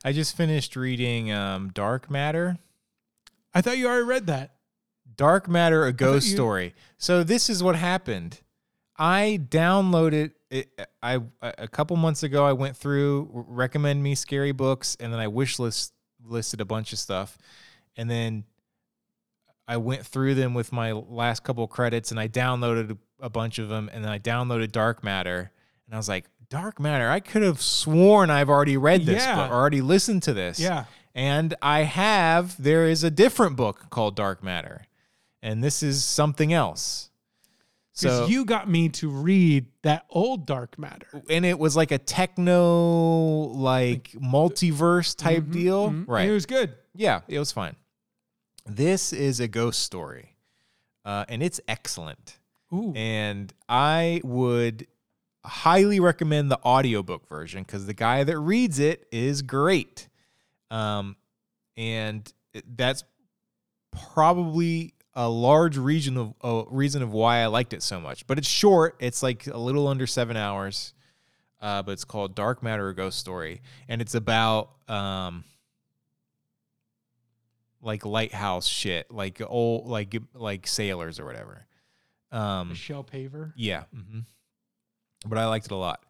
I 0.03 0.14
just 0.14 0.36
finished 0.36 0.76
reading 0.76 1.32
um, 1.32 1.69
Dark 1.73 2.10
Matter. 2.10 2.57
i 3.53 3.61
thought 3.61 3.78
you 3.78 3.88
already 3.88 4.06
read 4.06 4.28
that 4.28 4.56
Dark 5.15 5.48
Matter, 5.48 5.86
a 5.86 5.94
ghost 5.94 6.28
you- 6.28 6.34
story. 6.34 6.73
So 6.98 7.23
this 7.23 7.49
is 7.49 7.61
what 7.61 7.76
happened. 7.76 8.41
I 8.98 9.40
downloaded 9.49 10.32
it. 10.49 10.69
I 11.02 11.22
a 11.41 11.68
couple 11.68 11.95
months 11.98 12.23
ago. 12.23 12.45
I 12.45 12.53
went 12.53 12.78
through 12.78 13.30
recommend 13.32 14.03
me 14.03 14.15
scary 14.15 14.52
books, 14.52 14.95
and 14.99 15.11
then 15.11 15.19
I 15.19 15.28
wish 15.28 15.60
list 15.60 15.94
listed 16.23 16.61
a 16.61 16.65
bunch 16.65 16.94
of 16.94 16.99
stuff, 16.99 17.38
and 17.95 18.10
then 18.10 18.44
I 19.68 19.78
went 19.78 20.06
through 20.06 20.36
them 20.36 20.53
with 20.53 20.72
my 20.72 20.91
last 20.91 21.44
couple 21.44 21.68
credits, 21.68 22.11
and 22.11 22.19
I 22.19 22.28
downloaded 22.28 22.98
a 23.19 23.30
bunch 23.30 23.57
of 23.57 23.69
them, 23.69 23.90
and 23.91 24.03
then 24.03 24.11
I 24.11 24.19
downloaded 24.19 24.72
Dark 24.72 25.03
Matter, 25.03 25.52
and 25.86 25.95
I 25.95 25.98
was 25.98 26.10
like, 26.10 26.26
Dark 26.52 26.80
Matter. 26.82 27.10
I 27.10 27.22
could 27.22 27.41
have 27.44 27.61
sworn 27.61 28.30
I've 28.30 28.49
already 28.49 28.76
read 28.78 29.06
this 29.06 29.23
Yeah. 29.23 29.36
book, 29.36 29.52
already 29.52 29.82
listened 29.82 30.22
to 30.23 30.34
this. 30.34 30.60
yeah 30.60 30.84
And 31.15 31.56
I 31.61 31.84
have, 31.84 32.61
there 32.61 32.86
is 32.88 33.03
a 33.03 33.10
different 33.10 33.56
book 33.56 33.90
called 33.90 34.15
Dark 34.18 34.44
Matter. 34.44 34.86
And 35.41 35.64
this 35.64 35.82
is 35.82 36.03
something 36.03 36.52
else. 36.53 37.10
because 37.99 38.18
So, 38.19 38.26
you 38.28 38.45
got 38.45 38.69
me 38.69 38.90
to 38.90 39.10
read 39.10 39.65
that 39.84 40.06
old 40.10 40.45
dark 40.45 40.78
matter 40.78 41.07
and 41.30 41.45
it 41.45 41.57
was 41.60 41.76
like 41.76 41.91
a 41.91 41.98
techno, 41.98 43.48
like 43.53 44.11
multiverse 44.14 45.15
type 45.15 45.44
Mhm, 45.45 45.52
deal. 45.53 45.90
mhm. 45.91 46.06
Right. 46.07 46.22
And 46.23 46.32
it 46.32 46.34
was 46.34 46.45
good 46.45 46.76
yeah, 46.94 47.22
it 47.30 47.40
was 47.40 47.52
fine. 47.53 47.76
This 48.65 49.14
is 49.14 49.40
a 49.40 49.48
ghost 49.48 49.80
story. 49.80 50.36
Uh, 51.06 51.23
and 51.30 51.41
it's 51.41 51.60
excellent. 51.69 52.38
Ooh. 52.73 52.91
And 52.95 53.53
I 53.69 54.19
would 54.23 54.86
highly 55.44 56.00
recommend 56.00 56.52
the 56.52 56.60
audiobook 56.64 57.28
version 57.28 57.64
because 57.64 57.86
the 57.86 57.94
guy 57.94 58.24
that 58.24 58.38
reads 58.40 58.80
it 58.80 59.08
is 59.12 59.42
great. 59.42 60.08
Um, 60.70 61.16
and 61.78 62.32
that's 62.76 63.04
probably 63.92 64.94
a 65.14 65.28
large 65.28 65.78
region 65.78 66.18
of 66.18 66.34
uh, 66.44 66.64
reason 66.70 67.02
of 67.02 67.12
why 67.12 67.40
I 67.40 67.48
liked 67.48 67.74
it 67.74 67.84
so 67.84 68.00
much. 68.00 68.26
But 68.28 68.38
it's 68.38 68.48
short. 68.48 68.96
It's 69.00 69.22
like 69.24 69.48
a 69.48 69.58
little 69.58 69.88
under 69.88 70.08
seven 70.08 70.38
hours. 70.38 70.94
Uh, 71.60 71.84
but 71.84 71.92
it's 71.92 72.06
called 72.06 72.34
Dark 72.34 72.64
Matter: 72.64 72.90
A 72.90 72.96
Ghost 72.96 73.20
Story, 73.20 73.62
and 73.88 74.02
it's 74.02 74.16
about 74.16 74.72
um, 74.88 75.44
like 77.82 78.06
lighthouse 78.06 78.68
shit, 78.68 79.12
like 79.12 79.42
old 79.46 79.88
like 79.88 80.16
like 80.34 80.66
sailors 80.66 81.20
or 81.20 81.26
whatever. 81.26 81.68
Um, 82.32 82.70
Michelle 82.70 83.04
Paver. 83.04 83.54
yeah. 83.56 83.84
hmm 83.94 84.20
But 85.26 85.38
I 85.38 85.48
liked 85.48 85.65
it 85.68 85.72
a 85.72 85.76
lot. 85.76 86.03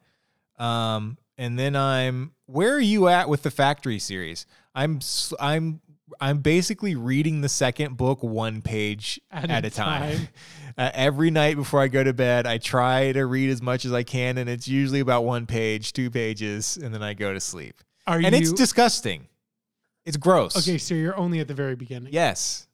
Um, 0.58 1.18
and 1.38 1.58
then 1.58 1.76
I'm 1.76 2.32
where 2.46 2.74
are 2.74 2.80
you 2.80 3.08
at 3.08 3.28
with 3.28 3.42
the 3.42 3.50
Factory 3.50 3.98
series? 3.98 4.46
I'm 4.74 5.00
I'm 5.40 5.80
I'm 6.20 6.38
basically 6.38 6.94
reading 6.94 7.40
the 7.40 7.48
second 7.48 7.96
book 7.96 8.22
one 8.22 8.62
page 8.62 9.20
At 9.30 9.50
at, 9.50 9.64
a 9.64 9.70
time. 9.70 10.16
time. 10.18 10.28
Uh, 10.78 10.90
every 10.94 11.30
night 11.30 11.54
before 11.54 11.82
I 11.82 11.88
go 11.88 12.02
to 12.02 12.14
bed, 12.14 12.46
I 12.46 12.56
try 12.56 13.12
to 13.12 13.26
read 13.26 13.50
as 13.50 13.60
much 13.60 13.84
as 13.84 13.92
I 13.92 14.04
can, 14.04 14.38
and 14.38 14.48
it's 14.48 14.66
usually 14.66 15.00
about 15.00 15.22
one 15.22 15.44
page, 15.44 15.92
two 15.92 16.10
pages, 16.10 16.78
and 16.78 16.94
then 16.94 17.02
I 17.02 17.12
go 17.12 17.34
to 17.34 17.40
sleep. 17.40 17.82
Are 18.06 18.16
and 18.16 18.34
you 18.34 18.40
it's 18.40 18.52
disgusting. 18.54 19.28
It's 20.06 20.16
gross. 20.16 20.56
okay? 20.56 20.78
So 20.78 20.94
you're 20.94 21.14
only 21.14 21.40
at 21.40 21.48
the 21.48 21.52
very 21.52 21.76
beginning. 21.76 22.14
Yes. 22.14 22.68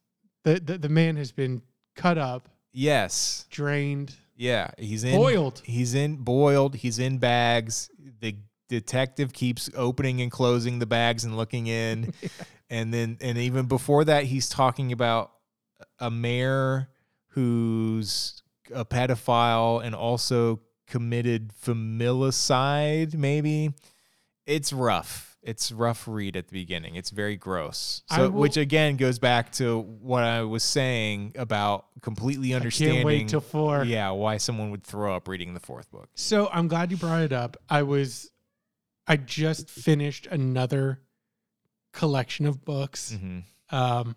The, 0.45 0.61
the 0.61 0.79
the 0.79 0.89
man 0.89 1.17
has 1.17 1.33
been 1.33 1.61
cut 1.97 2.19
up, 2.19 2.49
Yes. 2.73 3.47
drained, 3.51 4.15
Yeah. 4.39 4.71
He's 4.79 5.05
in 5.05 5.17
boiled. 5.17 5.61
He's 5.65 5.95
in 5.95 6.17
boiled. 6.17 6.77
He's 6.77 6.99
in 6.99 7.19
bags. 7.19 7.91
The 8.21 8.37
detective 8.69 9.33
keeps 9.33 9.69
opening 9.77 10.23
and 10.23 10.31
closing 10.31 10.79
the 10.79 10.87
bags 10.87 11.25
and 11.25 11.37
looking 11.37 11.67
in, 11.67 12.15
and 12.71 12.95
then 12.95 13.19
and 13.21 13.37
even 13.37 13.67
before 13.67 14.05
that, 14.05 14.25
he's 14.25 14.49
talking 14.49 14.93
about 14.93 15.33
a 15.99 16.11
mayor 16.11 16.89
who's 17.31 18.43
a 18.73 18.85
pedophile 18.85 19.85
and 19.85 19.95
also 19.95 20.61
committed 20.87 21.53
familicide. 21.65 23.15
Maybe 23.15 23.75
it's 24.47 24.73
rough. 24.73 25.28
It's 25.43 25.71
rough 25.73 26.07
read 26.09 26.37
at 26.37 26.49
the 26.49 26.53
beginning. 26.53 26.97
It's 26.97 27.11
very 27.11 27.37
gross. 27.37 28.03
So, 28.11 28.29
will- 28.29 28.41
which 28.41 28.57
again 28.57 28.97
goes 28.97 29.19
back 29.19 29.53
to 29.53 29.81
what 29.81 30.25
I 30.25 30.43
was 30.43 30.63
saying 30.65 31.33
about 31.39 31.87
completely 32.03 32.53
I 32.53 32.57
understanding. 32.57 32.97
can't 32.97 33.07
wait 33.07 33.29
till 33.29 33.41
four. 33.41 33.85
Yeah, 33.85 34.11
why 34.11 34.39
someone 34.39 34.71
would 34.73 34.83
throw 34.85 35.15
up 35.15 35.29
reading 35.29 35.55
the 35.55 35.61
fourth 35.61 35.91
book. 35.91 36.09
So 36.15 36.49
I'm 36.53 36.67
glad 36.69 36.91
you 36.91 36.97
brought 36.97 37.23
it 37.23 37.33
up. 37.33 37.57
I 37.69 37.83
was, 37.85 38.31
I 39.07 39.17
just 39.17 39.71
finished 39.71 40.27
another 40.27 41.01
collection 41.93 42.45
of 42.47 42.65
books. 42.65 43.13
Mm-hmm. 43.17 43.75
Um, 43.75 44.17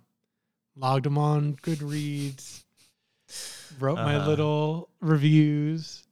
logged 0.75 1.05
them 1.05 1.17
on 1.17 1.55
Goodreads. 1.57 2.63
Wrote 3.79 3.95
my 3.95 4.15
Uh-huh. 4.17 4.27
little 4.27 4.89
reviews, 4.99 6.03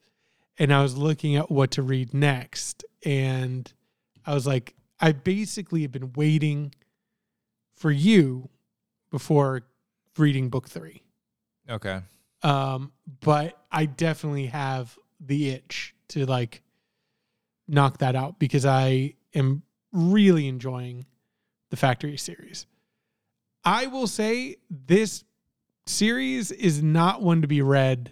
and 0.57 0.73
I 0.73 0.81
was 0.81 0.95
looking 0.95 1.35
at 1.35 1.51
what 1.51 1.71
to 1.71 1.81
read 1.81 2.13
next. 2.13 2.85
And 3.05 3.71
I 4.25 4.33
was 4.33 4.47
like, 4.47 4.75
I 4.99 5.11
basically 5.13 5.81
have 5.83 5.91
been 5.91 6.13
waiting 6.13 6.73
for 7.75 7.91
you 7.91 8.49
before 9.11 9.63
reading 10.17 10.49
book 10.49 10.67
three. 10.67 11.01
Okay. 11.69 12.01
Um, 12.43 12.91
but 13.21 13.57
I 13.71 13.85
definitely 13.85 14.47
have 14.47 14.97
the 15.19 15.49
itch 15.49 15.95
to 16.09 16.25
like 16.25 16.61
knock 17.67 17.99
that 17.99 18.15
out 18.15 18.39
because 18.39 18.65
I 18.65 19.13
am 19.33 19.63
really 19.91 20.47
enjoying 20.47 21.05
the 21.69 21.77
Factory 21.77 22.17
series. 22.17 22.65
I 23.63 23.87
will 23.87 24.07
say 24.07 24.57
this 24.69 25.23
series 25.85 26.51
is 26.51 26.81
not 26.81 27.21
one 27.21 27.41
to 27.41 27.47
be 27.47 27.61
read 27.61 28.11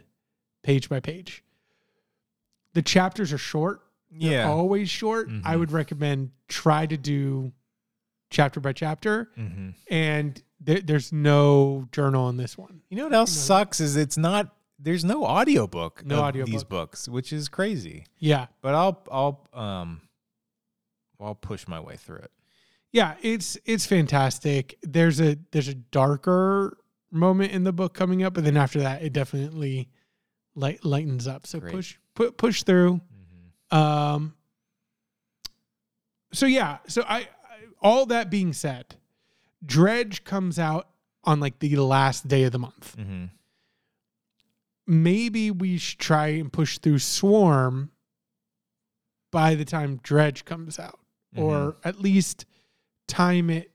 page 0.64 0.90
by 0.90 1.00
page. 1.00 1.44
The 2.74 2.82
chapters 2.82 3.34
are 3.34 3.38
short. 3.38 3.82
They're 4.12 4.32
Yeah. 4.44 4.50
always 4.50 4.90
short. 4.90 5.28
I 5.44 5.56
Mhm. 5.56 5.60
would 5.60 5.72
recommend 5.72 6.32
try 6.48 6.86
to 6.86 6.98
do 6.98 7.52
chapter 8.30 8.60
by 8.60 8.74
chapter, 8.74 9.30
Mm-hmm. 9.38 9.70
and 9.90 10.42
there, 10.60 10.82
there's 10.82 11.12
no 11.14 11.88
journal 11.92 12.30
in 12.30 12.38
this 12.38 12.58
one. 12.58 12.82
You 12.90 12.98
know 12.98 13.04
what 13.06 13.14
else 13.14 13.36
know- 13.36 13.42
sucks 13.42 13.80
is 13.80 13.96
it's 13.96 14.18
not. 14.18 14.54
There's 14.80 15.04
no 15.04 15.26
audiobook 15.26 16.06
No 16.06 16.24
of 16.24 16.46
these 16.46 16.64
books, 16.64 17.08
which 17.10 17.34
is 17.34 17.50
crazy. 17.50 18.06
Yeah, 18.20 18.46
But 18.62 18.76
I'll 18.76 19.04
I'll 19.12 19.48
um 19.54 20.02
I'll 21.20 21.34
push 21.36 21.68
my 21.68 21.80
way 21.80 21.96
through 21.96 22.18
it. 22.18 22.32
yeah, 22.92 23.16
it's 23.24 23.58
it's 23.66 23.88
fantastic. 23.88 24.78
There's 24.84 25.20
a 25.20 25.36
there's 25.52 25.68
a 25.68 25.74
darker 25.74 26.78
moment 27.10 27.54
in 27.54 27.64
the 27.64 27.74
book 27.74 27.96
coming 27.96 28.22
up, 28.24 28.36
but 28.36 28.44
then 28.44 28.56
after 28.56 28.80
that, 28.82 29.02
it 29.02 29.14
definitely 29.14 29.90
light, 30.54 30.86
lightens 30.86 31.28
up. 31.28 31.48
So 31.48 31.60
Great. 31.60 31.74
push 31.74 31.96
put 32.14 32.38
push 32.38 32.62
through. 32.62 33.02
Mm-hmm. 33.72 33.78
Um, 33.78 34.36
so 36.34 36.46
yeah, 36.46 36.78
so 36.88 37.04
I, 37.08 37.18
I 37.20 37.28
all 37.82 38.06
that 38.08 38.30
being 38.30 38.54
said, 38.54 38.96
Dredge 39.66 40.24
comes 40.24 40.58
out 40.60 40.88
on 41.24 41.40
like 41.40 41.60
the 41.60 41.76
last 41.78 42.28
day 42.28 42.44
of 42.44 42.52
the 42.52 42.60
month. 42.60 42.96
Mm-hmm. 42.98 43.26
Maybe 44.86 45.52
we 45.52 45.78
should 45.78 46.00
try 46.00 46.28
and 46.28 46.52
push 46.52 46.78
through 46.80 47.00
Swarm 47.00 47.92
by 49.32 49.56
the 49.56 49.66
time 49.66 50.00
Dredge 50.02 50.46
comes 50.46 50.80
out, 50.80 51.00
or 51.36 51.76
at 51.84 52.00
least 52.00 52.46
time 53.08 53.50
it, 53.50 53.72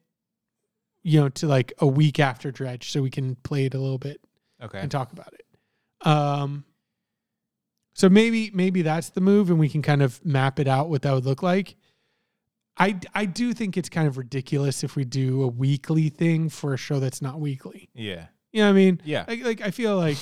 you 1.02 1.20
know, 1.20 1.28
to 1.28 1.46
like 1.46 1.72
a 1.78 1.86
week 1.86 2.18
after 2.18 2.50
Dredge, 2.50 2.90
so 2.90 3.02
we 3.02 3.10
can 3.10 3.34
play 3.36 3.66
it 3.66 3.74
a 3.74 3.78
little 3.78 3.98
bit 3.98 4.20
Okay. 4.62 4.78
and 4.78 4.90
talk 4.90 5.12
about 5.12 5.34
it. 5.34 6.06
Um, 6.06 6.64
so 7.92 8.08
maybe 8.08 8.50
maybe 8.54 8.80
that's 8.80 9.10
the 9.10 9.20
move, 9.20 9.50
and 9.50 9.58
we 9.58 9.68
can 9.68 9.82
kind 9.82 10.02
of 10.02 10.24
map 10.24 10.58
it 10.58 10.66
out 10.66 10.88
what 10.88 11.02
that 11.02 11.12
would 11.12 11.26
look 11.26 11.42
like. 11.42 11.76
I 12.76 12.98
I 13.14 13.26
do 13.26 13.52
think 13.52 13.76
it's 13.76 13.88
kind 13.88 14.08
of 14.08 14.16
ridiculous 14.16 14.82
if 14.82 14.96
we 14.96 15.04
do 15.04 15.42
a 15.42 15.48
weekly 15.48 16.08
thing 16.08 16.48
for 16.48 16.72
a 16.74 16.76
show 16.76 17.00
that's 17.00 17.20
not 17.22 17.38
weekly. 17.40 17.88
Yeah. 17.94 18.26
You 18.52 18.60
know 18.62 18.66
what 18.66 18.70
I 18.70 18.72
mean? 18.74 19.00
Yeah. 19.04 19.24
Like, 19.28 19.42
like 19.44 19.60
I 19.60 19.70
feel 19.70 19.96
like 19.96 20.18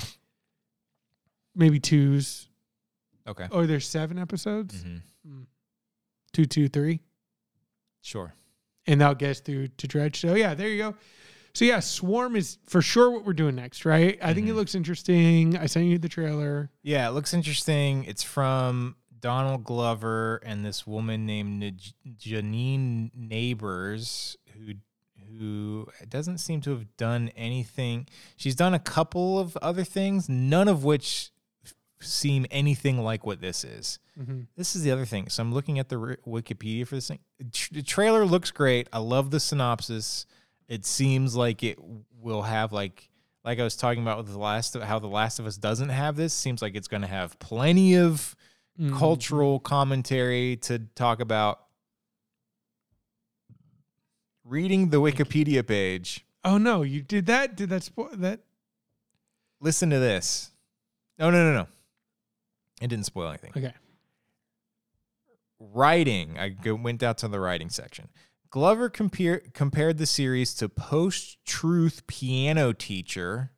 maybe 1.54 1.80
twos 1.80 2.48
Okay. 3.26 3.46
or 3.50 3.66
there's 3.66 3.86
seven 3.88 4.18
episodes, 4.18 4.82
hmm 4.82 5.42
two, 6.32 6.44
two, 6.46 6.68
three, 6.68 7.00
Sure. 8.02 8.32
and 8.86 9.00
that'll 9.00 9.16
get 9.16 9.30
us 9.30 9.40
through 9.40 9.66
to 9.68 9.88
Dredge. 9.88 10.20
So 10.20 10.34
yeah, 10.36 10.54
there 10.54 10.68
you 10.68 10.78
go. 10.78 10.94
So 11.54 11.64
yeah, 11.64 11.80
Swarm 11.80 12.36
is 12.36 12.58
for 12.68 12.80
sure 12.80 13.10
what 13.10 13.24
we're 13.24 13.32
doing 13.32 13.56
next, 13.56 13.84
right? 13.84 14.16
I 14.22 14.32
think 14.32 14.46
it 14.48 14.52
Mhm. 14.52 14.54
looks 14.54 14.76
interesting. 14.76 15.56
I 15.56 15.66
sent 15.66 15.86
you 15.86 15.98
the 15.98 16.08
trailer. 16.08 16.70
Yeah, 16.84 17.08
it 17.08 17.12
looks 17.12 17.34
interesting. 17.34 18.04
It's 18.04 18.22
from 18.22 18.94
Donald 19.20 19.64
Glover 19.64 20.40
and 20.44 20.64
this 20.64 20.86
woman 20.86 21.26
named 21.26 21.62
Janine 22.18 23.10
Nabers, 23.18 24.36
who 24.54 24.74
who 25.38 25.86
doesn't 26.08 26.38
seem 26.38 26.60
to 26.62 26.70
have 26.70 26.96
done 26.96 27.30
anything. 27.36 28.06
She's 28.36 28.56
done 28.56 28.74
a 28.74 28.78
couple 28.80 29.38
of 29.38 29.56
other 29.58 29.84
things, 29.84 30.28
none 30.28 30.66
of 30.68 30.82
which 30.84 31.30
seem 32.00 32.46
anything 32.50 32.98
like 33.02 33.24
what 33.24 33.40
this 33.40 33.62
is. 33.62 33.98
Mhm. 34.18 34.48
This 34.56 34.74
is 34.74 34.82
the 34.82 34.90
other 34.90 35.04
thing. 35.06 35.28
So 35.28 35.42
I'm 35.42 35.52
looking 35.54 35.78
at 35.78 35.88
the 35.88 35.98
r- 35.98 36.18
Wikipedia 36.26 36.86
for 36.86 36.94
this 36.96 37.08
thing. 37.08 37.20
Tr- 37.52 37.74
The 37.74 37.82
trailer 37.82 38.26
looks 38.26 38.50
great. 38.50 38.88
I 38.92 38.98
love 38.98 39.30
the 39.30 39.38
synopsis. 39.40 40.26
It 40.68 40.84
seems 40.84 41.36
like 41.36 41.62
it 41.62 41.78
will 42.20 42.42
have 42.42 42.72
like 42.72 43.08
like 43.44 43.58
I 43.58 43.64
was 43.64 43.76
talking 43.76 44.02
about 44.02 44.18
with 44.18 44.28
the 44.28 44.38
last 44.38 44.76
of 44.76 44.82
how 44.82 44.98
the 44.98 45.06
Last 45.08 45.38
of 45.38 45.46
Us 45.46 45.56
doesn't 45.56 45.88
have 45.88 46.16
this. 46.16 46.34
Seems 46.34 46.60
like 46.60 46.74
it's 46.74 46.88
going 46.88 47.00
to 47.00 47.06
have 47.08 47.38
plenty 47.38 47.96
of 47.96 48.36
Mhm. 48.78 48.96
cultural 48.98 49.60
commentary 49.60 50.56
to 50.58 50.78
talk 50.94 51.20
about. 51.20 51.60
Reading 54.44 54.90
the 54.90 55.00
Wikipedia 55.00 55.66
page, 55.66 56.24
Oh 56.42 56.56
no, 56.58 56.82
you 56.82 57.02
did 57.02 57.26
that? 57.26 57.56
Did 57.56 57.68
that 57.70 57.82
spoil 57.82 58.08
that? 58.14 58.40
listen 59.60 59.90
to 59.90 59.98
this. 59.98 60.50
No, 61.18 61.30
no, 61.30 61.44
no, 61.44 61.52
no. 61.62 61.68
It 62.80 62.88
didn't 62.88 63.04
spoil 63.04 63.28
anything. 63.28 63.52
Okay. 63.56 63.74
writing 65.62 66.38
i 66.38 66.48
go, 66.48 66.74
went 66.74 66.98
down 67.00 67.14
to 67.14 67.28
the 67.28 67.38
writing 67.38 67.68
section 67.68 68.08
glover 68.48 68.88
compare, 68.88 69.40
compared 69.52 69.98
the 69.98 70.06
series 70.06 70.54
to 70.54 70.70
post-truth 70.70 72.06
piano 72.06 72.72
teacher 72.72 73.52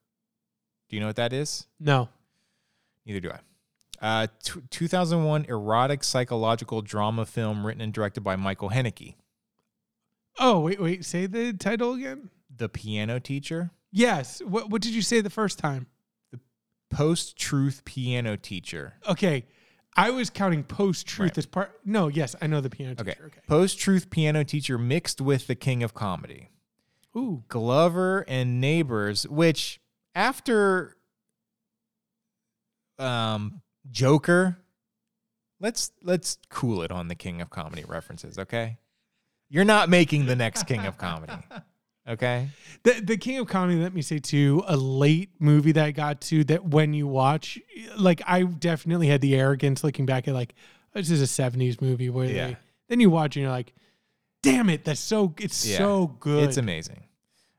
do 0.88 0.96
you 0.96 1.00
know 1.00 1.06
what 1.06 1.14
that 1.14 1.32
is 1.32 1.68
No. 1.78 2.08
neither 3.06 3.20
do 3.20 3.30
i 3.30 3.38
uh, 4.02 4.26
t- 4.42 4.60
2001 4.70 5.46
erotic 5.48 6.02
psychological 6.04 6.82
drama 6.82 7.24
film 7.24 7.64
written 7.64 7.80
and 7.80 7.92
directed 7.94 8.20
by 8.22 8.34
michael 8.36 8.68
Haneke. 8.70 9.14
Oh 10.38 10.60
wait, 10.60 10.80
wait. 10.80 11.04
Say 11.04 11.26
the 11.26 11.52
title 11.52 11.94
again. 11.94 12.28
the 12.54 12.68
piano 12.68 13.18
teacher 13.20 13.70
Yes. 13.94 14.40
What 14.44 14.68
What 14.70 14.82
did 14.82 14.92
you 14.92 15.02
say 15.02 15.20
the 15.20 15.30
first 15.30 15.58
time? 15.58 15.86
The 16.32 16.40
post-truth 16.90 17.84
piano 17.84 18.36
teacher 18.36 18.94
Okay. 19.08 19.46
I 19.94 20.10
was 20.10 20.30
counting 20.30 20.64
post 20.64 21.06
truth 21.06 21.32
Right. 21.32 21.38
as 21.38 21.44
part. 21.46 21.78
No. 21.84 22.08
Yes, 22.08 22.34
I 22.40 22.46
know 22.46 22.60
the 22.62 22.70
piano 22.70 22.92
okay 22.98 23.12
teacher. 23.12 23.26
Okay. 23.26 23.40
post-truth 23.46 24.08
piano 24.10 24.42
teacher 24.44 24.78
mixed 24.78 25.20
with 25.20 25.46
the 25.46 25.54
king 25.54 25.82
of 25.82 25.94
comedy 25.94 26.48
Ooh. 27.16 27.44
Glover 27.48 28.24
and 28.26 28.62
Nabers, 28.64 29.28
which 29.28 29.80
after 30.14 30.96
um 32.98 33.61
Joker, 33.90 34.58
let's 35.60 35.92
let's 36.02 36.38
cool 36.50 36.82
it 36.82 36.90
on 36.92 37.08
the 37.08 37.14
King 37.14 37.40
of 37.40 37.50
Comedy 37.50 37.84
references, 37.86 38.38
okay? 38.38 38.78
You're 39.48 39.64
not 39.64 39.88
making 39.88 40.26
the 40.26 40.36
next 40.36 40.64
King 40.66 40.86
of 40.86 40.98
Comedy. 40.98 41.32
Okay? 42.08 42.48
The 42.82 42.94
the 43.00 43.16
King 43.16 43.38
of 43.38 43.46
Comedy. 43.46 43.78
Let 43.80 43.94
me 43.94 44.02
say 44.02 44.18
too, 44.18 44.64
a 44.66 44.76
late 44.76 45.30
movie 45.38 45.70
that 45.70 45.84
I 45.84 45.92
got 45.92 46.20
to 46.22 46.42
that 46.46 46.64
when 46.64 46.94
you 46.94 47.06
watch, 47.06 47.60
like 47.96 48.20
I 48.26 48.42
definitely 48.42 49.06
had 49.06 49.20
the 49.20 49.36
arrogance 49.36 49.84
looking 49.84 50.04
back 50.04 50.26
at 50.26 50.34
like 50.34 50.52
oh, 50.96 50.98
this 50.98 51.10
is 51.12 51.22
a 51.22 51.26
'70s 51.42 51.80
movie 51.80 52.10
where 52.10 52.26
Yeah. 52.26 52.46
they 52.48 52.56
then 52.88 52.98
you 52.98 53.08
watch 53.08 53.36
and 53.36 53.44
you're 53.44 53.52
like, 53.52 53.72
damn 54.42 54.68
it, 54.68 54.84
that's 54.84 54.98
so 54.98 55.32
it's 55.38 55.64
Yeah. 55.64 55.78
so 55.78 56.08
good. 56.18 56.42
It's 56.42 56.56
amazing. 56.56 57.04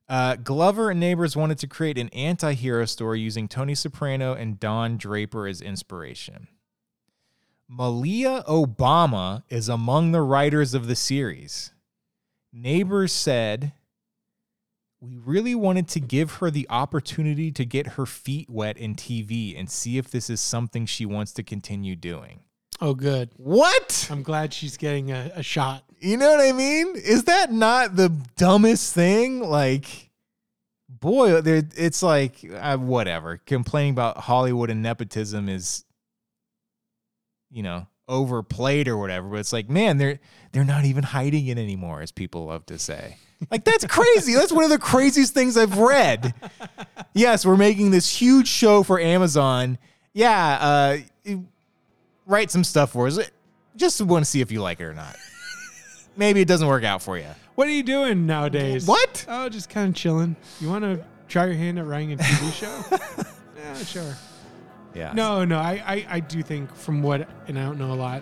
Uh, 0.10 0.36
Glover 0.36 0.90
and 0.90 1.02
Nabers 1.02 1.36
wanted 1.36 1.58
to 1.60 1.68
create 1.68 1.98
an 1.98 2.10
anti-hero 2.10 2.86
story 2.86 3.22
using 3.22 3.48
Tony 3.48 3.74
Soprano 3.74 4.34
and 4.34 4.60
Don 4.60 4.98
Draper 4.98 5.48
as 5.48 5.62
inspiration. 5.62 6.48
Malia 7.70 8.44
Obama 8.48 9.44
is 9.50 9.70
among 9.70 10.12
the 10.12 10.22
writers 10.22 10.74
of 10.74 10.88
the 10.88 10.96
series. 10.96 11.72
Nabers 12.56 13.10
said, 13.12 13.72
We 15.00 15.18
really 15.18 15.56
wanted 15.56 15.88
to 15.90 16.00
give 16.00 16.34
her 16.36 16.52
the 16.52 16.68
opportunity 16.70 17.52
to 17.52 17.66
get 17.66 17.88
her 17.88 18.06
feet 18.06 18.50
wet 18.50 18.78
in 18.78 18.96
TV 18.96 19.58
and 19.58 19.70
see 19.70 19.98
if 19.98 20.12
this 20.12 20.30
is 20.30 20.42
something 20.42 20.86
she 20.86 21.06
wants 21.06 21.32
to 21.34 21.44
continue 21.44 21.96
doing. 21.96 22.42
oh, 22.82 22.94
good. 22.94 23.32
What? 23.38 24.08
I'm 24.12 24.22
glad 24.22 24.54
she's 24.54 24.78
getting 24.78 25.12
a, 25.12 25.32
a 25.36 25.42
shot. 25.44 25.84
You 26.04 26.18
know 26.18 26.32
what 26.32 26.42
I 26.42 26.52
mean? 26.52 26.98
Is 26.98 27.24
that 27.26 27.54
not 27.54 27.96
the 27.96 28.10
dumbest 28.36 28.94
thing? 28.94 29.40
Like, 29.40 30.10
boy, 30.90 31.42
it's 31.46 32.04
like 32.04 32.46
uh, 32.54 32.76
whatever. 32.76 33.38
Complaining 33.46 33.92
about 33.92 34.18
Hollywood 34.18 34.70
and 34.70 34.82
nepotism 34.82 35.48
is, 35.48 35.86
you 37.50 37.64
know, 37.64 37.88
overplayed 38.10 38.90
or 38.90 38.98
whatever. 38.98 39.30
But 39.30 39.40
it's 39.40 39.54
like, 39.54 39.70
man, 39.70 39.98
they're 39.98 40.20
they're 40.52 40.66
not 40.66 40.84
even 40.84 41.04
hiding 41.04 41.48
it 41.48 41.58
anymore, 41.58 42.02
as 42.02 42.12
people 42.12 42.48
love 42.48 42.66
to 42.66 42.78
say. 42.78 43.18
Like 43.50 43.64
that's 43.64 43.86
crazy. 43.86 44.34
that's 44.34 44.52
one 44.52 44.66
of 44.66 44.70
the 44.72 44.80
craziest 44.80 45.34
things 45.34 45.56
I've 45.56 45.78
read. 45.78 46.34
Yes, 47.14 47.46
we're 47.46 47.58
making 47.58 47.92
this 47.92 48.10
huge 48.10 48.48
show 48.48 48.84
for 48.84 49.00
Amazon. 49.00 49.78
Yeah, 50.14 51.00
uh, 51.26 51.38
write 52.26 52.52
some 52.52 52.66
stuff 52.66 52.92
for 52.92 53.08
us. 53.08 53.20
Just 53.78 54.02
want 54.02 54.26
to 54.26 54.30
see 54.30 54.42
if 54.42 54.52
you 54.52 54.62
like 54.62 54.82
it 54.82 54.86
or 54.86 54.94
not. 54.94 55.16
Maybe 56.16 56.42
it 56.42 56.48
doesn't 56.48 56.68
work 56.68 56.84
out 56.84 57.02
for 57.02 57.18
you. 57.18 57.26
What 57.56 57.68
are 57.68 57.72
you 57.72 57.84
doing 57.84 58.26
nowadays? 58.26 58.86
What? 58.88 59.26
Oh, 59.28 59.50
just 59.50 59.70
kind 59.70 59.90
of 59.90 59.96
chilling. 59.96 60.36
You 60.60 60.70
want 60.70 60.84
to 60.84 61.04
try 61.28 61.46
your 61.46 61.56
hand 61.56 61.80
at 61.80 61.86
writing 61.86 62.14
a 62.14 62.18
TV 62.18 62.54
show? 62.54 63.24
yeah, 63.58 63.78
sure. 63.84 64.16
Yeah. 64.94 65.12
No, 65.14 65.44
no, 65.44 65.58
I, 65.58 65.82
I, 65.86 66.06
I 66.10 66.20
do 66.20 66.44
think 66.44 66.74
from 66.76 67.02
what, 67.02 67.28
and 67.48 67.58
I 67.58 67.64
don't 67.64 67.80
know 67.80 67.92
a 67.94 67.96
lot. 67.96 68.22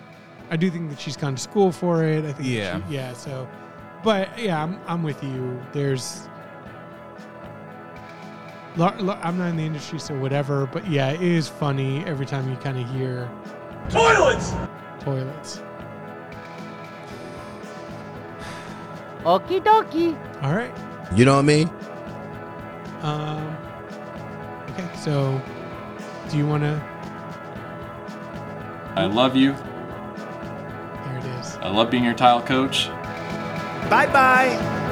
I 0.50 0.56
do 0.56 0.70
think 0.70 0.90
that 0.90 1.00
she's 1.00 1.16
gone 1.16 1.34
to 1.34 1.40
school 1.42 1.70
for 1.72 2.04
it. 2.04 2.24
I 2.24 2.32
think. 2.32 2.48
Yeah. 2.48 2.86
she- 2.88 2.94
yeah. 2.94 3.12
So, 3.12 3.48
but 4.02 4.38
yeah, 4.38 4.62
I'm, 4.62 4.78
I'm 4.86 5.02
with 5.02 5.22
you. 5.22 5.60
There's. 5.72 6.28
lo- 8.76 8.94
lo- 8.98 9.18
I'm 9.22 9.38
not 9.38 9.48
in 9.48 9.56
the 9.56 9.62
industry, 9.64 9.98
so 9.98 10.14
whatever. 10.18 10.66
But 10.66 10.88
yeah, 10.88 11.10
it 11.10 11.22
is 11.22 11.48
funny 11.48 12.04
every 12.06 12.26
time 12.26 12.48
you 12.50 12.56
kind 12.56 12.78
of 12.78 12.88
hear 12.94 13.30
Toilets! 13.90 14.52
toilets. 15.00 15.60
Okie 19.24 19.60
dokie. 19.62 20.16
All 20.42 20.54
right. 20.54 20.74
You 21.14 21.24
know 21.24 21.34
what 21.34 21.40
I 21.40 21.42
mean? 21.42 21.70
Um. 23.02 23.56
Okay, 24.70 24.88
so 24.96 25.40
do 26.30 26.38
you 26.38 26.46
want 26.46 26.62
to? 26.62 26.80
I 28.96 29.04
love 29.04 29.36
you. 29.36 29.52
There 29.52 31.18
it 31.18 31.24
is. 31.40 31.56
I 31.56 31.68
love 31.68 31.90
being 31.90 32.04
your 32.04 32.14
tile 32.14 32.42
coach. 32.42 32.88
Bye 33.88 34.06
bye. 34.06 34.91